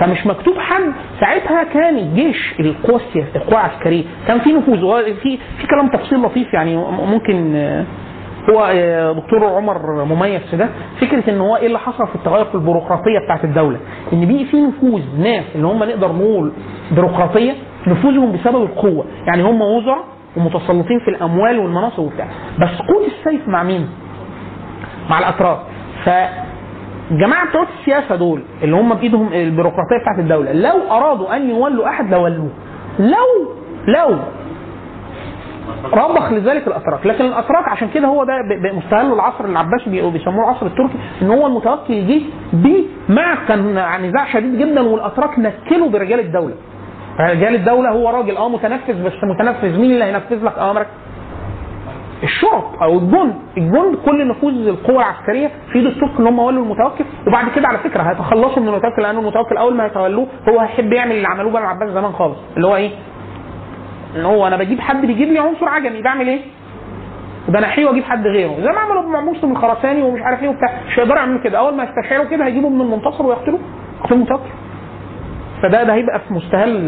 فمش 0.00 0.26
مكتوب 0.26 0.54
حد. 0.58 0.92
ساعتها 1.20 1.64
كان 1.64 1.98
الجيش 1.98 2.54
القوى 2.60 3.00
القوى 3.36 3.52
العسكرية. 3.60 4.04
كان 4.28 4.38
في 4.38 4.52
نفوذ 4.52 5.14
في 5.14 5.38
في 5.58 5.66
كلام 5.66 5.88
تفصيل 5.88 6.22
لطيف 6.22 6.54
يعني 6.54 6.76
ممكن 7.06 7.52
آه، 7.56 7.84
هو 8.50 8.64
آه، 8.74 9.12
دكتور 9.12 9.44
عمر 9.44 10.04
مميز 10.04 10.40
في 10.50 10.56
ده. 10.56 10.68
فكرة 11.00 11.30
إن 11.30 11.40
هو 11.40 11.56
إيه 11.56 11.66
اللي 11.66 11.78
حصل 11.78 12.06
في 12.06 12.14
التغير 12.14 12.44
في 12.44 12.54
البيروقراطية 12.54 13.18
بتاعت 13.24 13.44
الدولة؟ 13.44 13.78
إن 14.12 14.26
بقي 14.26 14.44
في 14.44 14.56
نفوذ 14.62 15.02
ناس 15.18 15.44
اللي 15.54 15.66
هم 15.66 15.84
نقدر 15.84 16.12
نقول 16.12 16.52
بيروقراطية 16.92 17.52
نفوذهم 17.86 18.32
بسبب 18.32 18.62
القوة. 18.62 19.04
يعني 19.26 19.42
هم 19.42 19.62
وزراء 19.62 20.04
ومتسلطين 20.36 20.98
في 21.04 21.08
الأموال 21.10 21.58
والمناصب 21.58 21.98
وبتاع. 22.02 22.26
بس 22.60 22.68
قوة 22.88 23.06
السيف 23.06 23.48
مع 23.48 23.62
مين؟ 23.62 23.88
مع 25.10 25.18
الاتراك 25.18 25.58
فالجماعه 26.04 27.48
بتوع 27.48 27.66
السياسة 27.80 28.16
دول 28.16 28.42
اللي 28.62 28.76
هم 28.76 28.94
بإيدهم 28.94 29.32
البيروقراطية 29.32 29.98
بتاعت 30.02 30.18
الدولة 30.18 30.52
لو 30.52 30.78
أرادوا 30.90 31.36
أن 31.36 31.50
يولوا 31.50 31.88
أحد 31.88 32.14
لولوه. 32.14 32.48
لو 32.98 33.48
لو 33.88 34.16
رضخ 35.94 36.32
لذلك 36.32 36.66
الأتراك. 36.66 37.06
لكن 37.06 37.24
الأتراك 37.24 37.68
عشان 37.68 37.88
كده 37.88 38.06
هو 38.08 38.24
ده 38.24 38.32
مستهل 38.72 39.12
العصر 39.12 39.44
العباسي 39.44 39.90
بي- 39.90 40.10
بيسموه 40.10 40.44
العصر 40.44 40.66
التركي 40.66 40.94
إن 41.22 41.30
هو 41.30 41.46
المتوكل 41.46 42.06
جه 42.06 42.20
بيه 42.52 42.84
مع 43.08 43.34
كان 43.48 43.72
نزاع 44.08 44.32
شديد 44.32 44.58
جدا 44.58 44.80
والأتراك 44.80 45.38
نكلوا 45.38 45.88
برجال 45.88 46.20
الدولة. 46.20 46.54
رجال 47.20 47.54
الدولة 47.54 47.90
هو 47.90 48.10
راجل 48.10 48.36
آه 48.36 48.48
متنفذ 48.48 49.04
بس 49.04 49.12
متنفذ. 49.24 49.78
مين 49.80 49.90
اللي 49.90 50.04
هينفذ 50.04 50.44
لك 50.44 50.58
اوامرك؟ 50.58 50.86
الشرط 52.22 52.82
أو 52.82 52.98
الجند. 52.98 53.34
الجند 53.58 53.96
كل 54.04 54.28
نفوذ 54.28 54.68
القوى 54.68 54.96
العسكرية 54.96 55.50
في 55.72 55.78
ايد 55.78 55.86
الترك 55.86 56.10
إن 56.20 56.26
هم 56.26 56.38
ولوا 56.38 56.64
المتوكل. 56.64 57.04
وبعد 57.26 57.44
كده 57.56 57.68
على 57.68 57.78
فكرة 57.78 58.02
هيتخلصوا 58.02 58.62
من 58.62 58.68
المتوكل 58.68 59.02
لأن 59.02 59.18
المتوكل 59.18 59.56
أول 59.56 59.74
ما 59.74 59.86
يتولوه 59.86 60.26
هو 60.48 60.60
هيحب 60.60 60.92
يعمل 60.92 61.12
اللي 61.16 61.28
عملوه 61.28 61.52
بقى 61.52 61.62
العباس 61.62 61.88
زمان 61.90 62.12
خالص. 62.12 62.36
اللي 62.56 62.66
هو 62.66 62.76
إيه؟ 62.76 62.90
إن 64.16 64.24
هو 64.24 64.46
أنا 64.46 64.56
بجيب 64.56 64.80
حد 64.80 65.06
بيجيب 65.06 65.28
لي 65.28 65.38
عنصر 65.38 65.68
عجمي 65.68 66.02
بعمل 66.02 66.28
إيه؟ 66.28 66.40
بنحيه 67.48 67.86
وأجيب 67.86 68.04
حد 68.04 68.26
غيره. 68.26 68.54
زي 68.60 68.68
ما 68.72 68.78
عملوا 68.78 69.02
مع 69.02 69.20
مسلم 69.20 69.52
الخراساني 69.52 70.02
ومش 70.02 70.20
عارف 70.22 70.42
إيه 70.42 70.48
وبتاع. 70.48 70.68
مش 70.88 70.98
هيقدروا 70.98 71.18
يعملوا 71.18 71.40
كده. 71.40 71.58
أول 71.58 71.74
ما 71.74 71.84
يستشعروا 71.84 72.24
كده 72.24 72.44
هيجيبوا 72.46 72.70
من 72.70 72.80
المنتصر 72.80 73.26
ويقتلوه. 73.26 73.60
يقتلوا 74.00 74.18
المتوكل. 74.18 74.50
فده 75.62 75.82
ده 75.82 75.94
هيبقى 75.94 76.20
في 76.20 76.34
مستهل 76.34 76.78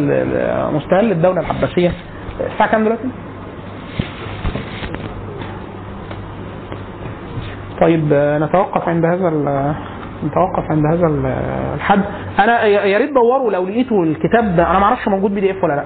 مستهل 0.75 1.13
الدولة 1.13 1.41
العباسية. 1.41 1.93
الساعة 2.53 2.71
كام 2.71 2.85
دلوقتي؟ 2.85 3.09
طيب 7.81 8.09
آه، 8.13 8.39
نتوقف 8.39 8.89
عند 8.89 9.05
هذا 9.05 9.29
ال- 9.29 9.75
نتوقف 10.27 10.71
عند 10.71 10.87
هذا 10.87 11.07
ال- 11.07 11.27
الحد. 11.75 12.01
أنا 12.39 12.65
يا 12.65 12.99
ريت 12.99 13.13
دوروا 13.13 13.53
لو 13.53 13.67
لقيتوا 13.67 14.05
الكتاب 14.05 14.57
ده. 14.57 14.71
أنا 14.71 14.79
ما 14.79 14.85
أعرفش 14.85 15.09
موجود 15.09 15.35
بي 15.35 15.41
دي 15.41 15.51
اف 15.51 15.65
ولا 15.65 15.73
لأ. 15.75 15.85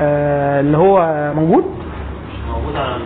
آه، 0.00 0.60
اللي 0.60 0.76
هو 0.78 1.06
موجود؟ 1.36 1.64
موجود 2.54 2.76
على 2.76 2.96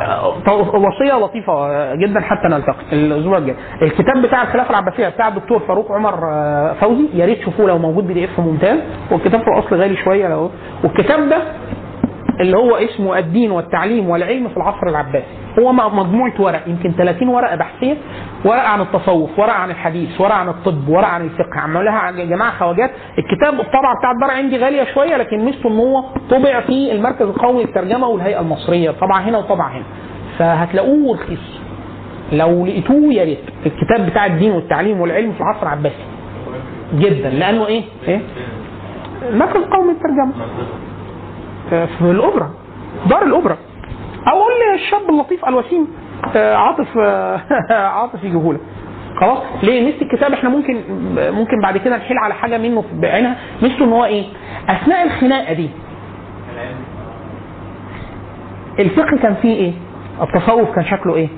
آه، 0.00 0.76
وصية 0.76 1.14
لطيفة 1.24 1.94
جدا 1.94 2.20
حتى 2.20 2.48
نلتقي 2.48 2.82
الأسبوع 2.92 3.38
الجاي. 3.38 3.56
الكتاب 3.82 4.22
بتاع 4.22 4.42
الخلافة 4.42 4.70
العباسية 4.70 5.08
بتاع 5.08 5.28
الدكتور 5.28 5.58
فاروق 5.58 5.92
عمر 5.92 6.14
آه، 6.32 6.72
فوزي 6.72 7.08
يا 7.14 7.26
ريت 7.26 7.38
تشوفوه 7.38 7.66
لو 7.68 7.78
موجود 7.78 8.06
PDF 8.06 8.40
ممتاز 8.40 8.78
والكتاب 9.10 9.40
في 9.40 9.48
الأصل 9.48 9.76
غالي 9.76 9.96
شوية 9.96 10.28
لو. 10.28 10.50
والكتاب 10.84 11.28
ده 11.28 11.38
اللي 12.40 12.56
هو 12.56 12.76
اسمه 12.76 13.18
الدين 13.18 13.50
والتعليم 13.50 14.08
والعلم 14.08 14.48
في 14.48 14.56
العصر 14.56 14.86
العباسي. 14.86 15.26
هو 15.58 15.72
مجموعه 15.72 16.32
ورق 16.38 16.68
يمكن 16.68 16.92
30 16.92 17.28
ورقة 17.28 17.56
بحثية. 17.56 17.96
ورقة 18.44 18.68
عن 18.68 18.80
التصوف 18.80 19.38
ورقة 19.38 19.52
عن 19.52 19.70
الحديث 19.70 20.20
ورقة 20.20 20.34
عن 20.34 20.48
الطب 20.48 20.88
ورقة 20.88 21.06
عن 21.06 21.22
الفقه. 21.24 21.60
عملوها 21.60 21.94
عن 21.94 22.28
جماعة 22.28 22.58
خواجات. 22.58 22.90
الكتاب 23.18 23.60
الطبعه 23.60 23.98
بتاع 23.98 24.10
الدار 24.10 24.30
عندي 24.30 24.56
غالية 24.58 24.84
شوية 24.94 25.16
لكن 25.16 25.44
ميزته 25.44 25.68
إن 25.68 25.76
هو 25.76 26.04
طبع 26.30 26.60
في 26.60 26.92
المركز 26.92 27.22
القومي 27.22 27.64
للترجمة 27.64 28.08
والهيئة 28.08 28.40
المصرية. 28.40 28.90
طبعا 28.90 29.20
هنا 29.22 29.38
وطبع 29.38 29.68
هنا. 29.68 29.84
فهتلاقوه 30.38 31.16
رخيص. 31.16 31.60
لو 32.32 32.66
لقيتوه 32.66 33.12
يا 33.14 33.24
ريت. 33.24 33.44
الكتاب 33.66 34.06
بتاع 34.10 34.26
الدين 34.26 34.52
والتعليم 34.52 35.00
والعلم 35.00 35.32
في 35.32 35.40
العصر 35.40 35.62
العباسي. 35.62 36.04
جدا. 36.94 37.30
لأنه 37.30 37.66
إيه؟ 37.66 37.82
إيه؟ 38.08 38.20
المركز 39.28 39.56
القومي 39.56 39.92
للترجمة. 39.92 40.32
في 41.72 42.00
الاوبرا 42.00 42.50
دار 43.06 43.22
الاوبرا 43.22 43.56
أو 44.32 44.42
قول 44.42 44.52
لي 44.52 44.74
الشاب 44.74 45.10
اللطيف 45.10 45.48
الوسيم 45.48 45.88
آه، 46.36 46.54
عاطف 46.54 46.98
آه، 46.98 47.40
عاطف 47.98 48.24
يجيبهولك 48.24 48.60
خلاص 49.20 49.38
ليه؟ 49.62 49.84
ميزه 49.84 50.02
الكتاب 50.02 50.32
إحنا 50.32 50.48
ممكن 50.48 50.80
ممكن 51.16 51.60
بعد 51.62 51.76
كده 51.78 51.96
نحيل 51.96 52.18
على 52.18 52.34
حاجة 52.34 52.58
منه 52.58 52.84
بعينها. 52.92 53.36
ميزته 53.62 53.84
إن 53.84 53.92
هو 53.92 54.04
إيه؟ 54.04 54.24
أثناء 54.68 55.06
الخناقة 55.06 55.52
دي. 55.52 55.70
الفقه 58.78 59.16
كان 59.22 59.34
فيه 59.34 59.54
إيه؟ 59.54 59.72
التصوف 60.22 60.74
كان 60.74 60.84
شكله 60.84 61.14
إيه؟ 61.14 61.28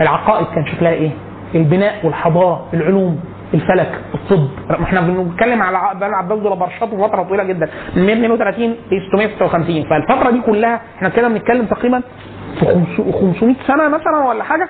العقائد 0.00 0.46
كان 0.54 0.66
شكلها 0.66 0.92
إيه؟ 0.92 1.10
البناء 1.54 2.06
والحضارة 2.06 2.66
العلوم. 2.74 3.20
الفلك 3.54 4.00
الطب. 4.14 4.48
إحنا 4.82 5.00
بنتكلم 5.00 5.62
على 5.62 5.98
بني 6.00 6.14
عباس 6.14 6.38
دول 6.38 6.56
برشاط 6.58 6.88
فترة 6.94 7.22
طويلة 7.22 7.44
جدا. 7.44 7.68
من 7.96 8.06
132 8.20 8.70
ل 8.70 8.76
656 9.12 9.82
فالفترة 9.84 10.30
دي 10.30 10.40
كلها 10.40 10.80
إحنا 10.96 11.08
كده 11.08 11.28
بنتكلم 11.28 11.66
تقريبا 11.66 12.02
في 12.60 12.66
500 13.12 13.54
سنة 13.66 13.88
مثلا 13.88 14.28
ولا 14.28 14.44
حاجة؟ 14.44 14.68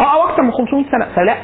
آه 0.00 0.14
أو 0.14 0.28
أكثر 0.28 0.42
من 0.42 0.52
500 0.52 0.84
سنة. 0.92 1.06
فلا 1.16 1.34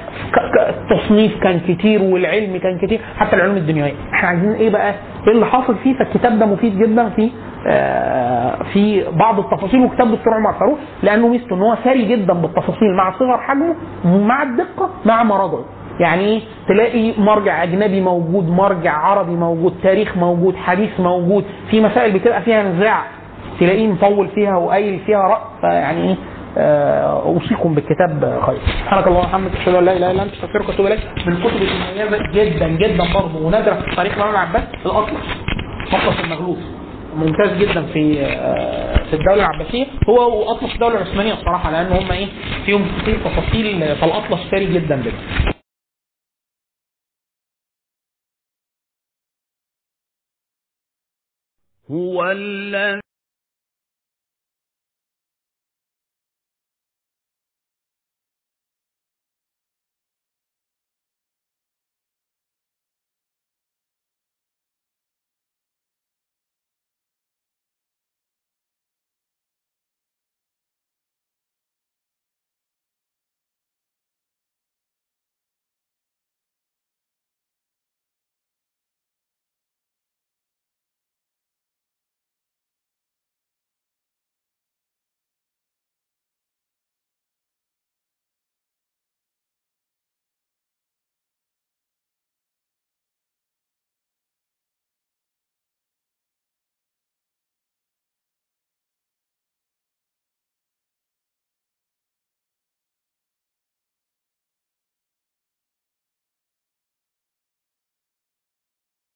التصنيف 0.68 1.42
كان 1.42 1.60
كتير 1.60 2.02
والعلم 2.02 2.56
كان 2.56 2.78
كتير 2.78 3.00
حتى 3.18 3.36
العلوم 3.36 3.56
الدنيوية. 3.56 3.92
إحنا 4.14 4.28
عايزين 4.28 4.52
إيه 4.52 4.70
بقى؟ 4.70 4.94
إيه 5.26 5.32
اللي 5.32 5.46
حاصل 5.46 5.76
فيه؟ 5.76 5.94
فالكتاب 5.98 6.38
ده 6.38 6.46
مفيد 6.46 6.78
جدا 6.78 7.08
في 7.08 7.30
آه، 7.66 8.56
في 8.72 9.04
بعض 9.12 9.38
التفاصيل 9.38 9.80
وكتاب 9.84 10.10
دكتور 10.10 10.34
عمر 10.34 10.52
فاروق 10.52 10.78
لأنه 11.02 11.28
ميزته 11.28 11.54
إن 11.56 11.62
هو 11.62 11.74
ثري 11.84 12.04
جدا 12.04 12.32
بالتفاصيل 12.34 12.94
مع 12.96 13.12
صغر 13.18 13.38
حجمه 13.38 13.74
مع 14.04 14.42
الدقة 14.42 14.90
مع 15.06 15.22
مراجعه. 15.22 15.64
يعني 16.00 16.42
تلاقي 16.68 17.12
مرجع 17.18 17.62
أجنبي 17.62 18.00
موجود 18.00 18.48
مرجع 18.50 18.92
عربي 18.92 19.32
موجود 19.32 19.74
تاريخ 19.82 20.16
موجود 20.16 20.56
حديث 20.56 21.00
موجود 21.00 21.44
في 21.70 21.80
مسائل 21.80 22.12
بتبقى 22.12 22.42
فيها 22.42 22.62
نزاع 22.62 23.02
تلاقيه 23.60 23.86
مطول 23.88 24.28
فيها 24.28 24.56
وقايل 24.56 24.98
فيها 25.06 25.18
راي 25.28 25.38
فيعني 25.60 26.08
إيه 26.08 26.16
آه، 26.58 27.22
اوصيكم 27.22 27.74
بالكتاب 27.74 28.40
خير. 28.46 28.58
سبحانك 28.82 29.06
اللهم 29.06 29.24
وبحمدك 29.24 29.56
أشهد 29.56 29.74
أن 29.74 29.84
لا 29.84 29.96
إله 29.96 30.10
إلا 30.10 30.22
أنت 30.22 30.32
أستغفرك 30.32 30.68
وأتوب 30.68 30.86
إليك. 30.86 31.00
من 31.26 31.32
الكتب 31.32 31.56
المميزه 31.56 32.32
جدا 32.32 32.68
جدا 32.68 33.04
برضه 33.14 33.46
ونادرة 33.46 33.74
في 33.74 33.96
تاريخ 33.96 34.12
الامام 34.14 34.30
العباس 34.34 34.62
الاطلس 34.86 35.20
اطلس 35.92 36.24
المغلوط 36.24 36.56
ممتاز 37.16 37.56
جدا 37.58 37.82
في 37.92 38.20
آه، 38.20 38.96
في 39.10 39.12
الدولة 39.16 39.34
العباسية. 39.46 39.86
هو 40.08 40.38
واطلس 40.48 40.74
الدولة 40.74 40.94
العثمانية 40.96 41.32
الصراحه 41.32 41.70
لأن 41.70 41.92
هم 41.92 42.12
إيه 42.12 42.26
فيهم 42.66 42.82
تفاصيل 43.24 43.96
فالاطلس 43.96 44.40
ثري 44.50 44.66
جدا 44.66 44.96
جدا. 44.96 45.52
هو 51.92 52.30
الذي 52.30 53.00